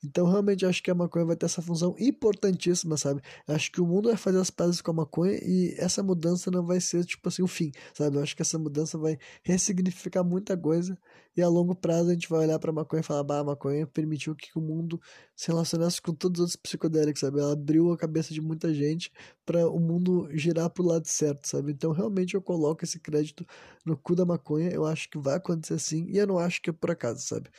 Então, 0.05 0.27
realmente, 0.27 0.67
acho 0.67 0.83
que 0.83 0.91
a 0.91 0.95
maconha 0.95 1.25
vai 1.25 1.37
ter 1.37 1.47
essa 1.47 1.63
função 1.63 1.95
importantíssima, 1.99 2.97
sabe? 2.97 3.23
Acho 3.49 3.73
que 3.73 3.81
o 3.81 3.87
mundo 3.87 4.09
vai 4.09 4.17
fazer 4.19 4.39
as 4.39 4.51
pazes 4.51 4.81
com 4.83 4.91
a 4.91 4.95
maconha 4.95 5.39
e 5.43 5.75
essa 5.79 6.03
mudança 6.03 6.51
não 6.51 6.65
vai 6.65 6.81
ser, 6.81 7.05
tipo 7.05 7.27
assim, 7.29 7.43
o 7.43 7.47
fim, 7.47 7.73
sabe? 7.95 8.17
Eu 8.17 8.23
acho 8.23 8.37
que 8.37 8.43
essa 8.43 8.59
mudança 8.59 8.99
vai 8.99 9.19
ressignificar 9.43 10.23
muita 10.23 10.57
coisa 10.57 10.99
e 11.37 11.43
a 11.43 11.49
longo 11.49 11.75
prazo 11.75 12.11
a 12.11 12.13
gente 12.13 12.29
vai 12.29 12.41
olhar 12.41 12.59
pra 12.59 12.73
maconha 12.73 13.01
e 13.01 13.03
falar, 13.03 13.25
bah, 13.25 13.41
a 13.41 13.45
maconha 13.45 13.87
permitiu 13.87 14.37
que 14.37 14.51
o 14.57 14.61
mundo 14.61 15.01
se 15.35 15.49
relacionasse 15.49 16.01
com 16.01 16.15
todos 16.15 16.39
os 16.39 16.43
outros 16.43 16.57
psicodélicos, 16.57 17.21
sabe? 17.21 17.41
Ela 17.41 17.53
abriu 17.53 17.93
a 17.93 17.97
cabeça 17.97 18.33
de 18.33 18.41
muita 18.41 18.73
gente 18.73 19.11
para 19.45 19.69
o 19.69 19.81
mundo 19.81 20.29
girar 20.33 20.71
pro 20.71 20.85
lado 20.85 21.07
certo, 21.07 21.49
sabe? 21.49 21.73
Então, 21.73 21.91
realmente, 21.93 22.35
eu 22.35 22.43
coloco 22.43 22.85
esse 22.85 23.01
crédito 23.01 23.45
no 23.85 23.97
cu 23.97 24.15
da 24.15 24.25
maconha. 24.25 24.71
Eu 24.71 24.85
acho 24.87 25.11
que 25.11 25.19
vai 25.19 25.37
acontecer 25.37 25.75
assim 25.75 26.07
e 26.09 26.19
eu 26.19 26.27
não 26.27 26.39
acho 26.39 26.63
que 26.63 26.71
é 26.71 26.73
por 26.73 26.91
acaso, 26.91 27.21
sabe? 27.23 27.51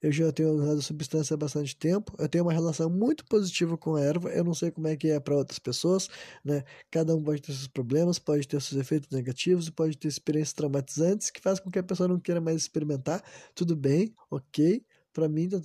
Eu 0.00 0.12
já 0.12 0.30
tenho 0.32 0.50
usado 0.52 0.82
substância 0.82 1.34
há 1.34 1.36
bastante 1.36 1.76
tempo, 1.76 1.93
eu 2.18 2.28
tenho 2.28 2.44
uma 2.44 2.52
relação 2.52 2.88
muito 2.90 3.24
positiva 3.26 3.76
com 3.76 3.96
a 3.96 4.00
erva. 4.00 4.30
Eu 4.30 4.44
não 4.44 4.54
sei 4.54 4.70
como 4.70 4.86
é 4.88 4.96
que 4.96 5.08
é 5.08 5.20
para 5.20 5.36
outras 5.36 5.58
pessoas, 5.58 6.08
né? 6.44 6.64
Cada 6.90 7.14
um 7.14 7.22
pode 7.22 7.42
ter 7.42 7.52
seus 7.52 7.68
problemas, 7.68 8.18
pode 8.18 8.46
ter 8.46 8.60
seus 8.60 8.80
efeitos 8.80 9.10
negativos, 9.10 9.70
pode 9.70 9.96
ter 9.96 10.08
experiências 10.08 10.52
traumatizantes 10.52 11.30
que 11.30 11.40
fazem 11.40 11.62
com 11.64 11.70
que 11.70 11.78
a 11.78 11.82
pessoa 11.82 12.08
não 12.08 12.18
queira 12.20 12.40
mais 12.40 12.56
experimentar. 12.56 13.22
Tudo 13.54 13.76
bem, 13.76 14.14
ok. 14.30 14.84
Para 15.12 15.28
mim, 15.28 15.48
tá 15.48 15.60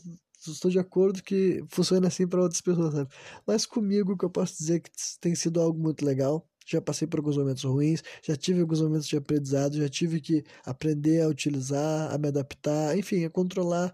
estou 0.48 0.72
de 0.72 0.80
acordo 0.80 1.22
que 1.22 1.64
funciona 1.68 2.08
assim 2.08 2.28
para 2.28 2.42
outras 2.42 2.62
pessoas, 2.62 2.94
sabe? 2.94 3.10
Mas 3.46 3.66
comigo, 3.66 4.18
que 4.18 4.26
eu 4.26 4.30
posso 4.30 4.58
dizer 4.58 4.80
que 4.80 4.90
tem 5.20 5.36
sido 5.36 5.60
algo 5.60 5.80
muito 5.80 6.06
legal. 6.06 6.48
Já 6.66 6.80
passei 6.80 7.08
por 7.08 7.20
alguns 7.20 7.36
momentos 7.36 7.64
ruins, 7.64 8.04
já 8.24 8.36
tive 8.36 8.62
alguns 8.62 8.80
momentos 8.80 9.08
de 9.08 9.18
aprendizado, 9.18 9.76
já 9.76 9.90
tive 9.90 10.22
que 10.22 10.44
aprender 10.64 11.22
a 11.22 11.28
utilizar, 11.28 12.14
a 12.14 12.18
me 12.18 12.28
adaptar, 12.28 12.96
enfim, 12.98 13.26
a 13.26 13.30
controlar 13.30 13.94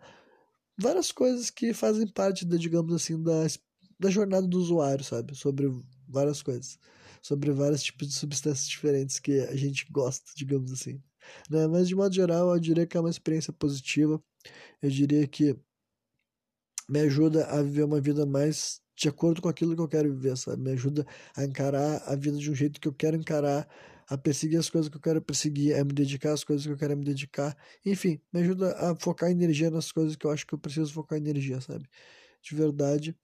várias 0.78 1.12
coisas 1.12 1.50
que 1.50 1.74
fazem 1.74 2.08
parte, 2.08 2.46
da, 2.46 2.58
digamos 2.58 2.94
assim, 2.94 3.22
da, 3.22 3.48
da 4.00 4.10
jornada 4.10 4.48
do 4.48 4.58
usuário, 4.58 5.04
sabe? 5.04 5.36
Sobre 5.36 5.68
várias 6.08 6.42
coisas. 6.42 6.78
Sobre 7.22 7.52
vários 7.52 7.84
tipos 7.84 8.08
de 8.08 8.14
substâncias 8.14 8.68
diferentes 8.68 9.20
que 9.20 9.40
a 9.42 9.56
gente 9.56 9.86
gosta, 9.92 10.32
digamos 10.36 10.72
assim. 10.72 11.02
Né? 11.50 11.68
Mas, 11.68 11.88
de 11.88 11.96
modo 11.96 12.14
geral, 12.14 12.54
eu 12.54 12.60
diria 12.60 12.86
que 12.86 12.98
é 12.98 13.00
uma 13.00 13.10
experiência 13.10 13.52
positiva. 13.54 14.22
Eu 14.82 14.90
diria 14.90 15.28
que 15.28 15.58
me 16.88 17.00
ajuda 17.00 17.46
a 17.48 17.62
viver 17.62 17.84
uma 17.84 18.00
vida 18.00 18.26
mais 18.26 18.80
de 18.96 19.10
acordo 19.10 19.42
com 19.42 19.50
aquilo 19.50 19.76
que 19.76 19.82
eu 19.82 19.88
quero 19.88 20.14
viver, 20.14 20.38
sabe? 20.38 20.62
Me 20.62 20.72
ajuda 20.72 21.06
a 21.36 21.44
encarar 21.44 22.02
a 22.06 22.16
vida 22.16 22.38
de 22.38 22.50
um 22.50 22.56
jeito 22.56 22.80
que 22.80 22.88
eu 22.88 22.94
quero 22.94 23.18
encarar, 23.18 23.68
a 24.08 24.18
perseguir 24.18 24.60
as 24.60 24.70
coisas 24.70 24.90
que 24.90 24.98
eu 24.98 25.02
quero 25.02 25.22
perseguir, 25.22 25.76
a 25.76 25.84
me 25.84 25.94
dedicar 25.94 26.34
às 26.34 26.44
coisas 26.44 26.66
que 26.66 26.72
eu 26.72 26.78
quero 26.78 26.96
me 26.98 27.04
dedicar. 27.04 27.58
Enfim, 27.86 28.20
me 28.32 28.42
ajuda 28.42 28.74
a 28.78 28.96
focar 28.96 29.32
energia 29.32 29.72
nas 29.72 29.92
coisas 29.92 30.16
que 30.16 30.26
eu 30.26 30.32
acho 30.32 30.46
que 30.46 30.54
eu 30.54 30.60
preciso 30.60 30.94
focar 30.94 31.18
energia, 31.18 31.60
sabe? 31.62 31.88
De 32.42 32.56
verdade, 32.56 33.16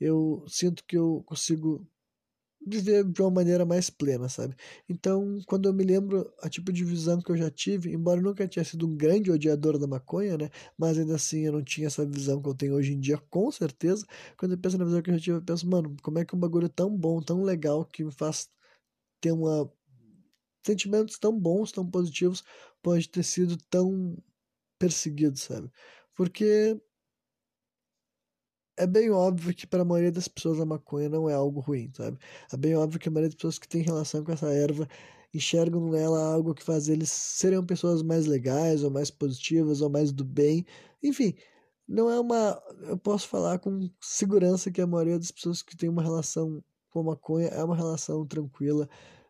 eu 0.00 0.44
sinto 0.48 0.84
que 0.84 0.96
eu 0.96 1.22
consigo 1.26 1.86
viver 2.66 3.04
de 3.04 3.22
uma 3.22 3.30
maneira 3.30 3.64
mais 3.64 3.88
plena, 3.88 4.28
sabe? 4.28 4.56
Então, 4.88 5.38
quando 5.46 5.68
eu 5.68 5.72
me 5.72 5.84
lembro 5.84 6.32
a 6.42 6.48
tipo 6.48 6.72
de 6.72 6.84
visão 6.84 7.20
que 7.20 7.30
eu 7.30 7.36
já 7.36 7.48
tive, 7.50 7.92
embora 7.92 8.18
eu 8.18 8.24
nunca 8.24 8.48
tenha 8.48 8.64
sido 8.64 8.86
um 8.88 8.96
grande 8.96 9.30
odiador 9.30 9.78
da 9.78 9.86
maconha, 9.86 10.36
né? 10.36 10.50
Mas 10.76 10.98
ainda 10.98 11.14
assim 11.14 11.42
eu 11.46 11.52
não 11.52 11.62
tinha 11.62 11.86
essa 11.86 12.04
visão 12.04 12.42
que 12.42 12.48
eu 12.48 12.54
tenho 12.54 12.74
hoje 12.74 12.92
em 12.92 13.00
dia, 13.00 13.18
com 13.30 13.50
certeza. 13.52 14.04
Quando 14.36 14.52
eu 14.52 14.58
penso 14.58 14.76
na 14.78 14.84
visão 14.84 15.00
que 15.00 15.10
eu 15.10 15.14
já 15.14 15.20
tive, 15.20 15.36
eu 15.38 15.42
penso, 15.42 15.68
mano, 15.68 15.96
como 16.02 16.18
é 16.18 16.24
que 16.24 16.34
um 16.34 16.38
bagulho 16.38 16.68
tão 16.68 16.90
bom, 16.96 17.20
tão 17.22 17.42
legal, 17.42 17.84
que 17.84 18.02
me 18.04 18.10
faz 18.12 18.48
ter 19.20 19.32
uma 19.32 19.70
sentimentos 20.66 21.18
tão 21.18 21.38
bons, 21.38 21.72
tão 21.72 21.88
positivos, 21.88 22.44
pode 22.82 23.08
ter 23.08 23.22
sido 23.22 23.56
tão 23.70 24.16
perseguido, 24.78 25.38
sabe? 25.38 25.70
Porque 26.14 26.80
é 28.76 28.86
bem 28.86 29.10
óbvio 29.10 29.54
que 29.54 29.66
para 29.66 29.82
a 29.82 29.84
maioria 29.84 30.12
das 30.12 30.28
pessoas 30.28 30.60
a 30.60 30.66
maconha 30.66 31.08
não 31.08 31.28
é 31.28 31.34
algo 31.34 31.60
ruim, 31.60 31.90
sabe? 31.94 32.18
É 32.52 32.56
bem 32.56 32.74
óbvio 32.76 33.00
que 33.00 33.08
a 33.08 33.12
maioria 33.12 33.28
das 33.30 33.36
pessoas 33.36 33.58
que 33.58 33.68
tem 33.68 33.82
relação 33.82 34.22
com 34.24 34.32
essa 34.32 34.52
erva 34.52 34.86
enxergam 35.32 35.90
nela 35.90 36.32
algo 36.32 36.54
que 36.54 36.62
faz 36.62 36.88
eles 36.88 37.10
serem 37.10 37.64
pessoas 37.64 38.02
mais 38.02 38.26
legais, 38.26 38.82
ou 38.82 38.90
mais 38.90 39.10
positivas, 39.10 39.80
ou 39.80 39.90
mais 39.90 40.12
do 40.12 40.24
bem. 40.24 40.64
Enfim, 41.02 41.34
não 41.88 42.10
é 42.10 42.18
uma. 42.20 42.62
Eu 42.82 42.98
posso 42.98 43.28
falar 43.28 43.58
com 43.58 43.88
segurança 44.00 44.70
que 44.70 44.80
a 44.80 44.86
maioria 44.86 45.18
das 45.18 45.30
pessoas 45.30 45.62
que 45.62 45.76
tem 45.76 45.88
uma 45.88 46.02
relação 46.02 46.62
com 46.90 47.00
a 47.00 47.04
maconha 47.04 47.48
é 47.48 47.62
uma 47.62 47.76
relação 47.76 48.26
tranquila, 48.26 48.88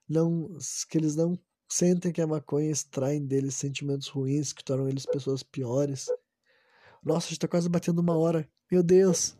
não 0.08 0.56
que 0.88 0.98
eles 0.98 1.16
não 1.16 1.38
sentem 1.68 2.12
que 2.12 2.20
a 2.20 2.26
maconha 2.26 2.70
extrai 2.70 3.18
deles 3.20 3.54
sentimentos 3.56 4.08
ruins 4.08 4.52
que 4.52 4.64
tornam 4.64 4.88
eles 4.88 5.06
pessoas 5.06 5.42
piores. 5.42 6.06
Nossa, 7.02 7.32
está 7.32 7.48
quase 7.48 7.68
batendo 7.68 8.00
uma 8.00 8.16
hora. 8.16 8.48
Meu 8.70 8.82
Deus. 8.82 9.36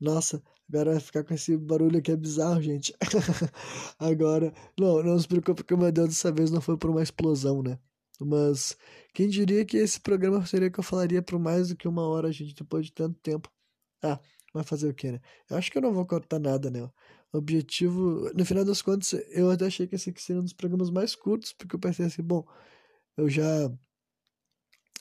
Nossa, 0.00 0.42
agora 0.68 0.92
vai 0.92 1.00
ficar 1.00 1.24
com 1.24 1.34
esse 1.34 1.56
barulho 1.56 1.98
aqui 1.98 2.12
é 2.12 2.16
bizarro, 2.16 2.62
gente. 2.62 2.94
agora, 3.98 4.52
não, 4.78 5.02
não 5.02 5.18
se 5.18 5.26
preocupe 5.26 5.64
que 5.64 5.74
meu 5.74 5.90
Deus 5.90 6.08
dessa 6.08 6.30
vez 6.30 6.50
não 6.50 6.60
foi 6.60 6.76
por 6.76 6.90
uma 6.90 7.02
explosão, 7.02 7.62
né? 7.62 7.78
Mas 8.20 8.76
quem 9.12 9.28
diria 9.28 9.64
que 9.64 9.76
esse 9.76 10.00
programa 10.00 10.44
seria 10.46 10.70
que 10.70 10.78
eu 10.78 10.84
falaria 10.84 11.22
por 11.22 11.38
mais 11.38 11.68
do 11.68 11.76
que 11.76 11.88
uma 11.88 12.06
hora, 12.06 12.32
gente, 12.32 12.54
depois 12.54 12.86
de 12.86 12.92
tanto 12.92 13.18
tempo. 13.20 13.50
Ah, 14.02 14.20
vai 14.56 14.64
fazer 14.64 14.88
o 14.88 14.94
que, 14.94 15.12
né? 15.12 15.20
Eu 15.50 15.56
acho 15.56 15.70
que 15.70 15.78
eu 15.78 15.82
não 15.82 15.92
vou 15.92 16.06
cortar 16.06 16.38
nada, 16.38 16.70
né? 16.70 16.82
O 17.32 17.38
objetivo, 17.38 18.30
no 18.34 18.44
final 18.44 18.64
das 18.64 18.82
contas, 18.82 19.12
eu 19.30 19.50
até 19.50 19.66
achei 19.66 19.86
que 19.86 19.94
esse 19.96 20.10
aqui 20.10 20.22
seria 20.22 20.40
um 20.40 20.44
dos 20.44 20.52
programas 20.52 20.90
mais 20.90 21.14
curtos, 21.14 21.52
porque 21.52 21.76
eu 21.76 21.80
pensei 21.80 22.06
assim, 22.06 22.22
bom, 22.22 22.44
eu 23.16 23.28
já 23.28 23.44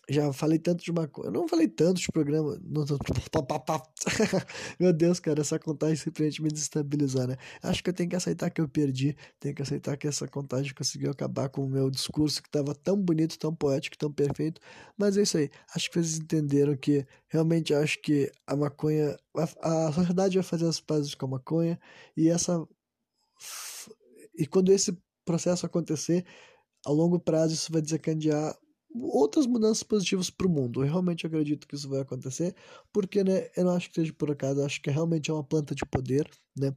já 0.09 0.31
falei 0.31 0.59
tanto 0.59 0.83
de 0.83 0.91
uma 0.91 1.07
coisa. 1.07 1.29
Eu 1.29 1.33
não 1.33 1.47
falei 1.47 1.67
tanto 1.67 1.99
de 1.99 2.07
programa. 2.11 2.59
Meu 4.79 4.93
Deus, 4.93 5.19
cara, 5.19 5.41
essa 5.41 5.57
contagem 5.57 5.95
simplesmente 5.95 6.41
me 6.41 6.49
desestabilizar, 6.49 7.27
né? 7.27 7.37
Acho 7.63 7.83
que 7.83 7.89
eu 7.89 7.93
tenho 7.93 8.09
que 8.09 8.15
aceitar 8.15 8.49
que 8.49 8.61
eu 8.61 8.69
perdi. 8.69 9.15
Tenho 9.39 9.55
que 9.55 9.61
aceitar 9.61 9.97
que 9.97 10.07
essa 10.07 10.27
contagem 10.27 10.73
conseguiu 10.73 11.11
acabar 11.11 11.49
com 11.49 11.65
o 11.65 11.69
meu 11.69 11.89
discurso 11.89 12.41
que 12.41 12.49
estava 12.49 12.75
tão 12.75 12.95
bonito, 12.95 13.37
tão 13.39 13.53
poético, 13.53 13.97
tão 13.97 14.11
perfeito. 14.11 14.61
Mas 14.97 15.17
é 15.17 15.23
isso 15.23 15.37
aí. 15.37 15.49
Acho 15.73 15.89
que 15.89 15.95
vocês 15.95 16.19
entenderam 16.19 16.75
que 16.77 17.05
realmente 17.27 17.73
acho 17.73 17.99
que 18.01 18.31
a 18.45 18.55
maconha. 18.55 19.17
A, 19.61 19.87
a 19.87 19.91
sociedade 19.91 20.35
vai 20.35 20.43
fazer 20.43 20.67
as 20.67 20.79
pazes 20.79 21.15
com 21.15 21.25
a 21.25 21.29
maconha. 21.29 21.79
E 22.15 22.29
essa. 22.29 22.63
E 24.37 24.45
quando 24.45 24.71
esse 24.71 24.95
processo 25.25 25.65
acontecer, 25.65 26.25
a 26.86 26.91
longo 26.91 27.19
prazo 27.19 27.53
isso 27.53 27.71
vai 27.71 27.82
desencadear 27.82 28.55
outras 29.01 29.46
mudanças 29.46 29.84
positivas 29.84 30.30
para 30.30 30.47
o 30.47 30.50
mundo. 30.50 30.84
Eu 30.84 30.88
realmente 30.88 31.26
acredito 31.26 31.67
que 31.67 31.76
isso 31.76 31.89
vai 31.89 32.01
acontecer, 32.01 32.55
porque 32.93 33.24
né, 33.24 33.50
eu 33.55 33.66
não 33.66 33.72
acho 33.72 33.89
que 33.89 33.96
seja 33.96 34.13
por 34.13 34.32
acaso, 34.32 34.63
acho 34.63 34.82
que 34.82 34.89
realmente 34.89 35.30
é 35.30 35.34
uma 35.34 35.43
planta 35.43 35.76
de 35.76 35.86
poder, 35.86 36.30
né? 36.58 36.76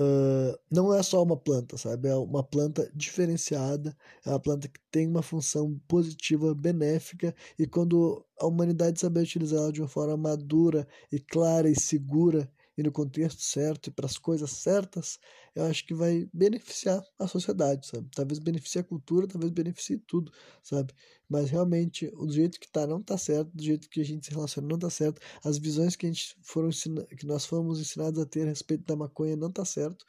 Uh, 0.00 0.56
não 0.70 0.94
é 0.94 1.02
só 1.02 1.20
uma 1.20 1.36
planta, 1.36 1.76
sabe? 1.76 2.08
É 2.08 2.14
uma 2.14 2.42
planta 2.44 2.88
diferenciada, 2.94 3.96
é 4.24 4.30
uma 4.30 4.38
planta 4.38 4.68
que 4.68 4.78
tem 4.92 5.08
uma 5.08 5.22
função 5.22 5.76
positiva, 5.88 6.54
benéfica, 6.54 7.34
e 7.58 7.66
quando 7.66 8.24
a 8.40 8.46
humanidade 8.46 9.00
saber 9.00 9.22
utilizá-la 9.22 9.72
de 9.72 9.80
uma 9.80 9.88
forma 9.88 10.16
madura 10.16 10.86
e 11.10 11.18
clara 11.18 11.68
e 11.68 11.74
segura 11.74 12.48
e 12.78 12.82
no 12.84 12.92
contexto 12.92 13.42
certo 13.42 13.88
e 13.88 13.90
para 13.90 14.06
as 14.06 14.16
coisas 14.16 14.52
certas, 14.52 15.18
eu 15.52 15.64
acho 15.64 15.84
que 15.84 15.92
vai 15.92 16.28
beneficiar 16.32 17.02
a 17.18 17.26
sociedade, 17.26 17.88
sabe? 17.88 18.08
Talvez 18.14 18.38
beneficie 18.38 18.80
a 18.80 18.84
cultura, 18.84 19.26
talvez 19.26 19.50
beneficie 19.50 19.98
tudo, 19.98 20.32
sabe? 20.62 20.94
Mas 21.28 21.50
realmente, 21.50 22.08
do 22.08 22.30
jeito 22.32 22.60
que 22.60 22.70
tá 22.70 22.86
não 22.86 23.02
tá 23.02 23.18
certo, 23.18 23.50
do 23.52 23.62
jeito 23.62 23.90
que 23.90 24.00
a 24.00 24.04
gente 24.04 24.26
se 24.26 24.32
relaciona 24.32 24.68
não 24.68 24.78
tá 24.78 24.88
certo, 24.88 25.20
as 25.44 25.58
visões 25.58 25.96
que 25.96 26.06
a 26.06 26.08
gente 26.08 26.36
foram 26.40 26.70
que 26.70 27.26
nós 27.26 27.44
fomos 27.44 27.80
ensinados 27.80 28.20
a 28.20 28.24
ter 28.24 28.42
a 28.42 28.46
respeito 28.46 28.84
da 28.84 28.94
maconha 28.94 29.34
não 29.36 29.50
tá 29.50 29.64
certo. 29.64 30.06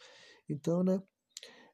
Então, 0.47 0.83
né? 0.83 1.01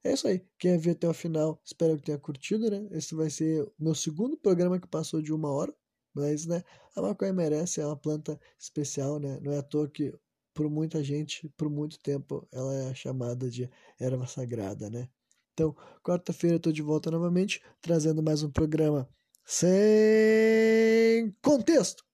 É 0.04 0.14
isso 0.14 0.28
aí. 0.28 0.46
Quem 0.60 0.78
viu 0.78 0.94
até 0.94 1.10
o 1.10 1.14
final, 1.14 1.60
espero 1.66 1.98
que 1.98 2.04
tenha 2.04 2.18
curtido, 2.20 2.70
né? 2.70 2.88
Esse 2.92 3.16
vai 3.16 3.30
ser 3.30 3.64
o 3.64 3.74
meu 3.80 3.96
segundo 3.96 4.38
programa 4.38 4.80
que 4.80 4.88
passou 4.88 5.22
de 5.22 5.34
uma 5.34 5.52
hora. 5.52 5.74
Mas, 6.14 6.46
né, 6.46 6.64
a 6.96 7.02
maconha 7.02 7.34
merece, 7.34 7.82
é 7.82 7.86
uma 7.86 7.98
planta 7.98 8.40
especial, 8.58 9.20
né? 9.20 9.40
Não 9.42 9.52
é 9.52 9.58
à 9.58 9.64
toa 9.64 9.90
que 9.90 10.14
por 10.56 10.70
muita 10.70 11.04
gente, 11.04 11.50
por 11.58 11.70
muito 11.70 12.00
tempo, 12.00 12.48
ela 12.52 12.74
é 12.74 12.96
chamada 12.96 13.50
de 13.52 13.70
erva 14.00 14.26
sagrada, 14.26 14.90
né? 14.90 15.10
Então, 15.54 15.76
quarta-feira 16.04 16.56
eu 16.56 16.60
tô 16.62 16.72
de 16.72 16.82
volta 16.82 17.12
novamente, 17.12 17.62
trazendo 17.82 18.24
mais 18.24 18.42
um 18.44 18.52
programa 18.52 19.10
sem 19.46 21.32
contexto. 21.42 22.06